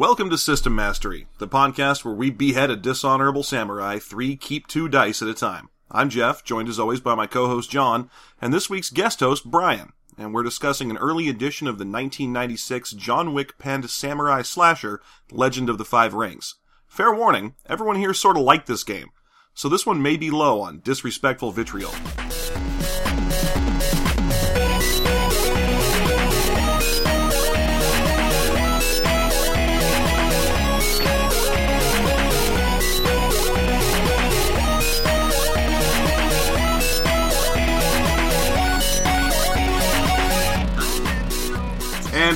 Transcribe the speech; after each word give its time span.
Welcome 0.00 0.30
to 0.30 0.38
System 0.38 0.74
Mastery, 0.74 1.26
the 1.36 1.46
podcast 1.46 2.06
where 2.06 2.14
we 2.14 2.30
behead 2.30 2.70
a 2.70 2.74
dishonorable 2.74 3.42
samurai 3.42 3.98
three 3.98 4.34
keep 4.34 4.66
two 4.66 4.88
dice 4.88 5.20
at 5.20 5.28
a 5.28 5.34
time. 5.34 5.68
I'm 5.90 6.08
Jeff, 6.08 6.42
joined 6.42 6.70
as 6.70 6.78
always 6.78 7.00
by 7.00 7.14
my 7.14 7.26
co-host 7.26 7.70
John, 7.70 8.08
and 8.40 8.50
this 8.50 8.70
week's 8.70 8.88
guest 8.88 9.20
host 9.20 9.50
Brian. 9.50 9.92
And 10.16 10.32
we're 10.32 10.42
discussing 10.42 10.90
an 10.90 10.96
early 10.96 11.28
edition 11.28 11.66
of 11.66 11.76
the 11.76 11.84
1996 11.84 12.92
John 12.92 13.34
Wick 13.34 13.58
penned 13.58 13.90
samurai 13.90 14.40
slasher, 14.40 15.02
Legend 15.30 15.68
of 15.68 15.76
the 15.76 15.84
Five 15.84 16.14
Rings. 16.14 16.54
Fair 16.86 17.14
warning, 17.14 17.54
everyone 17.66 17.96
here 17.96 18.14
sort 18.14 18.38
of 18.38 18.42
liked 18.42 18.68
this 18.68 18.84
game, 18.84 19.10
so 19.52 19.68
this 19.68 19.84
one 19.84 20.00
may 20.00 20.16
be 20.16 20.30
low 20.30 20.62
on 20.62 20.80
disrespectful 20.80 21.52
vitriol. 21.52 21.92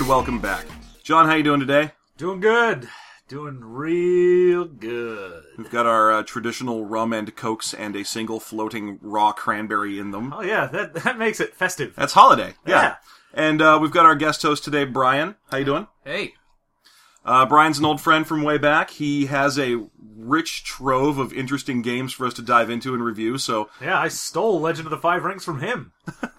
And 0.05 0.11
welcome 0.11 0.39
back. 0.39 0.67
John, 1.03 1.25
how 1.25 1.35
you 1.35 1.43
doing 1.43 1.61
today? 1.61 1.93
Doing 2.19 2.39
good. 2.39 2.91
Doing 3.27 3.59
real 3.63 4.67
good. 4.67 5.45
We've 5.57 5.71
got 5.71 5.87
our 5.87 6.13
uh, 6.13 6.23
traditional 6.25 6.85
rum 6.85 7.15
and 7.15 7.35
cokes 7.35 7.73
and 7.73 7.97
a 7.97 8.05
single 8.05 8.39
floating 8.39 8.99
raw 9.01 9.33
cranberry 9.33 9.99
in 9.99 10.11
them. 10.11 10.35
Oh 10.35 10.43
yeah, 10.43 10.67
that 10.67 10.93
that 10.93 11.17
makes 11.17 11.41
it 11.41 11.55
festive. 11.57 11.95
That's 11.97 12.13
holiday. 12.13 12.53
Yeah. 12.67 12.83
Yeah. 12.83 12.95
And 13.33 13.63
uh, 13.63 13.79
we've 13.81 13.93
got 13.93 14.05
our 14.05 14.15
guest 14.15 14.43
host 14.43 14.63
today, 14.63 14.85
Brian. 14.85 15.37
How 15.51 15.57
you 15.57 15.65
doing? 15.65 15.87
Hey, 16.05 16.35
Uh, 17.25 17.47
Brian's 17.47 17.79
an 17.79 17.87
old 17.87 18.03
friend 18.03 18.27
from 18.27 18.43
way 18.43 18.59
back. 18.59 18.91
He 18.91 19.25
has 19.27 19.59
a 19.59 19.87
rich 20.19 20.65
trove 20.65 21.17
of 21.17 21.33
interesting 21.33 21.81
games 21.81 22.13
for 22.13 22.27
us 22.27 22.35
to 22.35 22.43
dive 22.43 22.69
into 22.69 22.93
and 22.93 23.03
review. 23.03 23.39
So, 23.39 23.71
Yeah, 23.81 23.99
I 23.99 24.09
stole 24.09 24.61
Legend 24.61 24.87
of 24.87 24.91
the 24.91 24.99
Five 24.99 25.25
Rings 25.25 25.47
from 25.47 25.61
him. 25.63 25.93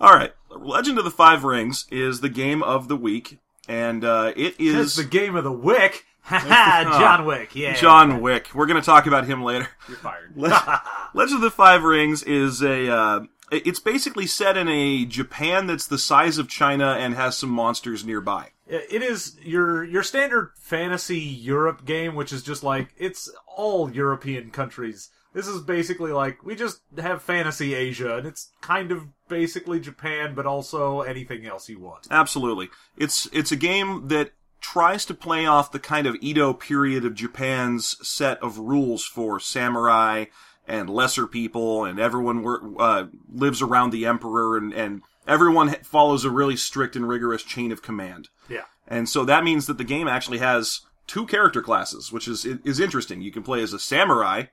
all 0.00 0.14
right, 0.14 0.32
Legend 0.60 0.98
of 0.98 1.04
the 1.04 1.10
Five 1.10 1.44
Rings 1.44 1.86
is 1.90 2.20
the 2.20 2.28
game 2.28 2.62
of 2.62 2.88
the 2.88 2.96
week, 2.96 3.38
and 3.68 4.04
uh, 4.04 4.32
it 4.36 4.56
It's 4.58 4.96
the 4.96 5.04
game 5.04 5.36
of 5.36 5.44
the 5.44 5.52
Wick. 5.52 6.04
Ha 6.22 6.98
John 7.00 7.24
Wick. 7.24 7.56
Yeah. 7.56 7.74
John 7.74 8.20
Wick. 8.20 8.50
We're 8.54 8.66
going 8.66 8.80
to 8.80 8.84
talk 8.84 9.06
about 9.06 9.24
him 9.26 9.42
later. 9.42 9.68
You're 9.88 9.96
fired. 9.96 10.32
Le- 10.36 10.82
Legend 11.14 11.36
of 11.36 11.40
the 11.42 11.50
Five 11.50 11.82
Rings 11.82 12.22
is 12.22 12.62
a. 12.62 12.88
Uh, 12.92 13.20
it- 13.50 13.66
it's 13.66 13.80
basically 13.80 14.26
set 14.26 14.56
in 14.56 14.68
a 14.68 15.06
Japan 15.06 15.66
that's 15.66 15.86
the 15.86 15.98
size 15.98 16.36
of 16.38 16.46
China 16.48 16.92
and 17.00 17.14
has 17.14 17.36
some 17.38 17.48
monsters 17.50 18.04
nearby. 18.04 18.50
it 18.68 19.02
is 19.02 19.36
your 19.42 19.82
your 19.82 20.02
standard 20.04 20.52
fantasy 20.60 21.18
Europe 21.18 21.84
game, 21.86 22.14
which 22.14 22.32
is 22.32 22.42
just 22.42 22.62
like 22.62 22.94
it's 22.98 23.28
all 23.56 23.90
European 23.90 24.50
countries. 24.50 25.08
This 25.32 25.46
is 25.46 25.60
basically 25.60 26.12
like 26.12 26.44
we 26.44 26.56
just 26.56 26.82
have 26.98 27.22
fantasy 27.22 27.74
Asia, 27.74 28.16
and 28.16 28.26
it's 28.26 28.50
kind 28.60 28.90
of 28.90 29.06
basically 29.28 29.78
Japan, 29.78 30.34
but 30.34 30.46
also 30.46 31.02
anything 31.02 31.46
else 31.46 31.68
you 31.68 31.78
want. 31.78 32.08
Absolutely. 32.10 32.68
It's 32.96 33.28
it's 33.32 33.52
a 33.52 33.56
game 33.56 34.08
that 34.08 34.32
tries 34.60 35.04
to 35.06 35.14
play 35.14 35.46
off 35.46 35.72
the 35.72 35.78
kind 35.78 36.06
of 36.06 36.16
Edo 36.20 36.52
period 36.52 37.04
of 37.04 37.14
Japan's 37.14 37.96
set 38.06 38.42
of 38.42 38.58
rules 38.58 39.04
for 39.04 39.40
samurai 39.40 40.26
and 40.66 40.90
lesser 40.90 41.26
people, 41.26 41.84
and 41.84 41.98
everyone 41.98 42.74
uh, 42.78 43.06
lives 43.32 43.62
around 43.62 43.90
the 43.90 44.06
emperor, 44.06 44.56
and, 44.56 44.72
and 44.72 45.02
everyone 45.26 45.74
follows 45.82 46.24
a 46.24 46.30
really 46.30 46.56
strict 46.56 46.94
and 46.94 47.08
rigorous 47.08 47.42
chain 47.42 47.72
of 47.72 47.82
command. 47.82 48.28
Yeah. 48.48 48.64
And 48.86 49.08
so 49.08 49.24
that 49.24 49.44
means 49.44 49.66
that 49.66 49.78
the 49.78 49.84
game 49.84 50.08
actually 50.08 50.38
has 50.38 50.80
two 51.06 51.26
character 51.26 51.62
classes, 51.62 52.12
which 52.12 52.28
is 52.28 52.44
is 52.44 52.80
interesting. 52.80 53.20
You 53.20 53.32
can 53.32 53.42
play 53.42 53.62
as 53.62 53.72
a 53.72 53.78
samurai 53.78 54.44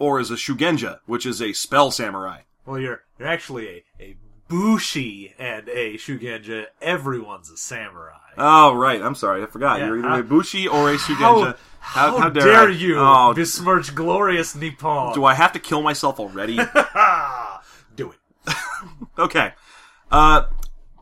or 0.00 0.18
as 0.18 0.32
a 0.32 0.34
shugenja, 0.34 0.98
which 1.06 1.24
is 1.24 1.40
a 1.40 1.52
spell 1.52 1.92
samurai. 1.92 2.40
Well, 2.66 2.80
you're 2.80 3.02
you're 3.18 3.28
actually 3.28 3.68
a, 3.68 3.84
a 4.02 4.16
bushi 4.48 5.34
and 5.38 5.68
a 5.68 5.94
shugenja. 5.94 6.66
Everyone's 6.82 7.50
a 7.50 7.56
samurai. 7.56 8.16
Oh, 8.36 8.74
right. 8.74 9.00
I'm 9.00 9.14
sorry. 9.14 9.42
I 9.42 9.46
forgot. 9.46 9.78
Yeah, 9.78 9.86
You're 9.86 9.98
either 10.00 10.08
how- 10.08 10.18
a 10.18 10.22
bushi 10.24 10.66
or 10.66 10.90
a 10.90 10.96
shugenja. 10.96 11.56
How, 11.82 12.28
dare, 12.28 12.44
dare, 12.44 12.68
I- 12.68 12.72
you 12.72 12.96
Oh, 12.98 13.32
besmirch 13.34 13.94
glorious 13.94 14.54
Nippon? 14.54 15.14
do 15.14 15.24
I 15.24 15.34
have 15.34 15.52
to 15.52 15.58
kill 15.58 15.82
myself 15.82 16.18
already? 16.20 16.56
Do 17.96 18.12
it. 18.12 18.54
okay. 19.18 19.52
Uh, 20.10 20.44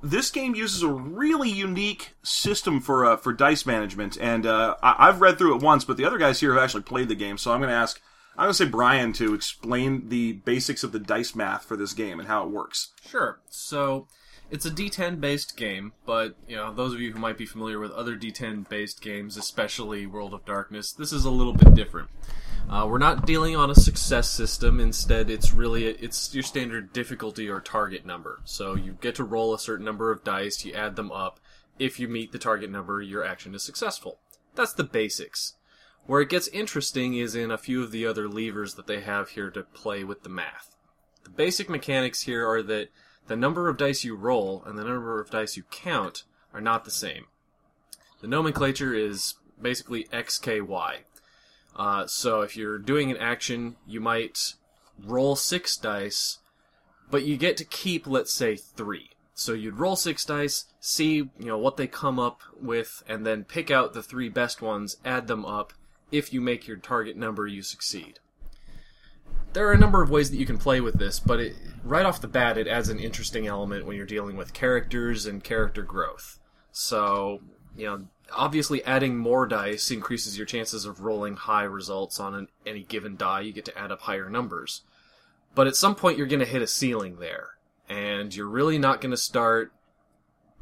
this 0.02 0.30
game 0.30 0.54
uses 0.54 0.82
a 0.82 0.88
really 0.88 1.50
unique 1.50 2.14
system 2.22 2.80
for 2.80 3.04
uh, 3.04 3.16
for 3.16 3.32
dice 3.32 3.66
management, 3.66 4.16
and 4.20 4.46
uh, 4.46 4.76
I- 4.82 5.08
I've 5.08 5.20
read 5.20 5.38
through 5.38 5.56
it 5.56 5.62
once, 5.62 5.84
but 5.84 5.96
the 5.96 6.04
other 6.04 6.18
guys 6.18 6.38
here 6.40 6.54
have 6.54 6.62
actually 6.62 6.82
played 6.84 7.08
the 7.08 7.14
game, 7.16 7.38
so 7.38 7.52
I'm 7.52 7.58
going 7.60 7.70
to 7.70 7.74
ask. 7.76 8.00
I'm 8.38 8.44
going 8.44 8.50
to 8.50 8.54
say 8.54 8.66
Brian 8.66 9.12
to 9.14 9.34
explain 9.34 10.10
the 10.10 10.34
basics 10.34 10.84
of 10.84 10.92
the 10.92 11.00
dice 11.00 11.34
math 11.34 11.64
for 11.64 11.76
this 11.76 11.92
game 11.92 12.20
and 12.20 12.28
how 12.28 12.44
it 12.44 12.50
works. 12.50 12.92
sure. 13.04 13.40
So 13.50 14.06
it's 14.48 14.64
a 14.64 14.70
D10 14.70 15.20
based 15.20 15.56
game, 15.56 15.92
but 16.06 16.36
you 16.46 16.54
know 16.54 16.72
those 16.72 16.94
of 16.94 17.00
you 17.00 17.12
who 17.12 17.18
might 17.18 17.36
be 17.36 17.46
familiar 17.46 17.80
with 17.80 17.90
other 17.90 18.16
D10 18.16 18.68
based 18.68 19.00
games, 19.00 19.36
especially 19.36 20.06
World 20.06 20.34
of 20.34 20.44
Darkness, 20.44 20.92
this 20.92 21.12
is 21.12 21.24
a 21.24 21.30
little 21.30 21.52
bit 21.52 21.74
different. 21.74 22.10
Uh, 22.70 22.86
we're 22.88 22.98
not 22.98 23.26
dealing 23.26 23.56
on 23.56 23.70
a 23.70 23.74
success 23.74 24.30
system. 24.30 24.78
Instead, 24.78 25.30
it's 25.30 25.52
really 25.52 25.86
it's 25.86 26.32
your 26.32 26.44
standard 26.44 26.92
difficulty 26.92 27.48
or 27.48 27.60
target 27.60 28.06
number. 28.06 28.40
So 28.44 28.76
you 28.76 28.96
get 29.00 29.16
to 29.16 29.24
roll 29.24 29.52
a 29.52 29.58
certain 29.58 29.84
number 29.84 30.12
of 30.12 30.22
dice. 30.22 30.64
You 30.64 30.74
add 30.74 30.94
them 30.94 31.10
up. 31.10 31.40
If 31.80 31.98
you 31.98 32.06
meet 32.06 32.30
the 32.30 32.38
target 32.38 32.70
number, 32.70 33.02
your 33.02 33.24
action 33.24 33.52
is 33.54 33.64
successful. 33.64 34.20
That's 34.54 34.72
the 34.72 34.84
basics. 34.84 35.54
Where 36.08 36.22
it 36.22 36.30
gets 36.30 36.48
interesting 36.48 37.18
is 37.18 37.34
in 37.34 37.50
a 37.50 37.58
few 37.58 37.82
of 37.82 37.90
the 37.90 38.06
other 38.06 38.30
levers 38.30 38.76
that 38.76 38.86
they 38.86 39.00
have 39.00 39.28
here 39.28 39.50
to 39.50 39.62
play 39.62 40.04
with 40.04 40.22
the 40.22 40.30
math. 40.30 40.74
The 41.24 41.28
basic 41.28 41.68
mechanics 41.68 42.22
here 42.22 42.48
are 42.48 42.62
that 42.62 42.88
the 43.26 43.36
number 43.36 43.68
of 43.68 43.76
dice 43.76 44.04
you 44.04 44.16
roll 44.16 44.62
and 44.64 44.78
the 44.78 44.84
number 44.84 45.20
of 45.20 45.28
dice 45.28 45.58
you 45.58 45.64
count 45.64 46.22
are 46.54 46.62
not 46.62 46.86
the 46.86 46.90
same. 46.90 47.26
The 48.22 48.26
nomenclature 48.26 48.94
is 48.94 49.34
basically 49.60 50.04
XKY. 50.04 51.00
Uh, 51.76 52.06
so 52.06 52.40
if 52.40 52.56
you're 52.56 52.78
doing 52.78 53.10
an 53.10 53.18
action, 53.18 53.76
you 53.86 54.00
might 54.00 54.54
roll 54.98 55.36
six 55.36 55.76
dice, 55.76 56.38
but 57.10 57.26
you 57.26 57.36
get 57.36 57.58
to 57.58 57.66
keep, 57.66 58.06
let's 58.06 58.32
say, 58.32 58.56
three. 58.56 59.10
So 59.34 59.52
you'd 59.52 59.78
roll 59.78 59.94
six 59.94 60.24
dice, 60.24 60.64
see 60.80 61.16
you 61.16 61.30
know 61.38 61.58
what 61.58 61.76
they 61.76 61.86
come 61.86 62.18
up 62.18 62.40
with, 62.58 63.02
and 63.06 63.26
then 63.26 63.44
pick 63.44 63.70
out 63.70 63.92
the 63.92 64.02
three 64.02 64.30
best 64.30 64.62
ones, 64.62 64.96
add 65.04 65.26
them 65.26 65.44
up. 65.44 65.74
If 66.10 66.32
you 66.32 66.40
make 66.40 66.66
your 66.66 66.76
target 66.76 67.16
number, 67.16 67.46
you 67.46 67.62
succeed 67.62 68.20
there 69.52 69.68
are 69.68 69.72
a 69.72 69.78
number 69.78 70.02
of 70.02 70.10
ways 70.10 70.30
that 70.30 70.36
you 70.36 70.46
can 70.46 70.58
play 70.58 70.80
with 70.80 70.98
this, 70.98 71.18
but 71.20 71.40
it, 71.40 71.56
right 71.82 72.06
off 72.06 72.20
the 72.20 72.28
bat, 72.28 72.58
it 72.58 72.68
adds 72.68 72.88
an 72.88 72.98
interesting 72.98 73.46
element 73.46 73.86
when 73.86 73.96
you're 73.96 74.06
dealing 74.06 74.36
with 74.36 74.52
characters 74.52 75.26
and 75.26 75.42
character 75.42 75.82
growth. 75.82 76.38
So, 76.70 77.40
you 77.76 77.86
know, 77.86 78.04
obviously 78.32 78.84
adding 78.84 79.16
more 79.16 79.46
dice 79.46 79.90
increases 79.90 80.36
your 80.36 80.46
chances 80.46 80.84
of 80.84 81.00
rolling 81.00 81.36
high 81.36 81.64
results 81.64 82.20
on 82.20 82.34
an, 82.34 82.48
any 82.66 82.82
given 82.82 83.16
die. 83.16 83.40
You 83.40 83.52
get 83.52 83.64
to 83.66 83.78
add 83.78 83.90
up 83.90 84.02
higher 84.02 84.28
numbers. 84.28 84.82
But 85.54 85.66
at 85.66 85.76
some 85.76 85.94
point, 85.94 86.18
you're 86.18 86.26
going 86.26 86.40
to 86.40 86.46
hit 86.46 86.62
a 86.62 86.66
ceiling 86.66 87.16
there, 87.18 87.56
and 87.88 88.34
you're 88.34 88.46
really 88.46 88.78
not 88.78 89.00
going 89.00 89.10
to 89.10 89.16
start 89.16 89.72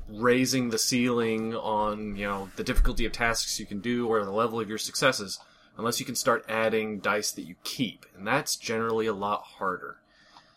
raising 0.08 0.70
the 0.70 0.78
ceiling 0.78 1.54
on, 1.54 2.16
you 2.16 2.26
know, 2.26 2.50
the 2.56 2.64
difficulty 2.64 3.04
of 3.04 3.12
tasks 3.12 3.58
you 3.58 3.66
can 3.66 3.80
do 3.80 4.06
or 4.06 4.24
the 4.24 4.30
level 4.30 4.60
of 4.60 4.68
your 4.68 4.78
successes 4.78 5.40
unless 5.76 6.00
you 6.00 6.06
can 6.06 6.14
start 6.14 6.44
adding 6.48 6.98
dice 7.00 7.32
that 7.32 7.46
you 7.46 7.54
keep, 7.64 8.06
and 8.16 8.26
that's 8.26 8.56
generally 8.56 9.06
a 9.06 9.12
lot 9.12 9.42
harder. 9.42 9.98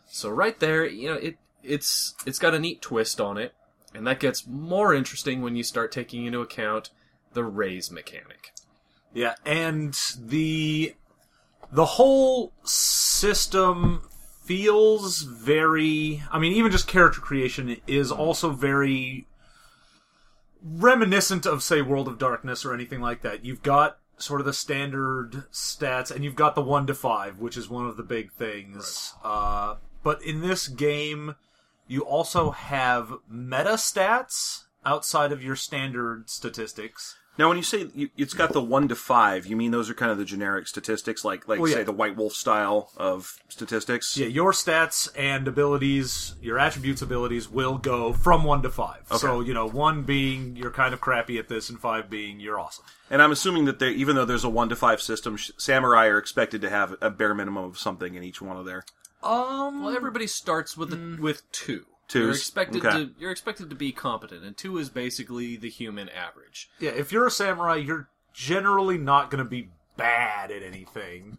So 0.08 0.30
right 0.30 0.59
there, 0.59 0.86
you 0.86 1.09
know, 1.09 1.16
it 1.16 1.38
it's 1.64 2.16
it's 2.26 2.40
got 2.40 2.56
a 2.56 2.59
neat 2.59 2.82
twist 2.82 3.20
on 3.20 3.38
it, 3.38 3.54
and 3.94 4.08
that 4.08 4.20
gets 4.20 4.48
more 4.48 4.94
interesting 4.94 5.42
when 5.42 5.56
you 5.56 5.64
start 5.64 5.92
taking 5.92 6.26
into 6.26 6.42
account 6.42 6.90
the 7.34 7.44
raise 7.44 7.92
mechanic. 7.92 8.54
Yeah, 9.14 9.35
and 9.46 9.94
the 10.20 10.96
the 11.72 11.85
whole 11.85 12.53
system 12.64 14.09
feels 14.44 15.22
very. 15.22 16.23
I 16.32 16.40
mean, 16.40 16.53
even 16.53 16.72
just 16.72 16.88
character 16.88 17.22
creation 17.22 17.78
is 17.88 18.12
also 18.12 18.52
very 18.52 19.28
reminiscent 20.64 21.46
of, 21.46 21.64
say, 21.64 21.82
World 21.82 22.08
of 22.08 22.17
Darkness 22.17 22.66
or 22.66 22.73
anything 22.73 23.02
like 23.02 23.22
that. 23.22 23.46
You've 23.46 23.64
got 23.64 24.00
sort 24.17 24.41
of 24.41 24.46
the 24.46 24.53
standard 24.53 25.46
stats, 25.52 26.11
and 26.11 26.23
you've 26.23 26.35
got 26.35 26.56
the 26.56 26.61
one 26.61 26.88
to 26.88 26.94
five, 26.94 27.40
which 27.40 27.58
is 27.58 27.70
one 27.70 27.85
of 27.85 27.97
the 27.97 28.03
big 28.03 28.32
things. 28.32 29.14
Uh, 29.23 29.76
but 30.03 30.22
in 30.23 30.41
this 30.41 30.67
game, 30.67 31.35
you 31.88 32.02
also 32.02 32.52
have 32.52 33.14
meta 33.29 33.73
stats 33.73 34.66
outside 34.85 35.32
of 35.32 35.44
your 35.44 35.56
standard 35.56 36.29
statistics. 36.29 37.17
Now, 37.40 37.47
when 37.47 37.56
you 37.56 37.64
say 37.64 37.88
you, 37.96 38.09
it's 38.18 38.34
got 38.34 38.52
the 38.52 38.62
one 38.62 38.90
to 38.90 38.96
five, 38.96 39.46
you 39.46 39.56
mean 39.56 39.72
those 39.72 39.90
are 39.90 39.94
kind 39.94 40.12
of 40.12 40.18
the 40.18 40.26
generic 40.26 40.68
statistics, 40.68 41.24
like 41.24 41.47
like 41.47 41.58
Well, 41.62 41.70
yeah. 41.70 41.78
say 41.78 41.84
the 41.84 41.94
White 41.94 42.18
Wolf 42.18 42.34
style 42.34 42.91
of 42.97 43.34
statistics. 43.47 44.18
Yeah, 44.18 44.28
your 44.28 44.52
stats 44.52 45.08
and 45.18 45.47
abilities, 45.47 46.36
your 46.41 46.59
attributes 46.59 47.02
abilities 47.02 47.50
will 47.50 47.78
go 47.78 48.12
from 48.12 48.44
one 48.44 48.62
to 48.64 48.70
five. 48.70 49.08
So, 49.16 49.40
you 49.40 49.53
know, 49.53 49.66
one 49.66 50.03
being 50.03 50.58
you're 50.58 50.70
kind 50.70 50.94
of 50.94 51.00
crappy 51.00 51.40
at 51.40 51.47
this, 51.47 51.70
and 51.70 51.80
five 51.80 52.09
being 52.09 52.41
you're 52.41 52.59
awesome. 52.59 52.84
And 53.09 53.22
I'm 53.22 53.32
assuming 53.32 53.64
that 53.66 53.80
they, 53.80 53.92
even 53.92 54.18
though 54.18 54.26
there's 54.26 54.44
a 54.44 54.50
one 54.50 54.68
to 54.68 54.76
five 54.76 55.02
system, 55.02 55.38
samurai 55.38 56.08
are 56.08 56.18
expected 56.18 56.59
to 56.59 56.70
have 56.70 56.94
a 57.00 57.09
bare 57.09 57.34
minimum 57.34 57.64
of 57.64 57.80
something 57.80 58.16
in 58.16 58.24
each 58.24 58.42
one 58.42 58.58
of 58.58 58.66
their. 58.66 58.84
Um, 59.24 59.85
Well, 59.85 59.96
everybody 59.96 60.28
starts 60.28 60.76
with 60.76 60.92
a, 60.92 61.18
with 61.22 61.50
two. 61.53 61.85
Twos? 62.09 62.22
You're 62.23 62.32
expected 62.32 62.85
Okay. 62.85 63.06
to 63.06 63.11
you're 63.17 63.32
expected 63.32 63.70
to 63.70 63.76
be 63.76 63.91
competent, 63.94 64.44
and 64.44 64.58
two 64.58 64.78
is 64.78 64.90
basically 64.90 65.56
the 65.56 65.70
human 65.70 66.09
average. 66.09 66.70
yeah, 66.79 66.90
if 66.91 67.11
you're 67.11 67.26
a 67.28 67.32
samurai, 67.32 67.76
you're 67.76 68.09
generally 68.34 68.97
not 68.97 69.29
going 69.32 69.44
to 69.44 69.50
be 69.50 69.70
bad 69.96 70.50
at 70.52 70.64
anything 70.64 71.38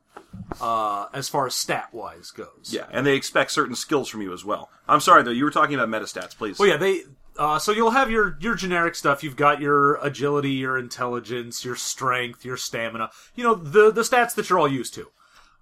uh, 0.61 1.07
as 1.13 1.29
far 1.29 1.47
as 1.47 1.55
stat 1.55 1.89
wise 1.93 2.31
goes. 2.31 2.71
Yeah, 2.71 2.87
and 2.91 3.07
they 3.07 3.15
expect 3.17 3.51
certain 3.53 3.75
skills 3.75 4.09
from 4.09 4.23
you 4.23 4.33
as 4.33 4.45
well. 4.45 4.71
I'm 4.89 5.01
sorry 5.01 5.23
though, 5.23 5.31
you 5.31 5.45
were 5.45 5.51
talking 5.51 5.75
about 5.75 5.89
metastats, 5.89 6.37
please. 6.37 6.59
Well, 6.59 6.69
yeah, 6.69 6.77
they. 6.77 7.03
Uh, 7.39 7.59
so 7.59 7.73
you'll 7.73 7.93
have 7.93 8.11
your 8.11 8.37
your 8.41 8.55
generic 8.55 8.95
stuff. 8.95 9.23
You've 9.23 9.37
got 9.37 9.61
your 9.61 9.95
agility, 9.97 10.51
your 10.53 10.77
intelligence, 10.77 11.65
your 11.65 11.77
strength, 11.77 12.45
your 12.45 12.57
stamina. 12.57 13.11
You 13.35 13.45
know 13.45 13.55
the 13.55 13.91
the 13.91 14.03
stats 14.03 14.35
that 14.35 14.51
you're 14.51 14.59
all 14.59 14.69
used 14.69 14.95
to. 14.95 15.11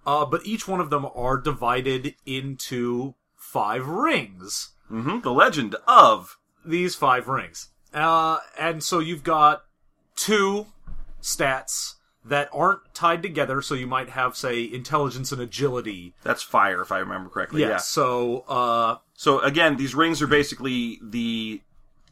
Uh, 0.05 0.25
but 0.25 0.45
each 0.45 0.67
one 0.67 0.79
of 0.79 0.89
them 0.89 1.05
are 1.15 1.37
divided 1.37 2.15
into 2.25 3.15
five 3.37 3.87
rings. 3.87 4.71
Hmm 4.89 5.19
The 5.21 5.31
legend 5.31 5.75
of 5.87 6.37
These 6.65 6.95
five 6.95 7.27
rings, 7.27 7.69
uh, 7.93 8.39
and 8.59 8.83
so 8.83 8.99
you've 8.99 9.23
got 9.23 9.63
two 10.15 10.67
stats 11.21 11.95
that 12.25 12.49
aren't 12.53 12.81
tied 12.93 13.21
together. 13.21 13.61
So 13.61 13.73
you 13.75 13.87
might 13.87 14.09
have, 14.09 14.35
say, 14.35 14.63
intelligence 14.63 15.31
and 15.31 15.41
agility. 15.41 16.13
that's 16.23 16.43
fire, 16.43 16.81
if 16.81 16.91
I 16.91 16.99
remember 16.99 17.29
correctly. 17.29 17.61
Yeah. 17.61 17.69
Yeah. 17.69 17.77
So 17.77 18.39
uh, 18.47 18.97
So 19.13 19.39
again, 19.39 19.77
these 19.77 19.95
rings 19.95 20.21
are 20.21 20.27
basically 20.27 20.99
the 21.01 21.61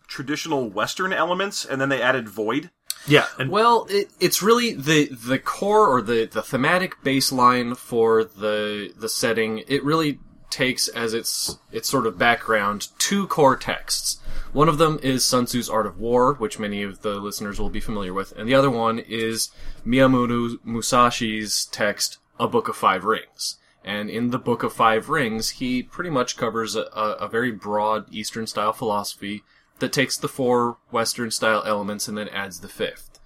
traditional 0.08 0.70
Western 0.70 1.12
elements, 1.14 1.66
and 1.66 1.80
then 1.82 1.90
they 1.90 2.02
added 2.02 2.30
void. 2.30 2.72
yeah, 3.06 3.28
and 3.38 3.50
Well, 3.52 3.86
it, 3.90 4.10
it's 4.20 4.42
really 4.42 4.74
the 4.74 5.08
the 5.10 5.38
core 5.40 5.88
or 5.90 6.02
the, 6.02 6.26
the 6.26 6.42
thematic 6.42 6.96
baseline 7.04 7.76
for 7.78 8.24
the 8.24 8.94
the 8.98 9.10
setting. 9.10 9.64
It 9.68 9.84
really 9.84 10.20
takes 10.50 10.88
as 10.88 11.14
its 11.14 11.58
its 11.72 11.90
sort 11.90 12.08
of 12.08 12.18
background 12.18 12.88
two 12.98 13.28
core 13.28 13.56
texts. 13.56 14.20
One 14.54 14.70
of 14.70 14.78
them 14.78 15.00
is 15.04 15.26
Sun 15.26 15.46
Tzu's 15.46 15.70
Art 15.70 15.86
of 15.86 16.00
War, 16.00 16.34
which 16.34 16.60
many 16.60 16.84
of 16.84 17.02
the 17.02 17.16
listeners 17.16 17.60
will 17.60 17.70
be 17.70 17.80
familiar 17.80 18.14
with, 18.14 18.32
and 18.38 18.48
the 18.48 18.56
other 18.56 18.70
one 18.70 19.00
is 19.00 19.50
Miyamoto 19.86 20.58
Musashi's 20.66 21.66
text, 21.66 22.18
A 22.40 22.48
Book 22.48 22.68
of 22.68 22.76
Five 22.76 23.04
Rings. 23.04 23.58
And 23.84 24.10
in 24.10 24.32
the 24.32 24.40
Book 24.40 24.64
of 24.64 24.74
Five 24.74 25.08
Rings, 25.08 25.52
he 25.52 25.82
pretty 25.82 26.10
much 26.10 26.36
covers 26.36 26.76
a, 26.76 26.82
a, 26.82 27.30
very 27.30 27.52
broad 27.52 28.14
Eastern 28.14 28.46
style 28.46 28.74
philosophy 28.74 29.44
that 29.80 29.94
takes 29.94 30.18
the 30.18 30.28
four 30.28 30.78
Western 30.92 31.32
style 31.32 31.64
elements 31.66 32.10
and 32.10 32.18
then 32.18 32.28
adds 32.28 32.60
the 32.60 32.68
fifth. 32.68 33.20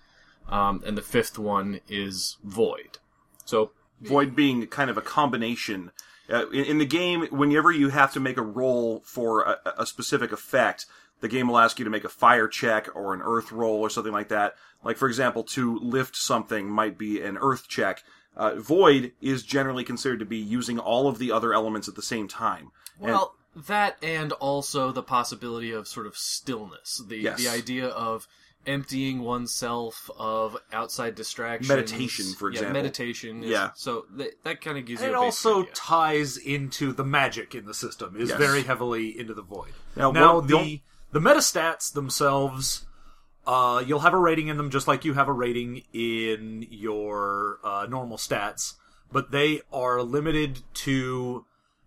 Um, 0.47 0.83
and 0.85 0.95
the 0.95 1.01
fifth 1.01 1.39
one 1.39 1.79
is 1.87 2.37
void. 2.43 2.99
So 3.43 3.71
Void 4.01 4.35
being 4.35 4.65
kind 4.67 4.89
of 4.89 4.97
a 4.97 5.01
combination. 5.01 5.91
Uh, 6.31 6.49
in, 6.49 6.65
in 6.65 6.77
the 6.77 6.85
game, 6.85 7.23
whenever 7.31 7.71
you 7.71 7.89
have 7.89 8.13
to 8.13 8.19
make 8.19 8.37
a 8.37 8.41
roll 8.41 9.01
for 9.05 9.41
a, 9.43 9.57
a 9.79 9.85
specific 9.85 10.31
effect, 10.31 10.85
the 11.19 11.27
game 11.27 11.47
will 11.47 11.57
ask 11.57 11.77
you 11.77 11.85
to 11.85 11.91
make 11.91 12.03
a 12.03 12.09
fire 12.09 12.47
check 12.47 12.87
or 12.95 13.13
an 13.13 13.21
earth 13.23 13.51
roll 13.51 13.79
or 13.81 13.89
something 13.89 14.13
like 14.13 14.29
that. 14.29 14.55
Like, 14.83 14.97
for 14.97 15.07
example, 15.07 15.43
to 15.43 15.77
lift 15.79 16.15
something 16.15 16.69
might 16.69 16.97
be 16.97 17.21
an 17.21 17.37
earth 17.39 17.67
check. 17.67 18.03
Uh, 18.35 18.55
void 18.55 19.11
is 19.21 19.43
generally 19.43 19.83
considered 19.83 20.19
to 20.19 20.25
be 20.25 20.37
using 20.37 20.79
all 20.79 21.07
of 21.07 21.19
the 21.19 21.31
other 21.31 21.53
elements 21.53 21.87
at 21.87 21.95
the 21.95 22.01
same 22.01 22.27
time. 22.27 22.71
And- 22.99 23.11
Well, 23.11 23.35
that 23.67 23.97
and 24.01 24.31
also 24.33 24.93
the 24.93 25.03
possibility 25.03 25.71
of 25.71 25.85
sort 25.87 26.07
of 26.07 26.15
stillness. 26.15 27.03
The 27.05 27.17
Yes. 27.17 27.37
the 27.43 27.49
idea 27.49 27.87
of 27.87 28.25
emptying 28.65 29.21
oneself 29.21 30.09
of 30.17 30.55
outside 30.71 31.15
distractions. 31.15 31.67
Meditation, 31.69 32.25
for 32.37 32.49
Yeah, 32.49 32.53
example. 32.59 32.73
meditation. 32.73 33.43
Is, 33.43 33.49
Yeah. 33.49 33.71
So 33.75 34.05
th- 34.17 34.33
that 34.43 34.61
kind 34.61 34.77
of 34.77 34.85
gives 34.85 35.01
you. 35.01 35.07
it 35.07 35.09
a 35.09 35.13
basic 35.13 35.23
also 35.23 35.61
idea. 35.63 35.73
ties 35.73 36.37
into 36.37 36.93
the 36.93 37.03
magic 37.03 37.55
in 37.55 37.65
the 37.65 37.73
system 37.73 38.15
is 38.17 38.29
Yes. 38.29 38.37
very 38.37 38.63
heavily 38.63 39.17
into 39.19 39.33
the 39.33 39.41
void 39.41 39.73
Now, 39.95 40.11
now, 40.11 40.35
one- 40.35 40.47
the 40.47 40.81
the 41.11 41.19
metastats 41.19 41.91
themselves 41.91 42.85
uh, 43.47 43.83
you'll 43.85 43.99
have 44.01 44.13
a 44.13 44.17
rating 44.19 44.47
in 44.49 44.57
them 44.57 44.69
just 44.69 44.87
like 44.87 45.03
you 45.03 45.13
have 45.13 45.27
a 45.27 45.33
rating 45.33 45.81
in 45.93 46.67
your 46.69 47.59
uh, 47.63 47.87
normal 47.89 48.17
stats 48.17 48.75
but 49.11 49.31
they 49.31 49.61
are 49.73 50.03
limited 50.03 50.59
to 50.75 51.43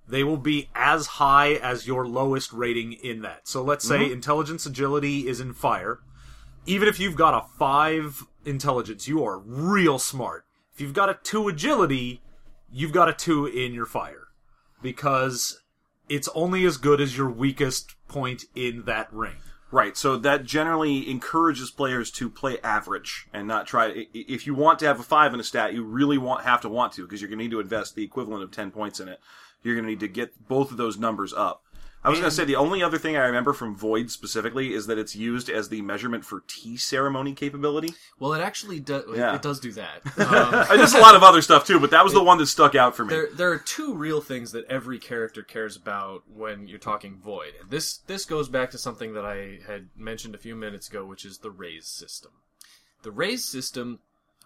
they 0.07 0.23
will 0.25 0.37
be 0.37 0.69
as 0.75 1.07
high 1.07 1.53
as 1.55 1.87
your 1.87 2.07
lowest 2.07 2.53
rating 2.53 2.93
in 2.93 3.23
that 3.23 3.47
so 3.49 3.63
let's 3.63 3.87
say 3.87 4.11
intelligence 4.11 4.67
agility 4.67 5.27
is 5.29 5.39
in 5.41 5.53
fire 5.55 6.01
even 6.67 6.89
if 6.89 6.99
you've 6.99 7.17
got 7.17 7.35
a 7.35 7.47
five 7.59 8.25
intelligence, 8.45 9.09
you 9.09 9.25
are 9.25 9.39
real 9.39 9.99
smart. 9.99 10.45
If 10.75 10.81
you've 10.81 10.95
got 10.95 11.09
a 11.09 11.19
two 11.23 11.49
agility, 11.49 12.23
you've 12.71 12.93
got 12.93 13.09
a 13.09 13.13
two 13.13 13.47
in 13.47 13.75
your 13.75 13.87
fire. 13.87 14.29
Because 14.83 15.63
it's 16.09 16.29
only 16.35 16.65
as 16.65 16.77
good 16.77 17.01
as 17.01 17.17
your 17.17 17.31
weakest 17.31 17.95
point 18.09 18.45
in 18.55 18.85
that 18.85 19.13
ring. 19.13 19.37
Right, 19.71 19.97
so 19.97 20.17
that 20.19 20.45
generally 20.45 21.11
encourages 21.11 21.73
players 21.73 22.13
to 22.13 22.31
play 22.31 22.59
average 22.63 23.27
and 23.33 23.49
not 23.49 23.67
try. 23.67 24.07
If 24.15 24.47
you 24.47 24.55
want 24.55 24.79
to 24.79 24.87
have 24.87 25.01
a 25.01 25.03
five 25.03 25.35
in 25.35 25.41
a 25.41 25.43
stat, 25.43 25.75
you 25.75 25.83
really 25.83 26.17
want 26.17 26.45
have 26.45 26.61
to 26.61 26.69
want 26.69 26.93
to 26.93 27.03
because 27.03 27.21
you're 27.21 27.29
going 27.29 27.41
to 27.41 27.45
need 27.45 27.51
to 27.51 27.59
invest 27.59 27.97
the 27.97 28.05
equivalent 28.05 28.45
of 28.45 28.53
ten 28.53 28.71
points 28.71 29.01
in 29.01 29.09
it. 29.09 29.19
You're 29.65 29.75
going 29.75 29.85
to 29.85 29.91
need 29.91 30.01
to 30.01 30.09
get 30.09 30.47
both 30.47 30.71
of 30.71 30.77
those 30.77 30.97
numbers 30.97 31.33
up. 31.33 31.64
I 32.05 32.11
was 32.11 32.19
going 32.19 32.31
to 32.31 32.37
say 32.37 32.45
the 32.45 32.57
only 32.57 32.83
other 32.83 32.99
thing 32.99 33.17
I 33.17 33.25
remember 33.25 33.55
from 33.55 33.75
Void 33.75 34.11
specifically 34.11 34.75
is 34.75 34.87
that 34.89 34.99
it's 34.99 35.17
used 35.17 35.49
as 35.49 35.71
the 35.71 35.81
measurement 35.81 36.25
for 36.25 36.43
tea 36.47 36.77
ceremony 36.77 37.33
capability. 37.33 37.95
Well, 38.19 38.35
it 38.35 38.43
actually 38.43 38.79
does. 38.81 39.05
Yeah. 39.17 39.35
It 39.35 39.41
does 39.43 39.61
do 39.61 39.73
that. 39.73 40.03
Um, 40.35 40.77
There's 40.77 40.95
a 40.95 40.99
lot 41.01 41.15
of 41.15 41.23
other 41.23 41.43
stuff 41.43 41.67
too, 41.67 41.79
but 41.79 41.91
that 41.91 42.03
was 42.05 42.13
the 42.13 42.23
one 42.23 42.39
that 42.39 42.47
stuck 42.47 42.75
out 42.75 42.97
for 42.97 43.05
me. 43.05 43.11
there 43.15 43.29
there 43.33 43.53
are 43.53 43.59
two 43.59 43.95
real 43.95 44.21
things 44.21 44.53
that 44.53 44.65
every 44.67 44.99
character 44.99 45.43
cares 45.43 45.77
about 45.77 46.23
when 46.29 46.67
you're 46.67 46.79
talking 46.79 47.17
void. 47.19 47.53
And 47.61 47.71
this 47.71 47.99
this 47.99 48.25
goes 48.25 48.49
back 48.49 48.71
to 48.73 48.79
something 48.79 49.15
that 49.15 49.25
I 49.25 49.61
had 49.67 49.89
mentioned 49.97 50.35
a 50.35 50.39
few 50.39 50.57
minutes 50.57 50.89
ago, 50.89 51.05
which 51.05 51.25
is 51.25 51.39
the 51.39 51.51
raise 51.51 51.87
system. 51.87 52.33
The 53.03 53.11
raise 53.11 53.45
system 53.45 54.01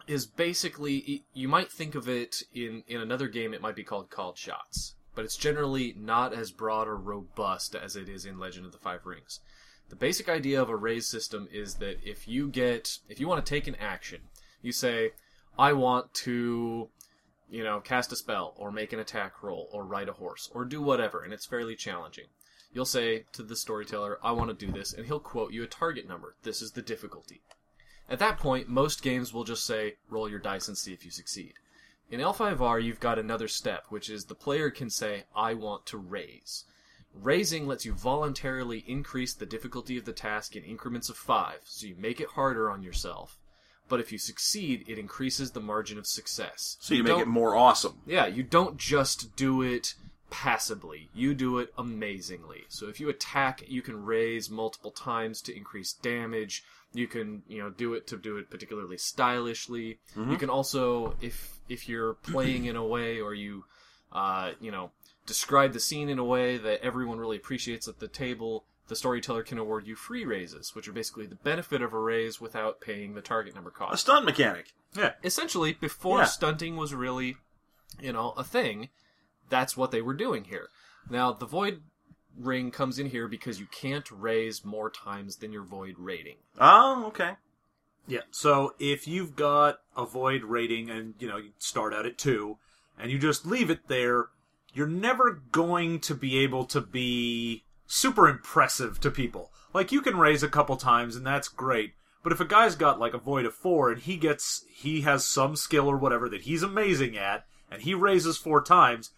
is 0.06 0.26
basically 0.26 1.24
you 1.32 1.48
might 1.48 1.70
think 1.70 1.94
of 1.94 2.08
it 2.08 2.42
in 2.54 2.82
in 2.86 3.00
another 3.00 3.28
game 3.28 3.52
it 3.54 3.60
might 3.62 3.76
be 3.76 3.84
called 3.84 4.10
called 4.10 4.36
shots, 4.38 4.94
but 5.14 5.24
it's 5.24 5.36
generally 5.36 5.94
not 5.98 6.32
as 6.32 6.50
broad 6.50 6.88
or 6.88 6.96
robust 6.96 7.74
as 7.74 7.96
it 7.96 8.08
is 8.08 8.24
in 8.24 8.38
Legend 8.38 8.66
of 8.66 8.72
the 8.72 8.78
Five 8.78 9.06
Rings. 9.06 9.40
The 9.88 9.96
basic 9.96 10.28
idea 10.28 10.60
of 10.60 10.68
a 10.68 10.76
raise 10.76 11.06
system 11.06 11.48
is 11.50 11.76
that 11.76 11.98
if 12.02 12.28
you 12.28 12.48
get 12.48 12.98
if 13.08 13.20
you 13.20 13.28
want 13.28 13.44
to 13.44 13.48
take 13.48 13.66
an 13.66 13.76
action, 13.76 14.20
you 14.62 14.72
say 14.72 15.12
I 15.58 15.72
want 15.72 16.12
to 16.14 16.90
you 17.50 17.64
know, 17.64 17.80
cast 17.80 18.12
a 18.12 18.16
spell 18.16 18.54
or 18.56 18.70
make 18.70 18.92
an 18.92 18.98
attack 18.98 19.42
roll 19.42 19.68
or 19.72 19.84
ride 19.84 20.08
a 20.08 20.12
horse 20.12 20.50
or 20.52 20.64
do 20.64 20.82
whatever, 20.82 21.22
and 21.22 21.32
it's 21.32 21.46
fairly 21.46 21.74
challenging. 21.74 22.26
You'll 22.72 22.84
say 22.84 23.24
to 23.32 23.42
the 23.42 23.56
storyteller, 23.56 24.18
I 24.22 24.32
want 24.32 24.50
to 24.50 24.66
do 24.66 24.70
this, 24.70 24.92
and 24.92 25.06
he'll 25.06 25.20
quote 25.20 25.52
you 25.52 25.62
a 25.62 25.66
target 25.66 26.06
number. 26.06 26.36
This 26.42 26.60
is 26.60 26.72
the 26.72 26.82
difficulty. 26.82 27.40
At 28.10 28.18
that 28.18 28.38
point, 28.38 28.68
most 28.68 29.02
games 29.02 29.32
will 29.32 29.44
just 29.44 29.64
say, 29.64 29.96
roll 30.10 30.28
your 30.28 30.38
dice 30.38 30.68
and 30.68 30.76
see 30.76 30.92
if 30.92 31.04
you 31.04 31.10
succeed. 31.10 31.54
In 32.10 32.20
L5R, 32.20 32.82
you've 32.82 33.00
got 33.00 33.18
another 33.18 33.48
step, 33.48 33.84
which 33.90 34.08
is 34.08 34.24
the 34.24 34.34
player 34.34 34.70
can 34.70 34.88
say, 34.88 35.24
I 35.36 35.54
want 35.54 35.84
to 35.86 35.98
raise. 35.98 36.64
Raising 37.14 37.66
lets 37.66 37.84
you 37.84 37.92
voluntarily 37.92 38.84
increase 38.86 39.34
the 39.34 39.46
difficulty 39.46 39.98
of 39.98 40.04
the 40.04 40.12
task 40.12 40.56
in 40.56 40.64
increments 40.64 41.08
of 41.08 41.16
5, 41.16 41.60
so 41.64 41.86
you 41.86 41.96
make 41.98 42.20
it 42.20 42.28
harder 42.28 42.70
on 42.70 42.82
yourself. 42.82 43.38
But 43.88 44.00
if 44.00 44.12
you 44.12 44.18
succeed, 44.18 44.84
it 44.88 44.98
increases 44.98 45.50
the 45.50 45.60
margin 45.60 45.98
of 45.98 46.06
success. 46.06 46.76
so 46.80 46.94
you 46.94 47.02
make 47.02 47.18
it 47.18 47.26
more 47.28 47.56
awesome. 47.56 47.98
yeah, 48.06 48.26
you 48.26 48.42
don't 48.42 48.76
just 48.76 49.34
do 49.36 49.62
it 49.62 49.94
passively. 50.30 51.08
You 51.14 51.34
do 51.34 51.58
it 51.58 51.72
amazingly. 51.76 52.64
So 52.68 52.88
if 52.88 53.00
you 53.00 53.08
attack, 53.08 53.64
you 53.66 53.82
can 53.82 54.04
raise 54.04 54.50
multiple 54.50 54.90
times 54.90 55.40
to 55.42 55.56
increase 55.56 55.92
damage. 55.94 56.64
You 56.92 57.06
can, 57.06 57.42
you 57.48 57.58
know, 57.58 57.70
do 57.70 57.94
it 57.94 58.06
to 58.08 58.16
do 58.16 58.36
it 58.36 58.50
particularly 58.50 58.98
stylishly. 58.98 59.98
Mm-hmm. 60.16 60.32
You 60.32 60.36
can 60.36 60.50
also, 60.50 61.16
if 61.20 61.57
if 61.68 61.88
you're 61.88 62.14
playing 62.14 62.64
in 62.66 62.76
a 62.76 62.84
way 62.86 63.20
or 63.20 63.34
you, 63.34 63.64
uh, 64.12 64.52
you 64.60 64.70
know, 64.70 64.90
describe 65.26 65.72
the 65.72 65.80
scene 65.80 66.08
in 66.08 66.18
a 66.18 66.24
way 66.24 66.56
that 66.56 66.80
everyone 66.82 67.18
really 67.18 67.36
appreciates 67.36 67.86
at 67.88 67.98
the 68.00 68.08
table, 68.08 68.64
the 68.88 68.96
storyteller 68.96 69.42
can 69.42 69.58
award 69.58 69.86
you 69.86 69.94
free 69.94 70.24
raises, 70.24 70.74
which 70.74 70.88
are 70.88 70.92
basically 70.92 71.26
the 71.26 71.34
benefit 71.34 71.82
of 71.82 71.92
a 71.92 71.98
raise 71.98 72.40
without 72.40 72.80
paying 72.80 73.14
the 73.14 73.20
target 73.20 73.54
number 73.54 73.70
cost. 73.70 73.94
A 73.94 73.96
stunt 73.98 74.24
mechanic. 74.24 74.72
Yeah. 74.96 75.12
essentially 75.22 75.74
before 75.74 76.20
Yeah. 76.20 76.24
stunting 76.24 76.76
was 76.76 76.94
really 76.94 77.36
you 78.00 78.10
know 78.12 78.30
a 78.38 78.42
thing 78.44 78.88
that's 79.50 79.76
what 79.76 79.90
they 79.90 80.00
were 80.00 80.14
doing 80.14 80.44
here 80.44 80.68
now 81.10 81.30
the 81.32 81.44
void 81.44 81.82
ring 82.38 82.70
comes 82.70 82.98
in 82.98 83.10
here 83.10 83.28
because 83.28 83.60
you 83.60 83.66
can't 83.66 84.10
raise 84.10 84.64
more 84.64 84.88
times 84.90 85.36
than 85.36 85.52
your 85.52 85.62
void 85.64 85.96
rating 85.98 86.36
Oh, 86.58 87.04
okay. 87.08 87.32
Yeah. 88.08 88.22
So 88.30 88.74
if 88.78 89.06
you've 89.06 89.36
got 89.36 89.80
a 89.96 90.06
void 90.06 90.42
rating 90.42 90.90
and 90.90 91.14
you 91.18 91.28
know 91.28 91.36
you 91.36 91.50
start 91.58 91.94
out 91.94 92.06
at 92.06 92.18
two, 92.18 92.58
and 92.98 93.12
you 93.12 93.18
just 93.18 93.46
leave 93.46 93.70
it 93.70 93.86
there, 93.86 94.28
you're 94.72 94.86
never 94.86 95.42
going 95.52 96.00
to 96.00 96.14
be 96.14 96.38
able 96.38 96.64
to 96.66 96.80
be 96.80 97.64
super 97.86 98.28
impressive 98.28 98.98
to 99.00 99.10
people. 99.10 99.52
Like 99.72 99.92
you 99.92 100.00
can 100.00 100.16
raise 100.16 100.42
a 100.42 100.48
couple 100.48 100.76
times 100.76 101.14
and 101.14 101.26
that's 101.26 101.48
great. 101.48 101.94
But 102.22 102.32
if 102.32 102.40
a 102.40 102.44
guy's 102.44 102.74
got 102.74 102.98
like 102.98 103.14
a 103.14 103.18
void 103.18 103.44
of 103.44 103.54
four 103.54 103.90
and 103.90 104.00
he 104.00 104.16
gets 104.16 104.64
he 104.68 105.02
has 105.02 105.24
some 105.24 105.54
skill 105.54 105.86
or 105.86 105.96
whatever 105.96 106.28
that 106.30 106.42
he's 106.42 106.62
amazing 106.62 107.16
at, 107.16 107.44
and 107.70 107.82
he 107.82 107.94
raises 107.94 108.36
four 108.36 108.62
times, 108.62 109.10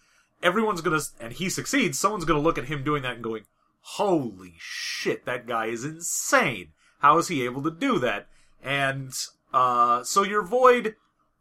everyone's 0.43 0.81
gonna 0.81 1.01
and 1.19 1.33
he 1.33 1.49
succeeds, 1.49 1.97
someone's 1.97 2.25
gonna 2.25 2.39
look 2.39 2.57
at 2.57 2.65
him 2.65 2.83
doing 2.83 3.03
that 3.03 3.15
and 3.15 3.23
going, 3.23 3.45
Holy 3.81 4.53
shit, 4.59 5.25
that 5.25 5.47
guy 5.47 5.67
is 5.67 5.83
insane. 5.83 6.73
How 6.99 7.17
is 7.17 7.29
he 7.29 7.43
able 7.43 7.63
to 7.63 7.71
do 7.71 7.97
that? 7.99 8.27
And 8.63 9.11
uh 9.53 10.03
so 10.03 10.23
your 10.23 10.43
void 10.43 10.95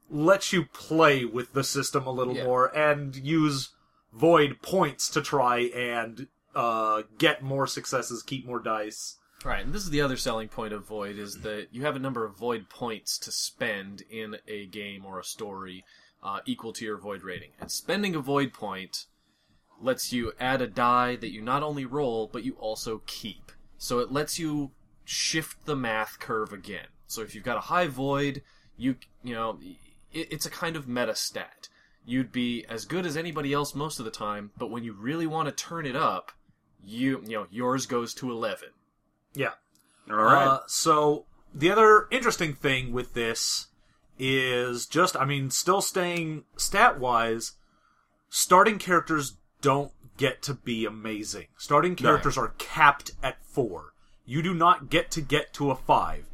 lets 0.08 0.52
you 0.52 0.64
play 0.64 1.24
with 1.24 1.52
the 1.52 1.62
system 1.64 2.06
a 2.06 2.10
little 2.10 2.34
Yeah. 2.34 2.44
more 2.44 2.76
and 2.76 3.14
use 3.14 3.70
void 4.12 4.60
points 4.62 5.08
to 5.10 5.22
try 5.22 5.58
and 5.74 6.26
uh 6.54 7.02
get 7.18 7.42
more 7.42 7.66
successes, 7.66 8.22
keep 8.22 8.44
more 8.46 8.60
dice. 8.60 9.16
Right, 9.44 9.64
and 9.64 9.72
this 9.72 9.84
is 9.84 9.90
the 9.90 10.02
other 10.02 10.18
selling 10.18 10.48
point 10.48 10.74
of 10.74 10.86
Void 10.86 11.18
is 11.18 11.40
that 11.40 11.68
you 11.70 11.82
have 11.86 11.96
a 11.96 12.00
number 12.00 12.26
of 12.26 12.36
Void 12.36 12.68
points 12.68 13.16
to 13.20 13.32
spend 13.32 14.02
in 14.10 14.36
a 14.46 14.66
game 14.66 15.06
or 15.06 15.18
a 15.18 15.24
story 15.24 15.82
uh, 16.22 16.40
equal 16.44 16.74
to 16.74 16.84
your 16.84 16.98
Void 16.98 17.22
rating. 17.22 17.52
And 17.58 17.70
spending 17.72 18.14
a 18.14 18.20
Void 18.20 18.52
point 18.52 19.06
lets 19.80 20.12
you 20.12 20.32
add 20.38 20.60
a 20.60 20.66
die 20.66 21.16
that 21.16 21.32
you 21.32 21.40
not 21.40 21.62
only 21.62 21.86
roll, 21.86 22.28
but 22.30 22.44
you 22.44 22.52
also 22.58 23.00
keep. 23.06 23.50
So 23.78 24.00
it 24.00 24.12
lets 24.12 24.38
you 24.38 24.72
shift 25.06 25.64
the 25.64 25.76
math 25.76 26.18
curve 26.18 26.52
again. 26.52 26.88
So 27.10 27.22
if 27.22 27.34
you've 27.34 27.44
got 27.44 27.56
a 27.56 27.60
high 27.60 27.86
Void, 27.86 28.42
you, 28.76 28.96
you 29.22 29.34
know, 29.34 29.58
it, 30.12 30.28
it's 30.30 30.46
a 30.46 30.50
kind 30.50 30.76
of 30.76 30.88
meta 30.88 31.14
stat. 31.14 31.68
You'd 32.04 32.32
be 32.32 32.64
as 32.68 32.84
good 32.84 33.06
as 33.06 33.16
anybody 33.16 33.52
else 33.52 33.74
most 33.74 33.98
of 33.98 34.04
the 34.04 34.10
time, 34.10 34.50
but 34.56 34.70
when 34.70 34.84
you 34.84 34.92
really 34.92 35.26
want 35.26 35.48
to 35.48 35.52
turn 35.52 35.86
it 35.86 35.96
up, 35.96 36.32
you, 36.82 37.22
you 37.26 37.36
know, 37.36 37.46
yours 37.50 37.86
goes 37.86 38.14
to 38.14 38.30
11. 38.30 38.70
Yeah. 39.34 39.52
All 40.08 40.16
right. 40.16 40.46
Uh, 40.46 40.60
so 40.66 41.26
the 41.54 41.70
other 41.70 42.06
interesting 42.10 42.54
thing 42.54 42.92
with 42.92 43.14
this 43.14 43.68
is 44.18 44.86
just, 44.86 45.16
I 45.16 45.24
mean, 45.24 45.50
still 45.50 45.80
staying 45.80 46.44
stat 46.56 46.98
wise, 46.98 47.52
starting 48.28 48.78
characters 48.78 49.36
don't 49.60 49.92
get 50.16 50.42
to 50.42 50.54
be 50.54 50.84
amazing. 50.84 51.46
Starting 51.56 51.96
characters 51.96 52.36
are 52.38 52.54
capped 52.58 53.12
at 53.22 53.44
four. 53.44 53.94
You 54.24 54.42
do 54.42 54.54
not 54.54 54.90
get 54.90 55.10
to 55.12 55.20
get 55.20 55.52
to 55.54 55.70
a 55.70 55.74
five. 55.74 56.29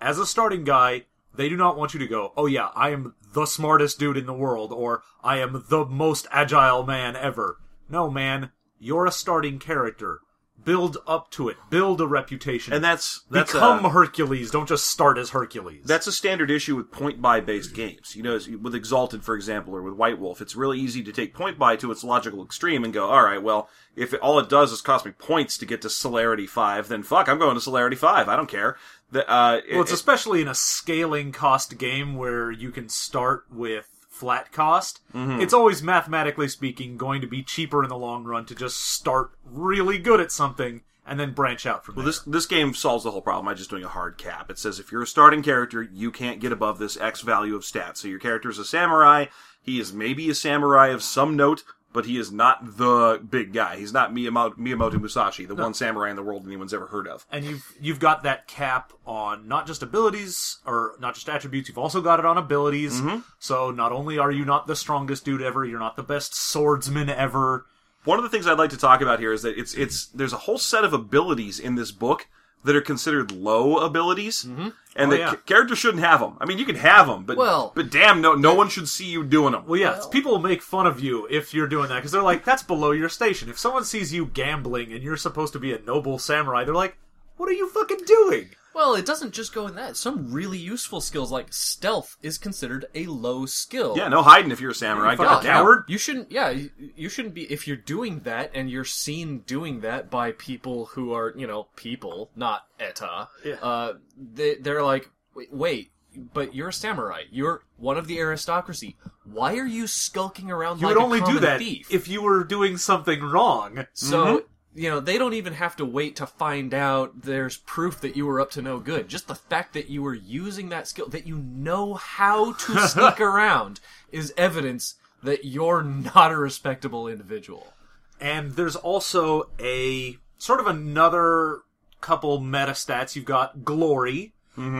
As 0.00 0.18
a 0.18 0.26
starting 0.26 0.64
guy, 0.64 1.04
they 1.34 1.48
do 1.48 1.56
not 1.56 1.76
want 1.76 1.94
you 1.94 2.00
to 2.00 2.06
go, 2.08 2.32
oh 2.36 2.46
yeah, 2.46 2.68
I 2.74 2.90
am 2.90 3.14
the 3.32 3.46
smartest 3.46 3.98
dude 3.98 4.16
in 4.16 4.26
the 4.26 4.34
world, 4.34 4.72
or 4.72 5.02
I 5.22 5.38
am 5.38 5.64
the 5.68 5.84
most 5.84 6.26
agile 6.30 6.84
man 6.84 7.16
ever. 7.16 7.58
No, 7.88 8.10
man, 8.10 8.50
you're 8.78 9.06
a 9.06 9.12
starting 9.12 9.58
character. 9.58 10.20
Build 10.62 10.98
up 11.06 11.30
to 11.32 11.48
it. 11.48 11.56
Build 11.70 12.02
a 12.02 12.06
reputation. 12.06 12.74
and 12.74 12.84
that's 12.84 13.22
that's 13.30 13.50
Become 13.50 13.86
a, 13.86 13.88
Hercules. 13.88 14.50
Don't 14.50 14.68
just 14.68 14.86
start 14.90 15.16
as 15.16 15.30
Hercules. 15.30 15.84
that's 15.86 16.06
a 16.06 16.12
standard 16.12 16.50
issue 16.50 16.76
with 16.76 16.90
point 16.90 17.22
buy 17.22 17.40
based 17.40 17.74
games. 17.74 18.14
You 18.14 18.22
know, 18.22 18.38
with 18.60 18.74
Exalted, 18.74 19.24
for 19.24 19.34
example, 19.34 19.74
or 19.74 19.80
with 19.80 19.94
White 19.94 20.18
Wolf, 20.18 20.42
it's 20.42 20.54
really 20.54 20.78
easy 20.78 21.02
to 21.02 21.12
take 21.12 21.32
point 21.32 21.58
buy 21.58 21.76
to 21.76 21.90
its 21.90 22.04
logical 22.04 22.44
extreme 22.44 22.84
and 22.84 22.92
go, 22.92 23.08
all 23.08 23.22
right, 23.22 23.42
well, 23.42 23.70
if 23.96 24.12
it, 24.12 24.20
all 24.20 24.38
it 24.38 24.50
does 24.50 24.70
is 24.70 24.82
cost 24.82 25.06
me 25.06 25.12
points 25.12 25.56
to 25.56 25.64
get 25.64 25.80
to 25.80 25.88
Celerity 25.88 26.46
Five, 26.46 26.88
then 26.88 27.02
fuck, 27.04 27.30
I'm 27.30 27.38
going 27.38 27.54
to 27.54 27.60
Celerity 27.62 27.96
Five. 27.96 28.28
I 28.28 28.36
don't 28.36 28.46
care. 28.50 28.76
The, 29.12 29.28
uh, 29.30 29.60
well, 29.72 29.80
it's 29.82 29.90
it- 29.90 29.94
especially 29.94 30.40
in 30.40 30.48
a 30.48 30.54
scaling 30.54 31.32
cost 31.32 31.76
game 31.78 32.16
where 32.16 32.50
you 32.50 32.70
can 32.70 32.88
start 32.88 33.44
with 33.50 33.86
flat 34.08 34.52
cost. 34.52 35.00
Mm-hmm. 35.14 35.40
It's 35.40 35.54
always 35.54 35.82
mathematically 35.82 36.48
speaking 36.48 36.96
going 36.96 37.20
to 37.20 37.26
be 37.26 37.42
cheaper 37.42 37.82
in 37.82 37.88
the 37.88 37.96
long 37.96 38.24
run 38.24 38.44
to 38.46 38.54
just 38.54 38.76
start 38.78 39.30
really 39.44 39.98
good 39.98 40.20
at 40.20 40.30
something 40.30 40.82
and 41.06 41.18
then 41.18 41.32
branch 41.32 41.64
out 41.66 41.84
from 41.84 41.96
Well, 41.96 42.04
there. 42.04 42.10
this 42.12 42.20
this 42.20 42.46
game 42.46 42.74
solves 42.74 43.02
the 43.04 43.10
whole 43.10 43.22
problem 43.22 43.46
by 43.46 43.54
just 43.54 43.70
doing 43.70 43.82
a 43.84 43.88
hard 43.88 44.18
cap. 44.18 44.50
It 44.50 44.58
says 44.58 44.78
if 44.78 44.92
you're 44.92 45.02
a 45.02 45.06
starting 45.06 45.42
character, 45.42 45.82
you 45.82 46.10
can't 46.10 46.38
get 46.40 46.52
above 46.52 46.78
this 46.78 46.96
X 46.98 47.22
value 47.22 47.56
of 47.56 47.62
stats. 47.62 47.98
So 47.98 48.08
your 48.08 48.18
character 48.20 48.50
is 48.50 48.58
a 48.58 48.64
samurai. 48.64 49.26
He 49.62 49.80
is 49.80 49.92
maybe 49.92 50.28
a 50.30 50.34
samurai 50.34 50.88
of 50.88 51.02
some 51.02 51.34
note, 51.36 51.64
but 51.92 52.06
he 52.06 52.18
is 52.18 52.30
not 52.30 52.76
the 52.76 53.20
big 53.28 53.52
guy. 53.52 53.76
He's 53.76 53.92
not 53.92 54.12
Miyamoto, 54.12 54.56
Miyamoto 54.56 55.00
Musashi, 55.00 55.46
the 55.46 55.54
one 55.54 55.74
samurai 55.74 56.10
in 56.10 56.16
the 56.16 56.22
world 56.22 56.46
anyone's 56.46 56.72
ever 56.74 56.86
heard 56.86 57.08
of. 57.08 57.26
and 57.30 57.44
you've 57.44 57.74
you've 57.80 58.00
got 58.00 58.22
that 58.22 58.46
cap 58.46 58.92
on 59.06 59.48
not 59.48 59.66
just 59.66 59.82
abilities 59.82 60.58
or 60.64 60.94
not 61.00 61.14
just 61.14 61.28
attributes. 61.28 61.68
You've 61.68 61.78
also 61.78 62.00
got 62.00 62.18
it 62.18 62.24
on 62.24 62.38
abilities. 62.38 63.00
Mm-hmm. 63.00 63.20
So 63.38 63.70
not 63.70 63.92
only 63.92 64.18
are 64.18 64.30
you 64.30 64.44
not 64.44 64.66
the 64.66 64.76
strongest 64.76 65.24
dude 65.24 65.42
ever, 65.42 65.64
you're 65.64 65.80
not 65.80 65.96
the 65.96 66.02
best 66.02 66.34
swordsman 66.34 67.08
ever. 67.10 67.66
One 68.04 68.18
of 68.18 68.22
the 68.22 68.30
things 68.30 68.46
I'd 68.46 68.58
like 68.58 68.70
to 68.70 68.78
talk 68.78 69.00
about 69.02 69.18
here 69.18 69.32
is 69.32 69.42
that 69.42 69.58
it's 69.58 69.74
it's 69.74 70.06
there's 70.06 70.32
a 70.32 70.38
whole 70.38 70.58
set 70.58 70.84
of 70.84 70.92
abilities 70.92 71.58
in 71.58 71.74
this 71.74 71.92
book 71.92 72.28
that 72.64 72.76
are 72.76 72.80
considered 72.82 73.32
low 73.32 73.78
abilities, 73.78 74.44
mm-hmm. 74.44 74.68
and 74.96 75.08
Oh, 75.08 75.10
that 75.10 75.18
yeah. 75.18 75.30
ca- 75.30 75.36
characters 75.46 75.78
shouldn't 75.78 76.02
have 76.04 76.20
them. 76.20 76.36
I 76.40 76.44
mean, 76.44 76.58
you 76.58 76.66
can 76.66 76.76
have 76.76 77.06
them, 77.06 77.24
but 77.24 77.36
Well- 77.38 77.72
but 77.74 77.90
damn, 77.90 78.20
no 78.20 78.34
no 78.34 78.54
one 78.54 78.68
should 78.68 78.88
see 78.88 79.06
you 79.06 79.24
doing 79.24 79.52
them. 79.52 79.64
Well, 79.66 79.80
yeah, 79.80 79.98
people 80.10 80.38
make 80.38 80.60
fun 80.62 80.86
of 80.86 81.00
you 81.00 81.26
if 81.30 81.54
you're 81.54 81.66
doing 81.66 81.88
that 81.88 81.96
because 81.96 82.12
they're 82.12 82.22
like, 82.22 82.44
"That's 82.44 82.62
below 82.62 82.90
your 82.90 83.08
station." 83.08 83.48
If 83.48 83.58
someone 83.58 83.84
sees 83.84 84.12
you 84.12 84.26
gambling 84.26 84.92
and 84.92 85.02
you're 85.02 85.16
supposed 85.16 85.52
to 85.54 85.58
be 85.58 85.72
a 85.72 85.80
noble 85.80 86.18
samurai, 86.18 86.64
they're 86.64 86.74
like, 86.74 86.96
"What 87.38 87.48
are 87.48 87.52
you 87.52 87.68
fucking 87.70 88.04
doing?" 88.06 88.50
Well, 88.74 88.94
it 88.94 89.04
doesn't 89.06 89.32
just 89.32 89.52
go 89.52 89.66
in 89.66 89.74
that. 89.76 89.96
Some 89.96 90.32
really 90.32 90.58
useful 90.58 91.00
skills 91.00 91.32
like 91.32 91.52
stealth 91.52 92.16
is 92.22 92.38
considered 92.38 92.86
a 92.94 93.06
low 93.06 93.46
skill. 93.46 93.94
Yeah, 93.96 94.08
no 94.08 94.22
hiding 94.22 94.52
if 94.52 94.60
you're 94.60 94.70
a 94.70 94.74
samurai. 94.74 95.16
God 95.16 95.42
coward. 95.44 95.84
You 95.88 95.98
shouldn't. 95.98 96.30
Yeah, 96.30 96.50
you, 96.50 96.70
you 96.78 97.08
shouldn't 97.08 97.34
be. 97.34 97.42
If 97.44 97.66
you're 97.66 97.76
doing 97.76 98.20
that 98.20 98.50
and 98.54 98.70
you're 98.70 98.84
seen 98.84 99.40
doing 99.40 99.80
that 99.80 100.10
by 100.10 100.32
people 100.32 100.86
who 100.86 101.12
are, 101.12 101.34
you 101.36 101.46
know, 101.46 101.68
people, 101.76 102.30
not 102.36 102.66
eta. 102.78 103.28
Yeah. 103.44 103.54
Uh, 103.54 103.94
they 104.16 104.54
they're 104.56 104.84
like, 104.84 105.10
wait, 105.34 105.52
wait, 105.52 105.90
but 106.32 106.54
you're 106.54 106.68
a 106.68 106.72
samurai. 106.72 107.22
You're 107.30 107.64
one 107.76 107.96
of 107.96 108.06
the 108.06 108.18
aristocracy. 108.18 108.96
Why 109.24 109.56
are 109.58 109.66
you 109.66 109.86
skulking 109.86 110.50
around 110.50 110.80
You 110.80 110.86
like 110.86 110.96
would 110.96 111.02
a 111.02 111.04
only 111.04 111.20
do 111.20 111.38
that 111.40 111.58
thief? 111.58 111.92
if 111.92 112.08
you 112.08 112.22
were 112.22 112.44
doing 112.44 112.76
something 112.76 113.20
wrong. 113.22 113.86
So, 113.92 114.44
you 114.74 114.88
know, 114.88 115.00
they 115.00 115.18
don't 115.18 115.34
even 115.34 115.54
have 115.54 115.76
to 115.76 115.84
wait 115.84 116.16
to 116.16 116.26
find 116.26 116.72
out 116.72 117.22
there's 117.22 117.56
proof 117.56 118.00
that 118.00 118.16
you 118.16 118.26
were 118.26 118.40
up 118.40 118.50
to 118.52 118.62
no 118.62 118.78
good. 118.78 119.08
Just 119.08 119.26
the 119.26 119.34
fact 119.34 119.74
that 119.74 119.90
you 119.90 120.02
were 120.02 120.14
using 120.14 120.68
that 120.68 120.86
skill, 120.86 121.08
that 121.08 121.26
you 121.26 121.38
know 121.38 121.94
how 121.94 122.52
to 122.52 122.78
sneak 122.88 123.20
around, 123.20 123.80
is 124.12 124.32
evidence 124.36 124.94
that 125.22 125.44
you're 125.44 125.82
not 125.82 126.32
a 126.32 126.38
respectable 126.38 127.08
individual. 127.08 127.72
And 128.20 128.52
there's 128.52 128.76
also 128.76 129.50
a 129.58 130.18
sort 130.38 130.60
of 130.60 130.66
another 130.66 131.60
couple 132.00 132.40
meta 132.40 132.72
stats. 132.72 133.16
You've 133.16 133.24
got 133.24 133.64
glory, 133.64 134.34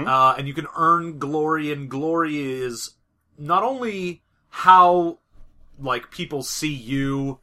uh, 0.07 0.35
and 0.39 0.47
you 0.47 0.55
can 0.55 0.67
earn 0.77 1.19
glory, 1.19 1.73
and 1.73 1.89
glory 1.89 2.39
is 2.39 2.95
not 3.39 3.63
only 3.63 4.23
how 4.51 5.19
like 5.79 6.11
people 6.11 6.43
see 6.43 6.73
you 6.73 7.39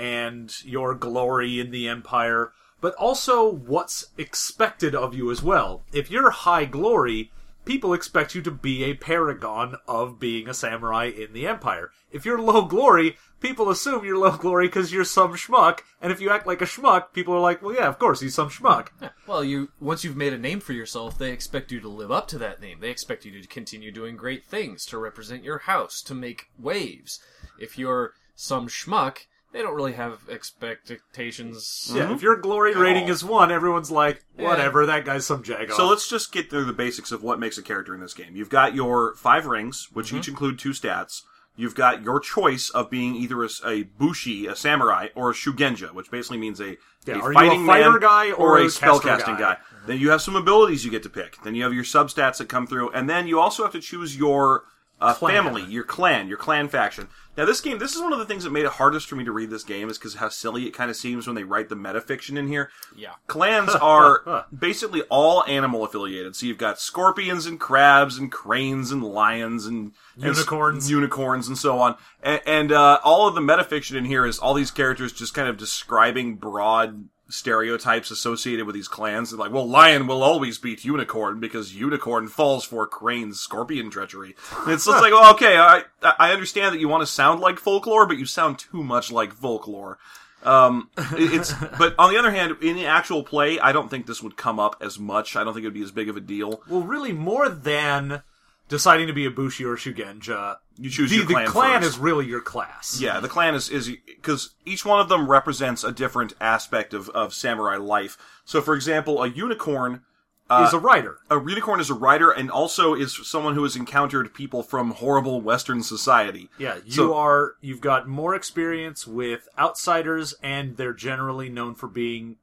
and 0.00 0.64
your 0.64 0.94
glory 0.94 1.60
in 1.60 1.70
the 1.70 1.86
empire, 1.86 2.52
but 2.80 2.94
also 2.94 3.46
what's 3.46 4.06
expected 4.16 4.94
of 4.94 5.14
you 5.14 5.30
as 5.30 5.42
well. 5.42 5.82
If 5.92 6.10
you're 6.10 6.30
high 6.30 6.64
glory, 6.64 7.30
people 7.66 7.92
expect 7.92 8.34
you 8.34 8.40
to 8.40 8.50
be 8.50 8.82
a 8.82 8.94
paragon 8.94 9.76
of 9.86 10.18
being 10.18 10.48
a 10.48 10.54
samurai 10.54 11.04
in 11.14 11.34
the 11.34 11.46
empire. 11.46 11.90
If 12.10 12.24
you're 12.24 12.40
low 12.40 12.62
glory, 12.62 13.18
people 13.40 13.68
assume 13.68 14.06
you're 14.06 14.16
low 14.16 14.38
glory 14.38 14.68
because 14.68 14.90
you're 14.90 15.04
some 15.04 15.34
schmuck, 15.34 15.80
and 16.00 16.10
if 16.10 16.18
you 16.18 16.30
act 16.30 16.46
like 16.46 16.62
a 16.62 16.64
schmuck, 16.64 17.12
people 17.12 17.34
are 17.34 17.40
like, 17.40 17.60
well, 17.60 17.74
yeah, 17.74 17.86
of 17.86 17.98
course, 17.98 18.20
he's 18.20 18.34
some 18.34 18.48
schmuck. 18.48 18.88
Well, 19.26 19.44
you 19.44 19.68
once 19.78 20.02
you've 20.02 20.16
made 20.16 20.32
a 20.32 20.38
name 20.38 20.58
for 20.58 20.72
yourself, 20.72 21.16
they 21.16 21.30
expect 21.30 21.70
you 21.70 21.78
to 21.80 21.88
live 21.88 22.10
up 22.10 22.26
to 22.28 22.38
that 22.38 22.60
name. 22.60 22.80
They 22.80 22.90
expect 22.90 23.24
you 23.24 23.40
to 23.40 23.46
continue 23.46 23.92
doing 23.92 24.16
great 24.16 24.44
things, 24.44 24.84
to 24.86 24.98
represent 24.98 25.44
your 25.44 25.58
house, 25.58 26.02
to 26.02 26.14
make 26.14 26.46
waves. 26.58 27.20
If 27.56 27.78
you're 27.78 28.14
some 28.34 28.66
schmuck, 28.66 29.26
they 29.52 29.62
don't 29.62 29.74
really 29.74 29.92
have 29.92 30.20
expectations. 30.28 31.92
Yeah, 31.94 32.12
if 32.14 32.22
your 32.22 32.36
glory 32.36 32.74
rating 32.74 33.08
is 33.08 33.24
one, 33.24 33.50
everyone's 33.50 33.90
like, 33.90 34.24
whatever, 34.36 34.86
that 34.86 35.04
guy's 35.04 35.26
some 35.26 35.42
jagoff. 35.42 35.72
So 35.72 35.88
let's 35.88 36.08
just 36.08 36.32
get 36.32 36.50
through 36.50 36.64
the 36.64 36.72
basics 36.72 37.12
of 37.12 37.22
what 37.22 37.38
makes 37.40 37.58
a 37.58 37.62
character 37.62 37.94
in 37.94 38.00
this 38.00 38.14
game. 38.14 38.36
You've 38.36 38.50
got 38.50 38.74
your 38.74 39.14
five 39.16 39.46
rings, 39.46 39.88
which 39.92 40.08
Mm-hmm. 40.08 40.16
each 40.18 40.28
include 40.28 40.58
two 40.58 40.70
stats. 40.70 41.22
You've 41.56 41.74
got 41.74 42.02
your 42.02 42.20
choice 42.20 42.70
of 42.70 42.88
being 42.90 43.14
either 43.16 43.42
a, 43.44 43.48
a 43.66 43.82
bushi, 43.82 44.46
a 44.46 44.56
samurai, 44.56 45.08
or 45.14 45.30
a 45.30 45.34
shugenja, 45.34 45.92
which 45.92 46.10
basically 46.10 46.38
means 46.38 46.60
a, 46.60 46.76
Yeah, 47.06 47.16
a 47.16 47.18
are 47.18 47.22
you 47.24 47.30
a 47.30 47.34
fighting 47.34 47.66
fighter 47.66 47.90
man 47.90 48.00
guy 48.00 48.30
or 48.32 48.58
a 48.58 48.62
a 48.62 48.66
spellcasting 48.66 49.02
caster 49.02 49.32
guy. 49.32 49.38
guy? 49.38 49.56
Then 49.86 49.98
you 49.98 50.10
have 50.10 50.22
some 50.22 50.36
abilities 50.36 50.84
you 50.84 50.90
get 50.90 51.02
to 51.02 51.10
pick. 51.10 51.42
Then 51.42 51.54
you 51.54 51.64
have 51.64 51.74
your 51.74 51.84
substats 51.84 52.38
that 52.38 52.48
come 52.48 52.66
through, 52.66 52.90
and 52.92 53.10
then 53.10 53.26
you 53.26 53.40
also 53.40 53.62
have 53.62 53.72
to 53.72 53.80
choose 53.80 54.16
your 54.16 54.64
uh, 55.00 55.14
family, 55.14 55.64
your 55.64 55.84
clan, 55.84 56.28
your 56.28 56.36
clan 56.36 56.68
faction. 56.68 57.08
Now, 57.36 57.46
this 57.46 57.60
game, 57.60 57.78
this 57.78 57.94
is 57.94 58.02
one 58.02 58.12
of 58.12 58.18
the 58.18 58.26
things 58.26 58.44
that 58.44 58.50
made 58.50 58.64
it 58.64 58.72
hardest 58.72 59.08
for 59.08 59.16
me 59.16 59.24
to 59.24 59.32
read 59.32 59.50
this 59.50 59.62
game, 59.62 59.88
is 59.88 59.96
because 59.96 60.16
how 60.16 60.28
silly 60.28 60.66
it 60.66 60.72
kind 60.72 60.90
of 60.90 60.96
seems 60.96 61.26
when 61.26 61.36
they 61.36 61.44
write 61.44 61.68
the 61.68 61.76
metafiction 61.76 62.36
in 62.36 62.48
here. 62.48 62.70
Yeah. 62.94 63.12
Clans 63.28 63.70
are 63.80 64.46
basically 64.56 65.02
all 65.08 65.44
animal 65.44 65.84
affiliated. 65.84 66.36
So 66.36 66.46
you've 66.46 66.58
got 66.58 66.80
scorpions 66.80 67.46
and 67.46 67.58
crabs 67.58 68.18
and 68.18 68.30
cranes 68.30 68.90
and 68.90 69.02
lions 69.02 69.64
and 69.66 69.92
and 70.16 70.24
Unicorns. 70.24 70.90
unicorns 70.90 71.48
and 71.48 71.56
so 71.56 71.78
on. 71.78 71.96
And, 72.22 72.40
and 72.44 72.72
uh, 72.72 72.98
all 73.02 73.26
of 73.26 73.34
the 73.34 73.40
metafiction 73.40 73.96
in 73.96 74.04
here 74.04 74.26
is 74.26 74.38
all 74.38 74.52
these 74.52 74.70
characters 74.70 75.12
just 75.12 75.32
kind 75.32 75.48
of 75.48 75.56
describing 75.56 76.34
broad 76.36 77.08
stereotypes 77.30 78.10
associated 78.10 78.66
with 78.66 78.74
these 78.74 78.88
clans. 78.88 79.30
They're 79.30 79.38
like, 79.38 79.52
well, 79.52 79.68
lion 79.68 80.06
will 80.06 80.22
always 80.22 80.58
beat 80.58 80.84
unicorn 80.84 81.40
because 81.40 81.74
unicorn 81.74 82.28
falls 82.28 82.64
for 82.64 82.86
crane's 82.86 83.40
scorpion 83.40 83.90
treachery. 83.90 84.34
And 84.64 84.72
it's 84.72 84.84
just 84.86 85.00
like, 85.02 85.12
well, 85.12 85.32
okay, 85.34 85.56
I 85.56 85.82
I 86.18 86.32
understand 86.32 86.74
that 86.74 86.80
you 86.80 86.88
want 86.88 87.02
to 87.02 87.06
sound 87.06 87.40
like 87.40 87.58
folklore, 87.58 88.06
but 88.06 88.18
you 88.18 88.26
sound 88.26 88.58
too 88.58 88.82
much 88.82 89.10
like 89.12 89.32
folklore. 89.32 89.98
Um, 90.42 90.88
it- 90.96 91.34
it's 91.34 91.52
but 91.78 91.94
on 91.98 92.10
the 92.12 92.18
other 92.18 92.30
hand, 92.30 92.56
in 92.62 92.76
the 92.76 92.86
actual 92.86 93.22
play, 93.22 93.58
I 93.60 93.72
don't 93.72 93.88
think 93.90 94.06
this 94.06 94.22
would 94.22 94.36
come 94.36 94.58
up 94.58 94.76
as 94.80 94.98
much. 94.98 95.36
I 95.36 95.44
don't 95.44 95.52
think 95.54 95.64
it 95.64 95.68
would 95.68 95.74
be 95.74 95.82
as 95.82 95.90
big 95.92 96.08
of 96.08 96.16
a 96.16 96.20
deal. 96.20 96.62
Well, 96.68 96.82
really, 96.82 97.12
more 97.12 97.48
than 97.48 98.22
deciding 98.70 99.08
to 99.08 99.12
be 99.12 99.26
a 99.26 99.30
Bushi 99.30 99.64
or 99.66 99.76
Shugenja, 99.76 100.56
You 100.78 100.88
choose 100.88 101.10
the, 101.10 101.16
your 101.16 101.26
clan 101.26 101.44
the 101.44 101.50
clan 101.50 101.80
first. 101.82 101.92
is 101.94 101.98
really 101.98 102.24
your 102.26 102.40
class. 102.40 102.98
Yeah, 102.98 103.20
the 103.20 103.28
clan 103.28 103.54
is 103.54 103.68
is 103.68 103.90
because 104.06 104.54
each 104.64 104.86
one 104.86 105.00
of 105.00 105.10
them 105.10 105.28
represents 105.28 105.84
a 105.84 105.92
different 105.92 106.32
aspect 106.40 106.94
of 106.94 107.10
of 107.10 107.34
samurai 107.34 107.76
life. 107.76 108.16
So, 108.46 108.62
for 108.62 108.74
example, 108.74 109.22
a 109.22 109.28
unicorn. 109.28 110.04
Uh, 110.48 110.64
is 110.66 110.74
a 110.74 110.80
rider. 110.80 111.18
A 111.30 111.36
unicorn 111.36 111.78
is 111.78 111.90
a 111.90 111.94
rider 111.94 112.32
and 112.32 112.50
also 112.50 112.92
is 112.92 113.16
someone 113.24 113.54
who 113.54 113.62
has 113.62 113.76
encountered 113.76 114.34
people 114.34 114.64
from 114.64 114.90
horrible 114.90 115.40
Western 115.40 115.80
society. 115.80 116.50
Yeah, 116.58 116.78
you 116.84 116.90
So- 116.90 117.14
are. 117.14 117.54
You've 117.60 117.80
got 117.80 118.08
more 118.08 118.34
experience 118.34 119.06
with 119.06 119.46
outsiders, 119.56 120.34
and 120.42 120.76
they're 120.76 120.92
generally 120.92 121.48
known 121.50 121.76
for 121.76 121.86
being 121.86 122.38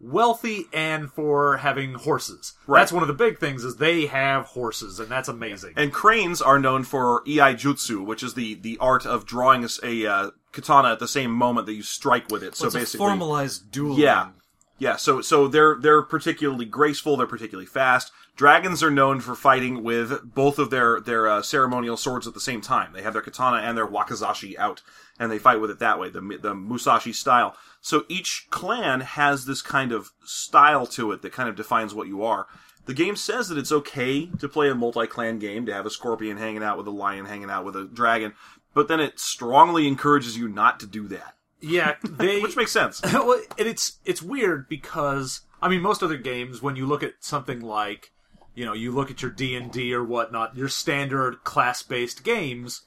wealthy 0.00 0.66
and 0.72 1.10
for 1.10 1.58
having 1.58 1.94
horses. 1.94 2.54
Right. 2.66 2.80
That's 2.80 2.92
one 2.92 3.02
of 3.02 3.08
the 3.08 3.14
big 3.14 3.38
things 3.38 3.64
is 3.64 3.76
they 3.76 4.06
have 4.06 4.46
horses, 4.46 5.00
and 5.00 5.08
that's 5.08 5.28
amazing. 5.28 5.74
And 5.76 5.92
cranes 5.92 6.42
are 6.42 6.58
known 6.58 6.84
for 6.84 7.22
iai 7.24 7.54
jutsu, 7.54 8.04
which 8.04 8.22
is 8.22 8.34
the 8.34 8.54
the 8.54 8.78
art 8.80 9.06
of 9.06 9.26
drawing 9.26 9.66
a 9.82 10.06
uh, 10.06 10.30
katana 10.52 10.92
at 10.92 10.98
the 10.98 11.08
same 11.08 11.30
moment 11.30 11.66
that 11.66 11.74
you 11.74 11.82
strike 11.82 12.30
with 12.30 12.42
it. 12.42 12.54
So 12.54 12.66
it's 12.66 12.74
a 12.74 12.78
basically, 12.78 12.98
formalized 12.98 13.70
dueling. 13.70 14.00
Yeah. 14.00 14.30
Yeah, 14.78 14.96
so 14.96 15.22
so 15.22 15.48
they're 15.48 15.76
they're 15.80 16.02
particularly 16.02 16.66
graceful. 16.66 17.16
They're 17.16 17.26
particularly 17.26 17.64
fast. 17.66 18.12
Dragons 18.36 18.82
are 18.82 18.90
known 18.90 19.20
for 19.20 19.34
fighting 19.34 19.82
with 19.82 20.34
both 20.34 20.58
of 20.58 20.70
their 20.70 21.00
their 21.00 21.26
uh, 21.26 21.42
ceremonial 21.42 21.96
swords 21.96 22.26
at 22.26 22.34
the 22.34 22.40
same 22.40 22.60
time. 22.60 22.92
They 22.92 23.02
have 23.02 23.14
their 23.14 23.22
katana 23.22 23.58
and 23.58 23.76
their 23.76 23.86
wakizashi 23.86 24.56
out, 24.58 24.82
and 25.18 25.32
they 25.32 25.38
fight 25.38 25.60
with 25.60 25.70
it 25.70 25.78
that 25.78 25.98
way, 25.98 26.10
the 26.10 26.20
the 26.40 26.54
musashi 26.54 27.12
style. 27.12 27.56
So 27.80 28.04
each 28.08 28.48
clan 28.50 29.00
has 29.00 29.46
this 29.46 29.62
kind 29.62 29.92
of 29.92 30.10
style 30.24 30.86
to 30.88 31.12
it 31.12 31.22
that 31.22 31.32
kind 31.32 31.48
of 31.48 31.56
defines 31.56 31.94
what 31.94 32.08
you 32.08 32.22
are. 32.24 32.46
The 32.84 32.94
game 32.94 33.16
says 33.16 33.48
that 33.48 33.58
it's 33.58 33.72
okay 33.72 34.26
to 34.26 34.48
play 34.48 34.68
a 34.70 34.74
multi-clan 34.74 35.40
game, 35.40 35.66
to 35.66 35.74
have 35.74 35.86
a 35.86 35.90
scorpion 35.90 36.36
hanging 36.36 36.62
out 36.62 36.78
with 36.78 36.86
a 36.86 36.92
lion, 36.92 37.24
hanging 37.24 37.50
out 37.50 37.64
with 37.64 37.74
a 37.74 37.84
dragon, 37.84 38.34
but 38.74 38.86
then 38.86 39.00
it 39.00 39.18
strongly 39.18 39.88
encourages 39.88 40.36
you 40.36 40.46
not 40.46 40.78
to 40.80 40.86
do 40.86 41.08
that, 41.08 41.36
yeah, 41.60 41.94
they 42.04 42.40
which 42.40 42.56
makes 42.56 42.72
sense. 42.72 43.00
well, 43.12 43.40
and 43.58 43.66
it's 43.66 43.98
it's 44.04 44.22
weird 44.22 44.68
because 44.68 45.42
I 45.62 45.68
mean, 45.68 45.80
most 45.80 46.02
other 46.02 46.16
games, 46.16 46.62
when 46.62 46.76
you 46.76 46.86
look 46.86 47.02
at 47.02 47.14
something 47.20 47.60
like, 47.60 48.12
you 48.56 48.64
know, 48.64 48.72
you 48.72 48.90
look 48.90 49.10
at 49.10 49.22
your 49.22 49.30
D 49.30 49.54
and 49.54 49.70
D 49.70 49.94
or 49.94 50.02
whatnot, 50.02 50.56
your 50.56 50.68
standard 50.68 51.44
class 51.44 51.82
based 51.82 52.24
games, 52.24 52.82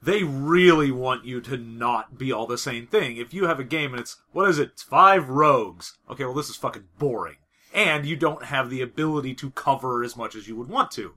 they 0.00 0.22
really 0.22 0.90
want 0.90 1.26
you 1.26 1.40
to 1.42 1.56
not 1.58 2.16
be 2.16 2.32
all 2.32 2.46
the 2.46 2.56
same 2.56 2.86
thing. 2.86 3.16
If 3.16 3.34
you 3.34 3.46
have 3.46 3.60
a 3.60 3.64
game 3.64 3.92
and 3.92 4.00
it's 4.00 4.16
what 4.32 4.48
is 4.48 4.58
it, 4.58 4.70
it's 4.72 4.82
five 4.82 5.28
rogues? 5.28 5.98
Okay, 6.08 6.24
well, 6.24 6.32
this 6.32 6.48
is 6.48 6.56
fucking 6.56 6.84
boring, 6.98 7.36
and 7.74 8.06
you 8.06 8.16
don't 8.16 8.44
have 8.44 8.70
the 8.70 8.80
ability 8.80 9.34
to 9.34 9.50
cover 9.50 10.02
as 10.04 10.16
much 10.16 10.34
as 10.36 10.48
you 10.48 10.56
would 10.56 10.68
want 10.68 10.92
to. 10.92 11.14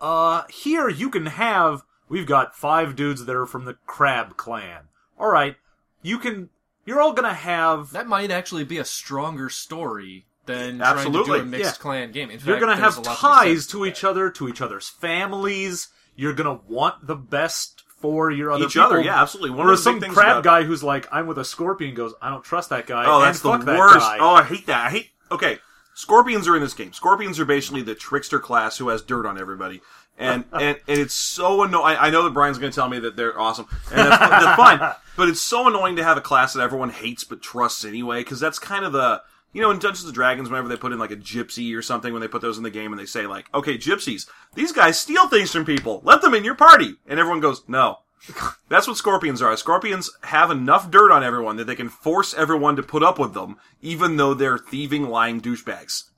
Uh, 0.00 0.44
here 0.48 0.88
you 0.88 1.10
can 1.10 1.26
have. 1.26 1.82
We've 2.08 2.26
got 2.26 2.56
five 2.56 2.94
dudes 2.94 3.24
that 3.24 3.34
are 3.34 3.46
from 3.46 3.64
the 3.64 3.76
Crab 3.86 4.36
Clan. 4.36 4.84
All 5.18 5.28
right, 5.28 5.56
you 6.00 6.18
can. 6.18 6.50
You're 6.84 7.00
all 7.00 7.12
gonna 7.12 7.34
have. 7.34 7.90
That 7.90 8.06
might 8.06 8.30
actually 8.30 8.62
be 8.62 8.78
a 8.78 8.84
stronger 8.84 9.50
story 9.50 10.26
than 10.46 10.78
trying 10.78 10.94
to 10.94 10.98
Absolutely. 11.00 11.38
do 11.38 11.42
a 11.42 11.46
mixed 11.46 11.64
Yeah. 11.76 11.82
clan 11.82 12.12
game. 12.12 12.30
In 12.30 12.40
You're 12.44 12.58
gonna 12.60 12.76
have 12.76 12.96
a 12.96 13.00
lot 13.00 13.04
to 13.04 13.10
be 13.10 13.16
said 13.16 13.20
ties 13.54 13.66
to 13.68 13.86
each 13.86 14.04
other, 14.04 14.30
to 14.30 14.48
each 14.48 14.60
other's 14.60 14.88
families. 14.88 15.88
You're 16.14 16.32
gonna 16.32 16.60
want 16.68 17.06
the 17.06 17.16
best 17.16 17.82
for 18.00 18.30
your 18.30 18.50
other 18.52 18.64
Each 18.66 18.74
people. 18.74 18.86
other, 18.86 19.00
yeah, 19.00 19.20
absolutely. 19.20 19.50
One 19.50 19.66
Whereas 19.66 19.86
of 19.86 19.94
the 20.00 20.06
some 20.06 20.14
crab 20.14 20.30
about- 20.38 20.44
guy 20.44 20.62
who's 20.64 20.82
like, 20.82 21.08
"I'm 21.10 21.26
with 21.26 21.38
a 21.38 21.44
scorpion," 21.44 21.94
goes, 21.94 22.14
"I 22.22 22.30
don't 22.30 22.44
trust 22.44 22.70
that 22.70 22.86
guy." 22.86 23.04
Oh, 23.06 23.16
and 23.16 23.24
that's 23.26 23.40
the 23.40 23.50
fuck 23.50 23.64
that 23.64 23.78
worst. 23.78 23.98
guy. 23.98 24.18
Oh, 24.20 24.34
I 24.34 24.42
hate 24.42 24.66
that. 24.66 24.86
I 24.86 24.90
hate. 24.90 25.10
Okay, 25.30 25.58
scorpions 25.94 26.46
are 26.46 26.54
in 26.56 26.62
this 26.62 26.74
game. 26.74 26.92
Scorpions 26.92 27.40
are 27.40 27.44
basically 27.44 27.82
the 27.82 27.94
trickster 27.94 28.38
class 28.38 28.76
who 28.78 28.88
has 28.90 29.02
dirt 29.02 29.26
on 29.26 29.38
everybody, 29.38 29.80
and 30.18 30.44
and, 30.52 30.78
and 30.88 30.98
it's 31.00 31.14
so 31.14 31.62
annoying. 31.62 31.96
I 31.98 32.10
know 32.10 32.22
that 32.22 32.30
Brian's 32.34 32.58
going 32.58 32.70
to 32.70 32.74
tell 32.76 32.88
me 32.88 32.98
that 33.00 33.16
they're 33.16 33.38
awesome, 33.38 33.66
and 33.90 33.98
that's, 34.10 34.18
that's 34.30 34.56
fine. 34.60 34.78
But 35.16 35.28
it's 35.30 35.40
so 35.40 35.66
annoying 35.66 35.96
to 35.96 36.04
have 36.04 36.18
a 36.18 36.20
class 36.20 36.52
that 36.52 36.62
everyone 36.62 36.90
hates 36.90 37.24
but 37.24 37.40
trusts 37.42 37.84
anyway, 37.84 38.20
because 38.20 38.40
that's 38.40 38.58
kind 38.58 38.84
of 38.84 38.92
the. 38.92 39.22
You 39.56 39.62
know, 39.62 39.70
in 39.70 39.78
Dungeons 39.78 40.04
and 40.04 40.12
Dragons, 40.12 40.50
whenever 40.50 40.68
they 40.68 40.76
put 40.76 40.92
in 40.92 40.98
like 40.98 41.12
a 41.12 41.16
gypsy 41.16 41.74
or 41.74 41.80
something, 41.80 42.12
when 42.12 42.20
they 42.20 42.28
put 42.28 42.42
those 42.42 42.58
in 42.58 42.62
the 42.62 42.68
game 42.68 42.92
and 42.92 43.00
they 43.00 43.06
say 43.06 43.26
like, 43.26 43.46
okay, 43.54 43.78
gypsies, 43.78 44.28
these 44.54 44.70
guys 44.70 45.00
steal 45.00 45.30
things 45.30 45.50
from 45.50 45.64
people. 45.64 46.02
Let 46.04 46.20
them 46.20 46.34
in 46.34 46.44
your 46.44 46.54
party. 46.54 46.96
And 47.06 47.18
everyone 47.18 47.40
goes, 47.40 47.62
no. 47.66 48.00
That's 48.68 48.86
what 48.86 48.98
scorpions 48.98 49.40
are. 49.40 49.56
Scorpions 49.56 50.10
have 50.24 50.50
enough 50.50 50.90
dirt 50.90 51.10
on 51.10 51.24
everyone 51.24 51.56
that 51.56 51.64
they 51.64 51.74
can 51.74 51.88
force 51.88 52.34
everyone 52.34 52.76
to 52.76 52.82
put 52.82 53.02
up 53.02 53.18
with 53.18 53.32
them, 53.32 53.56
even 53.80 54.18
though 54.18 54.34
they're 54.34 54.58
thieving, 54.58 55.08
lying 55.08 55.40
douchebags. 55.40 56.10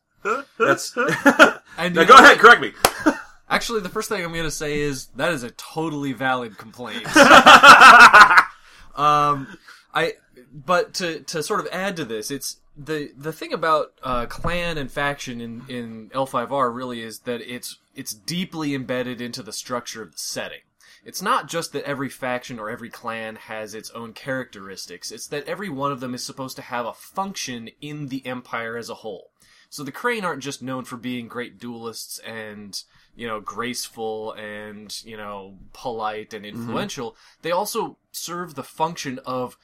That's. 0.59 0.97
And 1.79 1.95
now 1.95 2.03
go 2.03 2.15
ahead, 2.15 2.31
what? 2.31 2.39
correct 2.41 2.61
me. 2.61 2.73
Actually, 3.49 3.83
the 3.83 3.89
first 3.89 4.09
thing 4.09 4.25
I'm 4.25 4.33
going 4.33 4.43
to 4.43 4.51
say 4.51 4.81
is 4.81 5.07
that 5.15 5.31
is 5.31 5.45
a 5.45 5.53
totally 5.53 6.13
valid 6.13 6.59
complaint. 6.59 7.07
um, 8.97 9.47
I, 9.95 10.15
but 10.53 10.95
to 10.95 11.21
to 11.21 11.41
sort 11.45 11.61
of 11.61 11.69
add 11.71 11.95
to 11.99 12.05
this, 12.05 12.33
it's 12.33 12.57
the 12.79 13.11
the 13.17 13.33
thing 13.33 13.53
about 13.53 13.93
uh, 14.03 14.27
clan 14.27 14.79
and 14.79 14.91
faction 14.91 15.41
in 15.41 15.65
in 15.69 16.11
L5R 16.11 16.75
really 16.75 17.03
is 17.03 17.21
that 17.21 17.41
it's 17.41 17.79
it's 17.95 18.13
deeply 18.13 18.75
embedded 18.75 19.21
into 19.21 19.43
the 19.43 19.53
structure 19.53 20.03
of 20.03 20.13
the 20.13 20.19
setting. 20.19 20.61
It's 21.05 21.23
not 21.23 21.49
just 21.49 21.73
that 21.73 21.85
every 21.85 22.09
faction 22.09 22.59
or 22.59 22.71
every 22.71 22.91
clan 22.91 23.37
has 23.37 23.75
its 23.75 23.91
own 23.91 24.13
characteristics. 24.13 25.11
It's 25.11 25.27
that 25.29 25.49
every 25.49 25.69
one 25.69 25.91
of 25.91 26.01
them 26.01 26.15
is 26.15 26.25
supposed 26.25 26.57
to 26.57 26.63
have 26.63 26.87
a 26.87 26.93
function 26.93 27.71
in 27.81 28.09
the 28.09 28.25
empire 28.27 28.77
as 28.77 28.91
a 28.91 28.95
whole. 28.95 29.31
So 29.71 29.85
the 29.85 29.93
Crane 29.93 30.25
aren't 30.25 30.43
just 30.43 30.63
known 30.63 30.85
for 30.85 30.97
being 30.97 31.29
great 31.29 31.59
duelists 31.59 32.19
and, 32.21 32.81
you 33.15 33.27
know, 33.27 33.41
graceful 33.41 34.33
and, 34.33 34.95
you 35.05 35.17
know, 35.17 35.59
polite 35.73 36.33
and 36.33 36.47
influential. 36.47 37.17
They 37.43 37.51
also 37.51 37.99
serve 38.11 38.55
the 38.55 38.63
function 38.63 39.19
of 39.27 39.59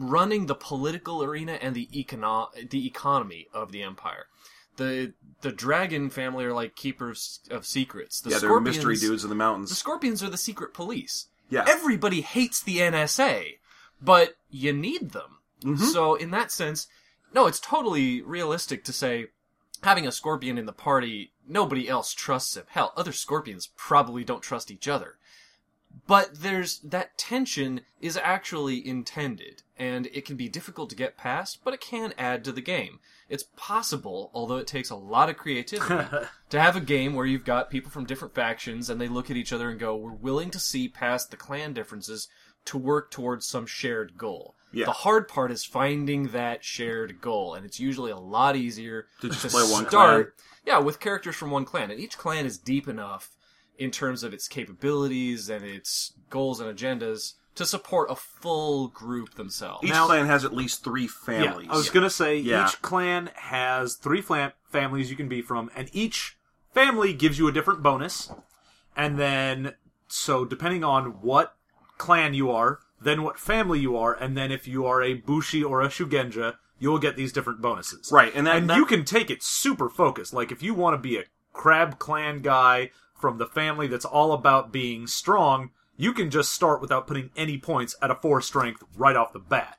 running 0.00 0.46
the 0.46 0.54
political 0.54 1.22
arena 1.22 1.52
and 1.60 1.74
the 1.76 1.86
econo- 1.92 2.70
the 2.70 2.86
economy 2.86 3.46
of 3.52 3.70
the 3.70 3.82
empire. 3.82 4.26
The 4.76 5.12
the 5.42 5.52
dragon 5.52 6.08
family 6.10 6.44
are 6.46 6.54
like 6.54 6.74
keepers 6.74 7.40
of 7.50 7.66
secrets. 7.66 8.20
The 8.20 8.30
Yeah, 8.30 8.38
they're 8.38 8.48
scorpions, 8.48 8.76
mystery 8.78 8.96
dudes 8.96 9.22
in 9.22 9.28
the 9.28 9.36
mountains. 9.36 9.68
The 9.68 9.76
scorpions 9.76 10.22
are 10.22 10.30
the 10.30 10.38
secret 10.38 10.72
police. 10.72 11.26
Yeah. 11.50 11.64
Everybody 11.68 12.22
hates 12.22 12.62
the 12.62 12.78
NSA, 12.78 13.58
but 14.00 14.36
you 14.48 14.72
need 14.72 15.10
them. 15.10 15.38
Mm-hmm. 15.62 15.84
So 15.84 16.14
in 16.14 16.30
that 16.30 16.50
sense, 16.50 16.86
no, 17.34 17.46
it's 17.46 17.60
totally 17.60 18.22
realistic 18.22 18.84
to 18.84 18.92
say 18.92 19.26
having 19.82 20.06
a 20.06 20.12
scorpion 20.12 20.56
in 20.56 20.66
the 20.66 20.72
party, 20.72 21.32
nobody 21.46 21.88
else 21.88 22.14
trusts 22.14 22.56
him. 22.56 22.64
Hell, 22.68 22.92
other 22.96 23.12
scorpions 23.12 23.68
probably 23.76 24.24
don't 24.24 24.42
trust 24.42 24.70
each 24.70 24.88
other. 24.88 25.18
But 26.06 26.40
there's 26.40 26.80
that 26.80 27.16
tension 27.18 27.82
is 28.00 28.16
actually 28.16 28.84
intended, 28.84 29.62
and 29.76 30.06
it 30.06 30.24
can 30.24 30.36
be 30.36 30.48
difficult 30.48 30.90
to 30.90 30.96
get 30.96 31.16
past, 31.16 31.60
but 31.62 31.72
it 31.72 31.80
can 31.80 32.14
add 32.18 32.44
to 32.44 32.52
the 32.52 32.60
game. 32.60 32.98
It's 33.28 33.44
possible, 33.56 34.30
although 34.34 34.56
it 34.56 34.66
takes 34.66 34.90
a 34.90 34.96
lot 34.96 35.28
of 35.30 35.36
creativity, 35.36 36.04
to 36.50 36.60
have 36.60 36.74
a 36.74 36.80
game 36.80 37.14
where 37.14 37.26
you've 37.26 37.44
got 37.44 37.70
people 37.70 37.92
from 37.92 38.06
different 38.06 38.34
factions 38.34 38.90
and 38.90 39.00
they 39.00 39.06
look 39.06 39.30
at 39.30 39.36
each 39.36 39.52
other 39.52 39.70
and 39.70 39.78
go, 39.78 39.94
"We're 39.94 40.12
willing 40.12 40.50
to 40.50 40.58
see 40.58 40.88
past 40.88 41.30
the 41.30 41.36
clan 41.36 41.72
differences 41.74 42.28
to 42.64 42.76
work 42.76 43.12
towards 43.12 43.46
some 43.46 43.66
shared 43.66 44.18
goal." 44.18 44.56
Yeah. 44.72 44.86
The 44.86 44.92
hard 44.92 45.28
part 45.28 45.50
is 45.52 45.64
finding 45.64 46.28
that 46.28 46.64
shared 46.64 47.20
goal, 47.20 47.54
and 47.54 47.64
it's 47.64 47.78
usually 47.78 48.10
a 48.10 48.18
lot 48.18 48.56
easier 48.56 49.06
To 49.20 49.28
to, 49.28 49.34
just 49.34 49.54
play 49.54 49.62
one 49.62 49.86
start. 49.88 50.34
Yeah, 50.66 50.78
with 50.78 51.00
characters 51.00 51.36
from 51.36 51.50
one 51.50 51.64
clan, 51.64 51.90
and 51.90 52.00
each 52.00 52.18
clan 52.18 52.46
is 52.46 52.58
deep 52.58 52.88
enough 52.88 53.30
in 53.78 53.90
terms 53.90 54.22
of 54.22 54.32
its 54.34 54.46
capabilities 54.48 55.48
and 55.48 55.64
its 55.64 56.12
goals 56.28 56.60
and 56.60 56.76
agendas 56.76 57.34
to 57.54 57.66
support 57.66 58.10
a 58.10 58.14
full 58.16 58.88
group 58.88 59.34
themselves. 59.34 59.84
Each 59.84 59.90
Now- 59.90 60.06
clan 60.06 60.26
has 60.26 60.44
at 60.44 60.54
least 60.54 60.84
three 60.84 61.02
Yeah, 61.02 61.08
families. 61.08 61.68
I 61.70 61.76
was 61.76 61.90
gonna 61.90 62.10
say 62.10 62.36
Yeah. 62.38 62.66
each 62.68 62.80
clan 62.82 63.30
has 63.34 63.96
three 63.96 64.22
flam- 64.22 64.52
families 64.70 65.10
you 65.10 65.16
can 65.16 65.28
be 65.28 65.42
from, 65.42 65.70
and 65.74 65.88
each 65.92 66.36
family 66.72 67.12
gives 67.12 67.38
you 67.38 67.48
a 67.48 67.52
different 67.52 67.82
bonus. 67.82 68.30
And 68.96 69.18
then 69.18 69.74
so 70.08 70.44
depending 70.44 70.84
on 70.84 71.20
what 71.22 71.56
clan 71.98 72.34
you 72.34 72.50
are, 72.50 72.80
then 73.00 73.22
what 73.22 73.38
family 73.38 73.80
you 73.80 73.96
are, 73.96 74.14
and 74.14 74.36
then 74.36 74.52
if 74.52 74.68
you 74.68 74.86
are 74.86 75.02
a 75.02 75.14
Bushi 75.14 75.62
or 75.64 75.80
a 75.82 75.88
Shugenja, 75.88 76.56
you'll 76.78 76.98
get 76.98 77.16
these 77.16 77.32
different 77.32 77.60
bonuses. 77.60 78.10
Right, 78.12 78.32
and 78.34 78.46
that- 78.46 78.56
and 78.56 78.70
that- 78.70 78.76
you 78.76 78.86
can 78.86 79.04
take 79.04 79.30
it 79.30 79.42
super 79.42 79.88
focused. 79.88 80.32
Like 80.32 80.50
if 80.52 80.62
you 80.62 80.72
want 80.74 80.94
to 80.94 80.98
be 80.98 81.16
a 81.16 81.24
crab 81.52 81.98
clan 81.98 82.40
guy 82.42 82.90
from 83.20 83.38
the 83.38 83.46
family 83.46 83.86
that's 83.86 84.04
all 84.04 84.32
about 84.32 84.72
being 84.72 85.06
strong, 85.06 85.70
you 85.96 86.12
can 86.12 86.30
just 86.30 86.52
start 86.52 86.80
without 86.80 87.06
putting 87.06 87.30
any 87.36 87.58
points 87.58 87.94
at 88.00 88.10
a 88.10 88.14
four 88.14 88.40
strength 88.40 88.82
right 88.96 89.16
off 89.16 89.32
the 89.32 89.38
bat. 89.38 89.78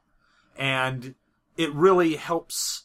And 0.58 1.16
it 1.58 1.74
really 1.74 2.16
helps 2.16 2.84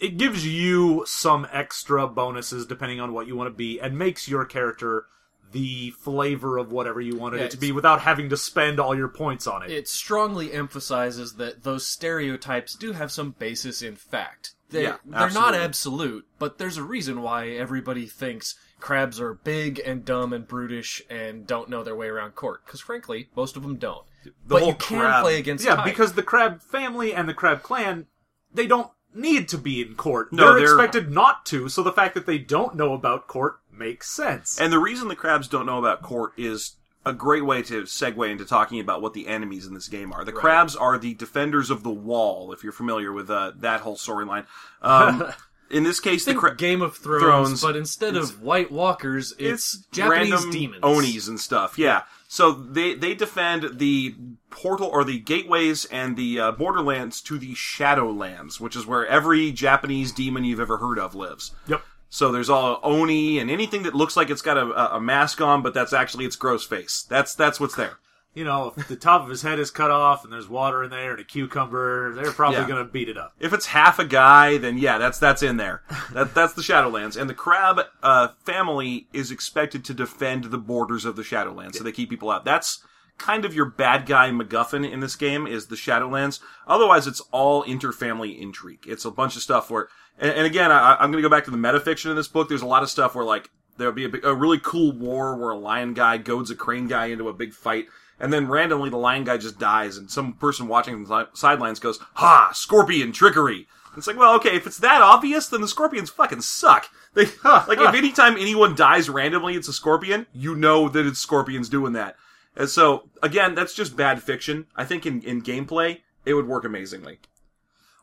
it 0.00 0.16
gives 0.16 0.46
you 0.46 1.04
some 1.06 1.46
extra 1.52 2.06
bonuses 2.06 2.66
depending 2.66 3.00
on 3.00 3.12
what 3.12 3.26
you 3.26 3.36
want 3.36 3.48
to 3.48 3.56
be 3.56 3.80
and 3.80 3.98
makes 3.98 4.28
your 4.28 4.44
character 4.44 5.06
the 5.52 5.90
flavor 5.92 6.58
of 6.58 6.70
whatever 6.72 7.00
you 7.00 7.16
wanted 7.16 7.38
Yeah, 7.38 7.44
it 7.46 7.50
to 7.52 7.56
be 7.56 7.72
without 7.72 8.00
having 8.00 8.28
to 8.30 8.36
spend 8.36 8.78
all 8.78 8.94
your 8.96 9.08
points 9.08 9.46
on 9.46 9.62
it. 9.62 9.70
It 9.70 9.88
strongly 9.88 10.52
emphasizes 10.52 11.34
that 11.34 11.62
those 11.64 11.86
stereotypes 11.86 12.74
do 12.74 12.92
have 12.92 13.10
some 13.12 13.34
basis 13.38 13.82
in 13.82 13.96
fact. 13.96 14.54
They, 14.70 14.82
Yeah, 14.82 14.96
they're 15.04 15.30
not 15.30 15.54
absolute, 15.54 16.26
but 16.38 16.58
there's 16.58 16.76
a 16.76 16.82
reason 16.82 17.22
why 17.22 17.48
everybody 17.48 18.06
thinks 18.06 18.54
crabs 18.80 19.18
are 19.18 19.34
big 19.34 19.80
and 19.84 20.04
dumb 20.04 20.32
and 20.32 20.46
brutish 20.46 21.02
and 21.08 21.46
don't 21.46 21.70
know 21.70 21.82
their 21.82 21.96
way 21.96 22.08
around 22.08 22.32
court. 22.34 22.64
Because 22.66 22.80
frankly, 22.80 23.28
most 23.34 23.56
of 23.56 23.62
them 23.62 23.76
don't. 23.76 24.04
but 24.46 24.60
whole 24.60 24.68
you 24.68 24.74
can 24.74 25.00
crab- 25.00 25.22
play 25.22 25.38
against 25.38 25.64
yeah, 25.64 25.76
type. 25.76 25.84
because 25.86 26.12
the 26.12 26.22
crab 26.22 26.60
family 26.62 27.14
and 27.14 27.28
the 27.28 27.34
crab 27.34 27.62
clan, 27.62 28.06
they 28.52 28.66
don't 28.66 28.90
need 29.14 29.48
to 29.48 29.56
be 29.58 29.80
in 29.80 29.94
court. 29.94 30.32
No, 30.32 30.48
they're, 30.52 30.60
they're- 30.60 30.64
expected 30.74 31.10
not 31.10 31.46
to, 31.46 31.68
so 31.70 31.82
the 31.82 31.92
fact 31.92 32.14
that 32.14 32.26
they 32.26 32.36
don't 32.38 32.76
know 32.76 32.92
about 32.92 33.26
court 33.26 33.60
makes 33.78 34.10
sense. 34.10 34.60
And 34.60 34.72
the 34.72 34.78
reason 34.78 35.08
the 35.08 35.16
crabs 35.16 35.48
don't 35.48 35.66
know 35.66 35.78
about 35.78 36.02
court 36.02 36.32
is 36.36 36.76
a 37.06 37.12
great 37.12 37.44
way 37.44 37.62
to 37.62 37.82
segue 37.82 38.30
into 38.30 38.44
talking 38.44 38.80
about 38.80 39.00
what 39.00 39.14
the 39.14 39.26
enemies 39.28 39.66
in 39.66 39.74
this 39.74 39.88
game 39.88 40.12
are. 40.12 40.24
The 40.24 40.32
crabs 40.32 40.76
are 40.76 40.98
the 40.98 41.14
defenders 41.14 41.70
of 41.70 41.82
the 41.82 41.90
wall, 41.90 42.52
if 42.52 42.62
you're 42.62 42.72
familiar 42.72 43.12
with 43.12 43.30
uh, 43.30 43.52
that 43.56 43.80
whole 43.80 43.96
storyline. 43.96 44.46
Um, 44.82 45.32
in 45.70 45.84
this 45.84 46.00
case, 46.00 46.24
the 46.24 46.32
Think 46.32 46.40
crab. 46.40 46.58
Game 46.58 46.82
of 46.82 46.96
Thrones, 46.96 47.22
Thrones. 47.22 47.62
but 47.62 47.76
instead 47.76 48.16
of 48.16 48.42
White 48.42 48.70
Walkers, 48.70 49.32
it's, 49.38 49.74
it's 49.74 49.86
Japanese 49.92 50.32
random 50.32 50.50
demons. 50.50 50.80
onis 50.82 51.28
and 51.28 51.40
stuff. 51.40 51.78
Yeah. 51.78 52.02
So 52.30 52.52
they 52.52 52.94
they 52.94 53.14
defend 53.14 53.78
the 53.78 54.14
portal 54.50 54.86
or 54.86 55.02
the 55.02 55.18
gateways 55.18 55.86
and 55.86 56.14
the 56.14 56.38
uh, 56.40 56.52
borderlands 56.52 57.22
to 57.22 57.38
the 57.38 57.54
Shadowlands, 57.54 58.60
which 58.60 58.76
is 58.76 58.86
where 58.86 59.06
every 59.06 59.50
Japanese 59.50 60.12
demon 60.12 60.44
you've 60.44 60.60
ever 60.60 60.76
heard 60.76 60.98
of 60.98 61.14
lives. 61.14 61.52
yep. 61.66 61.82
So 62.10 62.32
there's 62.32 62.48
all 62.50 62.80
oni 62.82 63.38
and 63.38 63.50
anything 63.50 63.82
that 63.82 63.94
looks 63.94 64.16
like 64.16 64.30
it's 64.30 64.42
got 64.42 64.56
a, 64.56 64.96
a 64.96 65.00
mask 65.00 65.40
on, 65.40 65.62
but 65.62 65.74
that's 65.74 65.92
actually 65.92 66.24
its 66.24 66.36
gross 66.36 66.64
face. 66.64 67.04
That's 67.08 67.34
that's 67.34 67.60
what's 67.60 67.74
there. 67.76 67.98
You 68.34 68.44
know, 68.44 68.72
if 68.76 68.86
the 68.86 68.94
top 68.94 69.22
of 69.22 69.28
his 69.30 69.42
head 69.42 69.58
is 69.58 69.70
cut 69.70 69.90
off 69.90 70.22
and 70.22 70.32
there's 70.32 70.48
water 70.48 70.84
in 70.84 70.90
there 70.90 71.10
and 71.12 71.20
a 71.20 71.24
cucumber, 71.24 72.14
they're 72.14 72.30
probably 72.30 72.58
Yeah. 72.60 72.68
going 72.68 72.86
to 72.86 72.90
beat 72.92 73.08
it 73.08 73.16
up. 73.18 73.32
If 73.40 73.52
it's 73.52 73.66
half 73.66 73.98
a 73.98 74.04
guy, 74.04 74.58
then 74.58 74.78
yeah, 74.78 74.96
that's 74.98 75.18
that's 75.18 75.42
in 75.42 75.56
there. 75.56 75.82
That 76.12 76.34
that's 76.34 76.52
the 76.52 76.62
Shadowlands, 76.62 77.20
and 77.20 77.28
the 77.28 77.34
crab 77.34 77.80
uh, 78.02 78.28
family 78.44 79.08
is 79.12 79.30
expected 79.30 79.84
to 79.86 79.94
defend 79.94 80.44
the 80.44 80.58
borders 80.58 81.04
of 81.04 81.16
the 81.16 81.22
Shadowlands, 81.22 81.74
so 81.76 81.84
they 81.84 81.92
keep 81.92 82.10
people 82.10 82.30
out. 82.30 82.44
That's 82.44 82.82
kind 83.18 83.44
of 83.44 83.54
your 83.54 83.66
bad 83.66 84.06
guy 84.06 84.30
MacGuffin 84.30 84.90
in 84.90 85.00
this 85.00 85.16
game 85.16 85.46
is 85.46 85.66
the 85.66 85.76
Shadowlands. 85.76 86.40
Otherwise, 86.66 87.06
it's 87.06 87.20
all 87.32 87.64
interfamily 87.64 88.40
intrigue. 88.40 88.84
It's 88.86 89.04
a 89.04 89.10
bunch 89.10 89.36
of 89.36 89.42
stuff 89.42 89.70
where, 89.70 89.88
and, 90.18 90.30
and 90.30 90.46
again, 90.46 90.70
I, 90.70 90.94
I'm 90.94 91.10
going 91.10 91.22
to 91.22 91.28
go 91.28 91.34
back 91.34 91.44
to 91.44 91.50
the 91.50 91.56
metafiction 91.56 92.10
in 92.10 92.16
this 92.16 92.28
book. 92.28 92.48
There's 92.48 92.62
a 92.62 92.66
lot 92.66 92.82
of 92.82 92.90
stuff 92.90 93.14
where 93.14 93.24
like 93.24 93.50
there'll 93.76 93.92
be 93.92 94.06
a, 94.06 94.28
a 94.28 94.34
really 94.34 94.58
cool 94.58 94.92
war 94.92 95.36
where 95.36 95.50
a 95.50 95.58
lion 95.58 95.94
guy 95.94 96.16
goads 96.16 96.50
a 96.50 96.54
crane 96.54 96.88
guy 96.88 97.06
into 97.06 97.28
a 97.28 97.34
big 97.34 97.52
fight. 97.52 97.86
And 98.20 98.32
then 98.32 98.48
randomly 98.48 98.90
the 98.90 98.96
lion 98.96 99.22
guy 99.22 99.36
just 99.36 99.60
dies, 99.60 99.96
and 99.96 100.10
some 100.10 100.32
person 100.32 100.66
watching 100.66 100.94
from 100.94 101.04
the 101.04 101.28
sidelines 101.34 101.78
goes, 101.78 102.00
"Ha! 102.14 102.50
Scorpion 102.52 103.12
trickery." 103.12 103.68
It's 103.96 104.06
like, 104.06 104.16
well, 104.16 104.34
okay, 104.36 104.56
if 104.56 104.66
it's 104.66 104.78
that 104.78 105.02
obvious, 105.02 105.48
then 105.48 105.60
the 105.60 105.68
scorpions 105.68 106.10
fucking 106.10 106.42
suck. 106.42 106.88
They 107.14 107.24
like 107.44 107.78
if 107.78 107.94
anytime 107.94 108.36
anyone 108.36 108.74
dies 108.74 109.08
randomly, 109.08 109.54
it's 109.54 109.66
a 109.66 109.72
scorpion. 109.72 110.26
You 110.32 110.54
know 110.54 110.88
that 110.90 111.06
it's 111.06 111.18
scorpions 111.18 111.68
doing 111.68 111.94
that. 111.94 112.16
And 112.58 112.68
so 112.68 113.08
again, 113.22 113.54
that's 113.54 113.72
just 113.72 113.96
bad 113.96 114.22
fiction. 114.22 114.66
I 114.76 114.84
think 114.84 115.06
in 115.06 115.22
in 115.22 115.40
gameplay, 115.42 116.00
it 116.26 116.34
would 116.34 116.48
work 116.48 116.64
amazingly. 116.64 117.20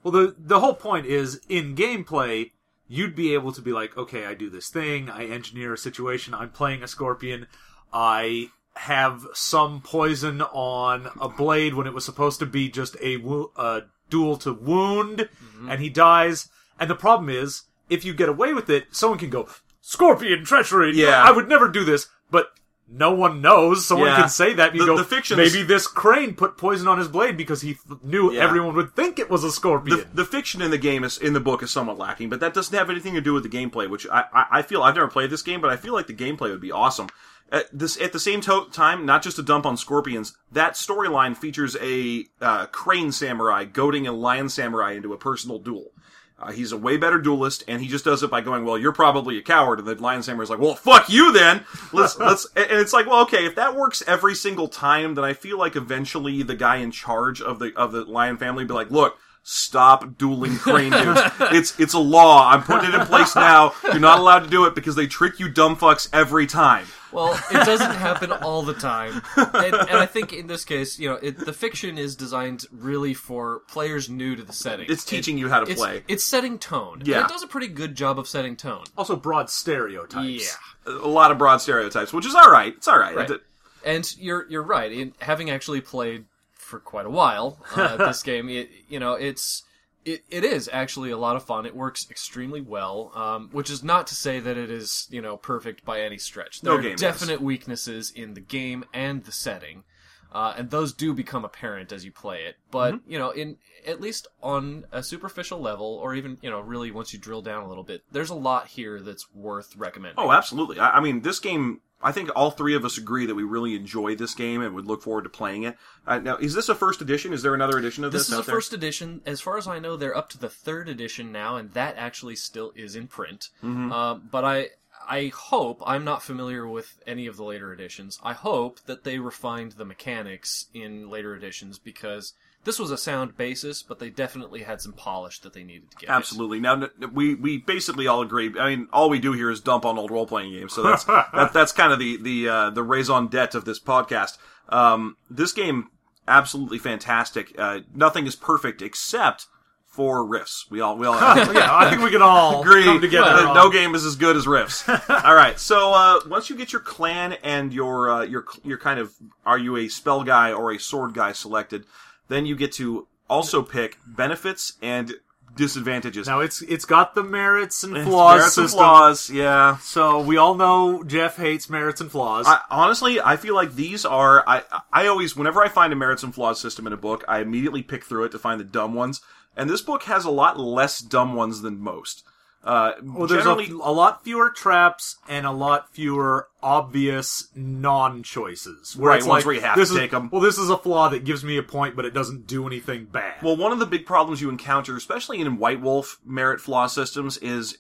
Well, 0.02 0.12
the 0.12 0.36
the 0.38 0.62
whole 0.62 0.74
point 0.76 1.06
is 1.06 1.42
in 1.50 1.76
gameplay, 1.76 2.52
you'd 2.88 3.16
be 3.16 3.34
able 3.34 3.52
to 3.52 3.62
be 3.62 3.74
like, 3.74 3.98
okay, 3.98 4.26
I 4.26 4.34
do 4.34 4.50
this 4.50 4.70
thing, 4.70 5.10
I 5.10 5.26
engineer 5.26 5.74
a 5.74 5.78
situation, 5.78 6.34
I'm 6.34 6.52
playing 6.52 6.84
a 6.84 6.88
scorpion, 6.88 7.48
I 7.92 8.50
have 8.76 9.26
some 9.34 9.82
poison 9.82 10.42
on 10.42 11.10
a 11.20 11.30
blade 11.30 11.74
when 11.74 11.88
it 11.88 11.94
was 11.94 12.06
supposed 12.06 12.40
to 12.40 12.46
be 12.46 12.70
just 12.70 12.98
a, 13.02 13.18
wo- 13.18 13.52
a 13.56 13.84
duel 14.10 14.38
to 14.38 14.54
wound, 14.54 15.18
mm-hmm. 15.20 15.70
and 15.70 15.82
he 15.82 15.90
dies. 15.90 16.50
And 16.80 16.90
the 16.90 16.96
problem 16.96 17.30
is, 17.30 17.64
if 17.90 18.04
you 18.04 18.14
get 18.14 18.30
away 18.30 18.54
with 18.54 18.70
it, 18.70 18.88
someone 18.92 19.18
can 19.18 19.30
go, 19.30 19.48
scorpion 19.82 20.44
treachery. 20.44 20.92
Yeah. 20.94 21.24
I 21.24 21.32
would 21.32 21.48
never 21.50 21.70
do 21.70 21.84
this, 21.84 22.08
but. 22.30 22.48
No 22.88 23.12
one 23.12 23.42
knows. 23.42 23.86
Someone 23.86 24.10
Yeah. 24.10 24.18
can 24.22 24.30
say 24.30 24.54
that. 24.54 24.76
You 24.76 24.82
The- 24.82 24.86
go. 24.86 24.98
the 24.98 25.04
fiction's- 25.04 25.38
maybe 25.38 25.64
this 25.66 25.88
crane 25.88 26.36
put 26.36 26.56
poison 26.56 26.88
on 26.88 27.00
his 27.00 27.08
blade 27.08 27.36
because 27.36 27.62
he 27.62 27.74
th- 27.74 28.00
knew 28.04 28.32
Yeah. 28.32 28.42
everyone 28.44 28.76
would 28.76 28.96
think 28.96 29.18
it 29.18 29.30
was 29.30 29.44
a 29.44 29.52
scorpion. 29.52 29.98
The, 29.98 30.08
the 30.24 30.26
fiction 30.26 30.62
in 30.62 30.70
the 30.72 30.78
game 30.78 31.04
is 31.04 31.18
in 31.18 31.34
the 31.34 31.40
book 31.40 31.64
is 31.64 31.72
somewhat 31.72 31.98
lacking, 31.98 32.30
but 32.30 32.40
that 32.42 32.54
doesn't 32.54 32.78
have 32.78 32.90
anything 32.92 33.16
to 33.16 33.22
do 33.22 33.34
with 33.34 33.42
the 33.44 33.50
gameplay. 33.50 33.90
Which 33.90 34.06
I, 34.10 34.26
I, 34.34 34.46
I 34.52 34.62
feel 34.62 34.84
I've 34.84 34.96
never 34.96 35.08
played 35.08 35.32
this 35.32 35.42
game, 35.42 35.62
but 35.62 35.72
I 35.72 35.78
feel 35.78 35.94
like 35.94 36.06
the 36.08 36.14
gameplay 36.14 36.52
would 36.52 36.62
be 36.62 36.72
awesome. 36.72 37.08
At 37.52 37.66
this 37.72 38.00
at 38.02 38.12
the 38.14 38.20
same 38.20 38.42
to- 38.42 38.68
time, 38.72 39.06
not 39.06 39.22
just 39.24 39.38
a 39.40 39.44
dump 39.44 39.66
on 39.66 39.78
scorpions. 39.78 40.36
That 40.52 40.74
storyline 40.74 41.36
features 41.38 41.76
a 41.82 42.26
uh, 42.42 42.66
crane 42.68 43.12
samurai 43.12 43.66
goading 43.66 44.08
a 44.08 44.12
lion 44.12 44.50
samurai 44.50 44.94
into 44.94 45.14
a 45.14 45.18
personal 45.18 45.60
duel. 45.60 45.92
Uh, 46.38 46.52
he's 46.52 46.74
a 46.74 46.78
way 46.78 46.98
better 46.98 47.18
duelist, 47.18 47.64
and 47.66 47.82
he 47.82 47.88
just 47.88 48.04
does 48.04 48.22
it 48.22 48.30
by 48.30 48.42
going, 48.42 48.66
"Well, 48.66 48.78
you're 48.78 48.92
probably 48.92 49.38
a 49.38 49.42
coward," 49.42 49.80
and 49.80 49.88
the 49.88 49.96
lion 49.96 50.22
samurai's 50.22 50.50
like, 50.50 50.60
"Well, 50.60 50.76
fuck 50.76 51.10
you 51.10 51.32
then." 51.32 51.64
Let's 51.94 52.18
let's, 52.20 52.46
and 52.58 52.68
it's 52.72 52.92
like, 52.92 53.08
well, 53.08 53.22
okay, 53.22 53.46
if 53.46 53.56
that 53.56 53.76
works 53.76 54.04
every 54.06 54.36
single 54.36 54.68
time, 54.68 55.16
then 55.16 55.24
I 55.24 55.32
feel 55.32 55.58
like 55.58 55.78
eventually 55.78 56.44
the 56.44 56.56
guy 56.56 56.78
in 56.78 56.92
charge 56.92 57.42
of 57.42 57.60
the 57.60 57.74
of 57.78 57.94
the 57.94 58.04
lion 58.04 58.38
family 58.38 58.66
be 58.66 58.74
like, 58.74 58.92
"Look." 58.92 59.18
Stop 59.48 60.18
dueling 60.18 60.58
crane 60.58 60.92
dudes. 61.04 61.22
It's 61.40 61.80
it's 61.80 61.94
a 61.94 62.00
law. 62.00 62.50
I'm 62.50 62.64
putting 62.64 62.90
it 62.90 62.96
in 63.00 63.06
place 63.06 63.36
now. 63.36 63.74
You're 63.84 64.00
not 64.00 64.18
allowed 64.18 64.40
to 64.40 64.50
do 64.50 64.66
it 64.66 64.74
because 64.74 64.96
they 64.96 65.06
trick 65.06 65.40
you 65.40 65.50
dumb 65.50 65.76
fucks 65.76 66.10
every 66.12 66.48
time. 66.48 66.88
Well, 67.16 67.34
it 67.52 67.66
doesn't 67.66 67.96
happen 67.96 68.32
all 68.32 68.62
the 68.62 68.74
time, 68.74 69.22
and, 69.36 69.74
and 69.74 69.98
I 69.98 70.06
think 70.06 70.34
in 70.34 70.48
this 70.48 70.66
case, 70.66 71.00
you 71.00 71.10
know, 71.10 71.16
it, 71.16 71.38
the 71.38 71.54
fiction 71.54 71.98
is 71.98 72.16
designed 72.16 72.66
really 72.72 73.14
for 73.14 73.62
players 73.68 74.10
new 74.10 74.36
to 74.36 74.44
the 74.44 74.54
setting. 74.54 74.88
It's 74.90 75.06
teaching 75.06 75.38
you 75.38 75.50
how 75.50 75.62
to 75.62 75.72
it's, 75.72 75.80
play. 75.80 76.04
It's 76.08 76.24
setting 76.24 76.60
tone. 76.60 77.02
Yeah. 77.06 77.18
and 77.22 77.26
it 77.26 77.30
does 77.30 77.44
a 77.44 77.48
pretty 77.48 77.68
good 77.68 77.96
job 77.96 78.20
of 78.20 78.28
setting 78.28 78.56
tone. 78.56 78.84
also, 78.98 79.16
broad 79.16 79.50
stereotypes. 79.50 80.58
Yeah. 80.86 80.94
A 80.94 81.08
lot 81.08 81.32
of 81.32 81.38
broad 81.38 81.58
stereotypes, 81.58 82.14
which 82.14 82.26
is 82.26 82.36
all 82.36 82.52
right. 82.52 82.74
It's 82.76 82.88
all 82.88 83.00
right. 83.00 83.16
Right. 83.16 83.30
It- 83.30 83.42
And 83.86 84.16
you're 84.18 84.46
you're 84.50 84.64
right. 84.64 84.92
In 84.92 85.14
having 85.20 85.50
actually 85.50 85.82
played 85.82 86.26
for 86.54 86.80
quite 86.80 87.06
a 87.06 87.10
while 87.10 87.60
uh, 87.76 87.98
this 88.08 88.24
game, 88.24 88.50
it, 88.50 88.70
you 88.90 89.00
know 89.00 89.14
it's 89.14 89.64
it, 90.06 90.24
it 90.30 90.44
is 90.44 90.70
actually 90.72 91.12
a 91.12 91.18
lot 91.18 91.36
of 91.36 91.44
fun. 91.44 91.66
It 91.66 91.76
works 91.76 92.08
extremely 92.10 92.62
well, 92.62 93.12
um, 93.16 93.50
which 93.52 93.70
is 93.70 93.84
not 93.84 94.08
to 94.08 94.16
say 94.16 94.40
that 94.40 94.58
it 94.58 94.70
is 94.72 95.08
you 95.10 95.22
know 95.22 95.36
perfect 95.38 95.84
by 95.84 96.02
any 96.02 96.18
stretch. 96.18 96.62
There 96.62 96.74
No 96.74 96.80
are 96.80 96.82
game 96.82 96.94
is. 96.96 97.02
definite 97.02 97.42
weaknesses 97.42 98.12
in 98.12 98.34
the 98.36 98.42
game 98.42 98.86
and 98.94 99.24
the 99.26 99.32
setting. 99.32 99.84
Uh, 100.32 100.54
and 100.58 100.70
those 100.70 100.92
do 100.92 101.14
become 101.14 101.46
apparent 101.46 101.94
as 101.94 102.04
you 102.04 102.12
play 102.12 102.44
it, 102.44 102.58
but 102.70 102.94
Mm-hmm. 102.96 103.12
you 103.12 103.18
know, 103.18 103.30
in 103.30 103.58
at 103.88 104.02
least 104.02 104.28
on 104.44 104.86
a 104.92 105.02
superficial 105.02 105.62
level, 105.62 105.86
or 106.04 106.14
even 106.14 106.38
you 106.42 106.50
know, 106.50 106.60
really 106.60 106.92
once 106.92 107.14
you 107.14 107.20
drill 107.20 107.42
down 107.42 107.64
a 107.64 107.70
little 107.70 107.86
bit, 107.86 108.04
there's 108.12 108.32
a 108.32 108.36
lot 108.36 108.68
here 108.68 109.00
that's 109.00 109.26
worth 109.34 109.76
recommending. 109.78 110.16
Oh, 110.22 110.32
absolutely. 110.34 110.78
I, 110.78 110.98
I 110.98 111.00
mean, 111.00 111.22
this 111.22 111.40
game. 111.40 111.80
I 112.06 112.12
think 112.12 112.30
all 112.36 112.52
three 112.52 112.76
of 112.76 112.86
us 112.86 113.00
agree 113.00 113.26
that 113.26 113.34
we 113.34 113.42
really 113.42 113.76
enjoy 113.76 114.16
this 114.16 114.36
game 114.36 114.62
and 114.62 114.76
would 114.76 114.86
look 114.86 115.02
forward 115.02 115.24
to 115.24 115.30
playing 115.30 115.64
it. 115.64 115.76
Uh, 116.06 116.20
now, 116.20 116.38
is 116.38 116.54
this 116.54 116.70
a 116.70 116.76
first 116.76 117.02
edition? 117.02 117.34
Is 117.34 117.42
there 117.42 117.56
another 117.56 117.80
edition 117.80 118.04
of 118.04 118.12
this? 118.12 118.28
This 118.28 118.34
is 118.34 118.40
a 118.40 118.44
there? 118.44 118.56
first 118.56 118.74
edition. 118.74 119.22
As 119.26 119.42
far 119.42 119.58
as 119.58 119.68
I 119.68 119.80
know, 119.80 119.98
they're 119.98 120.16
up 120.16 120.30
to 120.30 120.38
the 120.38 120.48
third 120.48 120.88
edition 120.88 121.32
now, 121.32 121.56
and 121.56 121.74
that 121.74 121.96
actually 121.98 122.36
still 122.36 122.72
is 122.76 122.96
in 122.96 123.08
print. 123.08 123.50
Mm-hmm. 123.64 123.92
Uh, 123.92 124.14
but 124.14 124.46
I, 124.46 124.70
I 125.10 125.32
hope 125.36 125.82
I'm 125.84 126.04
not 126.04 126.22
familiar 126.22 126.68
with 126.68 126.96
any 127.08 127.26
of 127.26 127.38
the 127.38 127.44
later 127.44 127.74
editions. 127.74 128.20
I 128.24 128.34
hope 128.34 128.82
that 128.86 129.04
they 129.04 129.18
refined 129.18 129.72
the 129.72 129.86
mechanics 129.86 130.68
in 130.76 131.10
later 131.10 131.36
editions 131.36 131.80
because 131.80 132.34
this 132.66 132.80
was 132.80 132.92
a 132.92 132.98
sound 132.98 133.38
basis, 133.38 133.84
but 133.84 134.00
they 134.00 134.10
definitely 134.10 134.64
had 134.64 134.82
some 134.82 134.92
polish 134.92 135.40
that 135.42 135.54
they 135.54 135.64
needed 135.64 135.92
to 135.92 135.98
get. 135.98 136.10
Absolutely. 136.10 136.60
Now 136.60 136.90
we 137.14 137.36
we 137.36 137.60
basically 137.60 138.08
all 138.08 138.22
agree. 138.22 138.54
I 138.60 138.76
mean, 138.76 138.88
all 138.92 139.10
we 139.10 139.20
do 139.20 139.32
here 139.32 139.50
is 139.50 139.62
dump 139.62 139.86
on 139.86 139.98
old 139.98 140.12
role 140.12 140.28
playing 140.28 140.52
games. 140.52 140.74
So 140.74 140.84
that's 140.84 141.04
that, 141.06 141.54
that's 141.54 141.72
kind 141.72 141.94
of 141.94 142.00
the 142.00 142.18
the 142.18 142.50
uh, 142.50 142.70
the 142.72 142.84
raison 142.84 143.28
d'être 143.30 143.56
of 143.56 143.66
this 143.66 143.80
podcast. 143.80 144.38
Um, 144.68 145.16
this 145.30 145.54
game 145.54 145.90
absolutely 146.28 146.80
fantastic. 146.80 147.54
Uh, 147.58 147.82
nothing 147.94 148.26
is 148.26 148.36
perfect 148.36 148.82
except 148.82 149.46
for 149.86 150.26
Rifts. 150.26 150.66
We 150.72 150.82
all 150.82 150.98
we 150.98 151.06
all 151.06 151.16
yeah, 151.54 151.70
I 151.72 151.90
think 151.90 152.02
we 152.02 152.10
can 152.10 152.24
all 152.24 152.62
agree 152.64 153.00
together. 153.00 153.44
that 153.44 153.54
no 153.54 153.70
game 153.70 153.94
is 153.94 154.06
as 154.06 154.16
good 154.16 154.36
as 154.36 154.48
Rifts. 154.48 154.90
all 154.90 155.36
right, 155.36 155.58
so 155.60 155.94
uh, 155.94 156.20
once 156.28 156.50
you 156.50 156.58
get 156.58 156.74
your 156.74 156.82
clan 156.82 157.34
and 157.44 157.72
your 157.72 158.10
uh, 158.10 158.24
your 158.24 158.46
your 158.64 158.80
kind 158.80 159.00
of 159.00 159.14
are 159.46 159.60
you 159.60 159.78
a 159.78 159.88
spell 159.88 160.24
guy 160.24 160.52
or 160.52 160.72
a 160.72 160.80
sword 160.80 161.14
guy 161.14 161.32
selected, 161.32 161.86
then 162.28 162.46
you 162.46 162.56
get 162.56 162.72
to 162.74 163.08
also 163.30 163.62
pick 163.62 163.98
benefits 164.06 164.74
and 164.82 165.14
disadvantages. 165.56 166.28
Now 166.28 166.42
it's 166.42 166.62
it's 166.64 166.86
got 166.86 167.16
the 167.16 167.24
merits 167.24 167.84
and 167.84 167.94
flaws 168.04 168.38
Merits 168.40 168.58
and 168.58 168.66
system. 168.66 168.78
flaws, 168.80 169.30
yeah. 169.30 169.78
So 169.78 170.20
we 170.20 170.38
all 170.38 170.56
know 170.56 171.04
Jeff 171.04 171.38
hates 171.38 171.70
merits 171.70 172.02
and 172.02 172.12
flaws. 172.12 172.46
I, 172.48 172.60
honestly, 172.70 173.22
I 173.22 173.38
feel 173.38 173.56
like 173.56 173.74
these 173.76 174.06
are. 174.06 174.44
I 174.48 174.64
I 174.92 175.08
always, 175.08 175.36
whenever 175.36 175.62
I 175.62 175.70
find 175.70 175.94
a 175.94 175.96
merits 175.96 176.24
and 176.24 176.34
flaws 176.36 176.60
system 176.60 176.86
in 176.88 176.94
a 176.94 176.98
book, 176.98 177.24
I 177.28 177.40
immediately 177.40 177.84
pick 177.84 178.04
through 178.04 178.26
it 178.26 178.32
to 178.34 178.40
find 178.40 178.60
the 178.60 178.66
dumb 178.66 178.94
ones. 178.94 179.22
And 179.58 179.70
this 179.70 179.82
book 179.82 180.04
has 180.04 180.26
a 180.26 180.30
lot 180.32 180.60
less 180.60 181.00
dumb 181.00 181.34
ones 181.34 181.62
than 181.62 181.80
most. 181.80 182.26
Uh, 182.66 182.94
well, 183.04 183.28
there's 183.28 183.44
generally, 183.44 183.70
a, 183.70 183.76
a 183.76 183.94
lot 183.94 184.24
fewer 184.24 184.50
traps 184.50 185.18
and 185.30 185.46
a 185.46 185.52
lot 185.52 185.94
fewer 185.94 186.48
obvious 186.64 187.50
non-choices. 187.56 188.98
Where 188.98 189.12
Right, 189.12 189.22
ones 189.22 189.28
like, 189.30 189.46
where 189.46 189.54
you 189.54 189.62
have 189.62 189.76
to 189.76 189.82
is, 189.82 189.92
take 189.92 190.12
'em. 190.12 190.30
Well, 190.32 190.42
this 190.42 190.58
is 190.58 190.72
a 190.72 190.78
flaw 190.78 191.08
that 191.10 191.24
gives 191.26 191.44
me 191.44 191.58
a 191.58 191.64
point, 191.64 191.96
but 191.96 192.06
it 192.06 192.14
doesn't 192.16 192.48
do 192.48 192.66
anything 192.66 193.06
bad. 193.06 193.36
well, 193.44 193.56
one 193.56 193.72
of 193.72 193.78
the 193.78 193.86
big 193.86 194.08
problems 194.08 194.42
you 194.42 194.50
encounter, 194.50 194.98
especially 194.98 195.40
in 195.42 195.58
White 195.58 195.80
Wolf 195.80 196.20
merit 196.26 196.60
flaw 196.60 196.88
systems, 196.88 197.38
is 197.38 197.78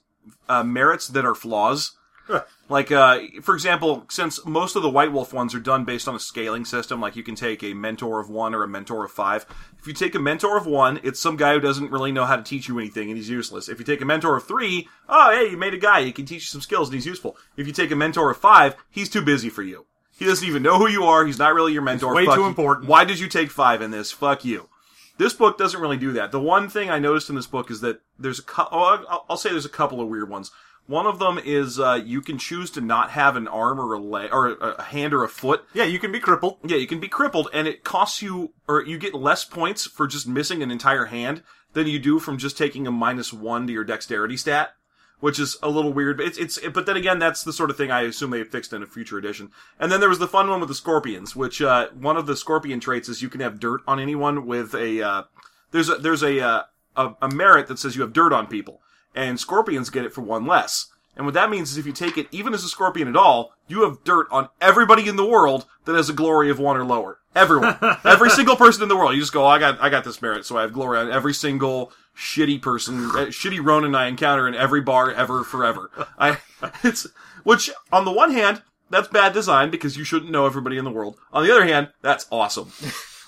uh, 0.48 0.64
merits 0.64 1.08
that 1.08 1.26
are 1.26 1.36
flaws. 1.36 1.94
Like, 2.68 2.92
uh, 2.92 3.20
for 3.44 3.54
example, 3.54 4.06
since 4.10 4.44
most 4.44 4.76
of 4.76 4.82
the 4.82 4.90
White 4.90 5.12
Wolf 5.12 5.32
ones 5.32 5.54
are 5.54 5.60
done 5.60 5.86
based 5.86 6.08
on 6.08 6.16
a 6.16 6.20
scaling 6.20 6.66
system, 6.66 7.00
like 7.00 7.16
you 7.16 7.22
can 7.22 7.36
take 7.36 7.62
a 7.64 7.76
mentor 7.76 8.20
of 8.20 8.28
one 8.28 8.56
or 8.56 8.64
a 8.64 8.68
mentor 8.68 9.06
of 9.06 9.12
five. 9.12 9.46
If 9.78 9.86
you 9.86 9.94
take 9.94 10.16
a 10.16 10.20
mentor 10.20 10.58
of 10.58 10.66
one, 10.66 11.00
it's 11.04 11.20
some 11.20 11.36
guy 11.38 11.54
who 11.54 11.60
doesn't 11.60 11.92
really 11.92 12.12
know 12.12 12.26
how 12.26 12.36
to 12.36 12.42
teach 12.42 12.68
you 12.68 12.80
anything 12.80 13.10
and 13.10 13.18
he's 13.18 13.30
useless. 13.30 13.70
If 13.70 13.78
you 13.78 13.86
take 13.86 14.02
a 14.02 14.06
mentor 14.06 14.36
of 14.36 14.48
three, 14.48 14.88
oh, 15.08 15.32
hey, 15.32 15.52
you 15.52 15.58
made 15.58 15.76
a 15.76 15.78
guy, 15.78 16.02
he 16.02 16.12
can 16.12 16.26
teach 16.26 16.42
you 16.42 16.48
some 16.48 16.62
skills 16.62 16.88
and 16.88 16.96
he's 16.96 17.06
useful. 17.06 17.38
If 17.56 17.68
you 17.68 17.74
take 17.74 17.92
a 17.92 17.96
mentor 17.96 18.32
of 18.32 18.38
five, 18.38 18.76
he's 18.90 19.10
too 19.10 19.22
busy 19.22 19.50
for 19.50 19.62
you. 19.62 19.86
He 20.18 20.26
doesn't 20.26 20.48
even 20.48 20.64
know 20.64 20.80
who 20.80 20.88
you 20.88 21.04
are, 21.04 21.24
he's 21.24 21.38
not 21.38 21.54
really 21.54 21.74
your 21.74 21.84
mentor. 21.84 22.16
way 22.16 22.26
Fuck 22.26 22.36
too 22.36 22.42
you. 22.42 22.48
important. 22.48 22.88
Why 22.88 23.06
did 23.06 23.20
you 23.20 23.28
take 23.28 23.52
five 23.52 23.84
in 23.84 23.92
this? 23.92 24.12
Fuck 24.12 24.44
you. 24.44 24.70
This 25.18 25.34
book 25.34 25.58
doesn't 25.58 25.80
really 25.80 25.98
do 25.98 26.14
that. 26.14 26.32
The 26.32 26.40
one 26.40 26.68
thing 26.68 26.90
I 26.90 27.00
noticed 27.00 27.30
in 27.30 27.36
this 27.36 27.48
book 27.48 27.70
is 27.70 27.82
that 27.82 28.02
there's 28.18 28.40
a 28.40 28.44
cou- 28.44 28.68
oh, 28.72 29.24
I'll 29.30 29.38
say 29.38 29.50
there's 29.50 29.66
a 29.66 29.70
couple 29.70 30.02
of 30.02 30.08
weird 30.08 30.30
ones. 30.30 30.52
One 30.88 31.08
of 31.08 31.18
them 31.18 31.40
is 31.44 31.80
uh, 31.80 32.00
you 32.06 32.22
can 32.22 32.38
choose 32.38 32.70
to 32.72 32.82
not 32.82 33.12
have 33.12 33.36
an 33.36 33.48
arm 33.48 33.80
or 33.80 33.94
a 33.94 34.00
leg 34.00 34.30
or 34.32 34.50
a 34.50 34.76
a 34.76 34.84
hand 34.84 35.14
or 35.14 35.24
a 35.24 35.30
foot. 35.30 35.66
yeah, 35.74 35.86
you 35.86 35.98
can 36.00 36.12
be 36.12 36.20
crippled. 36.20 36.58
Yeah, 36.64 36.78
you 36.78 36.88
can 36.88 37.00
be 37.00 37.08
crippled, 37.08 37.50
and 37.54 37.68
it 37.68 37.84
costs 37.84 38.22
you 38.22 38.54
or 38.68 38.84
you 38.84 38.98
get 38.98 39.16
less 39.16 39.44
points 39.46 39.86
for 39.86 40.06
just 40.06 40.28
missing 40.28 40.62
an 40.62 40.70
entire 40.70 41.06
hand 41.06 41.42
than 41.74 41.88
you 41.88 42.00
do 42.00 42.20
from 42.20 42.38
just 42.38 42.58
taking 42.58 42.86
a 42.88 42.92
minus 42.92 43.34
one 43.34 43.68
to 43.68 43.74
your 43.74 43.84
dexterity 43.84 44.38
stat, 44.38 44.76
which 45.20 45.40
is 45.40 45.58
a 45.64 45.70
little 45.70 45.92
weird. 45.92 46.18
But 46.18 46.28
it's 46.28 46.38
it's 46.38 46.60
but 46.70 46.86
then 46.86 46.98
again, 46.98 47.18
that's 47.18 47.44
the 47.44 47.54
sort 47.54 47.72
of 47.72 47.78
thing 47.78 47.90
I 47.90 48.02
assume 48.02 48.30
they 48.30 48.44
fixed 48.44 48.72
in 48.72 48.84
a 48.84 48.88
future 48.88 49.18
edition. 49.18 49.52
And 49.80 49.92
then 49.92 50.00
there 50.00 50.10
was 50.10 50.20
the 50.20 50.28
fun 50.28 50.50
one 50.50 50.60
with 50.60 50.70
the 50.70 50.76
scorpions, 50.76 51.36
which 51.36 51.62
uh, 51.62 51.90
one 51.90 52.16
of 52.16 52.28
the 52.28 52.38
scorpion 52.38 52.80
traits 52.80 53.10
is 53.10 53.22
you 53.22 53.30
can 53.30 53.42
have 53.42 53.60
dirt 53.60 53.82
on 53.88 54.00
anyone 54.00 54.46
with 54.46 54.76
a 54.76 55.02
uh, 55.02 55.24
there's 55.72 55.90
a 55.90 55.96
there's 55.96 56.24
a, 56.24 56.40
uh, 56.40 56.64
a 56.96 57.14
a 57.24 57.30
merit 57.30 57.68
that 57.68 57.80
says 57.80 57.96
you 57.96 58.04
have 58.04 58.14
dirt 58.14 58.32
on 58.34 58.48
people, 58.48 58.82
and 59.16 59.40
scorpions 59.40 59.90
get 59.90 60.06
it 60.06 60.14
for 60.14 60.22
one 60.22 60.46
less. 60.46 60.88
And 61.16 61.26
what 61.26 61.34
that 61.36 61.50
means 61.50 61.72
is 61.72 61.78
if 61.78 61.86
you 61.86 61.94
take 61.94 62.18
it 62.18 62.28
even 62.32 62.54
as 62.54 62.64
a 62.64 62.68
scorpion 62.68 63.08
at 63.08 63.16
all, 63.16 63.54
you 63.68 63.84
have 63.84 64.04
dirt 64.04 64.28
on 64.32 64.50
everybody 64.60 65.08
in 65.08 65.16
the 65.16 65.26
world 65.26 65.66
that 65.86 65.96
has 65.96 66.10
a 66.10 66.14
glory 66.14 66.50
of 66.50 66.60
one 66.60 66.76
or 66.76 66.84
lower. 66.84 67.20
Everyone. 67.36 67.78
every 68.04 68.30
single 68.30 68.56
person 68.56 68.84
in 68.84 68.90
the 68.90 68.98
world. 68.98 69.16
You 69.16 69.22
just 69.22 69.34
go, 69.34 69.46
I 69.46 69.58
got 69.58 69.82
I 69.82 69.90
got 69.90 70.04
this 70.04 70.22
merit, 70.22 70.46
so 70.46 70.58
I 70.58 70.62
have 70.62 70.74
glory 70.74 71.00
on 71.00 71.12
every 71.12 71.34
single 71.34 71.92
shitty 72.18 72.62
person, 72.62 73.06
uh, 73.06 73.28
shitty 73.28 73.64
Ronin 73.64 73.96
I 73.96 74.08
encounter 74.08 74.48
in 74.48 74.56
every 74.56 74.82
bar 74.82 75.12
ever 75.12 75.44
forever. 75.44 75.90
I 76.18 76.38
it's 76.84 77.08
which 77.44 77.70
on 77.92 78.06
the 78.06 78.12
one 78.12 78.32
hand, 78.32 78.62
that's 78.90 79.08
bad 79.08 79.34
design 79.34 79.70
because 79.70 79.98
you 79.98 80.04
shouldn't 80.04 80.32
know 80.32 80.46
everybody 80.46 80.78
in 80.78 80.86
the 80.86 80.92
world. 80.92 81.18
On 81.32 81.46
the 81.46 81.52
other 81.52 81.66
hand, 81.66 81.90
that's 82.02 82.26
awesome. 82.32 82.72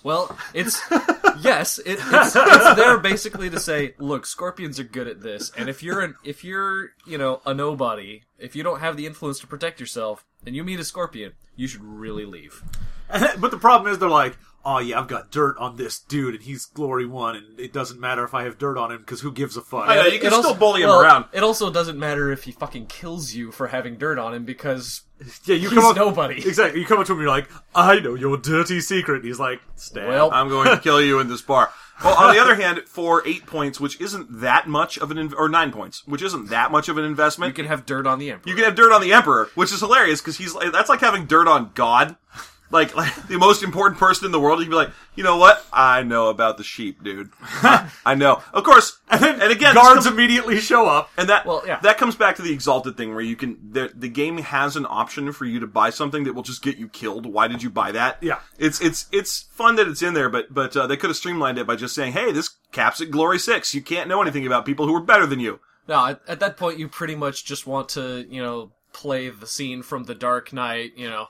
Well, 0.03 0.37
it's 0.53 0.79
yes, 1.41 1.79
it, 1.79 1.99
it's 2.01 2.35
it's 2.35 2.75
there 2.75 2.97
basically 2.97 3.49
to 3.49 3.59
say, 3.59 3.95
look, 3.97 4.25
scorpions 4.25 4.79
are 4.79 4.83
good 4.83 5.07
at 5.07 5.21
this, 5.21 5.51
and 5.57 5.69
if 5.69 5.81
you're 5.83 6.01
an 6.01 6.15
if 6.23 6.43
you're 6.43 6.91
you 7.05 7.17
know 7.17 7.41
a 7.45 7.53
nobody, 7.53 8.23
if 8.37 8.55
you 8.55 8.63
don't 8.63 8.79
have 8.79 8.97
the 8.97 9.05
influence 9.05 9.39
to 9.39 9.47
protect 9.47 9.79
yourself, 9.79 10.25
and 10.45 10.55
you 10.55 10.63
meet 10.63 10.79
a 10.79 10.83
scorpion, 10.83 11.33
you 11.55 11.67
should 11.67 11.83
really 11.83 12.25
leave. 12.25 12.63
but 13.39 13.51
the 13.51 13.57
problem 13.57 13.91
is 13.91 13.99
they're 13.99 14.09
like, 14.09 14.37
oh 14.67 14.79
yeah, 14.79 14.99
I've 14.99 15.07
got 15.07 15.31
dirt 15.31 15.57
on 15.57 15.77
this 15.77 15.97
dude 15.97 16.35
and 16.35 16.43
he's 16.43 16.65
glory 16.65 17.05
one, 17.05 17.37
and 17.37 17.57
it 17.59 17.71
doesn't 17.71 17.99
matter 17.99 18.23
if 18.25 18.33
I 18.33 18.43
have 18.43 18.57
dirt 18.57 18.77
on 18.77 18.91
him 18.91 18.97
because 18.99 19.21
who 19.21 19.31
gives 19.31 19.55
a 19.55 19.61
fuck? 19.61 19.87
I 19.87 19.95
know, 19.95 20.05
you 20.07 20.19
can 20.19 20.27
It 20.27 20.31
still 20.31 20.45
also- 20.47 20.53
bully 20.59 20.81
him 20.81 20.89
well, 20.89 21.01
around. 21.01 21.25
It 21.31 21.41
also 21.41 21.71
doesn't 21.71 21.97
matter 21.97 22.31
if 22.31 22.43
he 22.43 22.51
fucking 22.51 22.87
kills 22.87 23.33
you 23.33 23.51
for 23.51 23.67
having 23.67 23.95
dirt 23.97 24.19
on 24.19 24.33
him 24.33 24.43
because 24.43 25.03
yeah, 25.45 25.55
you 25.55 25.69
he's 25.69 25.79
come 25.79 25.85
up 25.85 25.95
nobody. 25.95 26.35
exactly. 26.47 26.81
You 26.81 26.85
come 26.85 26.99
up 26.99 27.05
to 27.07 27.13
him, 27.13 27.19
and 27.19 27.23
you're 27.23 27.31
like, 27.31 27.49
I 27.73 27.99
know 27.99 28.13
your 28.13 28.37
dirty 28.37 28.81
secret. 28.81 29.15
And 29.17 29.25
he's 29.25 29.39
like, 29.39 29.61
stab. 29.75 30.07
Well, 30.09 30.29
I'm 30.31 30.49
going 30.49 30.69
to 30.69 30.77
kill 30.79 31.01
you 31.01 31.19
in 31.19 31.27
this 31.29 31.41
bar. 31.41 31.71
Well, 32.03 32.13
on 32.15 32.35
the 32.35 32.39
other 32.39 32.53
hand, 32.53 32.81
for 32.85 33.27
eight 33.27 33.47
points, 33.47 33.79
which 33.79 33.99
isn't 33.99 34.41
that 34.41 34.67
much 34.67 34.99
of 34.99 35.09
an, 35.09 35.17
in- 35.17 35.33
or 35.33 35.49
nine 35.49 35.71
points, 35.71 36.05
which 36.05 36.21
isn't 36.21 36.49
that 36.49 36.71
much 36.71 36.89
of 36.89 36.97
an 36.99 37.05
investment, 37.05 37.49
you 37.49 37.53
can 37.55 37.65
have 37.65 37.85
dirt 37.87 38.05
on 38.05 38.19
the 38.19 38.29
emperor. 38.29 38.49
You 38.49 38.55
can 38.55 38.65
have 38.65 38.75
dirt 38.75 38.91
on 38.91 39.01
the 39.01 39.13
emperor, 39.13 39.49
which 39.55 39.71
is 39.71 39.79
hilarious 39.79 40.21
because 40.21 40.37
he's 40.37 40.53
that's 40.53 40.89
like 40.89 40.99
having 40.99 41.25
dirt 41.25 41.47
on 41.47 41.71
God. 41.73 42.15
Like, 42.69 42.95
like 42.95 43.15
the 43.27 43.37
most 43.37 43.63
important 43.63 43.99
person 43.99 44.25
in 44.25 44.31
the 44.31 44.39
world, 44.39 44.59
you'd 44.59 44.69
be 44.69 44.75
like, 44.75 44.91
you 45.15 45.23
know 45.23 45.37
what? 45.37 45.65
I 45.71 46.03
know 46.03 46.27
about 46.29 46.57
the 46.57 46.63
sheep, 46.63 47.03
dude. 47.03 47.29
I, 47.41 47.89
I 48.05 48.15
know. 48.15 48.43
Of 48.53 48.63
course, 48.63 48.99
and, 49.09 49.21
then 49.21 49.41
and 49.41 49.51
again, 49.51 49.73
guards 49.73 50.05
comes- 50.05 50.07
immediately 50.07 50.59
show 50.59 50.85
up. 50.87 51.09
and 51.17 51.29
that 51.29 51.45
Well, 51.45 51.63
yeah. 51.65 51.79
that 51.81 51.97
comes 51.97 52.15
back 52.15 52.35
to 52.37 52.41
the 52.41 52.51
exalted 52.51 52.97
thing 52.97 53.11
where 53.13 53.23
you 53.23 53.35
can 53.35 53.57
the, 53.71 53.91
the 53.95 54.09
game 54.09 54.37
has 54.39 54.75
an 54.75 54.85
option 54.89 55.31
for 55.31 55.45
you 55.45 55.59
to 55.59 55.67
buy 55.67 55.89
something 55.89 56.23
that 56.25 56.33
will 56.33 56.43
just 56.43 56.61
get 56.61 56.77
you 56.77 56.87
killed. 56.89 57.25
Why 57.25 57.47
did 57.47 57.63
you 57.63 57.69
buy 57.69 57.91
that? 57.93 58.17
Yeah. 58.21 58.39
it's 58.57 58.81
it's 58.81 59.07
it's 59.11 59.43
fun 59.51 59.75
that 59.77 59.87
it's 59.87 60.01
in 60.01 60.13
there, 60.13 60.29
but 60.29 60.53
but 60.53 60.75
uh, 60.75 60.87
they 60.87 60.97
could 60.97 61.09
have 61.09 61.17
streamlined 61.17 61.57
it 61.57 61.65
by 61.67 61.75
just 61.75 61.95
saying, 61.95 62.13
hey, 62.13 62.31
this 62.31 62.49
caps 62.71 62.99
at 63.01 63.11
glory 63.11 63.39
six. 63.39 63.73
You 63.73 63.81
can't 63.81 64.09
know 64.09 64.21
anything 64.21 64.45
about 64.45 64.65
people 64.65 64.87
who 64.87 64.95
are 64.95 65.01
better 65.01 65.25
than 65.25 65.39
you. 65.39 65.59
No, 65.87 66.05
at, 66.05 66.21
at 66.27 66.39
that 66.41 66.57
point, 66.57 66.79
you 66.79 66.89
pretty 66.89 67.15
much 67.15 67.45
just 67.45 67.65
want 67.65 67.87
to, 67.89 68.25
you 68.29 68.43
know, 68.43 68.71
play 68.91 69.29
the 69.29 69.47
scene 69.47 69.81
from 69.83 70.03
The 70.03 70.15
Dark 70.15 70.51
Knight. 70.51 70.91
You 70.97 71.09
know, 71.09 71.27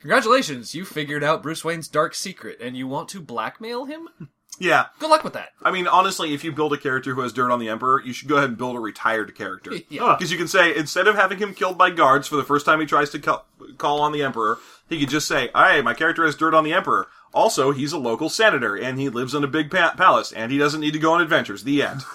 congratulations, 0.00 0.74
you 0.74 0.84
figured 0.84 1.24
out 1.24 1.42
Bruce 1.42 1.64
Wayne's 1.64 1.88
dark 1.88 2.14
secret, 2.14 2.58
and 2.60 2.76
you 2.76 2.86
want 2.86 3.08
to 3.10 3.20
blackmail 3.20 3.84
him. 3.86 4.08
Yeah, 4.58 4.86
Good 5.00 5.10
luck 5.10 5.22
with 5.22 5.34
that. 5.34 5.50
I 5.62 5.70
mean, 5.70 5.86
honestly, 5.86 6.32
if 6.32 6.42
you 6.42 6.50
build 6.50 6.72
a 6.72 6.78
character 6.78 7.14
who 7.14 7.20
has 7.20 7.34
dirt 7.34 7.50
on 7.50 7.58
the 7.58 7.68
Emperor, 7.68 8.00
you 8.02 8.14
should 8.14 8.28
go 8.28 8.36
ahead 8.36 8.48
and 8.48 8.56
build 8.58 8.74
a 8.74 8.80
retired 8.80 9.34
character. 9.34 9.72
Yeah. 9.90 10.16
Because 10.18 10.32
you 10.32 10.38
can 10.38 10.48
say, 10.48 10.74
instead 10.74 11.06
of 11.06 11.14
having 11.14 11.36
him 11.38 11.52
killed 11.52 11.76
by 11.76 11.90
guards 11.90 12.26
for 12.26 12.36
the 12.36 12.42
first 12.42 12.64
time 12.64 12.80
he 12.80 12.86
tries 12.86 13.10
to 13.10 13.18
call, 13.18 13.44
call 13.76 14.00
on 14.00 14.12
the 14.12 14.22
Emperor, 14.22 14.58
he 14.88 14.98
could 14.98 15.10
just 15.10 15.28
say, 15.28 15.50
hey, 15.54 15.82
my 15.82 15.92
character 15.92 16.24
has 16.24 16.34
dirt 16.36 16.54
on 16.54 16.64
the 16.64 16.72
Emperor. 16.72 17.06
Also, 17.34 17.70
he's 17.72 17.92
a 17.92 17.98
local 17.98 18.30
senator, 18.30 18.74
and 18.76 18.98
he 18.98 19.10
lives 19.10 19.34
in 19.34 19.44
a 19.44 19.48
big 19.48 19.70
pa- 19.70 19.92
palace, 19.94 20.32
and 20.32 20.50
he 20.50 20.56
doesn't 20.56 20.80
need 20.80 20.92
to 20.94 20.98
go 20.98 21.12
on 21.12 21.20
adventures. 21.20 21.64
The 21.64 21.82
end. 21.82 22.00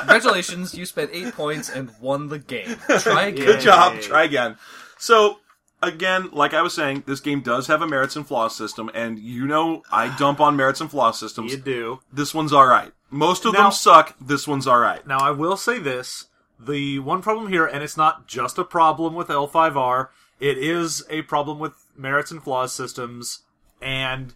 Congratulations, 0.00 0.74
you 0.74 0.84
spent 0.84 1.10
eight 1.14 1.32
points 1.34 1.70
and 1.70 1.90
won 2.00 2.28
the 2.28 2.38
game. 2.38 2.76
Try 2.98 3.28
again. 3.28 3.46
Good 3.46 3.60
job. 3.60 4.00
Try 4.00 4.24
again. 4.24 4.56
So, 4.98 5.38
again, 5.82 6.30
like 6.32 6.54
I 6.54 6.62
was 6.62 6.74
saying, 6.74 7.04
this 7.06 7.20
game 7.20 7.40
does 7.40 7.66
have 7.66 7.82
a 7.82 7.86
merits 7.86 8.16
and 8.16 8.26
flaws 8.26 8.54
system, 8.56 8.90
and 8.94 9.18
you 9.18 9.46
know 9.46 9.82
I 9.90 10.14
dump 10.18 10.40
on 10.40 10.56
merits 10.56 10.80
and 10.80 10.90
flaws 10.90 11.18
systems. 11.18 11.52
You 11.52 11.58
do. 11.58 12.00
This 12.12 12.32
one's 12.34 12.52
alright. 12.52 12.92
Most 13.10 13.44
of 13.44 13.52
Now- 13.52 13.64
them 13.64 13.72
suck. 13.72 14.14
This 14.20 14.46
one's 14.48 14.66
alright. 14.66 15.06
Now, 15.06 15.18
I 15.18 15.30
will 15.30 15.56
say 15.56 15.78
this. 15.78 16.26
The 16.58 17.00
one 17.00 17.22
problem 17.22 17.48
here, 17.48 17.66
and 17.66 17.82
it's 17.82 17.96
not 17.96 18.26
just 18.28 18.56
a 18.56 18.64
problem 18.64 19.14
with 19.14 19.28
L5R, 19.28 20.08
it 20.38 20.56
is 20.58 21.04
a 21.10 21.22
problem 21.22 21.58
with 21.58 21.72
merits 21.96 22.30
and 22.30 22.42
flaws 22.42 22.72
systems, 22.72 23.40
and 23.80 24.34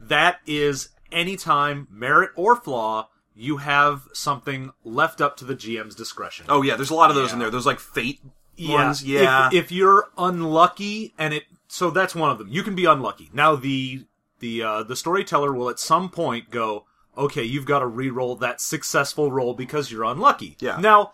that 0.00 0.40
is 0.46 0.88
anytime, 1.12 1.86
merit 1.90 2.30
or 2.34 2.56
flaw, 2.56 3.08
you 3.34 3.58
have 3.58 4.08
something 4.14 4.72
left 4.84 5.20
up 5.20 5.36
to 5.36 5.44
the 5.44 5.54
GM's 5.54 5.94
discretion. 5.94 6.46
Oh 6.48 6.62
yeah, 6.62 6.76
there's 6.76 6.88
a 6.90 6.94
lot 6.94 7.10
of 7.10 7.16
those 7.16 7.28
Yeah. 7.28 7.34
in 7.34 7.38
there. 7.40 7.50
There's 7.50 7.66
like 7.66 7.78
fate 7.80 8.20
Yeah. 8.56 8.74
ones. 8.74 9.04
Yeah. 9.04 9.48
If, 9.48 9.54
if 9.54 9.72
you're 9.72 10.08
unlucky 10.16 11.14
and 11.18 11.34
it 11.34 11.44
so 11.68 11.90
that's 11.90 12.14
one 12.14 12.30
of 12.30 12.38
them. 12.38 12.48
You 12.48 12.62
can 12.62 12.74
be 12.74 12.84
unlucky. 12.84 13.30
Now 13.32 13.56
the 13.56 14.04
the 14.40 14.62
uh, 14.62 14.82
the 14.82 14.96
storyteller 14.96 15.52
will 15.52 15.68
at 15.68 15.78
some 15.78 16.08
point 16.08 16.50
go, 16.50 16.84
okay, 17.16 17.42
you've 17.42 17.66
got 17.66 17.80
to 17.80 17.86
re-roll 17.86 18.36
that 18.36 18.60
successful 18.60 19.32
roll 19.32 19.54
because 19.54 19.90
you're 19.90 20.04
unlucky. 20.04 20.56
Yeah. 20.60 20.78
Now 20.78 21.12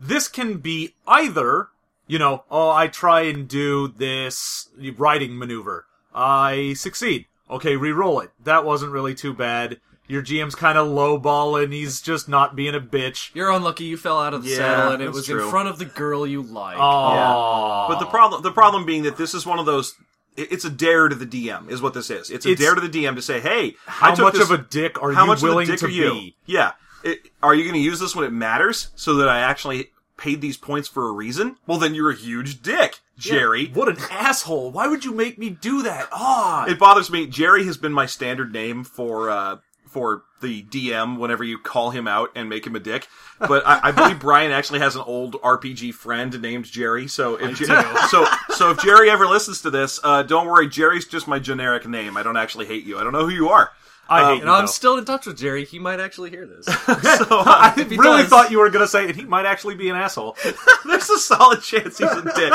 this 0.00 0.28
can 0.28 0.58
be 0.58 0.94
either, 1.06 1.68
you 2.06 2.18
know, 2.18 2.44
oh, 2.50 2.70
I 2.70 2.88
try 2.88 3.22
and 3.22 3.48
do 3.48 3.88
this 3.88 4.68
riding 4.96 5.38
maneuver. 5.38 5.86
I 6.14 6.74
succeed. 6.74 7.26
Okay, 7.50 7.76
re-roll 7.76 8.20
it. 8.20 8.30
That 8.42 8.64
wasn't 8.64 8.92
really 8.92 9.14
too 9.14 9.32
bad. 9.32 9.80
Your 10.08 10.22
GM's 10.22 10.54
kind 10.54 10.78
of 10.78 10.88
lowballing. 10.88 11.72
He's 11.72 12.00
just 12.00 12.28
not 12.28 12.56
being 12.56 12.74
a 12.74 12.80
bitch. 12.80 13.30
You're 13.34 13.50
unlucky. 13.50 13.84
You 13.84 13.96
fell 13.98 14.18
out 14.18 14.32
of 14.34 14.42
the 14.42 14.50
Yeah, 14.50 14.56
saddle, 14.56 14.92
and 14.92 15.02
it 15.02 15.06
that's 15.06 15.16
was 15.18 15.26
true. 15.26 15.44
in 15.44 15.50
front 15.50 15.68
of 15.68 15.78
the 15.78 15.84
girl 15.84 16.26
you 16.26 16.42
like. 16.42 16.78
Oh, 16.78 17.86
But 17.88 17.98
the 17.98 18.06
problem, 18.06 18.42
the 18.42 18.50
problem 18.50 18.86
being 18.86 19.02
that 19.02 19.16
this 19.18 19.34
is 19.34 19.44
one 19.46 19.58
of 19.58 19.66
those. 19.66 19.94
it- 20.36 20.52
It's 20.52 20.64
a 20.64 20.70
dare 20.70 21.08
to 21.08 21.14
the 21.16 21.26
DM, 21.26 21.68
is 21.68 21.82
what 21.82 21.94
this 21.94 22.10
is. 22.10 22.30
It's 22.30 22.46
a 22.46 22.50
It's- 22.52 22.64
dare 22.64 22.74
to 22.74 22.80
the 22.80 22.88
DM 22.88 23.16
to 23.16 23.22
say, 23.22 23.40
"Hey, 23.40 23.74
how 23.86 24.12
I 24.12 24.14
took 24.14 24.24
much 24.26 24.34
this, 24.34 24.44
of 24.44 24.50
a 24.52 24.58
dick 24.58 24.96
are 25.02 25.12
how 25.12 25.22
you 25.22 25.26
much 25.26 25.42
willing 25.42 25.64
of 25.68 25.68
a 25.68 25.72
dick 25.72 25.80
to 25.80 25.86
are 25.86 25.90
you? 25.90 26.10
be? 26.12 26.36
Yeah, 26.46 26.72
it, 27.02 27.22
are 27.42 27.54
you 27.54 27.64
going 27.64 27.74
to 27.74 27.80
use 27.80 27.98
this 28.00 28.14
when 28.16 28.24
it 28.24 28.32
matters 28.32 28.88
so 28.94 29.14
that 29.16 29.28
I 29.28 29.40
actually 29.40 29.90
paid 30.16 30.40
these 30.40 30.56
points 30.56 30.86
for 30.88 31.08
a 31.08 31.12
reason? 31.12 31.56
Well, 31.66 31.78
then 31.78 31.92
you're 31.94 32.10
a 32.10 32.14
huge 32.16 32.62
dick, 32.62 33.00
Jerry. 33.18 33.70
What 33.74 33.88
an 33.88 33.98
asshole! 34.10 34.70
Why 34.70 34.86
would 34.86 35.04
you 35.04 35.12
make 35.12 35.38
me 35.38 35.50
do 35.50 35.82
that? 35.82 36.08
Ah, 36.12 36.64
It 36.66 36.78
bothers 36.78 37.10
me. 37.10 37.26
Jerry 37.26 37.64
has 37.66 37.76
been 37.76 37.92
my 37.92 38.06
standard 38.06 38.52
name 38.52 38.84
for 38.84 39.28
uh, 39.30 39.56
for 39.88 40.24
the 40.40 40.62
DM 40.62 41.18
whenever 41.18 41.42
you 41.42 41.58
call 41.58 41.90
him 41.90 42.06
out 42.06 42.30
and 42.34 42.48
make 42.48 42.66
him 42.66 42.76
a 42.76 42.80
dick. 42.80 43.08
But 43.40 43.66
I, 43.66 43.88
I 43.88 43.92
believe 43.92 44.20
Brian 44.20 44.52
actually 44.52 44.78
has 44.80 44.94
an 44.94 45.02
old 45.02 45.34
RPG 45.42 45.94
friend 45.94 46.40
named 46.40 46.66
Jerry. 46.66 47.08
So 47.08 47.36
if 47.36 47.58
Jer- 47.58 47.66
so 48.08 48.26
so 48.50 48.70
if 48.70 48.80
Jerry 48.82 49.10
ever 49.10 49.26
listens 49.26 49.62
to 49.62 49.70
this, 49.70 49.98
uh, 50.04 50.22
don't 50.22 50.46
worry. 50.46 50.68
Jerry's 50.68 51.06
just 51.06 51.26
my 51.26 51.38
generic 51.38 51.86
name. 51.86 52.16
I 52.16 52.22
don't 52.22 52.36
actually 52.36 52.66
hate 52.66 52.84
you. 52.84 52.98
I 52.98 53.04
don't 53.04 53.12
know 53.12 53.26
who 53.26 53.34
you 53.34 53.48
are. 53.48 53.72
I 54.10 54.22
Um, 54.22 54.28
hate 54.28 54.40
You 54.40 54.46
you. 54.46 54.52
I'm 54.52 54.62
though. 54.62 54.70
still 54.70 54.96
in 54.96 55.04
touch 55.04 55.26
with 55.26 55.36
Jerry. 55.36 55.64
He 55.64 55.78
might 55.78 56.00
actually 56.00 56.30
hear 56.30 56.46
this. 56.46 56.64
So 57.18 57.26
I 57.30 57.74
if 57.76 57.90
he 57.90 57.96
really 57.98 58.22
does- 58.22 58.30
thought 58.30 58.50
you 58.50 58.58
were 58.58 58.70
going 58.70 58.84
to 58.84 58.88
say, 58.88 59.06
and 59.06 59.14
he 59.16 59.24
might 59.24 59.44
actually 59.46 59.74
be 59.74 59.88
an 59.90 59.96
asshole. 59.96 60.36
there's 60.86 61.10
a 61.10 61.18
solid 61.18 61.60
chance 61.62 61.98
he's 61.98 62.10
a 62.10 62.22
dick. 62.34 62.52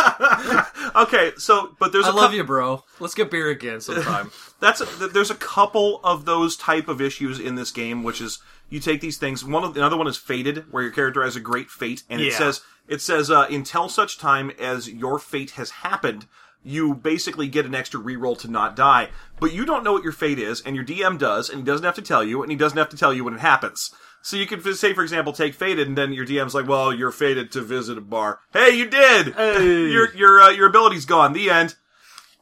okay, 0.95 1.31
so 1.37 1.75
but 1.79 1.91
there's 1.91 2.05
I 2.05 2.09
a 2.09 2.13
love 2.13 2.33
you, 2.33 2.43
bro. 2.43 2.83
Let's 2.99 3.13
get 3.13 3.29
beer 3.31 3.49
again 3.49 3.81
sometime. 3.81 4.31
that's 4.59 4.81
a, 4.81 4.85
there's 5.07 5.31
a 5.31 5.35
couple 5.35 5.99
of 6.03 6.25
those 6.25 6.55
type 6.57 6.87
of 6.87 7.01
issues 7.01 7.39
in 7.39 7.55
this 7.55 7.71
game, 7.71 8.03
which 8.03 8.21
is 8.21 8.39
you 8.69 8.79
take 8.79 9.01
these 9.01 9.17
things. 9.17 9.43
One 9.45 9.63
of 9.63 9.75
another 9.75 9.97
one 9.97 10.07
is 10.07 10.17
fated, 10.17 10.71
where 10.71 10.83
your 10.83 10.91
character 10.91 11.23
has 11.23 11.35
a 11.35 11.39
great 11.39 11.69
fate, 11.69 12.03
and 12.09 12.21
it 12.21 12.31
Yeah. 12.31 12.37
says 12.37 12.61
it 12.87 13.01
says 13.01 13.29
uh, 13.31 13.47
until 13.49 13.87
such 13.89 14.17
time 14.17 14.51
as 14.59 14.89
your 14.89 15.19
fate 15.19 15.51
has 15.51 15.69
happened, 15.69 16.25
you 16.63 16.93
basically 16.93 17.47
get 17.47 17.65
an 17.65 17.76
extra 17.76 17.99
reroll 17.99 18.38
to 18.39 18.47
not 18.49 18.76
die. 18.76 19.10
But 19.39 19.54
you 19.54 19.65
don't 19.65 19.84
know 19.84 19.93
what 19.93 20.04
your 20.04 20.12
fate 20.13 20.39
is, 20.39 20.62
and 20.62 20.76
your 20.76 20.86
DM 20.86 21.17
does, 21.17 21.49
and 21.49 21.60
he 21.60 21.65
doesn't 21.65 21.86
have 21.86 21.95
to 21.95 22.02
tell 22.02 22.23
you, 22.23 22.41
and 22.41 22.52
he 22.52 22.58
doesn't 22.58 22.78
have 22.78 22.89
to 22.89 22.97
tell 22.97 23.13
you 23.13 23.23
when 23.23 23.34
it 23.34 23.41
happens. 23.41 23.91
So 24.21 24.38
you 24.38 24.47
could 24.47 24.63
say, 24.78 24.93
for 24.93 25.04
example, 25.04 25.34
take 25.34 25.54
fated, 25.54 25.86
and 25.88 25.97
then 25.97 26.13
your 26.13 26.26
DM's 26.26 26.56
like, 26.56 26.67
"Well, 26.67 26.93
you're 26.93 27.12
fated 27.12 27.52
to 27.52 27.62
visit 27.62 27.97
a 27.97 28.02
bar." 28.02 28.39
Hey, 28.54 28.69
you 28.69 28.89
did. 28.89 29.34
Hey. 29.34 29.88
Your 29.91 30.15
your 30.15 30.41
uh, 30.41 30.49
your 30.49 30.67
ability's 30.67 31.06
gone. 31.06 31.34
The 31.34 31.49
end. 31.49 31.76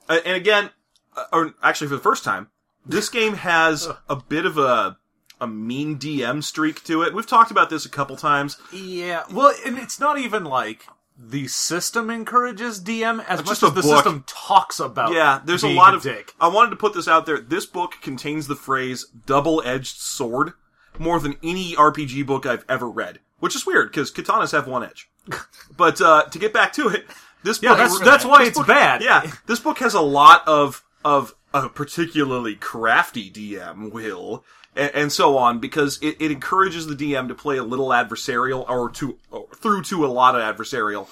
Uh, 0.08 0.20
and 0.24 0.36
again, 0.36 0.70
uh, 1.18 1.26
or 1.34 1.54
actually 1.64 1.88
for 1.88 1.96
the 1.96 2.02
first 2.02 2.24
time, 2.24 2.50
this 2.86 3.10
game 3.10 3.34
has 3.34 3.88
a 4.10 4.16
bit 4.16 4.46
of 4.46 4.60
a 4.60 4.98
a 5.40 5.48
mean 5.48 5.98
DM 5.98 6.44
streak 6.44 6.84
to 6.84 7.02
it. 7.02 7.16
We've 7.16 7.26
talked 7.26 7.50
about 7.50 7.72
this 7.72 7.84
a 7.84 7.90
couple 7.90 8.16
times. 8.16 8.58
Yeah, 8.72 9.24
well, 9.32 9.52
and 9.66 9.80
it's 9.80 10.00
not 10.00 10.20
even 10.20 10.44
like 10.44 10.86
the 11.18 11.48
system 11.48 12.10
encourages 12.10 12.82
DM 12.82 13.24
as 13.28 13.40
much 13.46 13.52
as 13.52 13.60
the 13.60 13.70
book. 13.72 13.84
system 13.84 14.24
talks 14.28 14.80
about. 14.80 15.14
Yeah, 15.14 15.42
there's 15.46 15.64
a 15.64 15.68
being 15.68 15.78
lot 15.78 15.94
of. 15.94 16.02
dick. 16.04 16.34
I 16.40 16.48
wanted 16.48 16.72
to 16.72 16.76
put 16.78 16.94
this 16.94 17.08
out 17.08 17.26
there. 17.26 17.40
This 17.40 17.66
book 17.66 17.96
contains 18.02 18.48
the 18.48 18.56
phrase 18.56 19.06
"double-edged 19.26 19.98
sword" 19.98 20.54
more 20.98 21.20
than 21.20 21.38
any 21.44 21.74
RPG 21.76 22.26
book 22.26 22.46
I've 22.46 22.66
ever 22.68 22.90
read, 22.90 23.20
which 23.40 23.56
is 23.56 23.66
weird 23.66 23.92
because 23.92 24.12
katanas 24.12 24.52
have 24.52 24.68
one 24.68 24.84
edge. 24.84 25.10
but 25.78 26.02
uh, 26.02 26.24
to 26.24 26.40
get 26.40 26.54
back 26.54 26.74
to 26.74 26.88
it, 26.90 27.06
this 27.44 27.62
Yeah, 27.62 27.70
book, 27.70 27.78
that's 27.78 28.00
that's 28.00 28.26
why 28.26 28.44
it's 28.46 28.58
book- 28.58 28.68
bad. 28.68 29.02
Yeah, 29.04 29.32
this 29.46 29.60
book 29.60 29.78
has 29.80 29.94
a 29.94 30.02
lot 30.02 30.48
of 30.48 30.84
of 31.06 31.36
a 31.54 31.68
particularly 31.70 32.56
crafty 32.56 33.30
DM 33.30 33.92
will 33.92 34.44
and, 34.76 34.92
and 34.94 35.12
so 35.12 35.38
on 35.38 35.60
because 35.60 36.00
it, 36.02 36.18
it 36.20 36.32
encourages 36.32 36.88
the 36.88 36.96
DM 36.96 37.28
to 37.28 37.36
play 37.36 37.58
a 37.58 37.64
little 37.64 37.90
adversarial 37.90 38.68
or 38.70 38.90
to 38.92 39.18
or 39.30 39.48
through 39.56 39.84
to 39.84 40.06
a 40.06 40.08
lot 40.08 40.36
of 40.36 40.42
adversarial. 40.42 41.08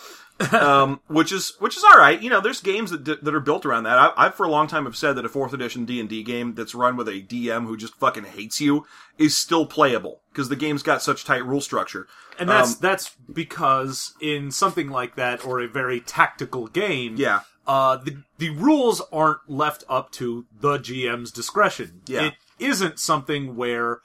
um, 0.53 1.01
which 1.07 1.33
is 1.33 1.55
which 1.59 1.75
is 1.75 1.83
all 1.83 1.97
right. 1.97 2.21
You 2.21 2.29
know, 2.29 2.39
there's 2.39 2.61
games 2.61 2.91
that 2.91 3.03
that 3.05 3.35
are 3.35 3.41
built 3.41 3.65
around 3.65 3.83
that. 3.83 3.97
I, 3.97 4.13
I 4.15 4.29
for 4.29 4.45
a 4.45 4.49
long 4.49 4.67
time 4.67 4.85
have 4.85 4.95
said 4.95 5.13
that 5.17 5.25
a 5.25 5.29
fourth 5.29 5.53
edition 5.53 5.83
D 5.85 5.99
and 5.99 6.07
D 6.07 6.23
game 6.23 6.55
that's 6.55 6.73
run 6.73 6.95
with 6.95 7.09
a 7.09 7.21
DM 7.21 7.65
who 7.65 7.75
just 7.75 7.95
fucking 7.95 8.23
hates 8.23 8.61
you 8.61 8.85
is 9.17 9.37
still 9.37 9.65
playable 9.65 10.21
because 10.31 10.47
the 10.47 10.55
game's 10.55 10.81
got 10.83 11.01
such 11.01 11.25
tight 11.25 11.45
rule 11.45 11.59
structure. 11.59 12.07
and 12.39 12.47
that's 12.47 12.73
Um, 12.73 12.77
that's 12.79 13.11
because 13.31 14.13
in 14.21 14.51
something 14.51 14.89
like 14.89 15.15
that 15.15 15.45
or 15.45 15.59
a 15.59 15.67
very 15.67 15.99
tactical 15.99 16.67
game, 16.67 17.15
yeah, 17.17 17.41
uh, 17.67 17.97
the 17.97 18.23
the 18.37 18.51
rules 18.51 19.01
aren't 19.11 19.39
left 19.49 19.83
up 19.89 20.09
to 20.13 20.45
the 20.57 20.79
GM's 20.79 21.31
discretion. 21.31 22.01
Yeah. 22.07 22.27
It 22.27 22.33
isn't 22.59 22.99
something 22.99 23.55
where 23.55 23.99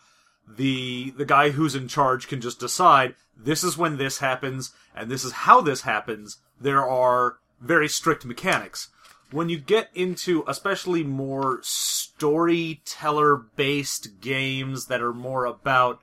the 0.46 1.10
the 1.12 1.24
guy 1.24 1.50
who's 1.50 1.74
in 1.74 1.88
charge 1.88 2.28
can 2.28 2.40
just 2.40 2.60
decide 2.60 3.14
this 3.36 3.64
is 3.64 3.78
when 3.78 3.96
this 3.96 4.18
happens 4.18 4.72
and 4.94 5.10
this 5.10 5.24
is 5.24 5.32
how 5.32 5.60
this 5.60 5.82
happens. 5.82 6.38
There 6.60 6.86
are 6.86 7.38
very 7.60 7.88
strict 7.88 8.24
mechanics. 8.24 8.88
When 9.30 9.48
you 9.48 9.58
get 9.58 9.90
into 9.94 10.44
especially 10.46 11.02
more 11.02 11.60
storyteller 11.62 13.36
based 13.36 14.20
games 14.20 14.86
that 14.86 15.02
are 15.02 15.14
more 15.14 15.44
about 15.44 16.02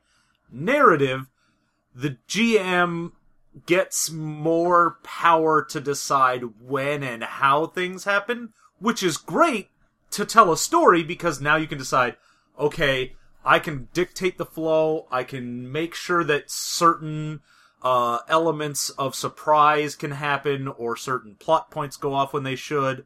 narrative, 0.51 1.27
the 1.95 2.17
GM 2.27 3.11
gets 3.65 4.09
more 4.09 4.97
power 5.03 5.63
to 5.63 5.79
decide 5.79 6.43
when 6.61 7.03
and 7.03 7.23
how 7.23 7.67
things 7.67 8.05
happen, 8.05 8.53
which 8.79 9.03
is 9.03 9.17
great 9.17 9.69
to 10.11 10.25
tell 10.25 10.51
a 10.51 10.57
story 10.57 11.03
because 11.03 11.41
now 11.41 11.55
you 11.55 11.67
can 11.67 11.77
decide, 11.77 12.15
okay, 12.59 13.13
I 13.43 13.59
can 13.59 13.87
dictate 13.93 14.37
the 14.37 14.45
flow, 14.45 15.07
I 15.11 15.23
can 15.23 15.71
make 15.71 15.95
sure 15.95 16.23
that 16.23 16.51
certain 16.51 17.41
uh, 17.81 18.19
elements 18.27 18.89
of 18.91 19.15
surprise 19.15 19.95
can 19.95 20.11
happen 20.11 20.67
or 20.67 20.95
certain 20.95 21.35
plot 21.35 21.71
points 21.71 21.97
go 21.97 22.13
off 22.13 22.33
when 22.33 22.43
they 22.43 22.55
should. 22.55 23.05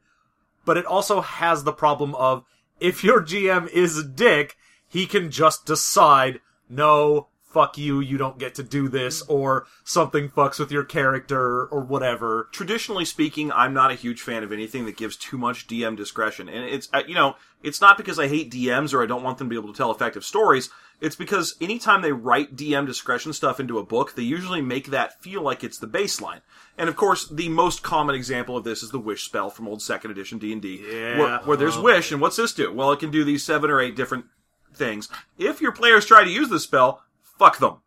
But 0.65 0.77
it 0.77 0.85
also 0.85 1.21
has 1.21 1.63
the 1.63 1.71
problem 1.71 2.15
of 2.15 2.43
if 2.79 3.03
your 3.03 3.21
GM 3.21 3.69
is 3.69 3.97
a 3.97 4.03
dick, 4.03 4.57
he 4.87 5.05
can 5.05 5.31
just 5.31 5.65
decide, 5.65 6.41
no, 6.69 7.27
fuck 7.55 7.77
you, 7.77 8.01
you 8.01 8.17
don't 8.17 8.37
get 8.37 8.53
to 8.55 8.63
do 8.63 8.89
this, 8.89 9.21
or 9.23 9.65
something 9.85 10.27
fucks 10.27 10.59
with 10.59 10.71
your 10.71 10.83
character, 10.83 11.65
or 11.67 11.79
whatever. 11.79 12.49
traditionally 12.51 13.05
speaking, 13.05 13.49
I'm 13.53 13.73
not 13.73 13.91
a 13.91 13.95
huge 13.95 14.21
fan 14.21 14.43
of 14.43 14.51
anything 14.51 14.85
that 14.85 14.97
gives 14.97 15.15
too 15.15 15.37
much 15.37 15.65
DM 15.65 15.95
discretion. 15.95 16.49
And 16.49 16.65
it's, 16.65 16.89
uh, 16.91 17.03
you 17.07 17.15
know, 17.15 17.35
it's 17.65 17.81
not 17.81 17.97
because 17.97 18.19
I 18.19 18.27
hate 18.27 18.51
DMs 18.51 18.93
or 18.93 19.01
I 19.01 19.07
don't 19.07 19.23
want 19.23 19.37
them 19.37 19.47
to 19.47 19.49
be 19.49 19.59
able 19.59 19.73
to 19.73 19.77
tell 19.77 19.91
effective 19.91 20.23
stories. 20.23 20.69
It's 21.01 21.15
because 21.15 21.55
anytime 21.59 22.01
they 22.01 22.11
write 22.11 22.55
DM 22.55 22.85
discretion 22.85 23.33
stuff 23.33 23.59
into 23.59 23.79
a 23.79 23.83
book, 23.83 24.15
they 24.15 24.23
usually 24.23 24.61
make 24.61 24.87
that 24.87 25.21
feel 25.21 25.41
like 25.41 25.63
it's 25.63 25.79
the 25.79 25.87
baseline. 25.87 26.41
And 26.77 26.87
of 26.87 26.95
course, 26.95 27.27
the 27.27 27.49
most 27.49 27.83
common 27.83 28.15
example 28.15 28.55
of 28.55 28.63
this 28.63 28.83
is 28.83 28.91
the 28.91 28.99
wish 28.99 29.23
spell 29.23 29.49
from 29.49 29.67
old 29.67 29.81
second 29.81 30.11
edition 30.11 30.37
D&D. 30.37 30.85
Yeah. 30.87 31.17
Where, 31.17 31.39
where 31.39 31.57
there's 31.57 31.77
oh, 31.77 31.81
wish, 31.81 32.11
and 32.11 32.21
what's 32.21 32.37
this 32.37 32.53
do? 32.53 32.71
Well, 32.71 32.91
it 32.91 32.99
can 32.99 33.11
do 33.11 33.23
these 33.23 33.43
seven 33.43 33.69
or 33.69 33.81
eight 33.81 33.95
different 33.95 34.25
things. 34.73 35.09
If 35.37 35.61
your 35.61 35.71
players 35.71 36.05
try 36.05 36.23
to 36.23 36.29
use 36.29 36.49
this 36.49 36.63
spell, 36.63 37.03
fuck 37.21 37.57
them. 37.57 37.77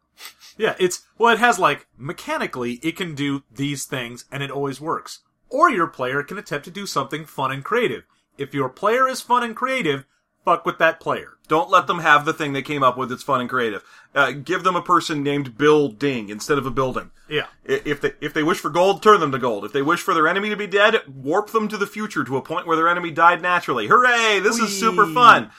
Yeah, 0.56 0.74
it's, 0.80 1.02
well, 1.16 1.32
it 1.32 1.38
has 1.38 1.58
like, 1.58 1.86
mechanically, 1.96 2.74
it 2.82 2.96
can 2.96 3.14
do 3.14 3.44
these 3.50 3.84
things, 3.84 4.24
and 4.30 4.42
it 4.42 4.50
always 4.50 4.80
works. 4.80 5.20
Or 5.48 5.70
your 5.70 5.86
player 5.86 6.22
can 6.22 6.36
attempt 6.36 6.64
to 6.64 6.70
do 6.70 6.84
something 6.84 7.24
fun 7.24 7.52
and 7.52 7.64
creative. 7.64 8.04
If 8.38 8.54
your 8.54 8.68
player 8.68 9.06
is 9.08 9.20
fun 9.20 9.42
and 9.42 9.54
creative, 9.54 10.06
fuck 10.44 10.64
with 10.64 10.78
that 10.78 11.00
player. 11.00 11.32
Don't 11.48 11.70
let 11.70 11.86
them 11.86 11.98
have 12.00 12.24
the 12.24 12.32
thing 12.32 12.52
they 12.52 12.62
came 12.62 12.82
up 12.82 12.96
with 12.96 13.08
that's 13.08 13.22
fun 13.22 13.40
and 13.40 13.48
creative. 13.50 13.82
Uh, 14.14 14.32
give 14.32 14.64
them 14.64 14.76
a 14.76 14.82
person 14.82 15.22
named 15.22 15.56
Bill 15.58 15.88
Ding 15.88 16.28
instead 16.28 16.58
of 16.58 16.66
a 16.66 16.70
building. 16.70 17.10
Yeah. 17.28 17.46
If 17.64 18.00
they 18.00 18.12
if 18.20 18.32
they 18.34 18.42
wish 18.42 18.58
for 18.58 18.70
gold, 18.70 19.02
turn 19.02 19.20
them 19.20 19.32
to 19.32 19.38
gold. 19.38 19.64
If 19.64 19.72
they 19.72 19.82
wish 19.82 20.00
for 20.00 20.14
their 20.14 20.28
enemy 20.28 20.48
to 20.50 20.56
be 20.56 20.66
dead, 20.66 20.96
warp 21.06 21.50
them 21.50 21.68
to 21.68 21.76
the 21.76 21.86
future 21.86 22.24
to 22.24 22.36
a 22.36 22.42
point 22.42 22.66
where 22.66 22.76
their 22.76 22.88
enemy 22.88 23.10
died 23.10 23.42
naturally. 23.42 23.86
Hooray! 23.88 24.40
This 24.40 24.58
is 24.58 24.78
super 24.78 25.06
fun. 25.06 25.50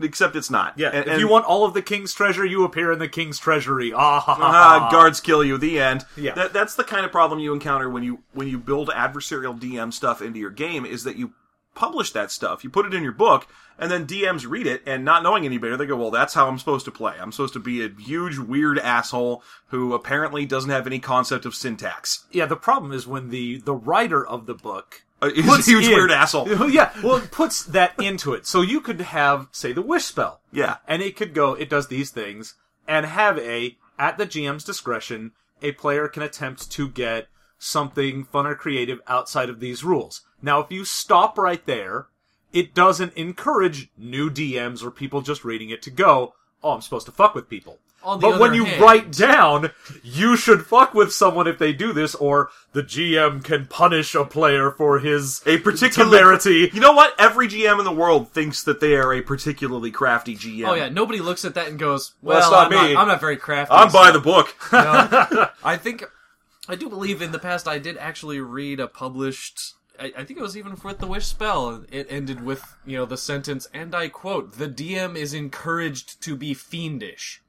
Except 0.00 0.34
it's 0.34 0.50
not. 0.50 0.76
Yeah, 0.76 0.88
And- 0.88 1.04
if 1.06 1.12
and- 1.12 1.20
you 1.20 1.28
want 1.28 1.44
all 1.44 1.64
of 1.64 1.72
the 1.72 1.80
king's 1.82 2.12
treasure, 2.12 2.44
you 2.44 2.64
appear 2.64 2.90
in 2.90 2.98
the 2.98 3.06
king's 3.06 3.38
treasury. 3.38 3.92
Ah, 3.94 4.18
ha, 4.18 4.34
ha, 4.34 4.50
ha. 4.80 4.88
guards 4.90 5.20
kill 5.20 5.44
you. 5.44 5.56
The 5.56 5.78
end. 5.78 6.04
Yeah. 6.16 6.34
That, 6.34 6.52
that's 6.52 6.74
the 6.74 6.82
kind 6.82 7.04
of 7.06 7.12
problem 7.12 7.38
you 7.38 7.52
encounter 7.52 7.88
when 7.88 8.02
you 8.02 8.20
when 8.32 8.48
you 8.48 8.58
build 8.58 8.88
adversarial 8.88 9.56
DM 9.58 9.92
stuff 9.92 10.20
into 10.20 10.40
your 10.40 10.50
game. 10.50 10.84
Is 10.84 11.04
that 11.04 11.16
you 11.16 11.32
publish 11.74 12.10
that 12.12 12.30
stuff, 12.30 12.62
you 12.64 12.70
put 12.70 12.86
it 12.86 12.94
in 12.94 13.02
your 13.02 13.12
book, 13.12 13.46
and 13.78 13.90
then 13.90 14.06
DMs 14.06 14.48
read 14.48 14.66
it, 14.66 14.82
and 14.86 15.04
not 15.04 15.22
knowing 15.22 15.44
any 15.44 15.58
better, 15.58 15.76
they 15.76 15.86
go, 15.86 15.96
"Well, 15.96 16.10
that's 16.10 16.34
how 16.34 16.46
I'm 16.48 16.58
supposed 16.58 16.84
to 16.84 16.90
play. 16.92 17.14
I'm 17.20 17.32
supposed 17.32 17.54
to 17.54 17.58
be 17.60 17.84
a 17.84 17.88
huge 17.88 18.38
weird 18.38 18.78
asshole 18.78 19.42
who 19.68 19.92
apparently 19.94 20.46
doesn't 20.46 20.70
have 20.70 20.86
any 20.86 21.00
concept 21.00 21.44
of 21.44 21.54
syntax. 21.54 22.24
Yeah, 22.30 22.46
the 22.46 22.56
problem 22.56 22.92
is 22.92 23.06
when 23.06 23.30
the 23.30 23.58
the 23.58 23.74
writer 23.74 24.24
of 24.26 24.46
the 24.46 24.54
book 24.54 25.02
Uh, 25.22 25.30
puts 25.44 25.66
a 25.66 25.70
huge 25.70 25.86
in- 25.86 25.92
weird 25.94 26.10
asshole. 26.12 26.48
Yeah, 26.70 26.92
well, 27.02 27.16
it 27.16 27.30
puts 27.30 27.64
that 27.64 27.94
into 28.00 28.32
it. 28.34 28.46
So 28.46 28.60
you 28.62 28.80
could 28.80 29.00
have, 29.00 29.48
say, 29.52 29.72
the 29.72 29.82
wish 29.82 30.04
spell. 30.04 30.40
Yeah. 30.52 30.76
And 30.86 31.02
it 31.02 31.16
could 31.16 31.32
go, 31.34 31.54
it 31.54 31.68
does 31.70 31.88
these 31.88 32.10
things, 32.10 32.54
and 32.86 33.06
have 33.06 33.38
a, 33.38 33.76
at 33.98 34.18
the 34.18 34.26
GM's 34.26 34.64
discretion, 34.64 35.32
a 35.62 35.72
player 35.72 36.08
can 36.08 36.22
attempt 36.22 36.70
to 36.72 36.88
get 36.88 37.28
something 37.58 38.24
fun 38.24 38.46
or 38.46 38.54
creative 38.54 39.00
outside 39.06 39.48
of 39.48 39.60
these 39.60 39.82
rules. 39.82 40.20
Now, 40.44 40.60
if 40.60 40.70
you 40.70 40.84
stop 40.84 41.38
right 41.38 41.64
there, 41.64 42.06
it 42.52 42.74
doesn't 42.74 43.14
encourage 43.14 43.88
new 43.96 44.30
DMs 44.30 44.82
or 44.84 44.90
people 44.90 45.22
just 45.22 45.42
reading 45.42 45.70
it 45.70 45.80
to 45.82 45.90
go, 45.90 46.34
oh, 46.62 46.72
I'm 46.72 46.82
supposed 46.82 47.06
to 47.06 47.12
fuck 47.12 47.34
with 47.34 47.48
people. 47.48 47.78
On 48.02 48.20
the 48.20 48.28
but 48.28 48.38
when 48.38 48.52
you 48.52 48.66
hand- 48.66 48.82
write 48.82 49.10
down, 49.12 49.70
you 50.02 50.36
should 50.36 50.66
fuck 50.66 50.92
with 50.92 51.10
someone 51.14 51.46
if 51.46 51.58
they 51.58 51.72
do 51.72 51.94
this, 51.94 52.14
or 52.14 52.50
the 52.74 52.82
GM 52.82 53.42
can 53.42 53.64
punish 53.64 54.14
a 54.14 54.26
player 54.26 54.70
for 54.70 54.98
his 54.98 55.40
A 55.46 55.56
particularity. 55.56 56.70
You 56.74 56.80
know 56.80 56.92
what? 56.92 57.18
Every 57.18 57.48
GM 57.48 57.78
in 57.78 57.86
the 57.86 57.92
world 57.92 58.30
thinks 58.30 58.62
that 58.64 58.80
they 58.80 58.94
are 58.96 59.14
a 59.14 59.22
particularly 59.22 59.90
crafty 59.90 60.36
GM. 60.36 60.68
Oh 60.68 60.74
yeah, 60.74 60.90
nobody 60.90 61.20
looks 61.20 61.46
at 61.46 61.54
that 61.54 61.68
and 61.68 61.78
goes, 61.78 62.12
Well, 62.20 62.40
"Well, 62.40 62.50
not 62.50 62.66
I'm, 62.66 62.70
me. 62.88 62.92
Not, 62.92 63.00
I'm 63.00 63.08
not 63.08 63.20
very 63.20 63.38
crafty." 63.38 63.74
I'm 63.74 63.90
by 63.90 64.10
the 64.10 64.20
book. 64.20 64.54
No. 64.72 65.48
I 65.64 65.78
think 65.78 66.04
I 66.68 66.74
do 66.74 66.90
believe 66.90 67.22
in 67.22 67.32
the 67.32 67.38
past 67.38 67.66
I 67.66 67.78
did 67.78 67.96
actually 67.96 68.40
read 68.40 68.80
a 68.80 68.86
published. 68.86 69.74
I, 69.98 70.12
I 70.18 70.24
think 70.24 70.38
it 70.38 70.42
was 70.42 70.56
even 70.56 70.76
with 70.82 70.98
the 70.98 71.06
wish 71.06 71.26
spell. 71.26 71.84
It 71.90 72.06
ended 72.10 72.44
with 72.44 72.76
you 72.84 72.96
know 72.96 73.04
the 73.06 73.16
sentence, 73.16 73.68
and 73.72 73.94
I 73.94 74.08
quote: 74.08 74.58
"The 74.58 74.68
DM 74.68 75.16
is 75.16 75.34
encouraged 75.34 76.20
to 76.22 76.36
be 76.36 76.54
fiendish." 76.54 77.42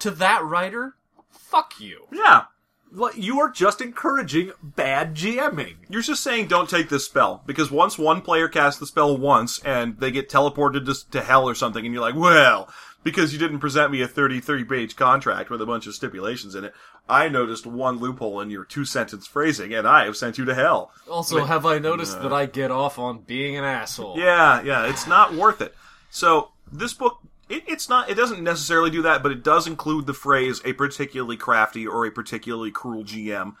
To 0.00 0.10
that 0.12 0.42
writer, 0.42 0.96
fuck 1.30 1.78
you. 1.78 2.06
Yeah. 2.12 2.44
Like, 2.92 3.16
You 3.16 3.38
are 3.40 3.50
just 3.50 3.80
encouraging 3.80 4.52
bad 4.62 5.14
GMing. 5.14 5.76
You're 5.88 6.02
just 6.02 6.24
saying 6.24 6.48
don't 6.48 6.68
take 6.68 6.88
this 6.88 7.04
spell 7.04 7.42
because 7.46 7.70
once 7.70 7.98
one 7.98 8.20
player 8.20 8.48
casts 8.48 8.80
the 8.80 8.86
spell 8.86 9.16
once 9.16 9.60
and 9.60 10.00
they 10.00 10.10
get 10.10 10.28
teleported 10.28 10.86
to, 10.86 11.10
to 11.10 11.20
hell 11.22 11.48
or 11.48 11.54
something, 11.54 11.84
and 11.84 11.94
you're 11.94 12.02
like, 12.02 12.16
well, 12.16 12.68
because 13.02 13.32
you 13.32 13.38
didn't 13.38 13.60
present 13.60 13.90
me 13.92 14.02
a 14.02 14.08
30 14.08 14.40
30 14.40 14.64
page 14.64 14.96
contract 14.96 15.50
with 15.50 15.60
a 15.60 15.66
bunch 15.66 15.86
of 15.86 15.94
stipulations 15.94 16.54
in 16.54 16.64
it, 16.64 16.74
I 17.08 17.28
noticed 17.28 17.66
one 17.66 17.98
loophole 17.98 18.40
in 18.40 18.50
your 18.50 18.64
two 18.64 18.84
sentence 18.84 19.26
phrasing, 19.26 19.72
and 19.74 19.86
I 19.86 20.04
have 20.04 20.16
sent 20.16 20.38
you 20.38 20.44
to 20.44 20.54
hell. 20.54 20.92
Also, 21.08 21.44
have 21.44 21.66
I 21.66 21.78
noticed 21.78 22.18
uh, 22.18 22.22
that 22.22 22.32
I 22.32 22.46
get 22.46 22.70
off 22.70 22.98
on 22.98 23.20
being 23.20 23.56
an 23.56 23.64
asshole? 23.64 24.18
Yeah, 24.18 24.62
yeah, 24.62 24.88
it's 24.88 25.06
not 25.06 25.34
worth 25.34 25.60
it. 25.60 25.74
So 26.10 26.50
this 26.70 26.92
book, 26.92 27.18
it, 27.48 27.64
it's 27.66 27.88
not. 27.88 28.08
It 28.10 28.14
doesn't 28.14 28.42
necessarily 28.42 28.90
do 28.90 29.02
that, 29.02 29.22
but 29.22 29.32
it 29.32 29.42
does 29.42 29.66
include 29.66 30.06
the 30.06 30.14
phrase 30.14 30.60
"a 30.64 30.72
particularly 30.72 31.36
crafty" 31.36 31.86
or 31.86 32.06
"a 32.06 32.10
particularly 32.10 32.70
cruel 32.70 33.04
GM" 33.04 33.54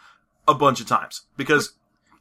a 0.46 0.54
bunch 0.54 0.80
of 0.80 0.86
times 0.86 1.22
because 1.36 1.72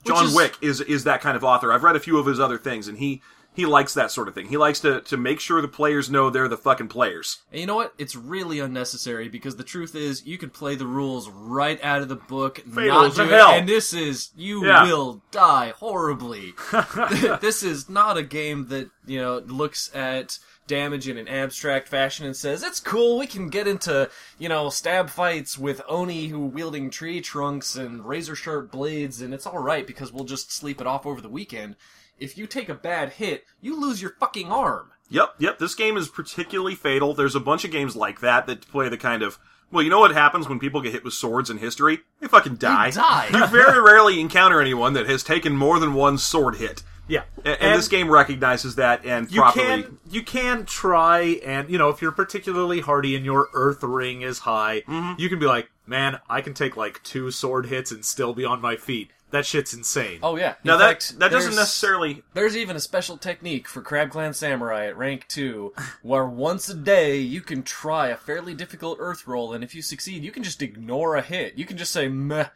John 0.05 0.26
is- 0.26 0.36
Wick 0.36 0.55
is 0.61 0.82
is 0.82 1.03
that 1.03 1.22
kind 1.22 1.36
of 1.36 1.43
author. 1.43 1.72
I've 1.72 1.84
read 1.84 1.95
a 1.95 1.99
few 1.99 2.17
of 2.17 2.26
his 2.26 2.39
other 2.39 2.57
things, 2.57 2.88
and 2.88 2.97
he 2.97 3.22
he 3.55 3.65
likes 3.65 3.93
that 3.95 4.11
sort 4.11 4.27
of 4.27 4.33
thing. 4.35 4.47
He 4.47 4.57
likes 4.57 4.79
to 4.81 5.01
to 5.01 5.17
make 5.17 5.39
sure 5.39 5.61
the 5.61 5.67
players 5.67 6.09
know 6.09 6.29
they're 6.29 6.47
the 6.47 6.57
fucking 6.57 6.87
players. 6.87 7.39
And 7.51 7.59
you 7.59 7.67
know 7.67 7.75
what? 7.75 7.93
It's 7.97 8.15
really 8.15 8.59
unnecessary 8.59 9.27
because 9.27 9.55
the 9.57 9.63
truth 9.63 9.95
is, 9.95 10.25
you 10.25 10.37
can 10.37 10.49
play 10.49 10.75
the 10.75 10.85
rules 10.85 11.27
right 11.29 11.83
out 11.83 12.01
of 12.01 12.07
the 12.09 12.15
book, 12.15 12.59
Fatal 12.59 13.01
not 13.03 13.15
do 13.15 13.23
it, 13.23 13.29
hell. 13.31 13.51
and 13.51 13.67
this 13.67 13.93
is 13.93 14.29
you 14.37 14.65
Yeah. 14.65 14.83
will 14.83 15.21
die 15.31 15.73
horribly. 15.77 16.53
this 17.41 17.63
is 17.63 17.89
not 17.89 18.17
a 18.17 18.23
game 18.23 18.67
that 18.69 18.89
you 19.05 19.19
know 19.19 19.39
looks 19.39 19.89
at 19.93 20.37
damage 20.67 21.07
in 21.07 21.17
an 21.17 21.27
abstract 21.27 21.87
fashion 21.87 22.27
and 22.27 22.35
says 22.37 22.61
it's 22.61 22.79
cool. 22.79 23.17
We 23.17 23.25
can 23.27 23.49
get 23.49 23.67
into 23.67 24.09
you 24.37 24.47
know 24.47 24.69
stab 24.69 25.09
fights 25.09 25.57
with 25.57 25.81
oni 25.87 26.27
who 26.27 26.45
wielding 26.45 26.89
tree 26.91 27.19
trunks 27.21 27.75
and 27.75 28.05
razor 28.05 28.35
sharp 28.35 28.71
blades, 28.71 29.21
and 29.21 29.33
it's 29.33 29.47
all 29.47 29.57
right 29.57 29.85
because 29.85 30.13
we'll 30.13 30.25
just 30.25 30.51
sleep 30.53 30.79
it 30.79 30.87
off 30.87 31.05
over 31.07 31.19
the 31.21 31.27
weekend. 31.29 31.75
If 32.20 32.38
you 32.38 32.47
take 32.47 32.70
a 32.70 32.74
bad 32.76 33.13
hit, 33.13 33.45
you 33.61 33.80
lose 33.80 34.01
your 34.01 34.11
fucking 34.20 34.51
arm. 34.51 34.91
Yep, 35.09 35.36
yep. 35.39 35.57
This 35.59 35.74
game 35.76 35.97
is 35.97 36.07
particularly 36.07 36.76
fatal. 36.76 37.13
There's 37.13 37.36
a 37.36 37.39
bunch 37.39 37.65
of 37.65 37.72
games 37.72 37.95
like 37.95 38.20
that 38.22 38.45
that 38.47 38.67
play 38.70 38.89
the 38.89 38.97
kind 38.97 39.24
of. 39.24 39.39
Well, 39.72 39.84
you 39.84 39.89
know 39.91 39.99
what 39.99 40.11
happens 40.11 40.49
when 40.49 40.59
people 40.59 40.82
get 40.82 40.93
hit 40.93 41.03
with 41.03 41.13
swords 41.13 41.49
in 41.51 41.59
history? 41.59 41.99
They 42.20 42.28
fucking 42.28 42.55
die. 42.55 42.89
die. 42.91 43.28
you 43.32 43.45
very 43.47 43.80
rarely 43.84 44.20
encounter 44.20 44.59
anyone 44.61 44.93
that 44.93 45.07
has 45.07 45.22
taken 45.24 45.55
more 45.55 45.80
than 45.80 45.93
one 45.93 46.17
sword 46.17 46.55
hit. 46.55 46.82
Yeah. 47.07 47.24
And, 47.43 47.57
and 47.61 47.78
this 47.80 47.88
game 47.88 48.09
recognizes 48.09 48.76
that 48.76 49.03
and 49.05 49.32
you 49.32 49.41
properly. 49.41 49.65
can 49.84 49.97
you 50.09 50.22
can 50.24 50.65
try 50.65 51.39
and 51.43 51.67
you 51.70 51.78
know 51.80 51.89
if 51.89 52.01
you're 52.03 52.11
particularly 52.11 52.82
hardy 52.82 53.15
and 53.15 53.26
your 53.26 53.49
earth 53.53 53.82
ring 53.84 54.22
is 54.22 54.39
high, 54.39 54.82
Mm-hmm. 54.88 55.20
you 55.20 55.28
can 55.30 55.39
be 55.39 55.47
like, 55.47 55.70
man, 55.88 56.20
I 56.30 56.41
can 56.41 56.53
take 56.53 56.76
like 56.78 57.01
two 57.03 57.32
sword 57.32 57.65
hits 57.67 57.91
and 57.91 58.05
still 58.05 58.34
be 58.36 58.45
on 58.45 58.61
my 58.61 58.76
feet. 58.76 59.09
That 59.32 59.45
shit's 59.45 59.73
insane. 59.73 60.19
Oh 60.23 60.36
yeah. 60.38 60.55
Now 60.63 60.73
In 60.73 60.80
that 60.80 60.88
fact, 60.88 61.19
that 61.19 61.30
doesn't 61.32 61.51
there's- 61.51 61.55
necessarily. 61.55 62.23
There's 62.34 62.57
even 62.57 62.75
a 62.75 62.80
special 62.80 63.17
technique 63.17 63.67
for 63.67 63.82
Crab 63.82 64.09
Clan 64.11 64.34
Samurai 64.34 64.88
at 64.88 64.97
rank 64.97 65.27
2, 65.27 65.73
where 66.01 66.25
once 66.25 66.67
a 66.69 66.73
day 66.75 67.17
you 67.17 67.41
can 67.41 67.61
try 67.63 68.07
a 68.07 68.17
fairly 68.17 68.53
difficult 68.53 68.97
earth 68.99 69.27
roll, 69.27 69.53
and 69.53 69.63
if 69.63 69.75
you 69.75 69.82
succeed, 69.82 70.23
you 70.23 70.32
can 70.32 70.43
just 70.43 70.61
ignore 70.61 71.15
a 71.15 71.21
hit. 71.21 71.55
You 71.57 71.65
can 71.65 71.77
just 71.77 71.91
say, 71.91 72.07
meh, 72.07 72.47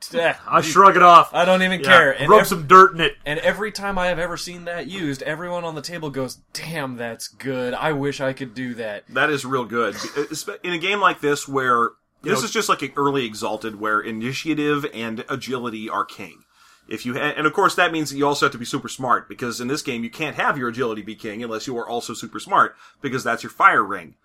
teh, 0.00 0.34
I 0.48 0.60
shrug 0.62 0.96
it 0.96 1.02
off. 1.02 1.34
I 1.34 1.44
don't 1.44 1.62
even 1.62 1.80
Yeah, 1.80 1.86
care. 1.86 2.10
And, 2.18 2.30
Rub 2.30 2.40
ev- 2.40 2.46
some 2.46 2.66
dirt 2.66 2.94
in 2.94 3.00
it. 3.02 3.16
and 3.26 3.38
every 3.40 3.70
time 3.70 3.98
I 3.98 4.06
have 4.06 4.18
ever 4.18 4.36
seen 4.38 4.64
that 4.64 4.86
used, 4.86 5.22
everyone 5.22 5.64
on 5.64 5.74
the 5.74 5.82
table 5.82 6.08
goes, 6.10 6.36
damn, 6.54 6.96
that's 6.96 7.28
good. 7.28 7.74
I 7.74 7.92
wish 7.92 8.20
I 8.22 8.32
could 8.32 8.54
do 8.54 8.74
that. 8.74 9.04
That 9.10 9.28
is 9.30 9.44
real 9.44 9.64
good. 9.66 9.96
Uh, 10.16 10.24
in 10.62 10.72
a 10.72 10.78
game 10.78 11.00
like 11.00 11.20
this, 11.20 11.46
where 11.46 11.90
this 12.22 12.40
know- 12.40 12.44
is 12.44 12.50
just 12.50 12.68
like 12.68 12.82
an 12.82 12.92
early 12.96 13.24
exalted, 13.24 13.80
where 13.80 14.00
initiative 14.00 14.86
and 14.94 15.24
agility 15.28 15.88
are 15.88 16.04
king. 16.04 16.44
If 16.88 17.06
you 17.06 17.14
ha- 17.14 17.32
and 17.36 17.46
of 17.46 17.52
course 17.52 17.74
that 17.76 17.92
means 17.92 18.10
that 18.10 18.16
you 18.16 18.26
also 18.26 18.46
have 18.46 18.52
to 18.52 18.58
be 18.58 18.64
super 18.64 18.88
smart 18.88 19.28
because 19.28 19.60
in 19.60 19.68
this 19.68 19.82
game 19.82 20.02
you 20.02 20.10
can't 20.10 20.36
have 20.36 20.58
your 20.58 20.68
agility 20.68 21.02
be 21.02 21.14
king 21.14 21.42
unless 21.42 21.66
you 21.66 21.78
are 21.78 21.88
also 21.88 22.12
super 22.12 22.40
smart 22.40 22.76
because 23.00 23.22
that's 23.22 23.42
your 23.42 23.50
fire 23.50 23.84
ring. 23.84 24.16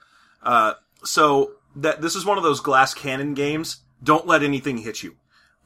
Uh, 0.41 0.73
so 1.03 1.51
that 1.75 2.01
this 2.01 2.15
is 2.15 2.25
one 2.25 2.37
of 2.37 2.43
those 2.43 2.59
glass 2.59 2.93
cannon 2.93 3.35
games. 3.35 3.81
Don't 4.03 4.25
let 4.25 4.41
anything 4.43 4.79
hit 4.79 5.03
you, 5.03 5.15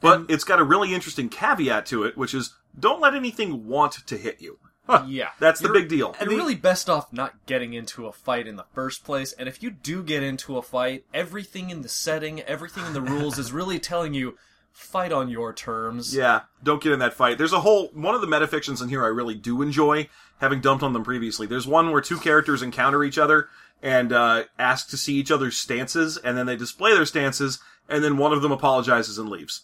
but 0.00 0.26
it's 0.28 0.44
got 0.44 0.60
a 0.60 0.64
really 0.64 0.94
interesting 0.94 1.28
caveat 1.28 1.86
to 1.86 2.04
it, 2.04 2.16
which 2.16 2.34
is 2.34 2.54
don't 2.78 3.00
let 3.00 3.14
anything 3.14 3.66
want 3.66 4.06
to 4.06 4.16
hit 4.16 4.40
you. 4.40 4.58
Yeah. 5.06 5.30
That's 5.38 5.60
the 5.60 5.68
You're- 5.68 5.80
big 5.80 5.88
deal. 5.88 6.14
You're 6.20 6.30
really 6.30 6.54
best 6.54 6.90
off 6.90 7.12
not 7.12 7.46
getting 7.46 7.72
into 7.72 8.06
a 8.06 8.12
fight 8.12 8.46
in 8.46 8.56
the 8.56 8.66
first 8.74 9.04
place, 9.04 9.32
and 9.32 9.48
if 9.48 9.62
you 9.62 9.70
do 9.70 10.02
get 10.02 10.22
into 10.22 10.58
a 10.58 10.62
fight, 10.62 11.04
everything 11.14 11.70
in 11.70 11.82
the 11.82 11.88
setting, 11.88 12.40
everything 12.42 12.84
in 12.86 12.92
the 12.92 13.00
rules 13.00 13.38
is 13.38 13.52
really 13.52 13.78
telling 13.78 14.12
you, 14.14 14.36
fight 14.72 15.12
on 15.12 15.28
your 15.28 15.52
terms. 15.52 16.14
Yeah, 16.16 16.42
don't 16.62 16.82
get 16.82 16.92
in 16.92 16.98
that 17.00 17.14
fight. 17.14 17.38
There's 17.38 17.52
a 17.52 17.60
whole 17.60 17.88
one 17.88 18.14
of 18.14 18.20
the 18.20 18.26
metafictions 18.26 18.82
in 18.82 18.88
here 18.88 19.04
I 19.04 19.08
really 19.08 19.34
do 19.34 19.60
enjoy, 19.62 20.08
having 20.40 20.60
dumped 20.60 20.82
on 20.82 20.92
them 20.92 21.04
previously. 21.04 21.46
There's 21.46 21.66
one 21.66 21.90
where 21.90 22.00
two 22.00 22.18
characters 22.18 22.62
encounter 22.62 23.04
each 23.04 23.18
other 23.18 23.48
and 23.82 24.12
uh, 24.12 24.44
ask 24.58 24.88
to 24.90 24.96
see 24.96 25.14
each 25.14 25.30
other's 25.30 25.56
stances, 25.56 26.16
and 26.16 26.36
then 26.38 26.46
they 26.46 26.56
display 26.56 26.94
their 26.94 27.04
stances, 27.04 27.58
and 27.88 28.02
then 28.02 28.16
one 28.16 28.32
of 28.32 28.40
them 28.40 28.52
apologizes 28.52 29.18
and 29.18 29.28
leaves. 29.28 29.62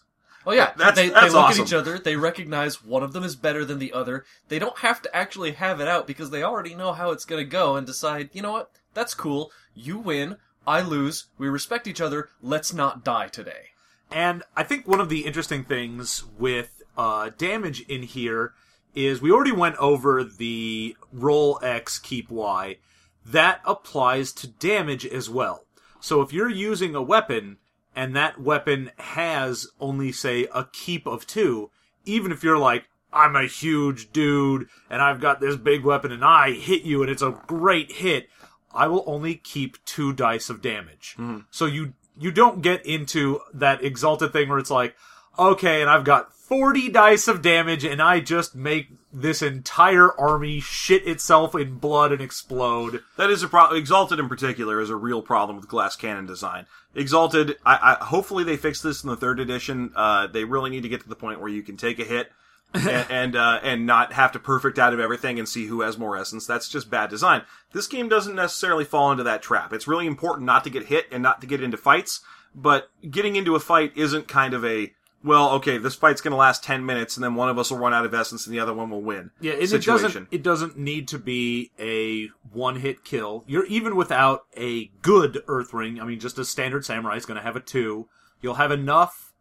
Oh 0.48 0.52
yeah, 0.52 0.72
That's- 0.78 0.96
they, 0.96 1.10
that's 1.10 1.26
they 1.26 1.30
look 1.30 1.44
awesome. 1.44 1.60
at 1.60 1.66
each 1.68 1.74
other, 1.74 1.98
they 1.98 2.16
recognize 2.16 2.82
one 2.82 3.02
of 3.02 3.12
them 3.12 3.22
is 3.22 3.36
better 3.36 3.66
than 3.66 3.78
the 3.78 3.92
other. 3.92 4.24
They 4.48 4.58
don't 4.58 4.78
have 4.78 5.02
to 5.02 5.14
actually 5.14 5.52
have 5.52 5.78
it 5.78 5.86
out 5.88 6.06
because 6.06 6.30
they 6.30 6.42
already 6.42 6.74
know 6.74 6.94
how 6.94 7.10
it's 7.10 7.26
going 7.26 7.44
to 7.44 7.50
go 7.50 7.76
and 7.76 7.86
decide, 7.86 8.30
you 8.32 8.40
know 8.40 8.52
what, 8.52 8.70
that's 8.94 9.12
cool. 9.12 9.52
You 9.74 9.98
win, 9.98 10.38
I 10.66 10.80
lose. 10.80 11.26
We 11.36 11.48
respect 11.50 11.86
each 11.86 12.00
other. 12.00 12.30
Let's 12.40 12.72
not 12.72 13.04
die 13.04 13.28
today. 13.28 13.72
And 14.10 14.42
I 14.56 14.62
think 14.62 14.88
one 14.88 15.00
of 15.00 15.10
the 15.10 15.26
interesting 15.26 15.64
things 15.64 16.24
with 16.38 16.82
uh, 16.96 17.28
damage 17.36 17.82
in 17.82 18.02
here 18.04 18.54
is 18.94 19.20
we 19.20 19.30
already 19.30 19.52
went 19.52 19.76
over 19.76 20.24
the 20.24 20.96
roll 21.12 21.60
X, 21.62 21.98
keep 21.98 22.30
Y. 22.30 22.78
That 23.26 23.60
applies 23.66 24.32
to 24.32 24.46
damage 24.46 25.04
as 25.04 25.28
well. 25.28 25.66
So 26.00 26.22
if 26.22 26.32
you're 26.32 26.48
using 26.48 26.94
a 26.94 27.02
weapon 27.02 27.58
and 27.98 28.14
that 28.14 28.40
weapon 28.40 28.92
has 28.96 29.66
only, 29.80 30.12
say, 30.12 30.46
a 30.54 30.68
keep 30.72 31.04
of 31.04 31.26
two, 31.26 31.72
even 32.04 32.30
if 32.30 32.44
you're 32.44 32.56
like, 32.56 32.84
I'm 33.12 33.34
a 33.34 33.48
huge 33.48 34.12
dude 34.12 34.68
and 34.88 35.02
I've 35.02 35.20
got 35.20 35.40
this 35.40 35.56
big 35.56 35.82
weapon 35.82 36.12
and 36.12 36.24
I 36.24 36.52
hit 36.52 36.82
you 36.82 37.02
and 37.02 37.10
it's 37.10 37.22
a 37.22 37.42
great 37.48 37.90
hit, 37.90 38.28
I 38.72 38.86
will 38.86 39.02
only 39.04 39.34
keep 39.34 39.84
two 39.84 40.12
dice 40.12 40.48
of 40.48 40.62
damage. 40.62 41.14
Hmm. 41.16 41.38
So 41.50 41.66
you 41.66 41.94
you 42.16 42.30
don't 42.30 42.62
get 42.62 42.86
into 42.86 43.40
that 43.52 43.82
exalted 43.82 44.32
thing 44.32 44.48
where 44.48 44.60
it's 44.60 44.70
like, 44.70 44.94
okay, 45.36 45.80
and 45.80 45.90
I've 45.90 46.04
got 46.04 46.30
40 46.48 46.88
dice 46.88 47.28
of 47.28 47.42
damage 47.42 47.84
and 47.84 48.00
I 48.00 48.20
just 48.20 48.54
make 48.54 48.88
this 49.12 49.42
entire 49.42 50.18
army 50.18 50.60
shit 50.60 51.06
itself 51.06 51.54
in 51.54 51.74
blood 51.74 52.10
and 52.10 52.22
explode. 52.22 53.02
That 53.18 53.28
is 53.28 53.42
a 53.42 53.48
problem. 53.48 53.78
Exalted 53.78 54.18
in 54.18 54.30
particular 54.30 54.80
is 54.80 54.88
a 54.88 54.96
real 54.96 55.20
problem 55.20 55.58
with 55.58 55.68
glass 55.68 55.94
cannon 55.94 56.24
design. 56.24 56.64
Exalted, 56.94 57.58
I, 57.66 57.98
I 58.00 58.04
hopefully 58.04 58.44
they 58.44 58.56
fix 58.56 58.80
this 58.80 59.04
in 59.04 59.10
the 59.10 59.16
third 59.16 59.40
edition. 59.40 59.92
Uh, 59.94 60.26
they 60.26 60.44
really 60.44 60.70
need 60.70 60.84
to 60.84 60.88
get 60.88 61.02
to 61.02 61.08
the 61.08 61.14
point 61.14 61.40
where 61.40 61.50
you 61.50 61.62
can 61.62 61.76
take 61.76 61.98
a 61.98 62.04
hit 62.04 62.32
and 62.74 63.06
and, 63.10 63.36
uh, 63.36 63.60
and 63.62 63.84
not 63.84 64.14
have 64.14 64.32
to 64.32 64.38
perfect 64.38 64.78
out 64.78 64.94
of 64.94 65.00
everything 65.00 65.38
and 65.38 65.46
see 65.46 65.66
who 65.66 65.82
has 65.82 65.98
more 65.98 66.16
essence. 66.16 66.46
That's 66.46 66.68
just 66.70 66.90
bad 66.90 67.10
design. 67.10 67.42
This 67.72 67.86
game 67.86 68.08
doesn't 68.08 68.34
necessarily 68.34 68.86
fall 68.86 69.12
into 69.12 69.24
that 69.24 69.42
trap. 69.42 69.74
It's 69.74 69.88
really 69.88 70.06
important 70.06 70.46
not 70.46 70.64
to 70.64 70.70
get 70.70 70.86
hit 70.86 71.08
and 71.12 71.22
not 71.22 71.42
to 71.42 71.46
get 71.46 71.62
into 71.62 71.76
fights. 71.76 72.22
But 72.54 72.88
getting 73.08 73.36
into 73.36 73.54
a 73.54 73.60
fight 73.60 73.92
isn't 73.94 74.26
kind 74.26 74.54
of 74.54 74.64
a 74.64 74.92
well, 75.24 75.50
okay, 75.54 75.78
this 75.78 75.96
fight's 75.96 76.20
going 76.20 76.32
to 76.32 76.36
last 76.36 76.62
ten 76.62 76.86
minutes, 76.86 77.16
and 77.16 77.24
then 77.24 77.34
one 77.34 77.48
of 77.48 77.58
us 77.58 77.70
will 77.70 77.78
run 77.78 77.92
out 77.92 78.04
of 78.04 78.14
essence, 78.14 78.46
and 78.46 78.54
the 78.54 78.60
other 78.60 78.72
one 78.72 78.90
will 78.90 79.02
win. 79.02 79.30
Yeah, 79.40 79.54
it 79.54 79.68
situation. 79.68 80.04
doesn't 80.04 80.28
it 80.30 80.42
doesn't 80.42 80.78
need 80.78 81.08
to 81.08 81.18
be 81.18 81.72
a 81.78 82.28
one 82.52 82.76
hit 82.76 83.04
kill. 83.04 83.44
You're 83.46 83.66
even 83.66 83.96
without 83.96 84.46
a 84.56 84.86
good 85.02 85.42
Earth 85.48 85.74
Ring. 85.74 86.00
I 86.00 86.04
mean, 86.04 86.20
just 86.20 86.38
a 86.38 86.44
standard 86.44 86.84
samurai 86.84 87.16
is 87.16 87.26
going 87.26 87.36
to 87.36 87.42
have 87.42 87.56
a 87.56 87.60
two. 87.60 88.08
You'll 88.40 88.54
have 88.54 88.70
enough 88.70 89.32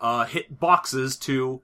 uh, 0.00 0.24
hit 0.24 0.60
boxes 0.60 1.16
to, 1.16 1.62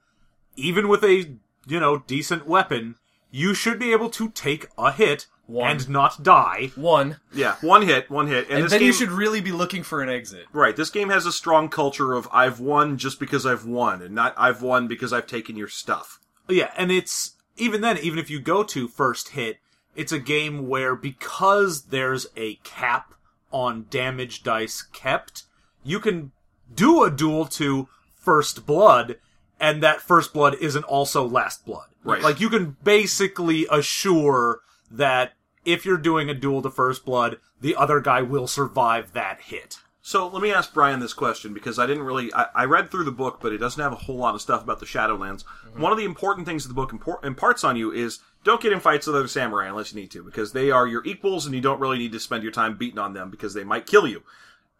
even 0.56 0.88
with 0.88 1.04
a 1.04 1.36
you 1.66 1.78
know 1.78 1.98
decent 1.98 2.46
weapon, 2.48 2.96
you 3.30 3.54
should 3.54 3.78
be 3.78 3.92
able 3.92 4.10
to 4.10 4.30
take 4.30 4.66
a 4.76 4.90
hit 4.90 5.26
One. 5.50 5.70
and 5.70 5.88
not 5.88 6.22
die. 6.22 6.70
One. 6.76 7.18
Yeah, 7.32 7.56
one 7.60 7.82
hit, 7.82 8.08
one 8.08 8.26
hit, 8.28 8.46
and, 8.48 8.56
And 8.56 8.64
this 8.64 8.70
then 8.72 8.80
game, 8.80 8.86
you 8.86 8.92
should 8.92 9.10
really 9.10 9.40
be 9.40 9.52
looking 9.52 9.82
for 9.82 10.00
an 10.02 10.08
exit. 10.08 10.46
right. 10.52 10.76
This 10.76 10.90
game 10.90 11.10
has 11.10 11.26
a 11.26 11.32
strong 11.32 11.68
culture 11.68 12.14
of 12.14 12.28
I've 12.32 12.60
won 12.60 12.98
just 12.98 13.18
because 13.18 13.44
I've 13.44 13.64
won, 13.66 14.00
and 14.02 14.14
not 14.14 14.34
I've 14.36 14.62
won 14.62 14.86
because 14.86 15.12
I've 15.12 15.26
taken 15.26 15.56
your 15.56 15.68
stuff. 15.68 16.20
Yeah, 16.48 16.72
and 16.76 16.90
it's 16.92 17.32
even 17.56 17.80
then, 17.80 17.98
even 17.98 18.18
if 18.18 18.30
you 18.30 18.40
go 18.40 18.62
to 18.64 18.88
first 18.88 19.30
hit, 19.30 19.58
it's 19.96 20.12
a 20.12 20.18
game 20.18 20.68
where 20.68 20.94
because 20.94 21.86
there's 21.86 22.26
a 22.36 22.54
cap 22.62 23.14
on 23.52 23.86
damage 23.90 24.42
dice 24.42 24.82
kept, 24.82 25.44
you 25.82 25.98
can 25.98 26.32
do 26.72 27.02
a 27.02 27.10
duel 27.10 27.44
to 27.46 27.88
first 28.16 28.66
blood, 28.66 29.16
and 29.58 29.82
that 29.82 30.00
first 30.00 30.32
blood 30.32 30.54
isn't 30.60 30.84
also 30.84 31.26
last 31.26 31.64
blood. 31.64 31.88
Right. 32.04 32.22
Like 32.22 32.40
you 32.40 32.48
can 32.48 32.76
basically 32.82 33.66
assure 33.70 34.60
that 34.90 35.32
if 35.64 35.84
you're 35.84 35.96
doing 35.98 36.28
a 36.30 36.34
duel 36.34 36.62
to 36.62 36.70
first 36.70 37.04
blood, 37.04 37.38
the 37.60 37.76
other 37.76 38.00
guy 38.00 38.22
will 38.22 38.46
survive 38.46 39.12
that 39.12 39.40
hit. 39.42 39.78
So 40.02 40.26
let 40.28 40.42
me 40.42 40.50
ask 40.50 40.72
Brian 40.72 40.98
this 41.00 41.12
question 41.12 41.52
because 41.52 41.78
I 41.78 41.86
didn't 41.86 42.04
really. 42.04 42.32
I, 42.32 42.46
I 42.54 42.64
read 42.64 42.90
through 42.90 43.04
the 43.04 43.12
book, 43.12 43.38
but 43.42 43.52
it 43.52 43.58
doesn't 43.58 43.82
have 43.82 43.92
a 43.92 43.96
whole 43.96 44.16
lot 44.16 44.34
of 44.34 44.40
stuff 44.40 44.62
about 44.64 44.80
the 44.80 44.86
Shadowlands. 44.86 45.44
Mm-hmm. 45.44 45.82
One 45.82 45.92
of 45.92 45.98
the 45.98 46.04
important 46.06 46.46
things 46.46 46.66
the 46.66 46.72
book 46.74 46.90
impor- 46.92 47.22
imparts 47.24 47.64
on 47.64 47.76
you 47.76 47.92
is 47.92 48.18
don't 48.42 48.62
get 48.62 48.72
in 48.72 48.80
fights 48.80 49.06
with 49.06 49.14
other 49.16 49.28
samurai 49.28 49.68
unless 49.68 49.92
you 49.92 50.00
need 50.00 50.10
to, 50.12 50.24
because 50.24 50.52
they 50.52 50.70
are 50.70 50.86
your 50.86 51.04
equals, 51.04 51.44
and 51.44 51.54
you 51.54 51.60
don't 51.60 51.80
really 51.80 51.98
need 51.98 52.12
to 52.12 52.20
spend 52.20 52.42
your 52.42 52.50
time 52.52 52.78
beating 52.78 52.98
on 52.98 53.12
them 53.12 53.30
because 53.30 53.52
they 53.52 53.62
might 53.64 53.86
kill 53.86 54.06
you. 54.06 54.22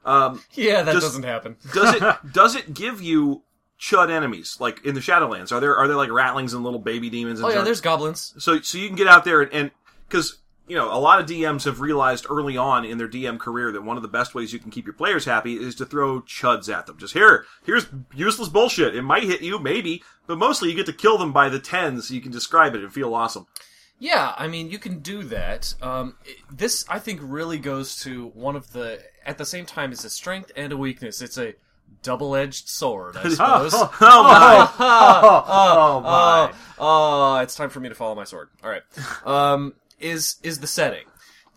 Um, 0.07 0.43
yeah, 0.55 0.83
that 0.83 0.93
Just- 0.93 1.05
doesn't 1.07 1.25
happen. 1.25 1.57
Does 1.75 1.95
it 1.95 2.03
does 2.33 2.57
it 2.57 2.73
give 2.73 3.03
you 3.03 3.43
chud 3.79 4.11
enemies 4.11 4.57
like 4.59 4.83
in 4.87 4.95
the 4.95 5.01
Shadowlands? 5.01 5.53
Are 5.53 5.61
there 5.61 5.77
are 5.77 5.87
there 5.87 5.97
like 5.99 6.09
ratlings 6.09 6.55
and 6.55 6.65
little 6.65 6.79
baby 6.81 7.11
demons? 7.11 7.41
And 7.41 7.47
Oh 7.47 7.49
yeah, 7.51 7.57
junk? 7.57 7.67
there's 7.67 7.83
goblins. 7.83 8.35
so 8.39 8.59
so 8.63 8.79
you 8.79 8.87
can 8.89 8.97
get 8.97 9.07
out 9.07 9.25
there 9.27 9.43
and 9.43 9.71
because 10.09 10.39
you 10.71 10.77
know 10.77 10.95
a 10.95 11.01
lot 11.01 11.19
of 11.19 11.27
DMs 11.27 11.65
have 11.65 11.81
realized 11.81 12.27
early 12.31 12.57
on 12.57 12.85
in 12.85 12.97
their 12.97 13.09
DM 13.09 13.41
career 13.41 13.73
that 13.73 13.83
one 13.83 13.97
of 13.97 14.05
the 14.05 14.09
best 14.09 14.37
ways 14.37 14.53
you 14.53 14.61
can 14.61 14.71
keep 14.71 14.87
your 14.87 14.95
players 14.95 15.25
happy 15.25 15.55
is 15.55 15.75
to 15.75 15.85
throw 15.85 16.21
chuds 16.21 16.73
at 16.73 16.87
them. 16.87 16.97
Just 16.97 17.13
here, 17.13 17.45
here's 17.65 17.89
useless 18.15 18.49
bullshit. 18.49 18.95
It 18.95 19.03
might 19.03 19.25
hit 19.25 19.43
you, 19.43 19.59
maybe, 19.59 20.05
but 20.29 20.39
mostly 20.39 20.71
you 20.71 20.77
get 20.77 20.87
to 20.87 20.93
kill 20.93 21.19
them 21.19 21.33
by 21.33 21.49
the 21.49 21.59
tens, 21.59 22.07
so 22.07 22.15
you 22.15 22.21
can 22.21 22.31
describe 22.31 22.77
it 22.77 22.83
and 22.83 22.93
feel 22.93 23.13
awesome. 23.15 23.49
Yeah, 23.99 24.33
I 24.39 24.47
mean, 24.47 24.71
you 24.71 24.79
can 24.79 25.01
do 25.01 25.25
that. 25.25 25.75
Um, 25.83 26.15
this, 26.49 26.85
I 26.89 27.01
think, 27.01 27.19
really 27.21 27.59
goes 27.59 28.01
to 28.05 28.29
one 28.29 28.55
of 28.55 28.73
the. 28.73 29.03
At 29.27 29.39
the 29.39 29.45
same 29.45 29.67
time, 29.67 29.91
it's 29.91 30.05
a 30.05 30.11
strength 30.11 30.53
and 30.55 30.73
a 30.73 30.77
weakness. 30.77 31.21
It's 31.21 31.37
a 31.37 31.55
double-edged 32.03 32.69
sword, 32.69 33.17
I 33.17 33.29
suppose. 33.29 33.75
Oh 33.75 33.91
my! 34.01 34.71
Oh, 34.81 36.01
my. 36.01 36.53
Oh, 36.79 37.35
oh, 37.35 37.37
it's 37.41 37.57
time 37.57 37.71
for 37.71 37.81
me 37.81 37.89
to 37.89 37.95
follow 37.97 38.15
my 38.15 38.25
sword. 38.25 38.49
All 38.63 38.71
right. 38.71 38.83
Um, 39.27 39.75
is 40.01 40.37
is 40.43 40.61
the 40.61 40.67
setting? 40.67 41.05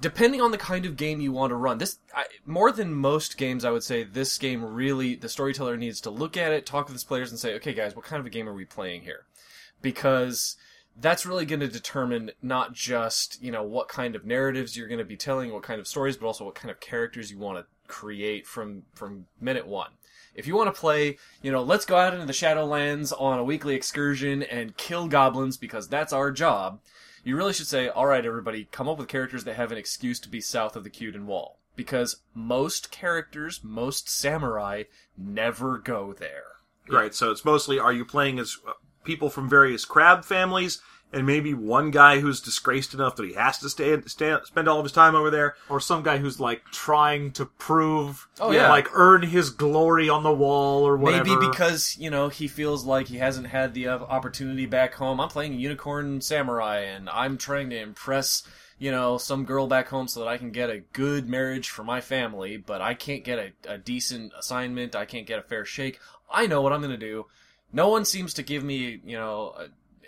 Depending 0.02 0.42
on 0.42 0.52
the 0.52 0.58
kind 0.58 0.86
of 0.86 0.98
game 0.98 1.22
you 1.22 1.32
want 1.32 1.52
to 1.52 1.56
run, 1.56 1.78
this 1.78 2.00
I, 2.16 2.26
more 2.46 2.72
than 2.72 2.94
most 2.94 3.38
games, 3.38 3.64
I 3.64 3.72
would 3.72 3.84
say 3.84 4.04
this 4.04 4.38
game 4.38 4.64
really 4.64 5.16
the 5.16 5.30
storyteller 5.30 5.78
needs 5.78 6.02
to 6.02 6.10
look 6.10 6.36
at 6.36 6.52
it, 6.52 6.66
talk 6.66 6.88
with 6.88 6.96
his 6.96 7.04
players, 7.04 7.32
and 7.32 7.40
say, 7.40 7.54
okay, 7.56 7.74
guys, 7.74 7.96
what 7.96 8.06
kind 8.06 8.20
of 8.20 8.26
a 8.26 8.30
game 8.32 8.50
are 8.50 8.54
we 8.54 8.66
playing 8.66 9.04
here? 9.04 9.26
Because 9.82 10.58
that's 11.00 11.26
really 11.26 11.46
going 11.46 11.60
to 11.60 11.68
determine 11.68 12.32
not 12.42 12.74
just 12.74 13.42
you 13.42 13.52
know 13.52 13.64
what 13.64 13.88
kind 13.88 14.16
of 14.16 14.26
narratives 14.26 14.76
you're 14.76 14.88
going 14.88 15.00
to 15.00 15.06
be 15.06 15.18
telling, 15.18 15.52
what 15.52 15.64
kind 15.64 15.80
of 15.80 15.88
stories, 15.88 16.18
but 16.18 16.28
also 16.28 16.46
what 16.46 16.56
kind 16.56 16.72
of 16.72 16.80
characters 16.80 17.32
you 17.32 17.38
want 17.38 17.58
to 17.58 17.66
create 17.88 18.46
from 18.46 18.84
from 18.94 19.26
minute 19.40 19.68
one. 19.68 19.92
If 20.36 20.48
you 20.48 20.56
want 20.56 20.74
to 20.74 20.80
play, 20.80 21.18
you 21.42 21.52
know, 21.52 21.62
let's 21.62 21.86
go 21.86 21.96
out 21.96 22.14
into 22.14 22.26
the 22.26 22.34
Shadowlands 22.34 23.14
on 23.20 23.38
a 23.38 23.44
weekly 23.44 23.76
excursion 23.76 24.42
and 24.42 24.76
kill 24.78 25.08
goblins 25.08 25.58
because 25.58 25.88
that's 25.88 26.12
our 26.12 26.32
job, 26.32 26.80
you 27.24 27.36
really 27.38 27.54
should 27.54 27.68
say, 27.68 27.88
all 27.88 28.06
right, 28.06 28.26
everybody, 28.26 28.68
come 28.72 28.88
up 28.88 28.98
with 28.98 29.08
characters 29.08 29.44
that 29.46 29.56
have 29.56 29.72
an 29.72 29.78
excuse 29.78 30.20
to 30.22 30.30
be 30.30 30.42
south 30.42 30.76
of 30.76 30.84
the 30.84 30.90
Cuden 30.90 31.26
Wall. 31.26 31.60
Because 31.76 32.18
most 32.36 32.92
characters, 32.92 33.62
most 33.64 34.08
samurai, 34.08 34.84
never 35.18 35.78
go 35.80 36.14
there. 36.14 36.58
Right. 36.90 37.16
So 37.16 37.32
it's 37.32 37.46
mostly 37.46 37.80
are 37.80 37.94
you 37.94 38.06
playing 38.06 38.40
as 38.40 38.58
uh, 38.68 38.74
people 39.04 39.30
from 39.30 39.50
various 39.50 39.86
crab 39.86 40.26
families, 40.26 40.82
and 41.14 41.26
maybe 41.28 41.54
one 41.54 41.92
guy 41.92 42.20
who's 42.20 42.42
disgraced 42.42 42.94
enough 42.94 43.16
that 43.18 43.26
he 43.28 43.34
has 43.34 43.60
to 43.60 43.70
stay, 43.70 43.96
stay 44.08 44.36
spend 44.46 44.68
all 44.68 44.80
of 44.80 44.86
his 44.86 44.92
time 44.92 45.14
over 45.16 45.30
there. 45.30 45.56
or 45.70 45.80
some 45.80 46.02
guy 46.04 46.18
who's 46.18 46.40
like 46.40 46.64
trying 46.72 47.32
to 47.34 47.46
prove, 47.46 48.28
Oh, 48.40 48.52
yeah. 48.52 48.70
like 48.70 48.88
earn 48.94 49.22
his 49.24 49.50
glory 49.52 50.10
on 50.10 50.24
the 50.24 50.34
wall 50.34 50.88
or 50.88 50.98
whatever. 50.98 51.24
Maybe 51.24 51.48
because, 51.48 51.96
you 52.00 52.10
know, 52.10 52.30
he 52.30 52.48
feels 52.48 52.84
like 52.86 53.08
he 53.08 53.18
hasn't 53.18 53.48
had 53.48 53.74
the 53.74 53.88
opportunity 53.90 54.66
back 54.66 54.96
home. 54.96 55.22
I'm 55.22 55.30
playing 55.30 55.54
unicorn 55.60 56.20
samurai 56.22 56.80
and 56.80 57.10
I'm 57.10 57.38
trying 57.38 57.70
to 57.70 57.80
impress, 57.80 58.44
you 58.80 58.90
know, 58.92 59.18
some 59.20 59.46
girl 59.46 59.68
back 59.68 59.88
home 59.90 60.08
so 60.08 60.20
that 60.22 60.28
I 60.28 60.38
can 60.38 60.52
get 60.52 60.70
a 60.70 60.80
good 60.94 61.30
marriage 61.30 61.70
for 61.70 61.84
my 61.84 62.02
family, 62.02 62.58
but 62.58 62.82
I 62.82 62.96
can't 62.96 63.24
get 63.24 63.38
a, 63.40 63.74
a 63.74 63.78
decent 63.78 64.34
assignment. 64.38 64.96
I 64.96 65.06
can't 65.06 65.28
get 65.28 65.40
a 65.40 65.44
fair 65.44 65.64
shake. 65.64 66.00
I 66.32 66.48
know 66.48 66.62
what 66.62 66.74
I'm 66.74 66.82
going 66.82 66.92
to 66.92 66.98
do. 66.98 67.28
No 67.72 67.90
one 67.90 68.06
seems 68.06 68.34
to 68.36 68.44
give 68.44 68.64
me, 68.64 69.00
you 69.06 69.18
know, 69.18 69.56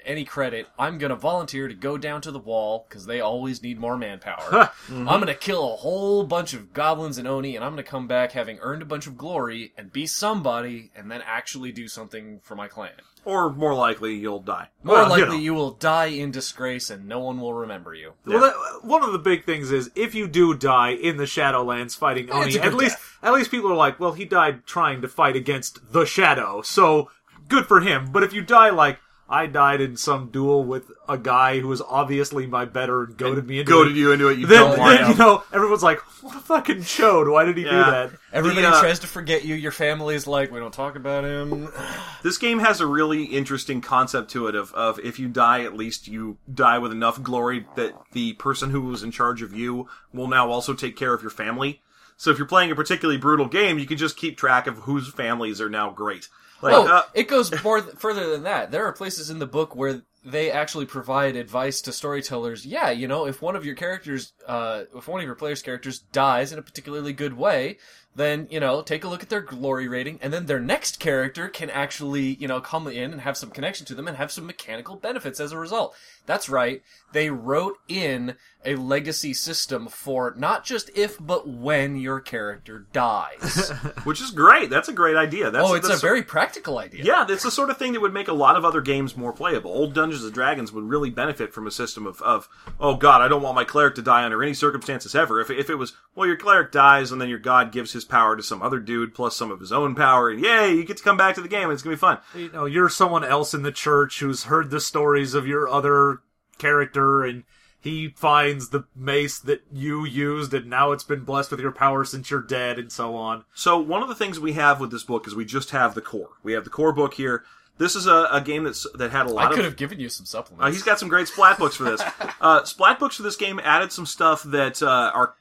any 0.05 0.23
credit. 0.25 0.67
I'm 0.77 0.97
going 0.97 1.09
to 1.09 1.15
volunteer 1.15 1.67
to 1.67 1.73
go 1.73 1.97
down 1.97 2.21
to 2.21 2.31
the 2.31 2.39
wall 2.39 2.85
because 2.87 3.05
they 3.05 3.19
always 3.21 3.61
need 3.61 3.79
more 3.79 3.97
manpower. 3.97 4.71
Mm-hmm. 4.85 5.09
I'm 5.09 5.19
going 5.19 5.33
to 5.33 5.39
kill 5.39 5.73
a 5.73 5.77
whole 5.77 6.23
bunch 6.23 6.53
of 6.53 6.71
goblins 6.71 7.17
and 7.17 7.27
Oni, 7.27 7.55
and 7.55 7.65
I'm 7.65 7.71
going 7.71 7.83
to 7.83 7.89
come 7.89 8.07
back 8.07 8.33
having 8.33 8.59
earned 8.59 8.83
a 8.83 8.85
bunch 8.85 9.07
of 9.07 9.17
glory 9.17 9.73
and 9.77 9.91
be 9.91 10.05
somebody, 10.05 10.91
and 10.95 11.09
then 11.09 11.21
actually 11.25 11.71
do 11.71 11.87
something 11.87 12.39
for 12.43 12.55
my 12.55 12.67
clan. 12.67 12.91
Or 13.23 13.51
more 13.51 13.73
likely, 13.73 14.13
you'll 14.15 14.41
die. 14.41 14.67
More 14.83 14.95
Well, 14.97 15.05
you 15.05 15.09
likely, 15.09 15.37
know. 15.37 15.43
you 15.43 15.53
will 15.55 15.71
die 15.71 16.07
in 16.07 16.29
disgrace, 16.29 16.91
and 16.91 17.07
no 17.07 17.19
one 17.19 17.39
will 17.41 17.53
remember 17.55 17.95
you. 17.95 18.13
Well, 18.25 18.41
that, 18.41 18.87
one 18.87 19.01
of 19.03 19.11
the 19.11 19.17
big 19.19 19.45
things 19.45 19.71
is 19.71 19.89
if 19.95 20.13
you 20.13 20.27
do 20.27 20.55
die 20.55 20.91
in 20.91 21.17
the 21.17 21.23
Shadowlands 21.23 21.97
fighting 21.97 22.27
Yeah, 22.27 22.35
Oni, 22.35 22.49
a 22.55 22.59
good 22.59 22.65
at 22.65 22.73
least 22.75 22.97
at 23.23 23.33
least 23.33 23.49
people 23.49 23.71
are 23.71 23.75
like, 23.75 23.99
well, 23.99 24.13
he 24.13 24.25
died 24.25 24.67
trying 24.67 25.01
to 25.01 25.07
fight 25.07 25.35
against 25.35 25.91
the 25.93 26.05
Shadow, 26.05 26.61
so 26.61 27.09
good 27.47 27.65
for 27.65 27.81
him. 27.81 28.11
But 28.11 28.21
if 28.21 28.33
you 28.33 28.43
die 28.43 28.69
like 28.69 28.99
I 29.27 29.47
died 29.47 29.81
in 29.81 29.97
some 29.97 30.29
duel 30.29 30.63
with 30.63 30.91
a 31.09 31.17
guy 31.17 31.59
who 31.59 31.67
was 31.67 31.81
obviously 31.81 32.45
my 32.45 32.65
better 32.65 33.05
and 33.05 33.17
goaded 33.17 33.47
me 33.47 33.59
into 33.59 33.71
Goaded 33.71 33.93
it, 33.93 33.99
you 33.99 34.11
into 34.11 34.27
it. 34.27 34.37
You 34.37 34.45
then, 34.45 34.69
don't 34.69 34.79
want 34.79 34.99
then 34.99 35.09
you 35.09 35.15
know 35.15 35.43
everyone's 35.51 35.81
like, 35.81 35.99
what 36.21 36.35
a 36.35 36.39
fucking 36.39 36.81
chode! 36.81 37.31
Why 37.31 37.43
did 37.43 37.57
he 37.57 37.63
do 37.63 37.69
that? 37.69 38.11
Everybody 38.31 38.61
The, 38.61 38.69
uh, 38.69 38.81
tries 38.81 38.99
to 38.99 39.07
forget 39.07 39.43
you. 39.43 39.55
Your 39.55 39.71
family's 39.71 40.27
like, 40.27 40.51
we 40.51 40.59
don't 40.59 40.73
talk 40.73 40.95
about 40.95 41.23
him. 41.23 41.69
This 42.23 42.39
game 42.39 42.57
has 42.57 42.81
a 42.81 42.87
really 42.87 43.25
interesting 43.25 43.81
concept 43.81 44.31
to 44.31 44.47
it 44.47 44.55
of, 44.55 44.73
of 44.73 44.99
if 44.99 45.19
you 45.19 45.27
die, 45.27 45.61
at 45.61 45.75
least 45.75 46.07
you 46.07 46.37
die 46.51 46.79
with 46.79 46.91
enough 46.91 47.21
glory 47.21 47.67
that 47.75 47.93
the 48.13 48.33
person 48.33 48.71
who 48.71 48.81
was 48.81 49.03
in 49.03 49.11
charge 49.11 49.43
of 49.43 49.53
you 49.53 49.87
will 50.11 50.27
now 50.27 50.49
also 50.49 50.73
take 50.73 50.95
care 50.95 51.13
of 51.13 51.21
your 51.21 51.29
family. 51.29 51.83
So 52.17 52.31
if 52.31 52.39
you're 52.39 52.47
playing 52.47 52.71
a 52.71 52.75
particularly 52.75 53.19
brutal 53.19 53.47
game, 53.47 53.77
you 53.77 53.85
can 53.85 53.97
just 53.97 54.17
keep 54.17 54.37
track 54.37 54.65
of 54.65 54.79
whose 54.79 55.07
families 55.07 55.61
are 55.61 55.69
now 55.69 55.91
great. 55.91 56.29
Like, 56.61 56.73
oh, 56.73 56.87
uh, 56.87 57.03
it 57.13 57.27
goes 57.27 57.51
more 57.63 57.81
th- 57.81 57.95
further 57.95 58.29
than 58.29 58.43
that. 58.43 58.71
There 58.71 58.85
are 58.85 58.93
places 58.93 59.29
in 59.29 59.39
the 59.39 59.45
book 59.45 59.75
where 59.75 60.01
they 60.23 60.49
actually 60.49 60.85
provide 60.85 61.35
advice 61.35 61.81
to 61.81 61.91
storytellers. 61.91 62.65
Yeah, 62.65 62.89
you 62.89 63.07
know, 63.07 63.27
if 63.27 63.41
one 63.41 63.55
of 63.55 63.65
your 63.65 63.75
characters, 63.75 64.33
uh, 64.47 64.85
if 64.95 65.07
one 65.07 65.21
of 65.21 65.25
your 65.25 65.35
players' 65.35 65.61
characters 65.61 65.99
dies 65.99 66.51
in 66.51 66.57
a 66.57 66.63
particularly 66.63 67.13
good 67.13 67.33
way, 67.33 67.77
then 68.15 68.47
you 68.49 68.59
know, 68.59 68.81
take 68.81 69.03
a 69.03 69.07
look 69.07 69.21
at 69.21 69.29
their 69.29 69.41
glory 69.41 69.87
rating, 69.87 70.17
and 70.21 70.33
then 70.33 70.47
their 70.47 70.59
next 70.59 70.99
character 70.99 71.47
can 71.47 71.69
actually, 71.69 72.35
you 72.35 72.47
know, 72.47 72.59
come 72.59 72.87
in 72.87 73.11
and 73.11 73.21
have 73.21 73.37
some 73.37 73.51
connection 73.51 73.85
to 73.85 73.95
them 73.95 74.07
and 74.07 74.17
have 74.17 74.31
some 74.31 74.45
mechanical 74.47 74.95
benefits 74.95 75.39
as 75.39 75.51
a 75.51 75.57
result. 75.57 75.95
That's 76.25 76.49
right. 76.49 76.81
They 77.13 77.29
wrote 77.29 77.77
in 77.87 78.35
a 78.65 78.75
legacy 78.75 79.33
system 79.33 79.87
for 79.87 80.33
not 80.37 80.65
just 80.65 80.89
if 80.95 81.17
but 81.19 81.47
when 81.47 81.95
your 81.95 82.19
character 82.19 82.87
dies. 82.91 83.69
which 84.03 84.19
is 84.19 84.31
great. 84.31 84.69
That's 84.69 84.89
a 84.89 84.93
great 84.93 85.15
idea. 85.15 85.51
That's, 85.51 85.69
oh, 85.69 85.75
it's 85.75 85.85
a 85.85 85.89
that's- 85.89 86.01
very 86.01 86.23
practical 86.23 86.79
idea. 86.79 87.03
Yeah, 87.03 87.23
that's 87.23 87.43
the 87.43 87.51
sort 87.51 87.69
of 87.69 87.77
thing 87.77 87.93
that 87.93 88.01
would 88.01 88.13
make 88.13 88.27
a 88.27 88.33
lot 88.33 88.55
of 88.55 88.65
other 88.65 88.81
games 88.81 89.15
more 89.15 89.31
playable. 89.31 89.71
Old 89.71 89.93
Dungeons 89.93 90.23
and 90.23 90.33
Dragons 90.33 90.71
would 90.71 90.83
really 90.83 91.09
benefit 91.09 91.53
from 91.53 91.67
a 91.67 91.71
system 91.71 92.07
of, 92.07 92.21
of 92.21 92.49
oh 92.79 92.95
god, 92.95 93.21
I 93.21 93.27
don't 93.27 93.43
want 93.43 93.55
my 93.55 93.63
cleric 93.63 93.95
to 93.95 94.01
die 94.01 94.25
under 94.25 94.41
any 94.41 94.53
circumstances 94.53 95.15
ever. 95.15 95.39
If, 95.39 95.49
if 95.51 95.69
it 95.69 95.75
was, 95.75 95.93
well, 96.15 96.27
your 96.27 96.37
cleric 96.37 96.71
dies 96.71 97.11
and 97.11 97.21
then 97.21 97.29
your 97.29 97.39
god 97.39 97.71
gives 97.71 97.93
his 97.93 98.03
power 98.03 98.35
to 98.35 98.43
some 98.43 98.61
other 98.61 98.79
dude 98.79 99.13
plus 99.13 99.35
some 99.35 99.51
of 99.51 99.59
his 99.59 99.71
own 99.71 99.95
power, 99.95 100.29
and 100.29 100.43
yay, 100.43 100.73
you 100.73 100.83
get 100.83 100.97
to 100.97 101.03
come 101.03 101.17
back 101.17 101.35
to 101.35 101.41
the 101.41 101.47
game 101.47 101.65
and 101.65 101.73
it's 101.73 101.83
gonna 101.83 101.95
be 101.95 101.99
fun. 101.99 102.17
You 102.35 102.51
know, 102.51 102.65
you're 102.65 102.89
someone 102.89 103.23
else 103.23 103.53
in 103.53 103.61
the 103.61 103.71
church 103.71 104.19
who's 104.19 104.45
heard 104.45 104.69
the 104.71 104.81
stories 104.81 105.33
of 105.33 105.45
your 105.47 105.69
other 105.69 106.14
character 106.57 107.23
and 107.23 107.43
he 107.79 108.09
finds 108.09 108.69
the 108.69 108.85
mace 108.95 109.37
that 109.39 109.61
you 109.71 110.05
used 110.05 110.53
and 110.53 110.67
now 110.67 110.91
it's 110.91 111.03
been 111.03 111.23
blessed 111.23 111.51
with 111.51 111.59
your 111.59 111.71
power 111.71 112.03
since 112.03 112.31
you're 112.31 112.41
dead 112.41 112.79
and 112.79 112.91
so 112.91 113.15
on. 113.15 113.45
So 113.53 113.77
one 113.77 114.01
of 114.01 114.09
the 114.09 114.15
things 114.15 114.39
we 114.39 114.53
have 114.53 114.79
with 114.79 114.91
this 114.91 115.03
book 115.03 115.27
is 115.27 115.35
we 115.35 115.45
just 115.45 115.69
have 115.69 115.93
the 115.93 116.01
core. 116.01 116.31
We 116.41 116.53
have 116.53 116.63
the 116.63 116.71
core 116.71 116.93
book 116.93 117.13
here. 117.13 117.43
This 117.77 117.95
is 117.95 118.07
a, 118.07 118.27
a 118.31 118.41
game 118.41 118.63
that's 118.63 118.87
that 118.95 119.11
had 119.11 119.27
a 119.27 119.29
lot 119.29 119.45
I 119.45 119.49
of 119.49 119.55
could 119.55 119.65
have 119.65 119.75
given 119.75 119.99
you 119.99 120.09
some 120.09 120.25
supplements. 120.25 120.65
Uh, 120.65 120.71
he's 120.71 120.83
got 120.83 120.97
some 120.97 121.09
great 121.09 121.27
splat 121.27 121.59
books 121.59 121.75
for 121.75 121.83
this. 121.83 122.01
Uh, 122.41 122.63
splat 122.63 122.99
books 122.99 123.15
for 123.15 123.23
this 123.23 123.37
game 123.37 123.59
added 123.63 123.91
some 123.91 124.05
stuff 124.05 124.43
that 124.43 124.83
uh, 124.83 125.11
are 125.15 125.35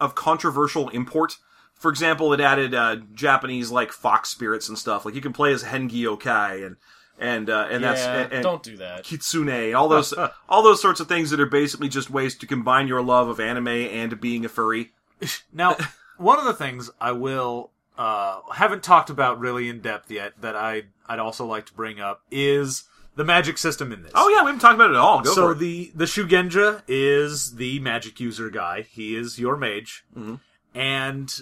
of 0.00 0.14
controversial 0.14 0.88
import. 0.88 1.36
For 1.74 1.90
example, 1.90 2.32
it 2.32 2.40
added 2.40 2.74
uh, 2.74 2.96
Japanese 3.12 3.70
like 3.70 3.92
fox 3.92 4.30
spirits 4.30 4.68
and 4.68 4.78
stuff. 4.78 5.04
Like 5.04 5.14
you 5.14 5.20
can 5.20 5.34
play 5.34 5.52
as 5.52 5.64
Hengeyokai 5.64 6.64
and 6.64 6.76
and 7.20 7.48
uh, 7.48 7.68
and 7.70 7.84
that's 7.84 8.00
yeah, 8.00 8.16
and, 8.22 8.32
and 8.32 8.42
don't 8.42 8.62
do 8.62 8.76
that. 8.78 9.04
kitsune, 9.04 9.74
all 9.74 9.86
those 9.88 10.12
all 10.48 10.62
those 10.62 10.80
sorts 10.82 10.98
of 10.98 11.06
things 11.06 11.30
that 11.30 11.38
are 11.38 11.46
basically 11.46 11.88
just 11.88 12.10
ways 12.10 12.34
to 12.38 12.46
combine 12.46 12.88
your 12.88 13.02
love 13.02 13.28
of 13.28 13.38
anime 13.38 13.68
and 13.68 14.20
being 14.20 14.44
a 14.44 14.48
furry. 14.48 14.90
Now, 15.52 15.76
one 16.16 16.38
of 16.38 16.44
the 16.46 16.54
things 16.54 16.90
I 17.00 17.12
will 17.12 17.70
uh, 17.98 18.40
haven't 18.54 18.82
talked 18.82 19.10
about 19.10 19.38
really 19.38 19.68
in 19.68 19.80
depth 19.80 20.10
yet 20.10 20.32
that 20.40 20.56
I 20.56 20.84
I'd 21.06 21.18
also 21.18 21.44
like 21.46 21.66
to 21.66 21.74
bring 21.74 22.00
up 22.00 22.22
is 22.30 22.84
the 23.16 23.24
magic 23.24 23.58
system 23.58 23.92
in 23.92 24.02
this. 24.02 24.12
Oh 24.14 24.28
yeah, 24.30 24.42
we 24.42 24.46
haven't 24.46 24.60
talked 24.60 24.76
about 24.76 24.90
it 24.90 24.94
at 24.94 25.00
all. 25.00 25.20
Go 25.20 25.34
so 25.34 25.42
for 25.48 25.52
it. 25.52 25.58
the 25.58 25.92
the 25.94 26.04
Shugenja 26.06 26.82
is 26.88 27.56
the 27.56 27.78
magic 27.80 28.18
user 28.18 28.48
guy. 28.48 28.82
He 28.82 29.14
is 29.14 29.38
your 29.38 29.56
mage, 29.58 30.04
Mm-hmm. 30.16 30.36
and 30.74 31.40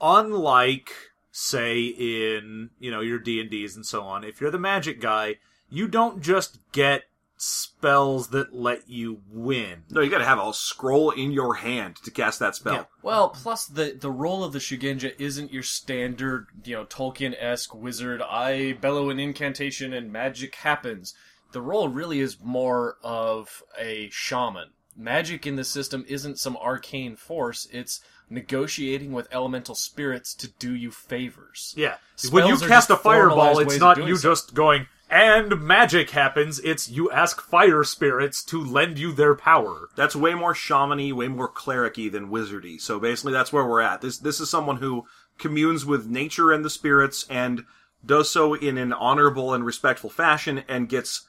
unlike 0.00 0.92
say 1.38 1.84
in 1.84 2.70
you 2.78 2.90
know 2.90 3.00
your 3.00 3.18
D 3.18 3.40
and 3.40 3.50
D's 3.50 3.76
and 3.76 3.84
so 3.84 4.02
on, 4.02 4.24
if 4.24 4.40
you're 4.40 4.50
the 4.50 4.58
magic 4.58 5.00
guy, 5.00 5.36
you 5.68 5.86
don't 5.86 6.22
just 6.22 6.58
get 6.72 7.04
spells 7.36 8.28
that 8.28 8.54
let 8.54 8.88
you 8.88 9.20
win. 9.30 9.84
No, 9.90 10.00
you 10.00 10.10
got 10.10 10.18
to 10.18 10.24
have 10.24 10.38
a 10.38 10.54
scroll 10.54 11.10
in 11.10 11.32
your 11.32 11.56
hand 11.56 11.96
to 12.04 12.10
cast 12.10 12.38
that 12.38 12.54
spell. 12.56 12.74
Yeah. 12.74 12.84
Well, 13.02 13.28
plus 13.28 13.66
the 13.66 13.96
the 14.00 14.10
role 14.10 14.44
of 14.44 14.54
the 14.54 14.58
Shugenja 14.58 15.14
isn't 15.18 15.52
your 15.52 15.62
standard, 15.62 16.46
you 16.64 16.74
know, 16.74 16.86
Tolkien 16.86 17.34
esque 17.38 17.74
wizard. 17.74 18.22
I 18.22 18.72
bellow 18.72 19.10
an 19.10 19.20
incantation 19.20 19.92
and 19.92 20.10
magic 20.10 20.54
happens. 20.54 21.14
The 21.52 21.60
role 21.60 21.90
really 21.90 22.20
is 22.20 22.38
more 22.42 22.96
of 23.02 23.62
a 23.78 24.08
shaman. 24.10 24.70
Magic 24.96 25.46
in 25.46 25.56
the 25.56 25.64
system 25.64 26.06
isn't 26.08 26.38
some 26.38 26.56
arcane 26.56 27.16
force. 27.16 27.68
It's 27.70 28.00
negotiating 28.28 29.12
with 29.12 29.28
elemental 29.32 29.74
spirits 29.74 30.34
to 30.34 30.48
do 30.58 30.74
you 30.74 30.90
favors. 30.90 31.74
Yeah. 31.76 31.96
when 32.30 32.46
you 32.46 32.56
cast 32.58 32.90
a 32.90 32.96
fireball, 32.96 33.58
it's 33.58 33.78
not 33.78 34.04
you 34.04 34.16
so. 34.16 34.30
just 34.30 34.54
going 34.54 34.86
and 35.08 35.60
magic 35.62 36.10
happens. 36.10 36.58
It's 36.60 36.88
you 36.88 37.10
ask 37.10 37.40
fire 37.40 37.84
spirits 37.84 38.42
to 38.44 38.62
lend 38.62 38.98
you 38.98 39.12
their 39.12 39.34
power. 39.34 39.88
That's 39.94 40.16
way 40.16 40.34
more 40.34 40.54
shamany, 40.54 41.12
way 41.12 41.28
more 41.28 41.48
clericy 41.48 42.10
than 42.10 42.30
wizardy. 42.30 42.80
So 42.80 42.98
basically, 42.98 43.32
that's 43.32 43.52
where 43.52 43.64
we're 43.64 43.80
at. 43.80 44.00
This 44.00 44.18
this 44.18 44.40
is 44.40 44.50
someone 44.50 44.78
who 44.78 45.06
communes 45.38 45.86
with 45.86 46.06
nature 46.06 46.52
and 46.52 46.64
the 46.64 46.70
spirits 46.70 47.24
and 47.30 47.64
does 48.04 48.30
so 48.30 48.54
in 48.54 48.78
an 48.78 48.92
honorable 48.92 49.54
and 49.54 49.64
respectful 49.64 50.10
fashion 50.10 50.64
and 50.68 50.88
gets. 50.88 51.26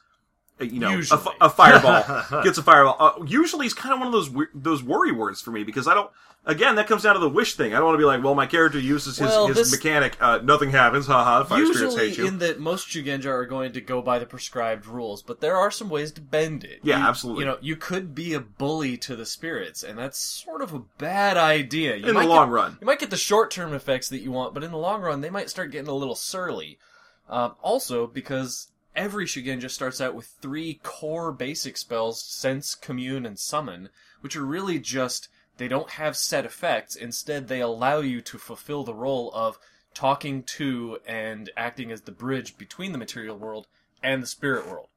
Uh, 0.60 0.64
You 0.64 0.80
know, 0.80 1.00
a, 1.10 1.46
a 1.46 1.50
fireball 1.50 2.42
gets 2.42 2.58
a 2.58 2.62
fireball. 2.62 2.96
Uh, 2.98 3.24
usually, 3.26 3.66
it's 3.66 3.74
kind 3.74 3.92
of 3.94 3.98
one 4.00 4.06
of 4.08 4.12
those 4.12 4.30
those 4.54 4.82
worry 4.82 5.12
words 5.12 5.40
for 5.40 5.50
me 5.50 5.64
because 5.64 5.86
I 5.88 5.94
don't. 5.94 6.10
Again, 6.44 6.76
that 6.76 6.86
comes 6.86 7.02
down 7.02 7.12
to 7.14 7.20
the 7.20 7.28
wish 7.28 7.56
thing. 7.56 7.74
I 7.74 7.76
don't 7.76 7.86
want 7.86 7.96
to 7.96 7.98
be 7.98 8.06
like, 8.06 8.24
well, 8.24 8.34
my 8.34 8.46
character 8.46 8.78
uses 8.78 9.18
his, 9.18 9.26
Well, 9.28 9.48
his 9.48 9.56
this- 9.56 9.72
mechanic. 9.72 10.16
Uh, 10.18 10.38
nothing 10.42 10.70
happens. 10.70 11.06
Haha. 11.06 11.44
Fire 11.44 11.58
spirits 11.66 11.80
Usually, 11.82 12.08
hate 12.08 12.16
you. 12.16 12.26
in 12.26 12.38
that 12.38 12.58
most 12.58 12.88
Shugenja 12.88 13.26
are 13.26 13.44
going 13.44 13.72
to 13.72 13.82
go 13.82 14.00
by 14.00 14.18
the 14.18 14.24
prescribed 14.24 14.86
rules, 14.86 15.20
but 15.22 15.40
there 15.42 15.56
are 15.56 15.70
some 15.70 15.90
ways 15.90 16.10
to 16.12 16.22
bend 16.22 16.64
it. 16.64 16.78
Yeah, 16.82 17.00
You- 17.00 17.06
absolutely. 17.06 17.44
You 17.44 17.50
know, 17.50 17.58
you 17.60 17.76
could 17.76 18.14
be 18.14 18.32
a 18.32 18.40
bully 18.40 18.96
to 18.98 19.14
the 19.14 19.26
spirits, 19.26 19.82
and 19.82 19.98
that's 19.98 20.16
sort 20.18 20.62
of 20.62 20.72
a 20.72 20.78
bad 20.96 21.36
idea. 21.36 21.96
You 21.96 22.06
In 22.06 22.14
the 22.14 22.24
long 22.24 22.48
get- 22.48 22.54
run. 22.54 22.78
you 22.80 22.86
might 22.86 23.00
get 23.00 23.10
the 23.10 23.16
short-term 23.18 23.74
effects 23.74 24.08
that 24.08 24.20
you 24.20 24.30
want, 24.32 24.54
but 24.54 24.64
in 24.64 24.70
the 24.70 24.78
long 24.78 25.02
run, 25.02 25.20
they 25.20 25.30
might 25.30 25.50
start 25.50 25.70
getting 25.70 25.88
a 25.88 25.94
little 25.94 26.14
surly. 26.14 26.78
Um, 27.28 27.56
also, 27.60 28.06
because 28.06 28.68
every 28.98 29.24
Shugenja 29.24 29.70
starts 29.70 30.00
out 30.00 30.14
with 30.14 30.26
three 30.42 30.80
core 30.82 31.32
basic 31.32 31.78
spells: 31.78 32.22
Sense, 32.22 32.74
Commune, 32.74 33.24
and 33.24 33.38
Summon, 33.38 33.88
which 34.20 34.36
are 34.36 34.44
really 34.44 34.78
just 34.78 35.28
they 35.56 35.68
don't 35.68 35.90
have 35.90 36.16
set 36.16 36.44
effects. 36.44 36.96
Instead, 36.96 37.48
they 37.48 37.60
allow 37.60 38.00
you 38.00 38.20
to 38.20 38.38
fulfill 38.38 38.84
the 38.84 38.94
role 38.94 39.30
of 39.32 39.58
talking 39.94 40.42
to 40.42 40.98
and 41.06 41.50
acting 41.56 41.90
as 41.90 42.02
the 42.02 42.12
bridge 42.12 42.58
between 42.58 42.92
the 42.92 42.98
material 42.98 43.36
world 43.36 43.66
and 44.02 44.22
the 44.22 44.26
spirit 44.26 44.68
world. 44.68 44.88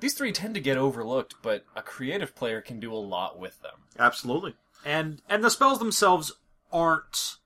These 0.00 0.14
three 0.14 0.32
tend 0.32 0.54
to 0.54 0.60
get 0.60 0.76
overlooked, 0.76 1.36
but 1.42 1.64
a 1.76 1.82
creative 1.82 2.34
player 2.34 2.60
can 2.60 2.80
do 2.80 2.92
a 2.92 2.96
lot 2.96 3.38
with 3.38 3.62
them. 3.62 3.84
Absolutely. 3.98 4.54
and 4.84 5.22
and 5.28 5.44
the 5.44 5.50
spells 5.50 5.78
themselves 5.78 6.32
aren't 6.72 7.36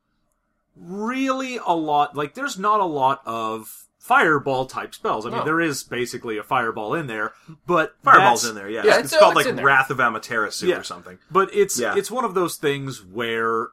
really 0.75 1.59
a 1.67 1.75
lot 1.75 2.15
like 2.15 2.35
there's 2.35 2.59
not 2.59 2.81
a 2.81 2.85
lot 2.85 3.23
of 3.25 3.86
fireball 4.07 4.67
type 4.67 4.95
spells 4.95 5.27
i 5.27 5.31
mean 5.31 5.39
No. 5.41 5.45
there 5.45 5.61
is 5.61 5.83
basically 5.83 6.39
a 6.39 6.43
fireball 6.45 6.95
in 6.95 7.07
there 7.09 7.33
but 7.67 7.97
Fireball's 8.05 8.43
that's- 8.43 8.49
in 8.51 8.55
there. 8.55 8.69
Yeah, 8.71 8.83
Yeah, 8.85 8.99
it's, 9.01 9.13
it's- 9.13 9.21
called 9.21 9.37
oh, 9.37 9.39
it's 9.41 9.47
like 9.47 9.51
in 9.51 9.57
there. 9.57 9.65
Wrath 9.67 9.91
of 9.91 9.99
Amaterasu 9.99 10.69
Yeah. 10.69 10.77
or 10.79 10.83
something. 10.85 11.19
but 11.31 11.53
it's 11.55 11.79
Yeah. 11.79 11.95
it's 11.97 12.11
one 12.11 12.25
of 12.25 12.35
those 12.35 12.57
things 12.57 13.03
where 13.05 13.69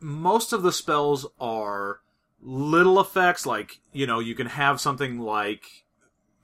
most 0.00 0.52
of 0.52 0.62
the 0.62 0.72
spells 0.72 1.26
are 1.40 2.00
little 2.42 3.00
effects 3.00 3.46
like 3.46 3.80
you 3.92 4.06
know 4.06 4.18
you 4.18 4.34
can 4.34 4.46
have 4.48 4.80
something 4.80 5.18
like 5.18 5.64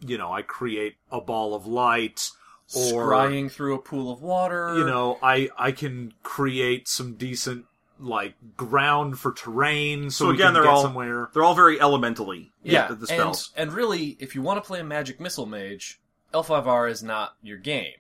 you 0.01 0.17
know 0.19 0.33
i 0.33 0.43
create 0.43 0.95
a 1.11 1.21
ball 1.21 1.55
of 1.55 1.67
light 1.67 2.31
or 2.75 3.09
Scrying 3.11 3.51
through 3.51 3.75
a 3.75 3.79
pool 3.79 4.11
of 4.13 4.23
water. 4.23 4.75
you 4.79 4.85
know 4.87 5.19
i 5.23 5.49
i 5.59 5.71
can 5.73 6.15
create 6.23 6.89
some 6.89 7.15
decent 7.15 7.67
like 8.03 8.35
ground 8.57 9.19
for 9.19 9.33
terrain 9.33 10.11
so, 10.11 10.25
So 10.25 10.29
we 10.29 10.35
again, 10.35 10.47
can 10.49 10.55
they're 10.55 10.63
get 10.65 10.73
all 10.73 10.83
somewhere 10.83 11.31
they're 11.33 11.45
all 11.45 11.55
very 11.55 11.81
elementally. 11.81 12.53
Yeah, 12.63 12.89
the, 12.89 12.95
the 12.95 13.01
and, 13.01 13.09
spells. 13.09 13.53
and 13.57 13.73
really, 13.73 14.17
if 14.21 14.35
you 14.35 14.43
want 14.43 14.63
to 14.63 14.67
play 14.67 14.81
a 14.81 14.85
magic 14.85 15.21
missile 15.21 15.47
mage, 15.47 16.01
L5R 16.35 16.91
is 16.91 17.03
not 17.03 17.37
your 17.43 17.59
game. 17.59 17.95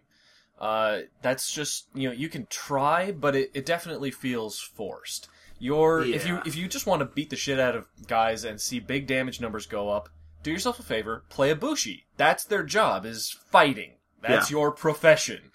Uh, 0.61 1.01
that's 1.23 1.53
just 1.53 1.87
you 1.95 2.09
know 2.09 2.15
you 2.15 2.29
can 2.29 2.47
try, 2.47 3.13
but 3.13 3.35
it, 3.35 3.51
it 3.55 3.67
definitely 3.67 4.11
feels 4.11 4.61
forced. 4.61 5.29
You're 5.59 6.03
if 6.05 6.27
you 6.27 6.41
if 6.45 6.57
you 6.57 6.67
just 6.69 6.87
want 6.87 7.01
to 7.01 7.07
beat 7.07 7.31
the 7.31 7.37
shit 7.37 7.61
out 7.61 7.77
of 7.77 7.87
guys 8.09 8.45
and 8.45 8.61
see 8.61 8.81
big 8.81 9.07
damage 9.07 9.41
numbers 9.41 9.67
go 9.67 9.89
up, 9.91 10.09
do 10.43 10.51
yourself 10.51 10.79
a 10.81 10.83
favor, 10.83 11.23
play 11.29 11.51
a 11.51 11.57
bushi. 11.57 12.07
That's 12.17 12.45
their 12.45 12.65
job 12.65 13.07
is 13.07 13.37
fighting. 13.51 13.93
That's 14.21 14.51
Yeah. 14.51 14.57
your 14.59 14.71
profession. 14.73 15.51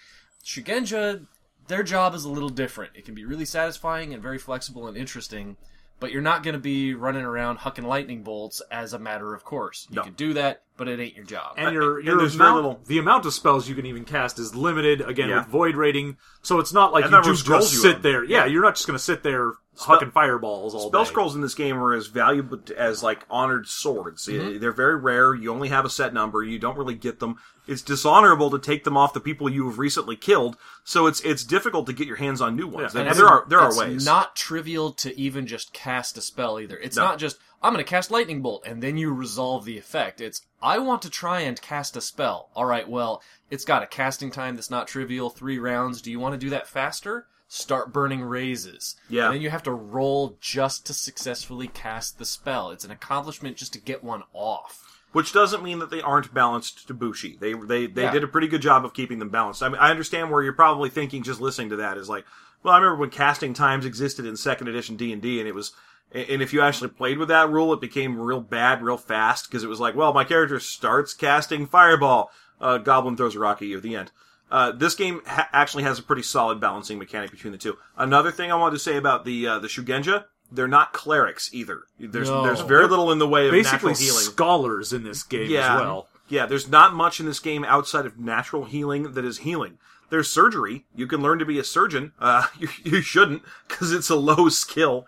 Shugenja, 0.45 1.25
their 1.67 1.83
job 1.83 2.13
is 2.15 2.23
a 2.25 2.29
little 2.29 2.49
different. 2.49 2.91
It 2.95 3.05
can 3.05 3.13
be 3.15 3.25
really 3.25 3.45
satisfying 3.45 4.13
and 4.13 4.21
very 4.21 4.37
flexible 4.37 4.87
and 4.87 4.95
interesting, 4.97 5.57
but 5.99 6.11
you're 6.11 6.21
not 6.21 6.43
going 6.43 6.53
to 6.53 6.59
be 6.59 6.93
running 6.93 7.23
around 7.23 7.59
hucking 7.59 7.83
lightning 7.85 8.23
bolts 8.23 8.61
as 8.71 8.93
a 8.93 8.99
matter 8.99 9.33
of 9.33 9.43
course. 9.43 9.87
You 9.89 9.95
No. 9.97 10.03
can 10.03 10.13
do 10.13 10.33
that, 10.33 10.61
but 10.77 10.87
it 10.87 10.99
ain't 10.99 11.15
your 11.15 11.25
job. 11.25 11.53
and 11.57 11.73
your 11.73 11.97
and 11.97 12.05
your 12.05 12.17
there's 12.19 12.35
very 12.35 12.49
amount, 12.51 12.63
little- 12.65 12.81
the 12.85 12.99
amount 12.99 13.25
of 13.25 13.33
spells 13.33 13.67
you 13.67 13.75
can 13.75 13.85
even 13.85 14.05
cast 14.05 14.37
is 14.39 14.55
limited 14.55 15.01
again 15.01 15.29
Yeah. 15.29 15.39
with 15.39 15.47
void 15.47 15.75
rating 15.75 16.17
so 16.41 16.59
it's 16.59 16.71
not 16.73 16.93
like 16.93 17.05
And 17.05 17.11
you 17.11 17.17
that 17.17 17.23
do 17.25 17.35
scrolls 17.35 17.63
just 17.71 17.73
you 17.73 17.79
sit 17.89 17.95
on. 17.97 18.01
there 18.03 18.23
yeah, 18.23 18.45
you're 18.45 18.61
not 18.61 18.75
just 18.75 18.85
going 18.87 18.97
to 18.97 19.03
sit 19.03 19.23
there 19.23 19.53
hucking 19.79 20.11
fireballs 20.11 20.73
all 20.73 20.87
Spell 20.89 21.03
day 21.03 21.09
scrolls 21.09 21.35
in 21.35 21.41
this 21.41 21.53
game 21.55 21.77
are 21.77 21.93
as 21.93 22.07
valuable 22.07 22.59
as 22.75 23.03
like 23.03 23.25
honored 23.29 23.67
swords. 23.67 24.25
Mm-hmm. 24.27 24.59
They're 24.59 24.71
very 24.71 24.95
rare. 24.97 25.35
You 25.35 25.51
only 25.53 25.69
have 25.69 25.85
a 25.85 25.89
set 25.89 26.13
number. 26.13 26.43
You 26.43 26.59
don't 26.59 26.77
really 26.77 26.95
get 26.95 27.19
them. 27.19 27.37
It's 27.67 27.81
dishonorable 27.81 28.49
to 28.51 28.59
take 28.59 28.85
them 28.85 28.95
off 28.95 29.13
the 29.13 29.19
people 29.19 29.49
you 29.49 29.67
have 29.69 29.77
recently 29.77 30.15
killed. 30.15 30.57
So 30.83 31.05
it's 31.07 31.19
it's 31.21 31.43
difficult 31.43 31.85
to 31.87 31.93
get 31.93 32.07
your 32.07 32.15
hands 32.17 32.39
on 32.41 32.55
new 32.55 32.67
ones. 32.67 32.93
Yeah, 32.93 33.01
And, 33.01 33.09
and 33.09 33.17
there 33.19 33.27
are 33.27 33.45
there 33.47 33.59
are 33.59 33.69
it's 33.69 33.77
ways. 33.77 34.05
not 34.05 34.35
trivial 34.35 34.91
to 34.93 35.17
even 35.19 35.47
just 35.47 35.73
cast 35.73 36.17
a 36.17 36.21
spell 36.21 36.59
either. 36.59 36.77
It's 36.77 36.95
No. 36.95 37.03
not 37.03 37.19
just 37.19 37.37
I'm 37.61 37.73
going 37.73 37.83
to 37.83 37.89
cast 37.89 38.11
lightning 38.11 38.41
bolt 38.41 38.63
and 38.65 38.81
then 38.83 38.97
you 38.97 39.11
resolve 39.13 39.65
the 39.65 39.77
effect. 39.77 40.21
It's 40.21 40.41
I 40.61 40.77
want 40.79 41.01
to 41.03 41.09
try 41.09 41.41
and 41.41 41.59
cast 41.61 41.97
a 41.97 42.01
spell. 42.01 42.49
All 42.55 42.65
right, 42.65 42.87
well, 42.87 43.21
it's 43.49 43.65
got 43.65 43.83
a 43.83 43.87
casting 43.87 44.31
time 44.31 44.55
that's 44.55 44.69
not 44.71 44.87
trivial, 44.87 45.29
3 45.29 45.57
rounds. 45.59 46.01
Do 46.01 46.11
you 46.11 46.19
want 46.19 46.33
to 46.33 46.39
do 46.39 46.49
that 46.51 46.67
faster? 46.67 47.27
Start 47.47 47.93
burning 47.93 48.21
raises. 48.23 48.95
Yeah. 49.09 49.25
And 49.25 49.35
then 49.35 49.41
you 49.41 49.49
have 49.49 49.63
to 49.63 49.71
roll 49.71 50.37
just 50.41 50.85
to 50.87 50.93
successfully 50.93 51.67
cast 51.67 52.19
the 52.19 52.25
spell. 52.25 52.71
It's 52.71 52.83
an 52.83 52.91
accomplishment 52.91 53.55
just 53.57 53.73
to 53.73 53.79
get 53.79 54.03
one 54.03 54.23
off. 54.33 54.83
Which 55.13 55.31
doesn't 55.31 55.63
mean 55.63 55.79
that 55.79 55.89
they 55.89 56.01
aren't 56.01 56.33
balanced 56.33 56.87
to 56.87 56.93
Bushi. 56.93 57.37
They 57.39 57.53
they 57.53 57.87
they 57.87 58.03
Yeah. 58.03 58.11
did 58.11 58.23
a 58.23 58.27
pretty 58.27 58.47
good 58.49 58.61
job 58.61 58.83
of 58.83 58.93
keeping 58.93 59.19
them 59.19 59.29
balanced. 59.29 59.63
I 59.63 59.69
mean, 59.69 59.79
I 59.79 59.89
understand 59.91 60.29
where 60.29 60.43
you're 60.43 60.51
probably 60.53 60.89
thinking 60.89 61.23
just 61.23 61.39
listening 61.39 61.69
to 61.69 61.77
that 61.77 61.97
is 61.97 62.09
like, 62.09 62.25
well, 62.61 62.73
I 62.73 62.77
remember 62.77 62.97
when 62.99 63.09
casting 63.09 63.53
times 63.53 63.85
existed 63.85 64.25
in 64.25 64.35
second 64.35 64.67
edition 64.67 64.97
D 64.97 65.13
and 65.13 65.21
D, 65.21 65.39
and 65.39 65.47
it 65.47 65.55
was, 65.55 65.71
and 66.11 66.41
if 66.41 66.51
you 66.51 66.61
actually 66.61 66.89
played 66.89 67.17
with 67.17 67.29
that 67.29 67.49
rule, 67.49 67.71
it 67.71 67.79
became 67.79 68.19
real 68.19 68.41
bad 68.41 68.83
real 68.83 68.97
fast 68.97 69.49
because 69.49 69.63
it 69.63 69.69
was 69.69 69.79
like, 69.79 69.95
well, 69.95 70.11
my 70.13 70.25
character 70.25 70.59
starts 70.59 71.13
casting 71.13 71.65
Fireball, 71.65 72.29
uh, 72.59 72.77
Goblin 72.77 73.15
throws 73.15 73.35
a 73.35 73.39
rock 73.39 73.61
at 73.61 73.69
you 73.69 73.77
at 73.77 73.83
the 73.83 73.95
end. 73.95 74.11
Uh, 74.49 74.71
this 74.71 74.95
game 74.95 75.21
ha- 75.25 75.49
actually 75.51 75.83
has 75.83 75.99
a 75.99 76.03
pretty 76.03 76.21
solid 76.23 76.59
balancing 76.59 76.97
mechanic 76.97 77.31
between 77.31 77.51
the 77.51 77.57
two. 77.57 77.77
Another 77.97 78.31
thing 78.31 78.51
I 78.51 78.55
wanted 78.55 78.73
to 78.75 78.79
say 78.79 78.95
about 78.97 79.25
the 79.25 79.47
uh, 79.47 79.59
the 79.59 79.67
Shugenja, 79.67 80.25
they're 80.51 80.67
not 80.67 80.93
clerics 80.93 81.49
either. 81.53 81.81
There's 81.99 82.29
No. 82.29 82.43
there's 82.43 82.61
very 82.61 82.87
little 82.87 83.11
in 83.11 83.19
the 83.19 83.27
way 83.27 83.47
of 83.47 83.51
basically 83.51 83.91
natural 83.91 84.07
healing. 84.07 84.23
scholars 84.25 84.93
in 84.93 85.03
this 85.03 85.23
game 85.23 85.49
Yeah. 85.51 85.75
as 85.75 85.81
well 85.81 86.07
Yeah, 86.29 86.45
there's 86.45 86.69
not 86.69 86.93
much 86.93 87.19
in 87.19 87.25
this 87.25 87.39
game 87.39 87.63
outside 87.65 88.05
of 88.05 88.17
natural 88.17 88.65
healing 88.65 89.11
that 89.13 89.25
is 89.25 89.39
healing. 89.39 89.77
There's 90.09 90.29
surgery. 90.31 90.85
You 90.95 91.05
can 91.07 91.21
learn 91.21 91.39
to 91.39 91.45
be 91.45 91.59
a 91.59 91.63
surgeon. 91.65 92.13
Uh, 92.17 92.47
you, 92.59 92.69
you 92.85 93.01
shouldn't, 93.01 93.43
because 93.67 93.91
it's 93.91 94.09
a 94.09 94.15
low 94.15 94.47
skill. 94.47 95.05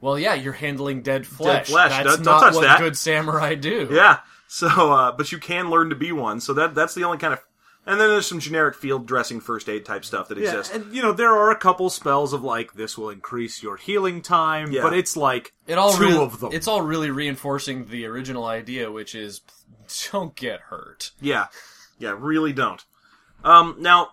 Well, 0.00 0.16
yeah, 0.16 0.34
you're 0.34 0.52
handling 0.52 1.02
dead 1.02 1.26
flesh. 1.26 1.66
flesh. 1.66 1.90
That's 1.90 2.04
Don't- 2.16 2.24
don't 2.24 2.34
not 2.34 2.40
touch 2.42 2.54
what 2.54 2.62
that. 2.62 2.78
good 2.78 2.96
samurai 2.96 3.56
do. 3.56 3.88
Yeah. 3.90 4.18
So, 4.46 4.68
uh, 4.68 5.12
but 5.12 5.30
you 5.32 5.38
can 5.38 5.68
learn 5.70 5.90
to 5.90 5.96
be 5.96 6.12
one. 6.12 6.40
So 6.40 6.52
that 6.54 6.74
that's 6.74 6.94
the 6.94 7.02
only 7.04 7.18
kind 7.18 7.32
of. 7.34 7.40
And 7.88 7.98
then 7.98 8.08
there's 8.10 8.26
some 8.26 8.38
generic 8.38 8.76
field 8.76 9.06
dressing, 9.06 9.40
first 9.40 9.68
aid 9.68 9.84
type 9.86 10.04
stuff 10.04 10.28
that 10.28 10.36
yeah 10.38 10.50
exists. 10.50 10.74
and 10.74 10.94
you 10.94 11.00
know 11.02 11.12
there 11.12 11.34
are 11.34 11.50
a 11.50 11.56
couple 11.56 11.88
spells 11.90 12.32
of 12.34 12.42
like 12.44 12.74
this 12.74 12.96
will 12.98 13.08
increase 13.10 13.62
your 13.62 13.76
healing 13.78 14.20
time 14.22 14.70
Yeah. 14.70 14.82
but 14.82 14.92
it's 14.92 15.16
like 15.16 15.54
It 15.66 15.78
all 15.78 15.94
two 15.94 16.04
really, 16.04 16.18
of 16.18 16.38
them 16.40 16.52
It's 16.52 16.68
all 16.68 16.82
really 16.82 17.10
reinforcing 17.10 17.86
the 17.86 18.04
original 18.06 18.44
idea, 18.44 18.92
which 18.92 19.14
is 19.14 19.40
don't 20.12 20.34
get 20.36 20.60
hurt. 20.60 21.12
Yeah, 21.20 21.46
yeah, 21.98 22.14
really 22.16 22.52
don't. 22.52 22.84
Um, 23.42 23.76
now, 23.78 24.10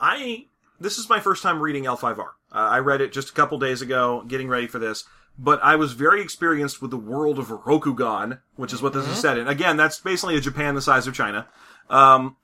I 0.00 0.46
this 0.78 0.98
is 0.98 1.08
my 1.08 1.18
first 1.20 1.42
time 1.42 1.60
reading 1.60 1.84
L5R. 1.84 2.18
Uh, 2.18 2.24
I 2.52 2.78
read 2.78 3.00
it 3.00 3.12
just 3.12 3.30
a 3.30 3.32
couple 3.32 3.58
days 3.58 3.82
ago, 3.82 4.22
getting 4.28 4.48
ready 4.48 4.66
for 4.66 4.78
this. 4.78 5.04
But 5.38 5.62
I 5.62 5.76
was 5.76 5.92
very 5.92 6.20
experienced 6.20 6.82
with 6.82 6.90
the 6.90 6.96
world 6.96 7.38
of 7.38 7.46
Rokugan, 7.48 8.40
which 8.56 8.72
is 8.72 8.82
what 8.82 8.92
this 8.92 9.06
is 9.06 9.16
set 9.18 9.38
in. 9.38 9.46
Again, 9.46 9.76
that's 9.76 10.00
basically 10.00 10.36
a 10.36 10.40
Japan 10.40 10.74
the 10.74 10.82
size 10.82 11.06
of 11.06 11.14
China. 11.14 11.46
Um, 11.88 12.36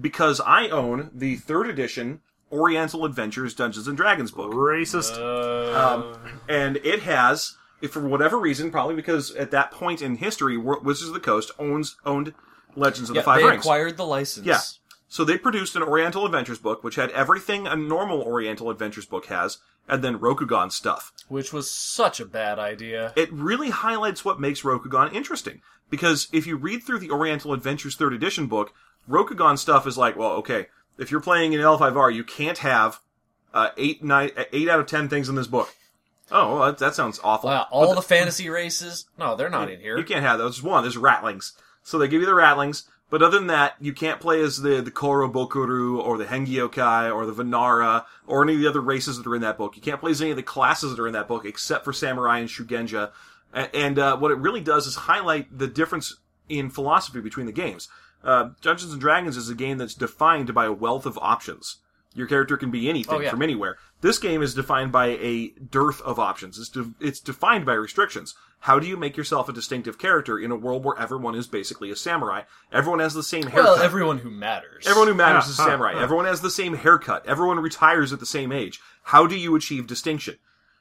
because 0.00 0.40
I 0.40 0.68
own 0.68 1.10
the 1.14 1.36
third 1.36 1.68
edition 1.68 2.20
Oriental 2.52 3.04
Adventures 3.04 3.54
Dungeons 3.54 3.88
and 3.88 3.96
Dragons 3.96 4.30
book. 4.30 4.52
Racist. 4.52 5.16
Um, 5.74 6.16
and 6.48 6.76
it 6.78 7.00
has, 7.02 7.56
if 7.80 7.92
for 7.92 8.06
whatever 8.06 8.38
reason, 8.38 8.70
probably 8.70 8.94
because 8.94 9.34
at 9.34 9.50
that 9.50 9.70
point 9.70 10.00
in 10.02 10.16
history, 10.16 10.56
Wizards 10.56 11.08
of 11.08 11.14
the 11.14 11.20
Coast 11.20 11.50
owns 11.58 11.96
owned 12.04 12.34
Legends 12.76 13.10
of 13.10 13.16
Yeah, 13.16 13.22
the 13.22 13.24
Five 13.26 13.40
they 13.40 13.48
Rings. 13.48 13.64
acquired 13.64 13.96
the 13.96 14.06
license. 14.06 14.46
Yeah. 14.46 14.60
So 15.08 15.24
they 15.24 15.38
produced 15.38 15.76
an 15.76 15.82
Oriental 15.82 16.26
Adventures 16.26 16.58
book, 16.58 16.82
which 16.84 16.96
had 16.96 17.10
everything 17.10 17.66
a 17.66 17.76
normal 17.76 18.22
Oriental 18.22 18.70
Adventures 18.70 19.06
book 19.06 19.26
has, 19.26 19.58
and 19.88 20.02
then 20.02 20.18
Rokugan 20.18 20.70
stuff. 20.70 21.12
Which 21.28 21.52
was 21.52 21.70
such 21.70 22.20
a 22.20 22.26
bad 22.26 22.58
idea. 22.58 23.12
It 23.16 23.32
really 23.32 23.70
highlights 23.70 24.24
what 24.24 24.40
makes 24.40 24.62
Rokugan 24.62 25.12
interesting. 25.12 25.62
Because 25.90 26.28
if 26.32 26.46
you 26.46 26.56
read 26.56 26.82
through 26.82 26.98
the 26.98 27.10
Oriental 27.10 27.52
Adventures 27.52 27.94
third 27.94 28.12
edition 28.12 28.46
book, 28.48 28.72
Rokugan 29.08 29.58
stuff 29.58 29.86
is 29.86 29.96
like, 29.98 30.16
well, 30.16 30.32
okay, 30.32 30.66
if 30.98 31.10
you're 31.10 31.20
playing 31.20 31.52
in 31.52 31.60
L5R, 31.60 32.14
you 32.14 32.24
can't 32.24 32.58
have 32.58 33.00
uh, 33.54 33.70
eight, 33.76 34.02
nine, 34.02 34.30
eight 34.52 34.68
out 34.68 34.80
of 34.80 34.86
ten 34.86 35.08
things 35.08 35.28
in 35.28 35.34
this 35.34 35.46
book. 35.46 35.74
Oh, 36.30 36.56
well, 36.56 36.66
that, 36.66 36.78
that 36.78 36.94
sounds 36.94 37.20
awful. 37.22 37.50
Wow, 37.50 37.68
all 37.70 37.94
the 37.94 38.02
fantasy 38.02 38.48
races? 38.50 39.06
No, 39.16 39.36
they're 39.36 39.48
not 39.50 39.70
in 39.70 39.78
here. 39.80 39.96
You 39.96 40.04
can't 40.04 40.24
have 40.24 40.38
those. 40.38 40.60
One, 40.62 40.82
there's 40.82 40.96
ratlings. 40.96 41.52
So 41.84 41.98
they 41.98 42.08
give 42.08 42.20
you 42.20 42.26
the 42.26 42.32
ratlings, 42.32 42.82
but 43.10 43.22
other 43.22 43.38
than 43.38 43.46
that, 43.46 43.74
you 43.80 43.92
can't 43.92 44.18
play 44.20 44.40
as 44.42 44.60
the, 44.60 44.80
the 44.82 44.90
Korobokkuru 44.90 45.98
or 46.02 46.18
the 46.18 46.24
Hengeyokai 46.24 47.14
or 47.14 47.26
the 47.26 47.32
Vanara 47.44 48.04
or 48.26 48.42
any 48.42 48.54
of 48.54 48.60
the 48.60 48.68
other 48.68 48.80
races 48.80 49.18
that 49.18 49.26
are 49.28 49.36
in 49.36 49.42
that 49.42 49.56
book. 49.56 49.76
You 49.76 49.82
can't 49.82 50.00
play 50.00 50.10
as 50.10 50.20
any 50.20 50.30
of 50.30 50.36
the 50.36 50.42
classes 50.42 50.90
that 50.96 51.00
are 51.00 51.06
in 51.06 51.12
that 51.12 51.28
book 51.28 51.44
except 51.44 51.84
for 51.84 51.92
Samurai 51.92 52.38
and 52.40 52.48
Shugenja. 52.48 53.12
A- 53.54 53.76
And 53.76 53.98
uh, 54.00 54.16
what 54.16 54.32
it 54.32 54.38
really 54.38 54.60
does 54.60 54.88
is 54.88 54.96
highlight 54.96 55.56
the 55.56 55.68
difference 55.68 56.16
in 56.48 56.70
philosophy 56.70 57.20
between 57.20 57.46
the 57.46 57.52
games. 57.52 57.88
Uh, 58.26 58.50
Dungeons 58.60 58.92
and 58.92 59.00
Dragons 59.00 59.36
is 59.36 59.48
a 59.48 59.54
game 59.54 59.78
that's 59.78 59.94
defined 59.94 60.52
by 60.52 60.66
a 60.66 60.72
wealth 60.72 61.06
of 61.06 61.16
options. 61.22 61.76
Your 62.14 62.26
character 62.26 62.56
can 62.56 62.70
be 62.70 62.88
anything 62.88 63.14
Oh, 63.14 63.20
yeah. 63.20 63.30
from 63.30 63.42
anywhere. 63.42 63.76
This 64.00 64.18
game 64.18 64.42
is 64.42 64.54
defined 64.54 64.90
by 64.90 65.06
a 65.08 65.48
dearth 65.70 66.00
of 66.02 66.18
options. 66.18 66.58
It's, 66.58 66.68
de- 66.70 66.94
it's 66.98 67.20
defined 67.20 67.64
by 67.66 67.74
restrictions. 67.74 68.34
How 68.60 68.78
do 68.78 68.86
you 68.86 68.96
make 68.96 69.16
yourself 69.18 69.48
a 69.48 69.52
distinctive 69.52 69.98
character 69.98 70.38
in 70.38 70.50
a 70.50 70.56
world 70.56 70.82
where 70.84 70.98
everyone 70.98 71.34
is 71.34 71.46
basically 71.46 71.90
a 71.90 71.96
samurai? 71.96 72.42
Everyone 72.72 73.00
has 73.00 73.12
the 73.14 73.22
same 73.22 73.44
haircut. 73.48 73.76
well, 73.76 73.82
everyone 73.82 74.18
who 74.18 74.30
matters. 74.30 74.86
Everyone 74.86 75.08
who 75.08 75.14
ah, 75.14 75.16
matters 75.18 75.44
Huh, 75.44 75.50
is 75.50 75.58
a 75.58 75.62
huh, 75.62 75.68
samurai. 75.68 75.92
huh. 75.92 76.00
Everyone 76.00 76.24
has 76.24 76.40
the 76.40 76.50
same 76.50 76.74
haircut. 76.74 77.26
Everyone 77.26 77.60
retires 77.60 78.12
at 78.14 78.18
the 78.20 78.26
same 78.26 78.50
age. 78.50 78.80
How 79.04 79.26
do 79.26 79.36
you 79.38 79.54
achieve 79.54 79.86
distinction? 79.86 80.36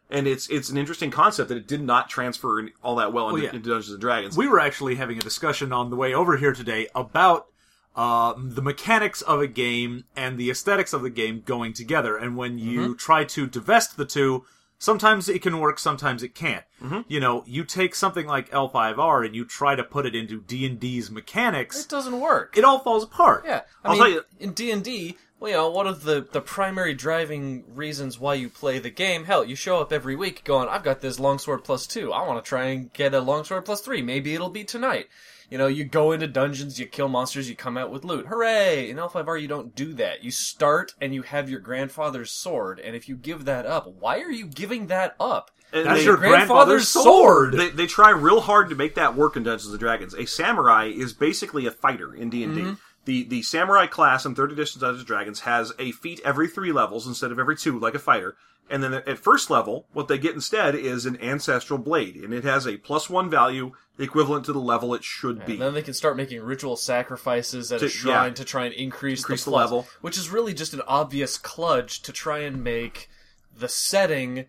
And 0.09 0.27
it's 0.27 0.47
it's 0.49 0.69
an 0.69 0.77
interesting 0.77 1.09
concept 1.11 1.49
that 1.49 1.57
it 1.57 1.67
did 1.67 1.81
not 1.81 2.09
transfer 2.09 2.59
in, 2.59 2.71
all 2.83 2.95
that 2.97 3.11
well 3.11 3.29
into, 3.29 3.41
yeah. 3.41 3.47
into 3.53 3.69
Dungeons 3.69 3.89
and 3.91 3.99
Dragons. 4.01 4.37
we 4.37 4.47
were 4.47 4.59
actually 4.59 4.95
having 4.95 5.17
a 5.17 5.21
discussion 5.21 5.73
on 5.73 5.89
the 5.89 5.95
way 5.95 6.13
over 6.13 6.37
here 6.37 6.53
today 6.53 6.87
about 6.93 7.47
uh, 7.95 8.33
the 8.37 8.61
mechanics 8.61 9.21
of 9.23 9.41
a 9.41 9.47
game 9.47 10.03
and 10.15 10.37
the 10.37 10.49
aesthetics 10.51 10.93
of 10.93 11.01
the 11.01 11.09
game 11.09 11.41
going 11.45 11.73
together. 11.73 12.17
And 12.17 12.35
when 12.37 12.59
you 12.59 12.93
try 12.95 13.23
to 13.23 13.47
divest 13.47 13.95
the 13.97 14.05
two, 14.05 14.43
sometimes 14.77 15.29
it 15.29 15.41
can 15.41 15.59
work, 15.59 15.79
sometimes 15.79 16.21
it 16.21 16.35
can't. 16.35 16.63
You 17.07 17.19
know, 17.19 17.43
you 17.47 17.63
take 17.63 17.95
something 17.95 18.27
like 18.27 18.51
L5R 18.51 19.25
and 19.25 19.35
you 19.35 19.43
try 19.43 19.75
to 19.75 19.83
put 19.83 20.05
it 20.05 20.13
into 20.13 20.41
D 20.41 20.67
and 20.67 20.79
D's 20.79 21.09
mechanics, 21.09 21.83
It 21.85 21.89
doesn't 21.89 22.19
work. 22.19 22.55
it 22.57 22.63
all 22.63 22.77
falls 22.79 23.03
apart. 23.03 23.43
Yeah, 23.47 23.61
I 23.83 23.87
I'll 23.87 23.93
mean, 23.93 24.01
tell 24.01 24.11
you- 24.11 24.23
in 24.39 24.51
D 24.51 24.69
and 24.71 24.83
D, 24.83 25.17
well, 25.45 25.63
you 25.65 25.69
know, 25.69 25.69
one 25.69 25.87
of 25.87 26.03
the 26.03 26.27
the 26.31 26.41
primary 26.41 26.93
driving 26.93 27.63
reasons 27.73 28.19
why 28.19 28.33
you 28.35 28.49
play 28.49 28.79
the 28.79 28.89
game. 28.89 29.25
Hell, 29.25 29.45
you 29.45 29.55
show 29.55 29.79
up 29.79 29.91
every 29.93 30.15
week 30.15 30.43
going, 30.43 30.67
"I've 30.69 30.83
got 30.83 31.01
this 31.01 31.19
longsword 31.19 31.63
plus 31.63 31.85
two. 31.87 32.11
I 32.11 32.25
want 32.27 32.43
to 32.43 32.47
try 32.47 32.65
and 32.65 32.91
get 32.93 33.13
a 33.13 33.19
longsword 33.19 33.65
plus 33.65 33.81
three. 33.81 34.01
Maybe 34.01 34.33
it'll 34.33 34.49
be 34.49 34.63
tonight." 34.63 35.07
You 35.47 35.59
know, 35.59 35.67
you 35.67 35.83
go 35.83 36.11
into 36.11 36.25
dungeons, 36.25 36.79
you 36.79 36.87
kill 36.87 37.07
monsters, 37.07 37.47
you 37.47 37.55
come 37.55 37.77
out 37.77 37.91
with 37.91 38.03
loot. 38.03 38.25
Hooray! 38.25 38.89
In 38.89 38.97
L5R, 38.97 39.39
you 39.39 39.47
don't 39.47 39.75
do 39.75 39.93
that. 39.93 40.23
You 40.23 40.31
start 40.31 40.95
and 40.99 41.13
you 41.13 41.21
have 41.21 41.51
your 41.51 41.59
grandfather's 41.59 42.31
sword, 42.31 42.79
and 42.79 42.95
if 42.95 43.07
you 43.07 43.15
give 43.15 43.45
that 43.45 43.67
up, 43.67 43.85
why 43.99 44.21
are 44.21 44.31
you 44.31 44.47
giving 44.47 44.87
that 44.87 45.15
up? 45.19 45.51
And 45.71 45.85
That's 45.85 45.99
they- 45.99 46.05
your 46.05 46.17
grandfather's 46.17 46.87
sword. 46.87 47.53
They, 47.53 47.69
they 47.69 47.85
try 47.85 48.09
real 48.09 48.41
hard 48.41 48.69
to 48.69 48.75
make 48.75 48.95
that 48.95 49.15
work 49.15 49.35
in 49.35 49.43
Dungeons 49.43 49.69
and 49.71 49.79
Dragons. 49.79 50.15
A 50.15 50.25
samurai 50.25 50.85
is 50.87 51.13
basically 51.13 51.67
a 51.67 51.71
fighter 51.71 52.13
in 52.15 52.31
D 52.31 52.43
and 52.43 52.57
Mm-hmm. 52.57 52.71
D. 52.73 52.77
The 53.05 53.23
the 53.23 53.41
samurai 53.43 53.87
class 53.87 54.25
in 54.25 54.35
third 54.35 54.51
edition 54.51 54.81
Dungeons 54.81 55.01
and 55.01 55.07
Dragons 55.07 55.39
has 55.41 55.71
a 55.79 55.91
feat 55.91 56.19
every 56.25 56.47
three 56.47 56.71
levels 56.71 57.07
instead 57.07 57.31
of 57.31 57.39
every 57.39 57.55
two, 57.55 57.79
like 57.79 57.95
a 57.95 57.99
fighter. 57.99 58.35
And 58.67 58.81
then 58.83 58.95
at 58.95 59.19
first 59.19 59.51
level, 59.51 59.85
what 59.93 60.07
they 60.07 60.17
get 60.17 60.33
instead 60.33 60.73
is 60.73 61.05
an 61.05 61.21
ancestral 61.21 61.77
blade, 61.77 62.15
and 62.15 62.33
it 62.33 62.43
has 62.45 62.65
a 62.65 62.77
plus 62.77 63.11
one 63.11 63.29
value 63.29 63.73
equivalent 63.99 64.43
to 64.45 64.53
the 64.53 64.59
level 64.59 64.95
it 64.95 65.03
should 65.03 65.45
be. 65.45 65.53
And 65.53 65.61
then 65.61 65.73
they 65.75 65.83
can 65.83 65.93
start 65.93 66.17
making 66.17 66.41
ritual 66.41 66.75
sacrifices 66.75 67.71
at 67.71 67.81
To- 67.81 67.85
a 67.85 67.89
shrine 67.89 68.29
yeah. 68.29 68.33
to 68.33 68.43
try 68.43 68.65
and 68.65 68.73
increase, 68.73 69.19
Increase 69.19 69.43
the, 69.45 69.51
the 69.51 69.55
level. 69.57 69.87
which 70.01 70.17
is 70.17 70.29
really 70.29 70.55
just 70.55 70.73
an 70.73 70.81
obvious 70.87 71.37
kludge 71.37 72.01
to 72.01 72.11
try 72.11 72.39
and 72.39 72.63
make 72.63 73.07
the 73.55 73.69
setting 73.69 74.45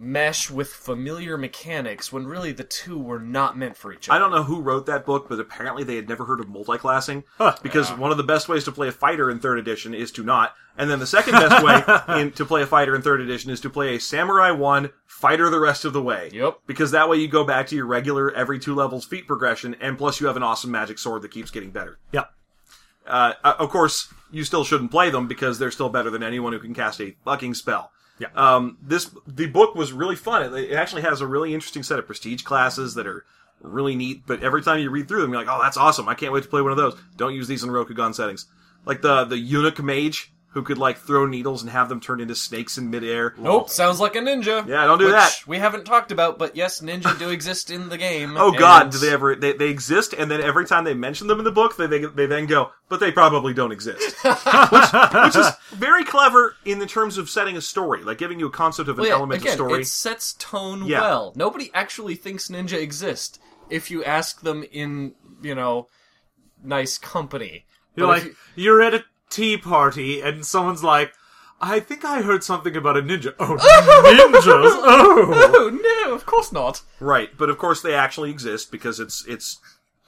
mesh 0.00 0.50
with 0.50 0.68
familiar 0.68 1.36
mechanics 1.36 2.10
when 2.10 2.26
really 2.26 2.52
the 2.52 2.64
two 2.64 2.98
were 2.98 3.20
not 3.20 3.56
meant 3.56 3.76
for 3.76 3.92
each 3.92 4.08
other. 4.08 4.16
I 4.16 4.18
don't 4.18 4.30
know 4.30 4.42
who 4.42 4.62
wrote 4.62 4.86
that 4.86 5.04
book, 5.04 5.28
but 5.28 5.38
apparently 5.38 5.84
they 5.84 5.96
had 5.96 6.08
never 6.08 6.24
heard 6.24 6.40
of 6.40 6.46
multiclassing. 6.46 7.22
because 7.62 7.92
one 7.92 8.10
of 8.10 8.16
the 8.16 8.22
best 8.22 8.48
ways 8.48 8.64
to 8.64 8.72
play 8.72 8.88
a 8.88 8.92
fighter 8.92 9.30
in 9.30 9.38
third 9.38 9.58
edition 9.58 9.94
is 9.94 10.10
to 10.12 10.24
not. 10.24 10.54
And 10.78 10.90
then 10.90 10.98
the 10.98 11.06
second 11.06 11.34
best 11.34 11.62
way 11.62 12.18
in, 12.20 12.32
to 12.32 12.46
play 12.46 12.62
a 12.62 12.66
fighter 12.66 12.96
in 12.96 13.02
third 13.02 13.20
edition 13.20 13.50
is 13.50 13.60
to 13.60 13.70
play 13.70 13.94
a 13.94 14.00
samurai 14.00 14.50
one, 14.50 14.90
fighter 15.06 15.50
the 15.50 15.60
rest 15.60 15.84
of 15.84 15.92
the 15.92 16.02
way. 16.02 16.30
Yep. 16.32 16.60
Because 16.66 16.92
that 16.92 17.08
way 17.10 17.18
you 17.18 17.28
go 17.28 17.44
back 17.44 17.66
to 17.66 17.76
your 17.76 17.86
regular 17.86 18.32
every 18.34 18.58
two 18.58 18.74
levels 18.74 19.04
feat 19.04 19.26
progression, 19.26 19.76
and 19.80 19.98
plus 19.98 20.20
you 20.20 20.26
have 20.26 20.36
an 20.36 20.42
awesome 20.42 20.70
magic 20.70 20.98
sword 20.98 21.20
that 21.22 21.30
keeps 21.30 21.50
getting 21.50 21.70
better. 21.70 21.98
Yeah. 22.10 22.24
Uh, 23.06 23.34
uh, 23.44 23.54
of 23.58 23.68
course, 23.68 24.12
you 24.30 24.44
still 24.44 24.64
shouldn't 24.64 24.90
play 24.90 25.10
them 25.10 25.28
because 25.28 25.58
they're 25.58 25.70
still 25.70 25.88
better 25.90 26.08
than 26.08 26.22
anyone 26.22 26.52
who 26.52 26.58
can 26.58 26.72
cast 26.72 27.00
a 27.00 27.16
fucking 27.24 27.54
spell. 27.54 27.90
Yeah. 28.20 28.28
Um, 28.34 28.76
this 28.82 29.10
the 29.26 29.46
book 29.46 29.74
was 29.74 29.92
really 29.92 30.14
fun. 30.14 30.54
It, 30.54 30.70
it 30.70 30.74
actually 30.74 31.02
has 31.02 31.22
a 31.22 31.26
really 31.26 31.54
interesting 31.54 31.82
set 31.82 31.98
of 31.98 32.06
prestige 32.06 32.42
classes 32.42 32.94
that 32.94 33.06
are 33.06 33.24
really 33.62 33.96
neat. 33.96 34.22
But 34.26 34.42
every 34.42 34.62
time 34.62 34.78
you 34.78 34.90
read 34.90 35.08
through 35.08 35.22
them, 35.22 35.32
you're 35.32 35.42
like, 35.42 35.52
"Oh, 35.52 35.60
that's 35.62 35.78
awesome! 35.78 36.06
I 36.08 36.14
can't 36.14 36.32
wait 36.32 36.42
to 36.42 36.48
play 36.48 36.60
one 36.60 36.70
of 36.70 36.76
those." 36.76 36.96
Don't 37.16 37.34
use 37.34 37.48
these 37.48 37.64
in 37.64 37.70
Rokugan 37.70 38.14
settings. 38.14 38.44
Like 38.84 39.00
the 39.00 39.24
the 39.24 39.38
eunuch 39.38 39.82
mage 39.82 40.32
who 40.52 40.62
could 40.62 40.78
like 40.78 40.98
throw 40.98 41.26
needles 41.26 41.62
and 41.62 41.70
have 41.70 41.88
them 41.88 42.00
turn 42.00 42.20
into 42.20 42.34
snakes 42.34 42.76
in 42.76 42.90
midair. 42.90 43.34
Nope, 43.38 43.70
sounds 43.70 44.00
like 44.00 44.16
a 44.16 44.18
ninja. 44.18 44.66
Yeah, 44.66 44.84
don't 44.84 44.98
do 44.98 45.04
which 45.06 45.14
that. 45.14 45.32
We 45.46 45.58
haven't 45.58 45.84
talked 45.84 46.10
about, 46.10 46.38
but 46.38 46.56
yes, 46.56 46.80
ninja 46.80 47.16
do 47.18 47.30
exist 47.30 47.70
in 47.70 47.88
the 47.88 47.96
game. 47.96 48.34
Oh 48.36 48.50
God, 48.50 48.90
do 48.90 48.98
they 48.98 49.10
ever? 49.12 49.36
They, 49.36 49.52
they 49.52 49.68
exist, 49.68 50.12
and 50.12 50.28
then 50.30 50.40
every 50.40 50.66
time 50.66 50.82
they 50.84 50.94
mention 50.94 51.28
them 51.28 51.38
in 51.38 51.44
the 51.44 51.52
book, 51.52 51.76
they 51.76 51.86
they, 51.86 52.04
they 52.04 52.26
then 52.26 52.46
go, 52.46 52.70
but 52.88 52.98
they 53.00 53.12
probably 53.12 53.54
don't 53.54 53.70
exist, 53.72 54.16
which, 54.24 54.92
which 55.24 55.36
is 55.36 55.46
very 55.70 56.04
clever 56.04 56.56
in 56.64 56.78
the 56.80 56.86
terms 56.86 57.16
of 57.16 57.30
setting 57.30 57.56
a 57.56 57.60
story, 57.60 58.02
like 58.02 58.18
giving 58.18 58.40
you 58.40 58.46
a 58.46 58.50
concept 58.50 58.88
of 58.88 58.98
an 58.98 59.02
Well, 59.02 59.08
yeah, 59.08 59.14
element 59.16 59.40
again, 59.42 59.52
of 59.52 59.56
story. 59.56 59.80
it 59.82 59.86
sets 59.86 60.32
tone 60.38 60.84
Yeah. 60.86 61.00
well. 61.00 61.32
Nobody 61.36 61.70
actually 61.74 62.16
thinks 62.16 62.48
ninja 62.48 62.80
exist 62.80 63.40
if 63.68 63.88
you 63.90 64.02
ask 64.02 64.40
them 64.40 64.64
in, 64.72 65.14
you 65.42 65.54
know, 65.54 65.86
nice 66.64 66.98
company. 66.98 67.66
You're 67.96 68.06
But 68.06 68.12
like, 68.12 68.24
you- 68.24 68.36
you're 68.56 68.82
at 68.82 68.94
a 68.94 69.04
tea 69.30 69.56
party 69.56 70.20
and 70.20 70.44
someone's 70.44 70.84
like, 70.84 71.12
I 71.60 71.80
think 71.80 72.04
I 72.04 72.22
heard 72.22 72.42
something 72.42 72.74
about 72.74 72.96
a 72.96 73.02
ninja. 73.02 73.34
Oh, 73.38 73.56
oh 73.60 74.30
ninjas! 74.32 74.44
Oh! 74.44 75.50
oh 75.54 76.04
no, 76.08 76.14
of 76.14 76.26
course 76.26 76.52
not. 76.52 76.82
Right, 76.98 77.30
but 77.36 77.50
of 77.50 77.58
course 77.58 77.82
they 77.82 77.94
actually 77.94 78.30
exist 78.30 78.70
because 78.70 78.98
it's 78.98 79.24
it's 79.26 79.58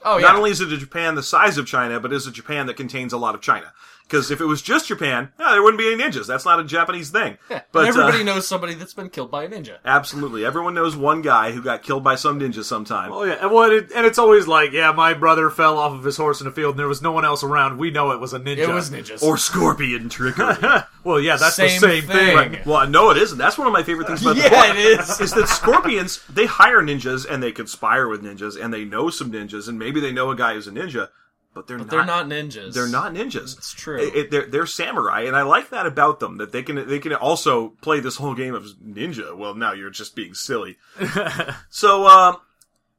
Oh 0.05 0.17
yeah, 0.17 0.27
not 0.27 0.35
only 0.35 0.51
is 0.51 0.61
it 0.61 0.73
a 0.73 0.77
Japan 0.77 1.15
the 1.15 1.23
size 1.23 1.57
of 1.57 1.65
China, 1.65 1.99
but 1.99 2.11
it's 2.11 2.27
a 2.27 2.31
Japan 2.31 2.65
that 2.67 2.75
contains 2.75 3.13
a 3.13 3.17
lot 3.17 3.35
of 3.35 3.41
China. 3.41 3.71
Because 4.13 4.29
if 4.29 4.39
it 4.41 4.45
was 4.45 4.61
just 4.61 4.89
Japan, 4.89 5.29
yeah, 5.39 5.53
there 5.53 5.63
wouldn't 5.63 5.79
be 5.79 5.91
any 5.91 5.99
ninjas. 5.99 6.27
That's 6.27 6.45
not 6.45 6.59
a 6.59 6.63
Japanese 6.63 7.09
thing. 7.09 7.39
Yeah, 7.49 7.61
But 7.71 7.87
everybody 7.87 8.21
uh, 8.21 8.23
knows 8.23 8.47
somebody 8.47 8.73
that's 8.75 8.93
been 8.93 9.09
killed 9.09 9.29
by 9.31 9.43
a 9.43 9.49
ninja. 9.49 9.77
absolutely, 9.85 10.45
everyone 10.45 10.73
knows 10.73 10.95
one 10.95 11.21
guy 11.21 11.51
who 11.51 11.61
got 11.61 11.81
killed 11.83 12.03
by 12.03 12.15
some 12.15 12.39
ninja 12.39 12.63
sometime. 12.63 13.11
Oh 13.11 13.23
yeah, 13.23 13.37
and, 13.41 13.51
well, 13.51 13.71
it, 13.71 13.91
and 13.95 14.05
it's 14.05 14.17
always 14.19 14.47
like, 14.47 14.71
yeah, 14.71 14.91
my 14.91 15.13
brother 15.13 15.49
fell 15.49 15.77
off 15.77 15.93
of 15.93 16.03
his 16.03 16.17
horse 16.17 16.41
in 16.41 16.47
a 16.47 16.51
field, 16.51 16.71
and 16.73 16.79
there 16.79 16.87
was 16.87 17.01
no 17.01 17.11
one 17.11 17.25
else 17.25 17.43
around. 17.43 17.77
We 17.77 17.89
know 17.91 18.11
it 18.11 18.19
was 18.19 18.33
a 18.33 18.39
ninja. 18.39 18.59
It 18.59 18.69
was 18.69 18.89
ninjas. 18.91 19.23
Or 19.23 19.37
scorpion 19.37 20.09
trickery. 20.09 20.55
well, 21.03 21.19
yeah, 21.19 21.37
that's 21.37 21.55
Same 21.55 21.79
the 21.81 21.87
same 21.87 22.03
thing. 22.03 22.51
thing. 22.51 22.61
well, 22.65 22.87
no, 22.87 23.09
it 23.11 23.17
isn't. 23.17 23.37
That's 23.37 23.57
one 23.57 23.67
of 23.67 23.73
my 23.73 23.83
favorite 23.83 24.07
things 24.07 24.21
about 24.21 24.35
the 24.37 24.43
yeah, 24.43 24.71
it 24.73 24.99
is. 24.99 25.19
is 25.19 25.31
that 25.33 25.47
scorpions 25.47 26.23
they 26.27 26.45
hire 26.45 26.81
ninjas 26.81 27.25
and 27.29 27.41
they 27.41 27.51
conspire 27.51 28.07
with 28.07 28.23
ninjas 28.23 28.61
and 28.61 28.73
they 28.73 28.85
know 28.85 29.09
some 29.09 29.31
ninjas 29.31 29.67
and 29.67 29.77
maybe 29.77 29.99
they 29.99 30.11
know 30.11 30.29
a 30.31 30.35
guy 30.35 30.53
who's 30.53 30.67
a 30.67 30.71
ninja, 30.71 31.09
but 31.53 31.67
they're 31.67 31.77
not. 31.77 31.89
They're 31.89 32.05
not 32.05 32.27
ninjas. 32.27 32.73
They're 32.73 32.87
not 32.87 33.13
ninjas. 33.13 33.57
It's 33.57 33.73
true. 33.73 33.99
It- 34.01 34.15
it- 34.15 34.31
they're 34.31 34.45
they're 34.47 34.65
samurai, 34.65 35.21
and 35.21 35.35
I 35.35 35.43
like 35.43 35.69
that 35.69 35.85
about 35.85 36.19
them. 36.19 36.37
That 36.37 36.51
they 36.51 36.63
can 36.63 36.87
they 36.87 36.99
can 36.99 37.13
also 37.13 37.69
play 37.81 37.99
this 37.99 38.15
whole 38.17 38.33
game 38.35 38.53
of 38.55 38.63
ninja. 38.83 39.35
Well, 39.37 39.53
now 39.55 39.73
you're 39.73 39.89
just 39.89 40.15
being 40.15 40.33
silly. 40.33 40.77
so, 41.69 42.07
um, 42.07 42.37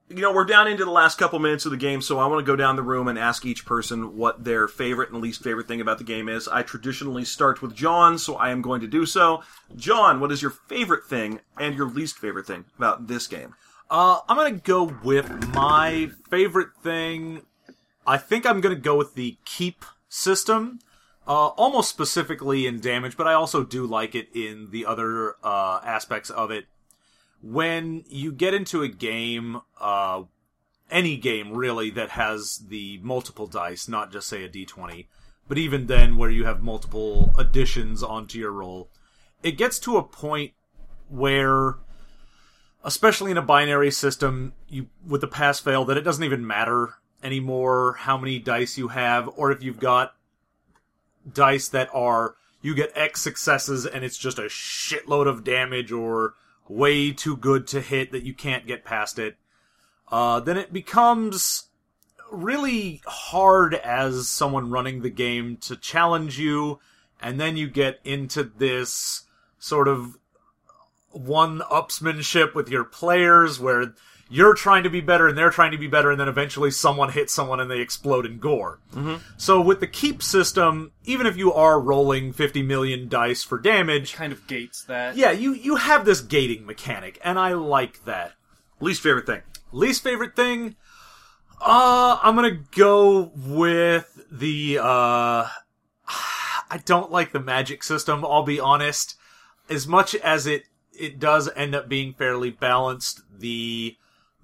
you 0.09 0.21
know, 0.21 0.33
we're 0.33 0.45
down 0.45 0.69
into 0.69 0.85
the 0.85 0.91
last 0.91 1.17
couple 1.19 1.39
minutes 1.39 1.65
of 1.65 1.71
the 1.71 1.77
game, 1.79 2.03
so 2.03 2.19
I 2.19 2.27
want 2.27 2.39
to 2.45 2.47
go 2.47 2.57
down 2.57 2.77
the 2.77 2.83
room 2.83 3.09
and 3.09 3.19
ask 3.19 3.45
each 3.47 3.65
person 3.65 4.17
what 4.17 4.45
their 4.45 4.69
favorite 4.69 5.11
and 5.11 5.21
least 5.23 5.43
favorite 5.43 5.67
thing 5.67 5.81
about 5.81 5.99
the 5.99 6.05
game 6.05 6.29
is. 6.29 6.47
I 6.47 6.63
traditionally 6.63 7.25
start 7.25 7.63
with 7.63 7.75
John, 7.75 8.19
so 8.19 8.37
I 8.37 8.51
am 8.51 8.61
going 8.63 8.83
to 8.83 8.87
do 8.87 9.07
so. 9.07 9.43
John, 9.77 10.21
what 10.21 10.31
is 10.31 10.43
your 10.43 10.51
favorite 10.51 11.05
thing 11.07 11.41
and 11.59 11.75
your 11.75 11.87
least 11.89 12.19
favorite 12.19 12.47
thing 12.47 12.67
about 12.77 13.07
this 13.09 13.27
game? 13.27 13.55
Uh, 13.91 14.19
I'm 14.29 14.37
gonna 14.37 14.53
go 14.53 14.95
with 15.05 15.31
my 15.55 16.11
favorite 16.31 16.71
thing. 16.83 17.43
I 18.07 18.19
think 18.19 18.47
I'm 18.47 18.61
gonna 18.61 18.75
go 18.77 18.97
with 18.97 19.15
the 19.15 19.39
keep 19.45 19.85
system. 20.09 20.79
Uh, 21.27 21.49
almost 21.57 21.89
specifically 21.89 22.67
in 22.67 22.81
damage, 22.81 23.17
but 23.17 23.27
I 23.27 23.33
also 23.33 23.65
do 23.65 23.87
like 23.87 24.15
it 24.15 24.29
in 24.35 24.69
the 24.71 24.85
other 24.85 25.37
uh, 25.43 25.81
aspects 25.83 26.29
of 26.29 26.51
it. 26.51 26.67
When 27.41 28.05
you 28.09 28.31
get 28.31 28.53
into 28.53 28.83
a 28.83 28.89
game, 28.89 29.63
uh, 29.81 30.25
any 30.91 31.17
game 31.17 31.53
really 31.53 31.89
that 31.91 32.11
has 32.11 32.67
the 32.69 33.01
multiple 33.03 33.47
dice, 33.47 33.89
not 33.89 34.13
just 34.13 34.29
say 34.29 34.45
a 34.45 34.51
d20, 34.51 35.07
but 35.49 35.57
even 35.57 35.87
then 35.87 36.17
where 36.17 36.29
you 36.29 36.45
have 36.45 36.63
multiple 36.63 37.35
additions 37.39 38.03
onto 38.03 38.39
your 38.39 38.53
roll, 38.53 38.91
it 39.43 39.53
gets 39.53 39.79
to 39.79 39.97
a 39.97 40.03
point 40.03 40.53
where 41.09 41.77
especially 42.85 43.31
in 43.31 43.39
a 43.39 43.43
binary 43.43 43.91
system, 43.91 44.53
you 44.69 44.89
with 45.07 45.23
the 45.23 45.27
pass 45.27 45.59
fail 45.59 45.85
that 45.87 45.97
it 45.97 46.03
doesn't 46.03 46.25
even 46.25 46.47
matter 46.47 46.97
anymore 47.25 47.95
how 47.99 48.17
many 48.17 48.39
dice 48.39 48.79
you 48.79 48.89
have, 48.89 49.29
or 49.37 49.51
if 49.51 49.63
you've 49.63 49.81
got 49.81 50.15
dice 51.33 51.69
that 51.69 51.89
are 51.93 52.37
you 52.61 52.75
get 52.75 52.93
X 52.95 53.21
successes 53.21 53.85
and 53.87 54.05
it's 54.05 54.17
just 54.17 54.39
a 54.39 54.43
shitload 54.43 55.27
of 55.27 55.45
damage 55.45 55.91
or 55.91 56.35
way 56.69 57.13
too 57.13 57.37
good 57.37 57.67
to 57.67 57.81
hit 57.81 58.13
that 58.13 58.23
you 58.23 58.33
can't 58.33 58.67
get 58.67 58.85
past 58.85 59.19
it. 59.19 59.37
Uh, 60.11 60.41
then 60.41 60.57
it 60.57 60.73
becomes 60.73 61.65
really 62.31 63.03
hard 63.07 63.75
as 63.75 64.29
someone 64.29 64.71
running 64.71 65.03
the 65.03 65.11
game 65.11 65.57
to 65.59 65.77
challenge 65.77 66.39
you, 66.39 66.79
and 67.21 67.41
then 67.41 67.57
you 67.57 67.69
get 67.69 68.01
into 68.05 68.43
this 68.43 69.23
sort 69.59 69.89
of 69.89 70.17
one 71.11 71.61
upsmanship 71.71 72.55
with 72.55 72.69
your 72.69 72.85
players 72.85 73.61
where 73.61 73.95
you're 74.31 74.55
trying 74.55 74.83
to 74.85 74.91
be 74.91 75.01
better 75.01 75.29
and 75.29 75.37
they're 75.37 75.51
trying 75.51 75.71
to 75.73 75.79
be 75.79 75.87
better 75.87 76.11
and 76.11 76.19
then 76.19 76.29
eventually 76.29 76.71
someone 76.71 77.13
hits 77.13 77.33
someone 77.33 77.61
and 77.61 77.71
they 77.71 77.81
explode 77.81 78.25
in 78.27 78.39
gore. 78.39 78.81
Mm-hmm. 78.95 79.17
So 79.37 79.61
with 79.61 79.81
the 79.81 79.87
keep 79.87 80.23
system, 80.23 80.93
even 81.05 81.27
if 81.27 81.37
you 81.37 81.53
are 81.53 81.79
rolling 81.81 82.33
50 82.33 82.63
million 82.63 83.09
dice 83.09 83.45
for 83.45 83.59
damage, 83.59 84.15
Kind 84.15 84.33
of 84.33 84.47
gates 84.47 84.83
that. 84.85 85.17
yeah, 85.17 85.31
you, 85.31 85.53
you 85.55 85.77
have 85.77 86.05
this 86.05 86.21
gating 86.21 86.65
mechanic 86.67 87.19
and 87.23 87.39
I 87.39 87.53
like 87.53 88.05
that. 88.07 88.33
Least 88.81 89.03
favorite 89.03 89.27
thing. 89.27 89.43
Least 89.73 90.03
favorite 90.03 90.35
thing? 90.37 90.77
Uh, 91.61 92.19
I'm 92.23 92.35
gonna 92.35 92.59
go 92.77 93.31
with 93.37 94.27
the, 94.31 94.79
uh, 94.79 95.47
I 96.07 96.81
don't 96.85 97.13
like 97.13 97.33
the 97.33 97.41
magic 97.41 97.83
system, 97.85 98.25
I'll 98.25 98.43
be 98.43 98.59
honest. 98.59 99.17
As 99.69 99.87
much 99.87 100.15
as 100.17 100.47
it, 100.47 100.65
it 100.99 101.19
does 101.19 101.49
end 101.55 101.75
up 101.75 101.89
being 101.89 102.15
fairly 102.15 102.51
balanced, 102.51 103.21
the, 103.39 103.97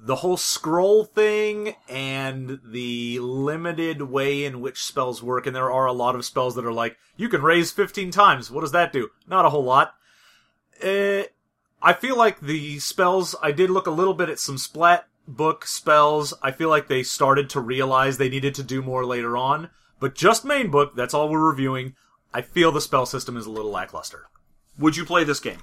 the 0.03 0.17
whole 0.17 0.37
scroll 0.37 1.05
thing 1.05 1.75
and 1.89 2.59
the 2.65 3.19
limited 3.19 4.03
way 4.03 4.45
in 4.45 4.61
which 4.61 4.83
spells 4.83 5.23
work, 5.23 5.47
and 5.47 5.55
there 5.55 5.71
are 5.71 5.87
a 5.87 5.93
lot 5.93 6.15
of 6.15 6.25
spells 6.25 6.55
that 6.55 6.65
are 6.65 6.73
like, 6.73 6.97
you 7.17 7.29
can 7.29 7.43
raise 7.43 7.71
15 7.71 8.11
times. 8.11 8.51
What 8.51 8.63
does 8.63 8.73
that 8.73 8.93
do? 8.93 9.11
Not 9.27 9.45
a 9.45 9.51
whole 9.51 9.65
lot. 9.65 9.95
Eh, 10.81 11.25
I 11.83 11.93
feel 11.93 12.17
like 12.17 12.41
the 12.41 12.79
spells, 12.79 13.35
I 13.43 13.53
did 13.53 13.69
look 13.69 13.87
a 13.87 13.93
little 13.93 14.15
bit 14.15 14.31
at 14.31 14.39
some 14.39 14.57
splat 14.57 15.07
book 15.29 15.67
spells. 15.67 16.33
I 16.43 16.51
feel 16.51 16.71
like 16.71 16.89
they 16.89 17.03
started 17.03 17.51
to 17.51 17.61
realize 17.61 18.17
they 18.17 18.31
needed 18.31 18.55
to 18.57 18.63
do 18.63 18.83
more 18.83 19.05
later 19.05 19.37
on. 19.37 19.69
But 19.99 20.15
just 20.15 20.45
main 20.47 20.71
book, 20.71 20.97
that's 20.97 21.13
all 21.13 21.29
we're 21.29 21.51
reviewing. 21.51 21.95
I 22.33 22.41
feel 22.41 22.73
the 22.73 22.81
spell 22.81 23.05
system 23.05 23.37
is 23.37 23.47
a 23.47 23.51
little 23.51 23.71
lackluster. 23.71 24.29
Would 24.79 24.97
you 24.97 25.05
play 25.05 25.25
this 25.25 25.41
game? 25.41 25.63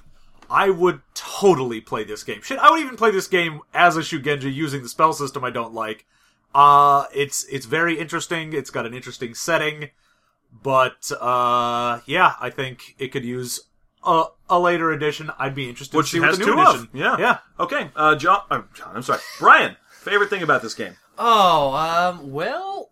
I 0.50 0.70
would 0.70 1.02
totally 1.14 1.82
play 1.82 2.04
this 2.04 2.24
game. 2.24 2.42
Shit, 2.42 2.60
I 2.60 2.70
would 2.72 2.80
even 2.80 2.96
play 2.98 3.12
this 3.12 3.28
game 3.28 3.62
as 3.74 3.98
a 3.98 4.02
Shugenja 4.02 4.54
using 4.54 4.82
the 4.84 4.90
spell 4.90 5.14
system 5.14 5.44
I 5.44 5.50
don't 5.50 5.74
like. 5.74 6.06
Uh, 6.56 7.06
it's, 7.14 7.44
it's 7.46 7.66
very 7.66 8.00
interesting. 8.00 8.54
It's 8.54 8.70
got 8.70 8.86
an 8.86 8.94
interesting 8.94 9.34
setting. 9.34 9.90
But, 10.64 11.12
uh, 11.20 12.00
yeah, 12.06 12.34
I 12.40 12.50
think 12.50 12.96
it 12.98 13.10
could 13.10 13.26
use 13.26 13.60
a, 14.06 14.26
a 14.50 14.60
later 14.60 14.92
edition. 14.92 15.30
I'd 15.38 15.54
be 15.56 15.68
interested 15.70 15.96
Which 15.98 16.12
to 16.12 16.18
see 16.18 16.20
what 16.20 16.32
the 16.32 16.38
new 16.40 16.46
two 16.46 16.60
edition. 16.62 16.82
of. 16.82 16.90
Yeah. 16.94 17.18
Yeah. 17.20 17.38
Okay. 17.60 17.92
Uh, 17.96 18.16
John, 18.16 18.42
uh, 18.50 18.62
John, 18.74 18.96
I'm 18.96 19.04
sorry. 19.04 19.20
Brian, 19.40 19.76
favorite 19.92 20.30
thing 20.30 20.42
about 20.44 20.62
this 20.62 20.74
game? 20.74 20.96
Oh, 21.20 21.74
um, 21.74 22.32
well, 22.32 22.90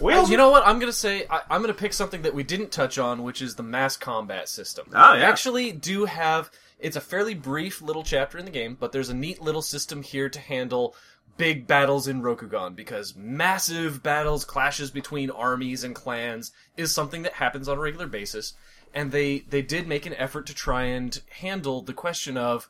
Well, 0.00 0.28
you 0.28 0.36
know 0.36 0.50
what? 0.50 0.66
I'm 0.66 0.78
gonna 0.78 0.92
say 0.92 1.26
I, 1.30 1.42
I'm 1.50 1.60
gonna 1.60 1.74
pick 1.74 1.92
something 1.92 2.22
that 2.22 2.34
we 2.34 2.42
didn't 2.42 2.70
touch 2.72 2.98
on, 2.98 3.22
which 3.22 3.40
is 3.40 3.54
the 3.54 3.62
mass 3.62 3.96
combat 3.96 4.48
system. 4.48 4.86
Oh, 4.92 5.12
We 5.14 5.20
yeah. 5.20 5.28
actually 5.28 5.72
do 5.72 6.04
have. 6.04 6.50
It's 6.78 6.96
a 6.96 7.00
fairly 7.00 7.34
brief 7.34 7.82
little 7.82 8.04
chapter 8.04 8.38
in 8.38 8.44
the 8.44 8.50
game, 8.50 8.76
but 8.78 8.92
there's 8.92 9.08
a 9.08 9.14
neat 9.14 9.42
little 9.42 9.62
system 9.62 10.02
here 10.02 10.28
to 10.28 10.38
handle 10.38 10.94
big 11.36 11.66
battles 11.66 12.06
in 12.06 12.22
Rokugan 12.22 12.76
because 12.76 13.16
massive 13.16 14.02
battles, 14.02 14.44
clashes 14.44 14.90
between 14.90 15.30
armies 15.30 15.84
and 15.84 15.94
clans 15.94 16.52
is 16.76 16.92
something 16.92 17.22
that 17.22 17.34
happens 17.34 17.68
on 17.68 17.78
a 17.78 17.80
regular 17.80 18.06
basis. 18.06 18.54
And 18.94 19.12
they 19.12 19.40
they 19.40 19.62
did 19.62 19.86
make 19.86 20.06
an 20.06 20.14
effort 20.14 20.46
to 20.46 20.54
try 20.54 20.84
and 20.84 21.20
handle 21.30 21.82
the 21.82 21.92
question 21.92 22.36
of 22.36 22.68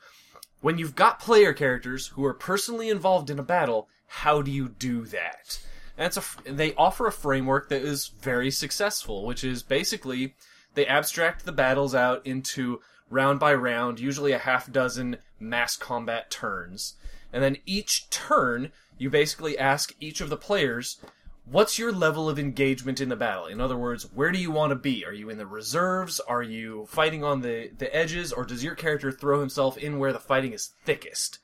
when 0.60 0.78
you've 0.78 0.96
got 0.96 1.20
player 1.20 1.52
characters 1.52 2.08
who 2.08 2.24
are 2.24 2.34
personally 2.34 2.88
involved 2.88 3.30
in 3.30 3.38
a 3.38 3.44
battle, 3.44 3.88
how 4.06 4.42
do 4.42 4.50
you 4.50 4.68
do 4.68 5.04
that? 5.06 5.60
And 5.96 6.06
it's 6.06 6.16
a, 6.16 6.52
they 6.52 6.74
offer 6.74 7.06
a 7.06 7.12
framework 7.12 7.68
that 7.68 7.82
is 7.82 8.08
very 8.20 8.50
successful, 8.50 9.26
which 9.26 9.44
is 9.44 9.62
basically 9.62 10.34
they 10.74 10.86
abstract 10.86 11.44
the 11.44 11.52
battles 11.52 11.94
out 11.94 12.26
into 12.26 12.80
round 13.10 13.40
by 13.40 13.54
round, 13.54 14.00
usually 14.00 14.32
a 14.32 14.38
half 14.38 14.70
dozen 14.70 15.18
mass 15.40 15.76
combat 15.76 16.30
turns. 16.30 16.94
And 17.32 17.42
then 17.42 17.58
each 17.66 18.08
turn, 18.10 18.72
you 18.96 19.10
basically 19.10 19.58
ask 19.58 19.94
each 20.00 20.20
of 20.20 20.30
the 20.30 20.36
players, 20.36 21.00
what's 21.44 21.78
your 21.78 21.92
level 21.92 22.28
of 22.28 22.38
engagement 22.38 23.00
in 23.00 23.08
the 23.08 23.16
battle? 23.16 23.46
In 23.46 23.60
other 23.60 23.76
words, 23.76 24.04
where 24.14 24.32
do 24.32 24.38
you 24.38 24.50
want 24.50 24.70
to 24.70 24.76
be? 24.76 25.04
Are 25.04 25.12
you 25.12 25.30
in 25.30 25.38
the 25.38 25.46
reserves? 25.46 26.20
Are 26.20 26.42
you 26.42 26.86
fighting 26.88 27.24
on 27.24 27.40
the, 27.40 27.70
the 27.76 27.94
edges? 27.94 28.32
Or 28.32 28.44
does 28.44 28.64
your 28.64 28.74
character 28.74 29.12
throw 29.12 29.40
himself 29.40 29.76
in 29.76 29.98
where 29.98 30.12
the 30.12 30.18
fighting 30.18 30.52
is 30.52 30.72
thickest? 30.84 31.38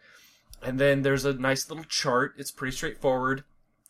And 0.62 0.78
then 0.78 1.02
there's 1.02 1.24
a 1.24 1.34
nice 1.34 1.68
little 1.68 1.84
chart. 1.84 2.34
It's 2.38 2.50
pretty 2.50 2.76
straightforward. 2.76 3.44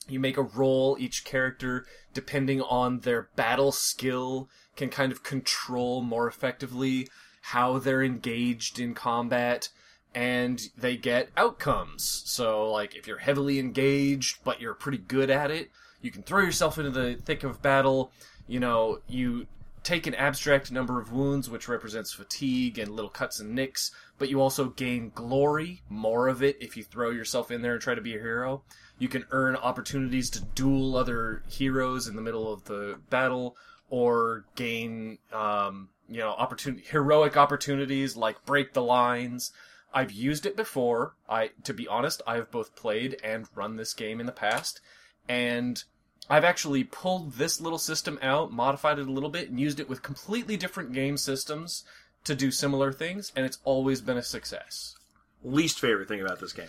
You 0.08 0.20
make 0.20 0.36
a 0.36 0.42
roll. 0.42 0.96
Each 0.98 1.24
character, 1.24 1.86
depending 2.12 2.60
on 2.60 3.00
their 3.00 3.28
battle 3.36 3.72
skill, 3.72 4.48
can 4.76 4.90
kind 4.90 5.12
of 5.12 5.22
control 5.22 6.02
more 6.02 6.26
effectively 6.26 7.08
how 7.48 7.78
they're 7.78 8.02
engaged 8.02 8.80
in 8.80 8.94
combat. 8.94 9.68
And 10.14 10.60
they 10.78 10.96
get 10.96 11.30
outcomes. 11.36 12.22
So, 12.24 12.70
like, 12.70 12.94
if 12.94 13.08
you're 13.08 13.18
heavily 13.18 13.58
engaged, 13.58 14.38
but 14.44 14.60
you're 14.60 14.74
pretty 14.74 14.98
good 14.98 15.28
at 15.28 15.50
it, 15.50 15.70
you 16.00 16.12
can 16.12 16.22
throw 16.22 16.40
yourself 16.40 16.78
into 16.78 16.90
the 16.90 17.16
thick 17.24 17.42
of 17.42 17.60
battle. 17.60 18.12
You 18.46 18.60
know, 18.60 19.00
you 19.08 19.48
take 19.82 20.06
an 20.06 20.14
abstract 20.14 20.70
number 20.70 21.00
of 21.00 21.12
wounds, 21.12 21.50
which 21.50 21.68
represents 21.68 22.12
fatigue 22.12 22.78
and 22.78 22.92
little 22.92 23.10
cuts 23.10 23.40
and 23.40 23.54
nicks, 23.54 23.90
but 24.18 24.30
you 24.30 24.40
also 24.40 24.66
gain 24.66 25.10
glory, 25.14 25.82
more 25.88 26.28
of 26.28 26.42
it, 26.42 26.56
if 26.60 26.76
you 26.76 26.84
throw 26.84 27.10
yourself 27.10 27.50
in 27.50 27.60
there 27.60 27.74
and 27.74 27.82
try 27.82 27.94
to 27.94 28.00
be 28.00 28.14
a 28.14 28.20
hero. 28.20 28.62
You 28.98 29.08
can 29.08 29.26
earn 29.32 29.56
opportunities 29.56 30.30
to 30.30 30.40
duel 30.54 30.96
other 30.96 31.42
heroes 31.48 32.06
in 32.06 32.16
the 32.16 32.22
middle 32.22 32.52
of 32.52 32.64
the 32.64 33.00
battle, 33.10 33.56
or 33.90 34.44
gain, 34.54 35.18
um, 35.32 35.88
you 36.08 36.18
know, 36.18 36.30
opportunity, 36.30 36.84
heroic 36.86 37.36
opportunities 37.36 38.16
like 38.16 38.44
break 38.44 38.72
the 38.72 38.82
lines. 38.82 39.52
I've 39.92 40.12
used 40.12 40.44
it 40.44 40.56
before. 40.56 41.14
I, 41.28 41.50
to 41.62 41.72
be 41.72 41.86
honest, 41.86 42.22
I've 42.26 42.50
both 42.50 42.74
played 42.74 43.20
and 43.22 43.46
run 43.54 43.76
this 43.76 43.94
game 43.94 44.20
in 44.20 44.26
the 44.26 44.32
past, 44.32 44.80
and 45.28 45.82
I've 46.28 46.44
actually 46.44 46.84
pulled 46.84 47.34
this 47.34 47.60
little 47.60 47.78
system 47.78 48.18
out, 48.22 48.52
modified 48.52 48.98
it 48.98 49.06
a 49.06 49.12
little 49.12 49.28
bit, 49.28 49.50
and 49.50 49.60
used 49.60 49.80
it 49.80 49.88
with 49.88 50.02
completely 50.02 50.56
different 50.56 50.92
game 50.92 51.16
systems 51.16 51.84
to 52.24 52.34
do 52.34 52.50
similar 52.50 52.92
things, 52.92 53.30
and 53.36 53.44
it's 53.44 53.58
always 53.64 54.00
been 54.00 54.16
a 54.16 54.22
success. 54.22 54.96
Least 55.42 55.78
favorite 55.78 56.08
thing 56.08 56.22
about 56.22 56.40
this 56.40 56.52
game? 56.52 56.68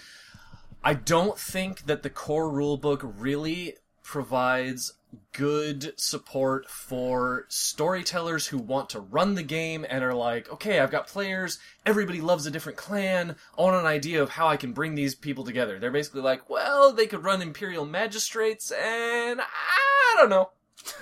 I 0.83 0.93
don't 0.93 1.39
think 1.39 1.87
that 1.87 2.03
the 2.03 2.09
core 2.09 2.51
rulebook 2.51 3.13
really 3.17 3.75
provides 4.05 4.93
good 5.31 5.93
support 5.99 6.69
for 6.69 7.45
storytellers 7.49 8.47
who 8.47 8.57
want 8.57 8.89
to 8.89 8.99
run 8.99 9.33
the 9.35 9.43
game 9.43 9.85
and 9.89 10.03
are 10.03 10.13
like, 10.13 10.51
okay, 10.51 10.79
I've 10.79 10.91
got 10.91 11.07
players, 11.07 11.57
everybody 11.85 12.21
loves 12.21 12.45
a 12.45 12.51
different 12.51 12.77
clan, 12.77 13.35
I 13.57 13.61
want 13.61 13.75
an 13.75 13.85
idea 13.85 14.21
of 14.21 14.29
how 14.29 14.47
I 14.47 14.57
can 14.57 14.73
bring 14.73 14.95
these 14.95 15.15
people 15.15 15.43
together. 15.43 15.79
They're 15.79 15.91
basically 15.91 16.21
like, 16.21 16.49
well, 16.49 16.93
they 16.93 17.07
could 17.07 17.23
run 17.23 17.41
Imperial 17.41 17.85
Magistrates, 17.85 18.71
and 18.71 19.41
I 19.41 20.15
don't 20.17 20.29
know. 20.29 20.51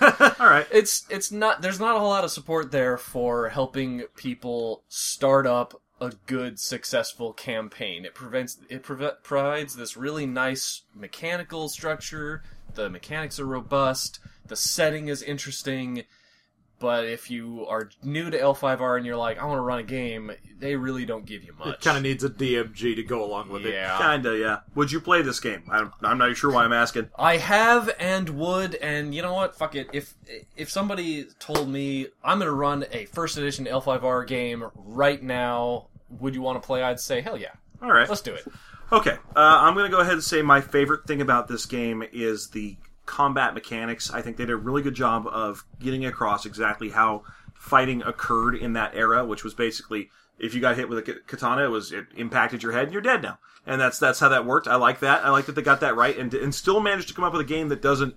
All 0.40 0.48
right. 0.48 0.66
It's 0.70 1.04
it's 1.10 1.30
not 1.30 1.60
there's 1.60 1.78
not 1.78 1.94
a 1.94 1.98
whole 1.98 2.08
lot 2.08 2.24
of 2.24 2.30
support 2.30 2.70
there 2.70 2.96
for 2.96 3.50
helping 3.50 4.04
people 4.16 4.82
start 4.88 5.46
up 5.46 5.78
a 6.00 6.12
good, 6.26 6.58
successful 6.58 7.32
campaign. 7.32 8.04
It 8.04 8.14
prevents 8.14 8.58
it 8.68 8.82
prov- 8.82 9.22
provides 9.22 9.76
this 9.76 9.96
really 9.96 10.26
nice 10.26 10.82
mechanical 10.94 11.68
structure. 11.68 12.42
The 12.74 12.90
mechanics 12.90 13.38
are 13.40 13.46
robust. 13.46 14.18
The 14.46 14.56
setting 14.56 15.08
is 15.08 15.22
interesting. 15.22 16.04
But 16.80 17.06
if 17.06 17.30
you 17.30 17.64
are 17.66 17.88
new 18.02 18.30
to 18.30 18.38
L5R 18.38 18.96
and 18.98 19.06
you're 19.06 19.16
like, 19.16 19.38
I 19.38 19.44
want 19.46 19.58
to 19.58 19.62
run 19.62 19.78
a 19.78 19.84
game, 19.84 20.32
they 20.58 20.74
really 20.76 21.06
don't 21.06 21.24
give 21.24 21.42
you 21.44 21.54
much. 21.58 21.68
It 21.68 21.80
kind 21.80 21.96
of 21.96 22.02
needs 22.02 22.24
a 22.24 22.28
DMG 22.28 22.96
to 22.96 23.02
go 23.04 23.24
along 23.24 23.48
with 23.48 23.64
it. 23.64 23.72
yeah. 23.72 23.96
Kinda, 23.96 24.36
yeah. 24.36 24.58
Would 24.74 24.90
you 24.92 25.00
play 25.00 25.22
this 25.22 25.40
game? 25.40 25.62
I'm, 25.70 25.92
I'm 26.02 26.18
not 26.18 26.36
sure 26.36 26.50
why 26.52 26.64
I'm 26.64 26.72
asking. 26.74 27.08
I 27.16 27.36
have 27.38 27.94
and 27.98 28.28
would, 28.30 28.74
and 28.74 29.14
you 29.14 29.22
know 29.22 29.32
what? 29.32 29.54
Fuck 29.56 29.76
it. 29.76 29.88
If 29.92 30.14
if 30.56 30.68
somebody 30.68 31.26
told 31.38 31.68
me 31.70 32.08
I'm 32.24 32.40
gonna 32.40 32.50
run 32.50 32.84
a 32.90 33.06
first 33.06 33.38
edition 33.38 33.66
L5R 33.66 34.26
game 34.26 34.64
right 34.74 35.22
now, 35.22 35.86
would 36.10 36.34
you 36.34 36.42
want 36.42 36.60
to 36.60 36.66
play? 36.66 36.82
I'd 36.82 37.00
say 37.00 37.20
hell 37.20 37.38
yeah, 37.38 37.52
All 37.80 37.92
right. 37.92 38.08
let's 38.08 38.20
do 38.20 38.34
it. 38.34 38.44
Okay, 38.94 39.16
uh, 39.34 39.58
I'm 39.62 39.74
going 39.74 39.90
to 39.90 39.94
go 39.94 40.00
ahead 40.00 40.12
and 40.14 40.22
say 40.22 40.40
my 40.42 40.60
favorite 40.60 41.04
thing 41.06 41.20
about 41.20 41.48
this 41.48 41.66
game 41.66 42.04
is 42.12 42.50
the 42.50 42.76
combat 43.06 43.52
mechanics. 43.52 44.10
I 44.12 44.22
think 44.22 44.36
they 44.36 44.44
did 44.44 44.52
a 44.52 44.56
really 44.56 44.82
good 44.82 44.94
job 44.94 45.26
of 45.26 45.64
getting 45.80 46.06
across 46.06 46.46
exactly 46.46 46.90
how 46.90 47.24
fighting 47.54 48.02
occurred 48.02 48.54
in 48.54 48.74
that 48.74 48.94
era, 48.94 49.24
which 49.24 49.42
was 49.42 49.52
basically 49.54 50.10
if 50.38 50.54
you 50.54 50.60
got 50.60 50.76
hit 50.76 50.88
with 50.88 50.98
a 50.98 51.02
katana, 51.26 51.64
it 51.64 51.68
was 51.68 51.90
it 51.92 52.06
impacted 52.16 52.62
your 52.62 52.72
head 52.72 52.84
and 52.84 52.92
you're 52.92 53.02
dead 53.02 53.22
now. 53.22 53.38
And 53.66 53.80
that's 53.80 53.98
that's 53.98 54.20
how 54.20 54.28
that 54.28 54.46
worked. 54.46 54.68
I 54.68 54.76
like 54.76 55.00
that. 55.00 55.24
I 55.24 55.30
like 55.30 55.46
that 55.46 55.54
they 55.56 55.62
got 55.62 55.80
that 55.80 55.96
right 55.96 56.16
and 56.16 56.32
and 56.32 56.54
still 56.54 56.78
managed 56.80 57.08
to 57.08 57.14
come 57.14 57.24
up 57.24 57.32
with 57.32 57.40
a 57.42 57.44
game 57.48 57.68
that 57.70 57.82
doesn't 57.82 58.14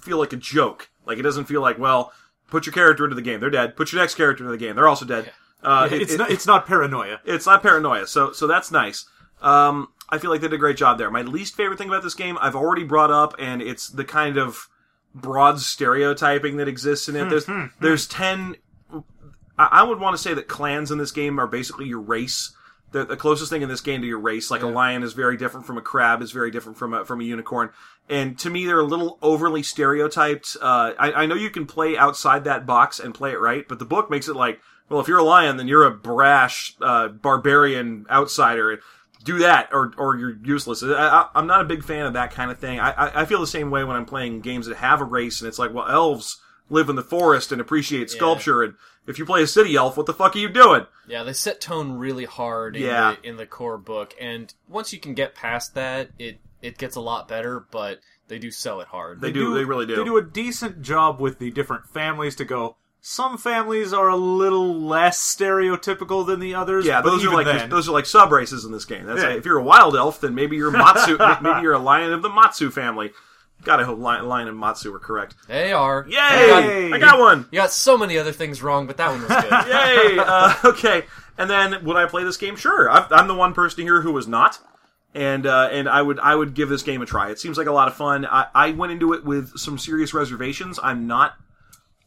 feel 0.00 0.18
like 0.18 0.32
a 0.32 0.36
joke. 0.36 0.90
Like 1.06 1.18
it 1.18 1.22
doesn't 1.22 1.44
feel 1.46 1.62
like 1.62 1.78
well, 1.78 2.12
put 2.50 2.66
your 2.66 2.72
character 2.74 3.04
into 3.04 3.16
the 3.16 3.22
game, 3.22 3.40
they're 3.40 3.48
dead. 3.50 3.74
Put 3.76 3.92
your 3.92 4.02
next 4.02 4.16
character 4.16 4.44
into 4.44 4.52
the 4.52 4.58
game, 4.58 4.76
they're 4.76 4.88
also 4.88 5.06
dead. 5.06 5.32
Uh, 5.62 5.88
it- 5.90 6.02
It's 6.02 6.12
it- 6.14 6.18
not. 6.18 6.30
It's 6.30 6.46
not 6.46 6.66
paranoia. 6.66 7.20
it's 7.24 7.46
not 7.46 7.62
paranoia, 7.62 8.06
so 8.06 8.32
so 8.32 8.46
that's 8.46 8.70
nice. 8.70 9.06
Um, 9.40 9.88
I 10.08 10.18
feel 10.18 10.30
like 10.30 10.40
they 10.40 10.48
did 10.48 10.54
a 10.54 10.58
great 10.58 10.76
job 10.76 10.98
there. 10.98 11.10
My 11.10 11.22
least 11.22 11.54
favorite 11.54 11.78
thing 11.78 11.88
about 11.88 12.02
this 12.02 12.14
game, 12.14 12.38
I've 12.40 12.56
already 12.56 12.84
brought 12.84 13.10
up, 13.10 13.34
and 13.38 13.60
it's 13.60 13.88
the 13.88 14.04
kind 14.04 14.36
of 14.38 14.68
broad 15.14 15.60
stereotyping 15.60 16.56
that 16.56 16.68
exists 16.68 17.08
in 17.08 17.16
it. 17.16 17.28
There's 17.28 17.46
there's 17.80 18.06
ten. 18.06 18.56
I, 19.58 19.68
I 19.72 19.82
would 19.82 20.00
want 20.00 20.16
to 20.16 20.22
say 20.22 20.34
that 20.34 20.48
clans 20.48 20.90
in 20.90 20.98
this 20.98 21.12
game 21.12 21.38
are 21.38 21.46
basically 21.46 21.86
your 21.86 22.00
race. 22.00 22.54
The, 22.90 23.04
the 23.04 23.18
closest 23.18 23.50
thing 23.50 23.60
in 23.60 23.68
this 23.68 23.82
game 23.82 24.00
to 24.00 24.06
your 24.06 24.18
race, 24.18 24.50
like 24.50 24.62
a 24.62 24.66
lion, 24.66 25.02
is 25.02 25.12
very 25.12 25.36
different 25.36 25.66
from 25.66 25.76
a 25.76 25.82
crab, 25.82 26.22
is 26.22 26.32
very 26.32 26.50
different 26.50 26.78
from 26.78 26.94
a 26.94 27.04
from 27.04 27.20
a 27.20 27.24
unicorn. 27.24 27.68
And 28.08 28.38
to 28.38 28.48
me, 28.48 28.64
they're 28.64 28.80
a 28.80 28.84
little 28.84 29.18
overly 29.20 29.62
stereotyped. 29.62 30.56
Uh, 30.58 30.92
I, 30.98 31.12
I 31.12 31.26
know 31.26 31.34
you 31.34 31.50
can 31.50 31.66
play 31.66 31.98
outside 31.98 32.44
that 32.44 32.64
box 32.64 32.98
and 32.98 33.14
play 33.14 33.32
it 33.32 33.40
right, 33.40 33.68
but 33.68 33.78
the 33.78 33.84
book 33.84 34.08
makes 34.10 34.26
it 34.26 34.36
like, 34.36 34.62
well, 34.88 35.00
if 35.00 35.08
you're 35.08 35.18
a 35.18 35.22
lion, 35.22 35.58
then 35.58 35.68
you're 35.68 35.84
a 35.84 35.90
brash 35.90 36.74
uh, 36.80 37.08
barbarian 37.08 38.06
outsider. 38.10 38.80
Do 39.28 39.38
that, 39.40 39.68
or 39.72 39.92
or 39.98 40.16
you're 40.16 40.36
useless. 40.42 40.82
I, 40.82 40.88
I, 40.92 41.28
I'm 41.34 41.46
not 41.46 41.60
a 41.60 41.64
big 41.64 41.84
fan 41.84 42.06
of 42.06 42.14
that 42.14 42.30
kind 42.32 42.50
of 42.50 42.58
thing. 42.58 42.80
I, 42.80 42.90
I 42.92 43.22
I 43.22 43.24
feel 43.26 43.40
the 43.40 43.46
same 43.46 43.70
way 43.70 43.84
when 43.84 43.94
I'm 43.96 44.06
playing 44.06 44.40
games 44.40 44.66
that 44.66 44.76
have 44.78 45.00
a 45.00 45.04
race, 45.04 45.40
and 45.40 45.48
it's 45.48 45.58
like, 45.58 45.72
well, 45.74 45.86
elves 45.88 46.40
live 46.70 46.88
in 46.88 46.96
the 46.96 47.02
forest 47.02 47.52
and 47.52 47.60
appreciate 47.60 48.10
sculpture, 48.10 48.62
and 48.62 48.74
if 49.06 49.18
you 49.18 49.24
play 49.26 49.42
a 49.42 49.46
city 49.46 49.76
elf, 49.76 49.96
what 49.96 50.06
the 50.06 50.14
fuck 50.14 50.34
are 50.34 50.38
you 50.38 50.48
doing? 50.48 50.86
Yeah, 51.06 51.22
they 51.24 51.32
set 51.32 51.60
tone 51.60 51.92
really 51.92 52.24
hard 52.24 52.76
in 52.76 52.82
Yeah. 52.82 53.16
the 53.22 53.28
in 53.28 53.36
the 53.36 53.46
core 53.46 53.78
book, 53.78 54.14
and 54.20 54.52
once 54.68 54.92
you 54.92 54.98
can 55.00 55.14
get 55.14 55.34
past 55.34 55.74
that, 55.74 56.10
it 56.18 56.40
it 56.62 56.78
gets 56.78 56.96
a 56.96 57.00
lot 57.00 57.28
better. 57.28 57.66
But 57.70 58.00
they 58.28 58.38
do 58.38 58.50
sell 58.50 58.80
it 58.80 58.88
hard. 58.88 59.20
They 59.20 59.32
do, 59.32 59.54
they 59.54 59.64
really 59.64 59.86
do. 59.86 59.96
They 59.96 60.04
do 60.04 60.16
a 60.16 60.22
decent 60.22 60.82
job 60.82 61.20
with 61.20 61.38
the 61.38 61.50
different 61.50 61.86
families 61.86 62.34
to 62.36 62.44
go. 62.44 62.76
Some 63.00 63.38
families 63.38 63.92
are 63.92 64.08
a 64.08 64.16
little 64.16 64.74
less 64.74 65.18
stereotypical 65.20 66.26
than 66.26 66.40
the 66.40 66.54
others. 66.54 66.84
Yeah, 66.84 67.00
those 67.00 67.24
are 67.24 67.30
like 67.32 67.46
then, 67.46 67.70
those 67.70 67.88
are 67.88 67.92
like 67.92 68.06
sub 68.06 68.32
races 68.32 68.64
in 68.64 68.72
this 68.72 68.84
game. 68.84 69.06
That's 69.06 69.22
Yeah. 69.22 69.28
like, 69.28 69.38
if 69.38 69.44
you're 69.46 69.58
a 69.58 69.62
wild 69.62 69.96
elf, 69.96 70.20
then 70.20 70.34
maybe 70.34 70.56
you're 70.56 70.70
Matsu. 70.70 71.16
maybe 71.40 71.62
you're 71.62 71.74
a 71.74 71.78
lion 71.78 72.12
of 72.12 72.22
the 72.22 72.28
Matsu 72.28 72.70
family. 72.70 73.12
God, 73.62 73.80
I 73.80 73.84
hope 73.84 73.98
lion, 73.98 74.26
lion 74.28 74.46
and 74.48 74.58
Matsu 74.58 74.94
are 74.94 74.98
correct. 75.00 75.34
They 75.48 75.72
are. 75.72 76.06
Yay! 76.08 76.16
Yay! 76.16 76.92
I 76.92 76.98
got 76.98 77.18
one. 77.18 77.46
You 77.50 77.58
got 77.58 77.72
so 77.72 77.98
many 77.98 78.16
other 78.18 78.30
things 78.32 78.62
wrong, 78.62 78.86
but 78.86 78.96
that 78.98 79.10
one 79.10 79.20
was 79.22 79.28
good. 79.30 79.50
Yay! 80.16 80.18
Uh, 80.28 80.54
okay, 80.64 81.04
and 81.38 81.48
then 81.48 81.84
would 81.84 81.96
I 81.96 82.06
play 82.06 82.22
this 82.24 82.36
game? 82.36 82.56
Sure. 82.56 82.90
I've, 82.90 83.10
I'm 83.12 83.26
the 83.28 83.34
one 83.34 83.54
person 83.54 83.82
here 83.84 84.00
who 84.00 84.12
was 84.12 84.28
not, 84.28 84.58
and 85.14 85.46
uh, 85.46 85.68
and 85.72 85.88
I 85.88 86.02
would 86.02 86.18
I 86.20 86.34
would 86.34 86.54
give 86.54 86.68
this 86.68 86.82
game 86.82 87.00
a 87.02 87.06
try. 87.06 87.30
It 87.30 87.38
seems 87.38 87.56
like 87.58 87.66
a 87.68 87.72
lot 87.72 87.88
of 87.88 87.94
fun. 87.96 88.26
I, 88.26 88.46
I 88.54 88.70
went 88.72 88.92
into 88.92 89.12
it 89.12 89.24
with 89.24 89.56
some 89.58 89.78
serious 89.78 90.12
reservations. 90.14 90.78
I'm 90.82 91.06
not 91.06 91.34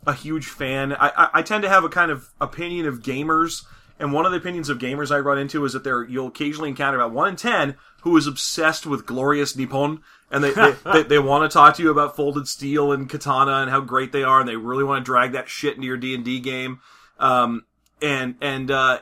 a 0.06 0.14
huge 0.14 0.46
fan. 0.46 0.94
I, 0.94 1.10
I, 1.16 1.30
I 1.36 1.42
tend 1.42 1.64
to 1.64 1.70
have 1.70 1.84
a 1.84 1.90
kind 1.90 2.12
of 2.12 2.30
opinion 2.40 2.86
of 2.86 3.02
gamers, 3.02 3.66
and 4.00 4.12
one 4.12 4.26
of 4.26 4.32
the 4.32 4.38
opinions 4.38 4.70
of 4.70 4.80
gamers 4.80 5.14
I 5.14 5.20
run 5.20 5.38
into 5.38 5.64
is 5.66 5.74
that 5.74 5.84
there 5.84 6.04
you'll 6.04 6.28
occasionally 6.28 6.70
encounter 6.70 6.98
about 6.98 7.14
one 7.14 7.30
in 7.30 7.36
ten 7.36 7.76
who 8.02 8.18
is 8.18 8.26
obsessed 8.26 8.86
with 8.86 9.06
glorious 9.06 9.56
Nippon, 9.56 10.02
and 10.32 10.44
they 10.44 10.52
they, 10.52 10.76
they, 10.92 11.04
they 11.04 11.20
want 11.20 11.50
to 11.50 11.54
talk 11.54 11.76
to 11.76 11.84
you 11.84 11.92
about 11.92 12.16
folded 12.16 12.48
steel 12.48 12.92
and 12.92 13.10
katana 13.10 13.58
and 13.58 13.70
how 13.70 13.80
great 13.80 14.12
they 14.12 14.24
are, 14.24 14.40
and 14.40 14.50
they 14.50 14.56
really 14.56 14.84
want 14.84 15.04
to 15.04 15.10
drag 15.10 15.34
that 15.34 15.50
shit 15.50 15.76
into 15.76 15.88
your 15.88 15.98
D 15.98 16.16
and 16.16 16.26
D 16.26 16.40
game. 16.40 16.80
Um, 17.20 17.66
and 18.02 18.36
and 18.42 18.72
uh, 18.72 19.00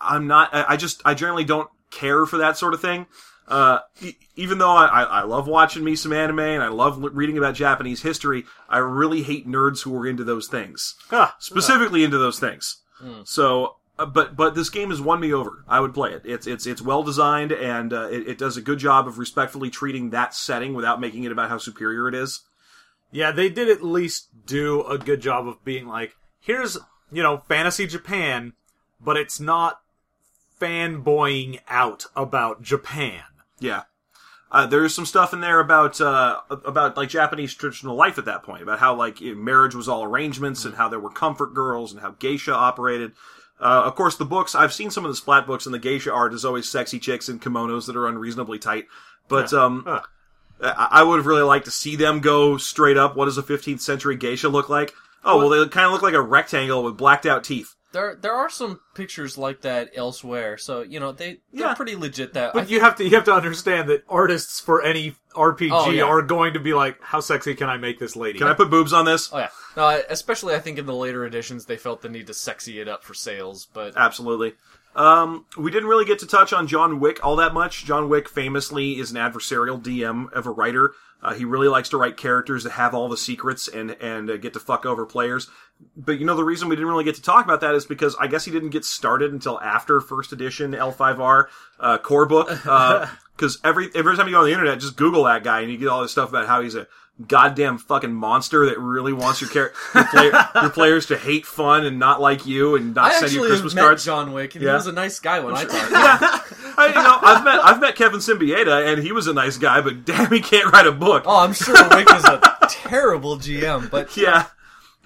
I'm 0.00 0.26
not. 0.26 0.52
I 0.52 0.64
I 0.70 0.76
just 0.76 1.00
I 1.04 1.14
generally 1.14 1.44
don't 1.44 1.70
care 1.90 2.26
for 2.26 2.38
that 2.38 2.58
sort 2.58 2.74
of 2.74 2.80
thing. 2.80 3.06
Uh, 3.46 3.80
e- 4.00 4.14
even 4.36 4.58
though 4.58 4.70
I, 4.70 4.86
I, 4.86 5.02
I 5.02 5.22
love 5.24 5.46
watching 5.46 5.84
me 5.84 5.96
some 5.96 6.12
anime 6.14 6.38
and 6.40 6.62
I 6.62 6.68
love 6.68 6.94
l- 7.02 7.10
reading 7.10 7.36
about 7.36 7.54
Japanese 7.54 8.02
history, 8.02 8.44
I 8.68 8.78
really 8.78 9.22
hate 9.22 9.46
nerds 9.46 9.82
who 9.82 9.94
are 9.98 10.06
into 10.06 10.24
those 10.24 10.48
things, 10.48 10.94
Ah, 11.12 11.36
specifically 11.38 12.04
into 12.04 12.16
those 12.18 12.38
things. 12.40 12.78
So, 13.24 13.76
uh, 13.98 14.06
but 14.06 14.34
but 14.34 14.54
this 14.54 14.70
game 14.70 14.88
has 14.88 15.00
won 15.00 15.20
me 15.20 15.32
over. 15.34 15.62
I 15.68 15.78
would 15.80 15.92
play 15.92 16.12
it. 16.14 16.22
It's 16.24 16.46
it's 16.46 16.66
it's 16.66 16.80
well 16.80 17.02
designed 17.02 17.52
and 17.52 17.92
uh, 17.92 18.08
it, 18.10 18.26
it 18.28 18.38
does 18.38 18.56
a 18.56 18.62
good 18.62 18.78
job 18.78 19.06
of 19.06 19.18
respectfully 19.18 19.68
treating 19.68 20.08
that 20.10 20.34
setting 20.34 20.72
without 20.72 21.00
making 21.00 21.24
it 21.24 21.32
about 21.32 21.50
how 21.50 21.58
superior 21.58 22.08
it 22.08 22.14
is. 22.14 22.40
yeah, 23.12 23.30
they 23.30 23.50
did 23.50 23.68
at 23.68 23.84
least 23.84 24.28
do 24.46 24.82
a 24.84 24.96
good 24.98 25.20
job 25.20 25.46
of 25.46 25.62
being 25.64 25.86
like, 25.86 26.16
here's 26.40 26.78
you 27.12 27.22
know 27.22 27.42
fantasy 27.46 27.86
Japan, 27.86 28.54
but 29.00 29.18
it's 29.18 29.38
not 29.38 29.80
fanboying 30.60 31.60
out 31.68 32.06
about 32.16 32.62
Japan. 32.62 33.22
Yeah. 33.64 33.82
Uh, 34.52 34.66
there's 34.66 34.94
some 34.94 35.06
stuff 35.06 35.32
in 35.32 35.40
there 35.40 35.58
about 35.58 36.00
uh, 36.00 36.38
about 36.48 36.96
like 36.96 37.08
Japanese 37.08 37.54
traditional 37.54 37.96
life 37.96 38.18
at 38.18 38.26
that 38.26 38.44
point, 38.44 38.62
about 38.62 38.78
how 38.78 38.94
like 38.94 39.20
you 39.20 39.34
know, 39.34 39.40
marriage 39.40 39.74
was 39.74 39.88
all 39.88 40.04
arrangements 40.04 40.64
and 40.64 40.76
how 40.76 40.88
there 40.88 41.00
were 41.00 41.10
comfort 41.10 41.54
girls 41.54 41.90
and 41.92 42.00
how 42.00 42.12
geisha 42.12 42.54
operated. 42.54 43.12
Uh, 43.58 43.82
of 43.84 43.94
course, 43.96 44.16
the 44.16 44.24
books 44.24 44.54
I've 44.54 44.72
seen 44.72 44.90
some 44.90 45.04
of 45.04 45.10
the 45.10 45.16
splat 45.16 45.46
books, 45.46 45.66
and 45.66 45.74
the 45.74 45.78
geisha 45.80 46.12
art 46.12 46.34
is 46.34 46.44
always 46.44 46.68
sexy 46.68 47.00
chicks 47.00 47.28
in 47.28 47.40
kimonos 47.40 47.86
that 47.86 47.96
are 47.96 48.06
unreasonably 48.06 48.58
tight. 48.58 48.84
But 49.28 49.52
um, 49.52 49.82
Huh. 49.86 50.02
I, 50.60 50.88
I 50.90 51.02
would 51.02 51.16
have 51.16 51.26
really 51.26 51.42
liked 51.42 51.64
to 51.64 51.70
see 51.70 51.96
them 51.96 52.20
go 52.20 52.56
straight 52.56 52.96
up. 52.96 53.16
What 53.16 53.24
does 53.24 53.38
a 53.38 53.42
15th 53.42 53.80
century 53.80 54.16
geisha 54.16 54.48
look 54.48 54.68
like? 54.68 54.92
Oh 55.24 55.38
well, 55.38 55.48
they 55.48 55.66
kind 55.68 55.86
of 55.86 55.92
look 55.92 56.02
like 56.02 56.14
a 56.14 56.20
rectangle 56.20 56.84
with 56.84 56.96
blacked 56.96 57.26
out 57.26 57.42
teeth. 57.42 57.74
There, 57.94 58.16
there 58.20 58.34
are 58.34 58.50
some 58.50 58.80
pictures 58.94 59.38
like 59.38 59.60
that 59.62 59.90
elsewhere, 59.94 60.58
so 60.58 60.82
you 60.82 60.98
know 61.00 61.12
they 61.12 61.38
they're 61.52 61.68
Yeah. 61.68 61.74
pretty 61.74 61.94
legit. 61.96 62.34
That 62.34 62.52
But 62.52 62.64
I 62.64 62.66
you 62.66 62.80
have 62.80 62.96
to 62.96 63.04
you 63.04 63.10
have 63.14 63.24
to 63.24 63.32
understand 63.32 63.88
that 63.88 64.02
artists 64.08 64.58
for 64.60 64.82
any 64.82 65.14
RPG 65.34 65.70
Oh, 65.72 65.90
yeah. 65.90 66.02
are 66.02 66.20
going 66.20 66.54
to 66.54 66.60
be 66.60 66.74
like, 66.74 67.00
how 67.00 67.20
sexy 67.20 67.54
can 67.54 67.68
I 67.68 67.76
make 67.76 67.98
this 68.00 68.16
lady? 68.16 68.38
Can 68.40 68.48
I 68.48 68.54
put 68.54 68.68
boobs 68.68 68.92
on 68.92 69.04
this? 69.04 69.30
Oh 69.32 69.38
yeah, 69.38 69.48
no, 69.76 70.02
especially 70.10 70.54
I 70.54 70.58
think 70.58 70.76
in 70.78 70.86
the 70.86 70.94
later 70.94 71.24
editions 71.24 71.66
they 71.66 71.76
felt 71.76 72.02
the 72.02 72.08
need 72.08 72.26
to 72.26 72.34
sexy 72.34 72.80
it 72.80 72.88
up 72.88 73.04
for 73.04 73.14
sales, 73.14 73.66
but 73.72 73.96
Absolutely. 73.96 74.54
Um, 74.94 75.46
we 75.56 75.70
didn't 75.70 75.88
really 75.88 76.04
get 76.04 76.18
to 76.20 76.26
touch 76.26 76.52
on 76.52 76.66
John 76.66 77.00
Wick 77.00 77.18
all 77.24 77.36
that 77.36 77.52
much. 77.52 77.84
John 77.84 78.08
Wick 78.08 78.28
famously 78.28 78.98
is 78.98 79.10
an 79.10 79.16
adversarial 79.16 79.82
DM 79.82 80.32
of 80.32 80.46
a 80.46 80.50
writer. 80.50 80.92
Uh, 81.22 81.32
he 81.32 81.44
really 81.44 81.68
likes 81.68 81.88
to 81.88 81.96
write 81.96 82.16
characters 82.16 82.64
that 82.64 82.72
have 82.72 82.94
all 82.94 83.08
the 83.08 83.16
secrets 83.16 83.66
and 83.66 83.92
and 84.00 84.30
uh, 84.30 84.36
get 84.36 84.52
to 84.52 84.60
fuck 84.60 84.84
over 84.84 85.06
players. 85.06 85.48
But 85.96 86.18
you 86.18 86.26
know 86.26 86.36
the 86.36 86.44
reason 86.44 86.68
we 86.68 86.76
didn't 86.76 86.90
really 86.90 87.04
get 87.04 87.14
to 87.16 87.22
talk 87.22 87.44
about 87.44 87.62
that 87.62 87.74
is 87.74 87.86
because 87.86 88.14
I 88.20 88.26
guess 88.26 88.44
he 88.44 88.52
didn't 88.52 88.70
get 88.70 88.84
started 88.84 89.32
until 89.32 89.58
after 89.60 90.00
first 90.00 90.32
edition 90.32 90.72
L5R 90.72 91.46
uh, 91.80 91.98
core 91.98 92.26
book. 92.26 92.50
Because 93.36 93.58
every 93.64 93.90
every 93.96 94.14
time 94.14 94.28
you 94.28 94.34
go 94.34 94.38
on 94.38 94.44
the 94.44 94.52
internet, 94.52 94.78
just 94.78 94.96
Google 94.96 95.24
that 95.24 95.42
guy 95.42 95.60
and 95.60 95.68
you 95.68 95.76
get 95.76 95.88
all 95.88 96.02
this 96.02 96.12
stuff 96.12 96.28
about 96.28 96.46
how 96.46 96.60
he's 96.60 96.76
a 96.76 96.86
goddamn 97.28 97.78
fucking 97.78 98.12
monster 98.12 98.66
that 98.66 98.78
really 98.78 99.12
wants 99.12 99.40
your 99.40 99.48
char- 99.50 99.72
your, 99.94 100.04
player- 100.06 100.48
your 100.62 100.70
players 100.70 101.06
to 101.06 101.16
hate 101.16 101.46
fun 101.46 101.84
and 101.84 101.98
not 101.98 102.20
like 102.20 102.44
you 102.44 102.74
and 102.74 102.94
not 102.94 103.12
I 103.12 103.20
send 103.20 103.32
you 103.32 103.46
Christmas 103.46 103.72
cards. 103.74 104.04
John 104.04 104.32
Wick, 104.32 104.54
and 104.56 104.64
Yeah. 104.64 104.70
he 104.70 104.74
was 104.74 104.86
a 104.88 104.92
nice 104.92 105.20
guy 105.20 105.38
when 105.40 105.54
I 105.54 105.64
talked. 105.64 105.90
yeah, 105.92 106.18
I, 106.76 106.88
you 106.88 106.94
know, 106.94 107.18
I've 107.22 107.44
met 107.44 107.60
I've 107.64 107.80
met 107.80 107.94
Kevin 107.94 108.18
Siembieda, 108.20 108.92
and 108.92 109.02
he 109.02 109.12
was 109.12 109.26
a 109.28 109.32
nice 109.32 109.56
guy, 109.58 109.80
but 109.80 110.04
damn, 110.04 110.30
he 110.30 110.40
can't 110.40 110.72
write 110.72 110.86
a 110.88 110.92
book. 110.92 111.22
Oh, 111.26 111.38
I'm 111.38 111.52
sure 111.52 111.74
Wick 111.90 112.08
is 112.12 112.24
a 112.24 112.40
terrible 112.68 113.36
GM, 113.36 113.90
but 113.90 114.16
Yeah, 114.16 114.46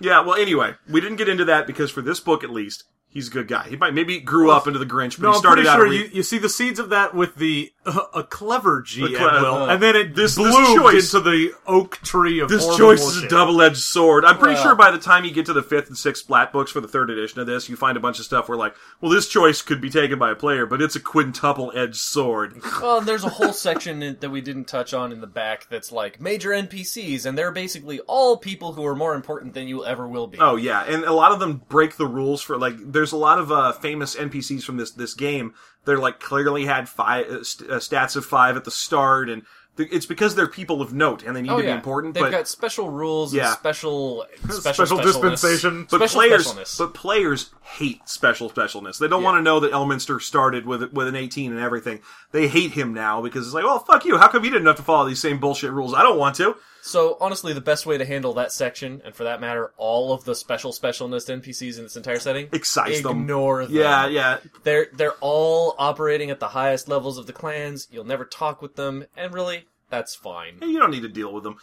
yeah. 0.01 0.21
Well, 0.21 0.37
anyway, 0.37 0.75
we 0.89 1.01
didn't 1.03 1.17
get 1.17 1.29
into 1.29 1.45
that 1.47 1.67
because 1.67 1.91
for 1.91 2.01
this 2.01 2.21
book, 2.21 2.43
at 2.43 2.49
least, 2.51 2.85
He's 3.11 3.29
a 3.29 3.31
good 3.31 3.49
guy. 3.49 3.67
He 3.69 3.77
might 3.77 3.95
maybe 3.95 4.21
grew 4.21 4.51
up 4.51 4.67
into 4.67 4.79
the 4.79 4.85
Grinch, 4.87 5.19
but 5.19 5.23
No, 5.23 5.33
he 5.33 5.37
I'm 5.39 5.43
pretty 5.55 5.67
out. 5.69 5.77
sure 5.77 5.87
a 5.87 5.89
re- 5.91 5.97
you, 6.05 6.11
you 6.13 6.23
see 6.23 6.37
the 6.39 6.49
seeds 6.49 6.79
of 6.79 6.91
that 6.91 7.15
with 7.15 7.35
the 7.37 7.73
uh, 7.87 8.03
a 8.15 8.23
clever 8.23 8.83
GM 8.83 9.17
cle- 9.17 9.41
will, 9.43 9.55
uh, 9.63 9.67
and 9.69 9.83
then 9.83 9.97
it 9.97 10.15
this- 10.15 10.35
this 10.37 10.55
choice- 10.77 11.15
into 11.15 11.29
the 11.29 11.53
oak 11.67 11.97
tree 12.03 12.39
of 12.41 12.51
This 12.51 12.63
horrible 12.65 12.79
choice 12.79 13.03
is 13.17 13.23
a 13.25 13.29
double-edged 13.29 13.79
sword. 13.79 14.27
I'm 14.27 14.37
pretty 14.39 14.55
Well- 14.55 14.63
sure 14.63 14.75
by 14.75 14.91
the 14.91 14.99
time 14.99 15.25
you 15.25 15.31
get 15.33 15.47
to 15.47 15.55
the 15.55 15.63
fifth 15.63 15.89
and 15.89 15.97
sixth 15.97 16.25
splat 16.25 16.53
books 16.53 16.71
for 16.71 16.81
the 16.83 16.87
third 16.89 17.09
edition 17.09 17.41
of 17.41 17.47
this, 17.47 17.69
you 17.71 17.77
find 17.77 17.97
a 17.97 18.01
bunch 18.01 18.19
of 18.19 18.27
stuff 18.27 18.47
where 18.49 18.59
like, 18.59 18.75
well, 19.01 19.11
this 19.11 19.27
choice 19.27 19.63
could 19.63 19.81
be 19.81 19.89
taken 19.91 20.19
by 20.19 20.31
a 20.31 20.37
player, 20.37 20.67
but 20.67 20.83
it's 20.83 20.95
a 20.95 21.01
quintuple-edged 21.01 21.97
sword. 21.97 22.61
Well, 22.89 23.01
there's 23.01 23.25
a 23.25 23.29
whole 23.29 23.53
section 23.53 23.99
that 24.21 24.31
we 24.31 24.41
didn't 24.41 24.65
touch 24.67 24.95
on 24.95 25.11
in 25.13 25.21
the 25.21 25.27
back 25.27 25.67
that's 25.69 25.91
like 25.91 26.21
major 26.21 26.51
NPCs, 26.51 27.27
and 27.27 27.37
they're 27.37 27.51
basically 27.51 28.01
all 28.01 28.37
people 28.37 28.73
who 28.75 28.85
are 28.87 28.95
more 28.95 29.15
important 29.15 29.53
than 29.55 29.67
you 29.67 29.85
ever 29.85 30.07
will 30.07 30.27
be. 30.27 30.39
Oh 30.39 30.57
yeah, 30.57 30.85
and 30.85 31.05
a 31.05 31.13
lot 31.13 31.33
of 31.33 31.41
them 31.41 31.63
break 31.69 31.97
the 31.97 32.07
rules 32.07 32.41
for 32.43 32.57
like. 32.57 32.77
There's 32.99 33.13
a 33.13 33.17
lot 33.17 33.39
of 33.39 33.53
uh, 33.53 33.71
famous 33.73 34.17
NPCs 34.17 34.65
from 34.65 34.77
this 34.77 34.91
this 34.91 35.15
game. 35.15 35.55
They're 35.85 35.99
like 35.99 36.19
clearly 36.19 36.65
had 36.67 36.89
five 36.89 37.27
uh, 37.29 37.45
st- 37.45 37.71
uh, 37.71 37.75
stats 37.77 38.17
of 38.17 38.27
five 38.27 38.57
at 38.57 38.65
the 38.65 38.73
start, 38.73 39.31
and 39.31 39.43
th- 39.77 39.89
it's 39.93 40.05
because 40.05 40.35
they're 40.35 40.49
people 40.49 40.83
of 40.83 40.93
note 40.93 41.23
and 41.23 41.37
they 41.37 41.43
need 41.43 41.51
Oh, 41.53 41.59
to 41.59 41.63
be 41.63 41.71
important. 41.71 42.15
They've 42.15 42.25
but 42.25 42.33
got 42.33 42.49
special 42.49 42.91
rules 42.91 43.33
Yeah. 43.33 43.47
and 43.51 43.57
special 43.57 44.27
special, 44.51 44.75
Special 44.87 44.99
dispensation. 44.99 45.87
but 45.89 45.99
special 46.11 46.21
players 46.21 46.77
but 46.79 46.93
players 46.95 47.51
hate 47.63 48.09
special 48.09 48.51
specialness. 48.51 48.99
They 48.99 49.07
don't 49.07 49.21
Yeah. 49.23 49.27
want 49.27 49.39
to 49.39 49.43
know 49.43 49.61
that 49.61 49.71
Elminster 49.71 50.21
started 50.21 50.67
with 50.67 50.93
with 50.93 51.07
an 51.07 51.15
18 51.15 51.53
and 51.53 51.61
everything. 51.61 52.01
They 52.33 52.49
hate 52.49 52.73
him 52.73 52.93
now 52.93 53.23
because 53.23 53.47
it's 53.47 53.55
like, 53.55 53.65
well, 53.65 53.79
fuck 53.79 54.05
you. 54.05 54.19
How 54.19 54.27
come 54.29 54.45
you 54.45 54.51
didn't 54.51 54.67
have 54.67 54.77
to 54.77 54.83
follow 54.83 55.07
these 55.09 55.21
same 55.23 55.39
bullshit 55.39 55.71
rules? 55.71 55.95
I 55.95 56.03
don't 56.03 56.19
want 56.19 56.35
to. 56.37 56.57
So 56.89 57.18
honestly, 57.20 57.53
the 57.53 57.61
best 57.61 57.84
way 57.84 57.99
to 57.99 58.05
handle 58.07 58.32
that 58.34 58.51
section, 58.51 59.03
and 59.05 59.14
for 59.14 59.24
that 59.24 59.43
matter, 59.43 59.72
all 59.76 60.14
of 60.14 60.24
the 60.24 60.34
special 60.34 60.72
specialness 60.72 61.28
NPCs 61.28 61.76
in 61.76 61.82
this 61.84 61.97
entire 61.97 62.18
setting, 62.18 62.49
Excise 62.51 63.03
them. 63.03 63.20
ignore 63.20 63.66
them. 63.66 63.74
Yeah, 63.74 64.07
yeah. 64.07 64.39
They're 64.64 64.86
they're 64.95 65.12
all 65.20 65.74
operating 65.78 66.30
at 66.30 66.41
the 66.41 66.49
highest 66.49 66.89
levels 66.89 67.18
of 67.18 67.26
the 67.26 67.34
clans. 67.34 67.89
You'll 67.91 68.05
never 68.05 68.24
talk 68.24 68.62
with 68.62 68.76
them, 68.76 69.05
and 69.18 69.34
really, 69.34 69.66
that's 69.91 70.14
fine. 70.14 70.61
You 70.62 70.78
don't 70.78 70.91
need 70.91 71.03
to 71.03 71.09
deal 71.09 71.30
with 71.32 71.45
them. 71.45 71.57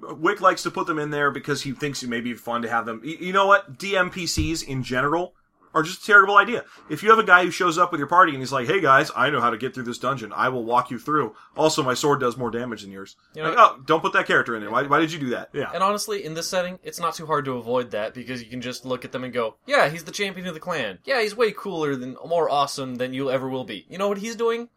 Wick 0.00 0.40
likes 0.40 0.64
to 0.64 0.72
put 0.72 0.88
them 0.88 0.98
in 0.98 1.10
there 1.10 1.30
because 1.30 1.62
he 1.62 1.70
thinks 1.70 2.02
it 2.02 2.08
may 2.08 2.20
be 2.20 2.34
fun 2.34 2.62
to 2.62 2.68
have 2.68 2.84
them. 2.84 3.00
You 3.04 3.32
know 3.32 3.46
what? 3.46 3.78
DMPCs 3.78 4.66
in 4.66 4.82
general 4.82 5.34
are 5.78 5.82
just 5.82 6.02
a 6.02 6.06
terrible 6.06 6.36
idea. 6.36 6.64
If 6.90 7.02
you 7.02 7.10
have 7.10 7.18
a 7.18 7.24
guy 7.24 7.44
who 7.44 7.50
shows 7.50 7.78
up 7.78 7.92
with 7.92 7.98
your 7.98 8.08
party 8.08 8.32
and 8.32 8.40
he's 8.40 8.52
like, 8.52 8.66
"Hey 8.66 8.80
guys, 8.80 9.10
I 9.14 9.30
know 9.30 9.40
how 9.40 9.50
to 9.50 9.56
get 9.56 9.74
through 9.74 9.84
this 9.84 9.98
dungeon. 9.98 10.32
I 10.34 10.48
will 10.48 10.64
walk 10.64 10.90
you 10.90 10.98
through. 10.98 11.34
Also, 11.56 11.82
my 11.82 11.94
sword 11.94 12.20
does 12.20 12.36
more 12.36 12.50
damage 12.50 12.82
than 12.82 12.90
yours." 12.90 13.16
You 13.34 13.42
know- 13.42 13.50
like, 13.50 13.58
oh, 13.58 13.80
don't 13.86 14.00
put 14.02 14.12
that 14.14 14.26
character 14.26 14.54
in 14.54 14.60
there. 14.62 14.70
Why, 14.70 14.82
why 14.82 14.98
did 15.00 15.12
you 15.12 15.18
do 15.18 15.30
that? 15.30 15.50
Yeah. 15.52 15.70
And 15.72 15.82
honestly, 15.82 16.24
in 16.24 16.34
this 16.34 16.48
setting, 16.48 16.78
it's 16.82 17.00
not 17.00 17.14
too 17.14 17.26
hard 17.26 17.44
to 17.46 17.52
avoid 17.56 17.90
that 17.92 18.14
because 18.14 18.42
you 18.42 18.48
can 18.50 18.60
just 18.60 18.84
look 18.84 19.04
at 19.04 19.12
them 19.12 19.24
and 19.24 19.32
go, 19.32 19.56
"Yeah, 19.66 19.88
he's 19.88 20.04
the 20.04 20.12
champion 20.12 20.46
of 20.46 20.54
the 20.54 20.60
clan. 20.60 20.98
Yeah, 21.04 21.20
he's 21.22 21.36
way 21.36 21.52
cooler 21.52 21.96
than, 21.96 22.16
more 22.26 22.50
awesome 22.50 22.96
than 22.96 23.14
you 23.14 23.30
ever 23.30 23.48
will 23.48 23.64
be." 23.64 23.86
You 23.88 23.98
know 23.98 24.08
what 24.08 24.18
he's 24.18 24.36
doing? 24.36 24.68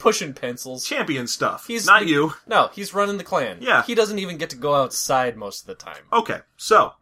Pushing 0.00 0.32
pencils. 0.34 0.84
Champion 0.84 1.28
stuff. 1.28 1.66
He's 1.68 1.86
not 1.86 2.00
the- 2.02 2.08
you. 2.08 2.34
No, 2.48 2.68
he's 2.74 2.92
running 2.92 3.16
the 3.16 3.22
clan. 3.24 3.58
Yeah. 3.60 3.84
He 3.84 3.94
doesn't 3.94 4.18
even 4.18 4.38
get 4.38 4.50
to 4.50 4.56
go 4.56 4.74
outside 4.74 5.36
most 5.36 5.60
of 5.62 5.66
the 5.68 5.76
time. 5.76 6.02
Okay, 6.12 6.40
so 6.56 6.94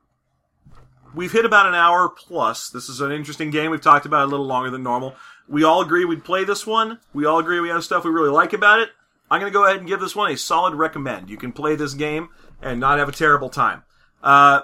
we've 1.14 1.32
hit 1.32 1.44
about 1.44 1.66
an 1.66 1.74
hour 1.74 2.08
plus. 2.08 2.70
This 2.70 2.88
is 2.88 3.00
an 3.00 3.12
interesting 3.12 3.50
game. 3.50 3.70
We've 3.70 3.80
talked 3.80 4.06
about 4.06 4.22
it 4.22 4.24
a 4.24 4.30
little 4.30 4.46
longer 4.46 4.70
than 4.70 4.82
normal. 4.82 5.14
We 5.48 5.64
all 5.64 5.82
agree 5.82 6.04
we'd 6.04 6.24
play 6.24 6.44
this 6.44 6.66
one. 6.66 6.98
We 7.12 7.26
all 7.26 7.38
agree 7.38 7.60
we 7.60 7.68
have 7.68 7.84
stuff 7.84 8.04
we 8.04 8.10
really 8.10 8.30
like 8.30 8.52
about 8.52 8.80
it. 8.80 8.90
I'm 9.30 9.40
going 9.40 9.50
to 9.52 9.58
go 9.58 9.64
ahead 9.64 9.78
and 9.78 9.88
give 9.88 10.00
this 10.00 10.14
one 10.14 10.30
a 10.30 10.36
solid 10.36 10.74
recommend. 10.74 11.30
You 11.30 11.36
can 11.36 11.52
play 11.52 11.74
this 11.74 11.94
game 11.94 12.28
and 12.60 12.78
not 12.78 12.98
have 12.98 13.08
a 13.08 13.12
terrible 13.12 13.48
time. 13.48 13.82
Uh, 14.22 14.60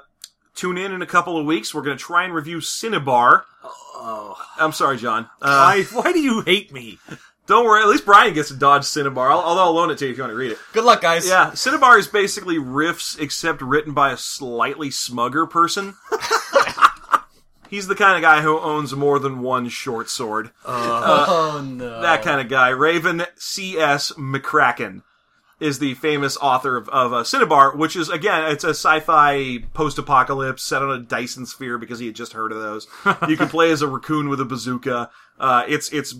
tune 0.55 0.78
in 0.78 0.92
in 0.92 1.03
a 1.03 1.07
couple 1.07 1.38
of 1.38 1.46
weeks. 1.46 1.74
We're 1.74 1.82
going 1.82 1.96
to 1.96 2.03
try 2.03 2.24
and 2.24 2.34
review 2.34 2.59
Synnibarr. 2.59 3.42
Oh. 3.64 4.36
I'm 4.59 4.72
sorry, 4.72 4.96
John. 4.99 5.24
Uh, 5.40 5.82
Why, 5.90 6.03
why 6.03 6.12
do 6.12 6.20
you 6.20 6.42
hate 6.42 6.72
me? 6.72 6.99
Don't 7.49 7.64
worry. 7.64 7.82
At 7.82 7.88
least 7.88 8.05
Brian 8.05 8.34
gets 8.34 8.49
to 8.49 8.55
dodge 8.55 8.82
Synnibarr. 8.82 9.30
I'll, 9.30 9.59
I'll 9.59 9.72
loan 9.72 9.90
it 9.90 9.99
to 9.99 10.05
you 10.05 10.12
if 10.12 10.18
you 10.18 10.22
want 10.22 10.32
to 10.32 10.36
read 10.36 10.53
it. 10.53 10.59
Good 10.74 10.84
luck, 10.84 11.01
guys. 11.01 11.26
Yeah, 11.26 11.51
Synnibarr 11.53 11.99
is 11.99 12.07
basically 12.07 12.59
Rifts 12.59 13.16
except 13.16 13.62
written 13.62 13.94
by 13.94 14.12
a 14.12 14.18
slightly 14.18 14.90
smugger 14.90 15.49
person. 15.49 15.94
He's 17.70 17.86
the 17.86 17.94
kind 17.94 18.16
of 18.16 18.22
guy 18.22 18.42
who 18.42 18.59
owns 18.59 18.94
more 18.94 19.18
than 19.18 19.40
one 19.40 19.68
short 19.68 20.09
sword. 20.11 20.51
Oh 20.66 21.64
no. 21.64 22.03
that 22.03 22.22
kind 22.22 22.40
of 22.40 22.49
guy. 22.49 22.68
Raven 22.68 23.24
C.S. 23.36 24.12
McCracken 24.12 25.03
is 25.61 25.78
the 25.78 25.94
famous 25.94 26.36
author 26.36 26.76
of, 26.76 26.88
of 26.90 27.12
uh, 27.12 27.22
Synnibarr, 27.22 27.76
which 27.76 27.96
is, 27.96 28.09
again, 28.09 28.51
it's 28.51 28.62
a 28.62 28.70
sci-fi 28.70 29.59
post-apocalypse 29.74 30.62
set 30.62 30.82
on 30.82 30.90
a 30.90 30.99
Dyson 31.01 31.46
sphere 31.46 31.78
because 31.78 31.99
he 31.99 32.07
had 32.07 32.14
just 32.14 32.32
heard 32.32 32.53
of 32.53 32.61
those. 32.61 32.86
you 33.28 33.36
can 33.36 33.49
play 33.49 33.70
as 33.70 33.82
a 33.82 33.88
raccoon 33.88 34.28
with 34.28 34.40
a 34.40 34.44
bazooka. 34.44 35.11
Uh, 35.39 35.64
it's, 35.68 35.93
it's, 35.93 36.14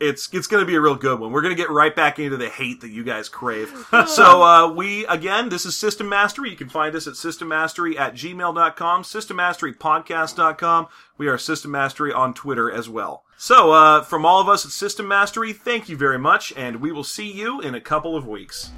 it's, 0.00 0.28
it's 0.32 0.46
gonna 0.46 0.64
be 0.64 0.74
a 0.74 0.80
real 0.80 0.94
good 0.94 1.20
one. 1.20 1.32
We're 1.32 1.42
gonna 1.42 1.54
get 1.54 1.70
right 1.70 1.94
back 1.94 2.18
into 2.18 2.36
the 2.36 2.48
hate 2.48 2.80
that 2.80 2.90
you 2.90 3.04
guys 3.04 3.28
crave. 3.28 3.68
so, 4.06 4.42
uh, 4.42 4.72
we, 4.72 5.06
again, 5.06 5.48
this 5.48 5.66
is 5.66 5.76
System 5.76 6.08
Mastery. 6.08 6.50
You 6.50 6.56
can 6.56 6.68
find 6.68 6.94
us 6.94 7.06
at 7.06 7.14
systemmastery 7.14 7.98
at 7.98 8.14
gmail.com, 8.14 9.02
systemmasterypodcast.com. 9.02 10.86
We 11.18 11.28
are 11.28 11.38
System 11.38 11.70
Mastery 11.70 12.12
on 12.12 12.34
Twitter 12.34 12.70
as 12.70 12.88
well. 12.88 13.24
So, 13.36 13.72
uh, 13.72 14.02
from 14.02 14.24
all 14.24 14.40
of 14.40 14.48
us 14.48 14.64
at 14.64 14.70
System 14.70 15.08
Mastery, 15.08 15.52
thank 15.52 15.88
you 15.88 15.96
very 15.96 16.18
much, 16.18 16.52
and 16.56 16.76
we 16.76 16.92
will 16.92 17.04
see 17.04 17.30
you 17.30 17.60
in 17.60 17.74
a 17.74 17.80
couple 17.80 18.16
of 18.16 18.26
weeks. 18.26 18.70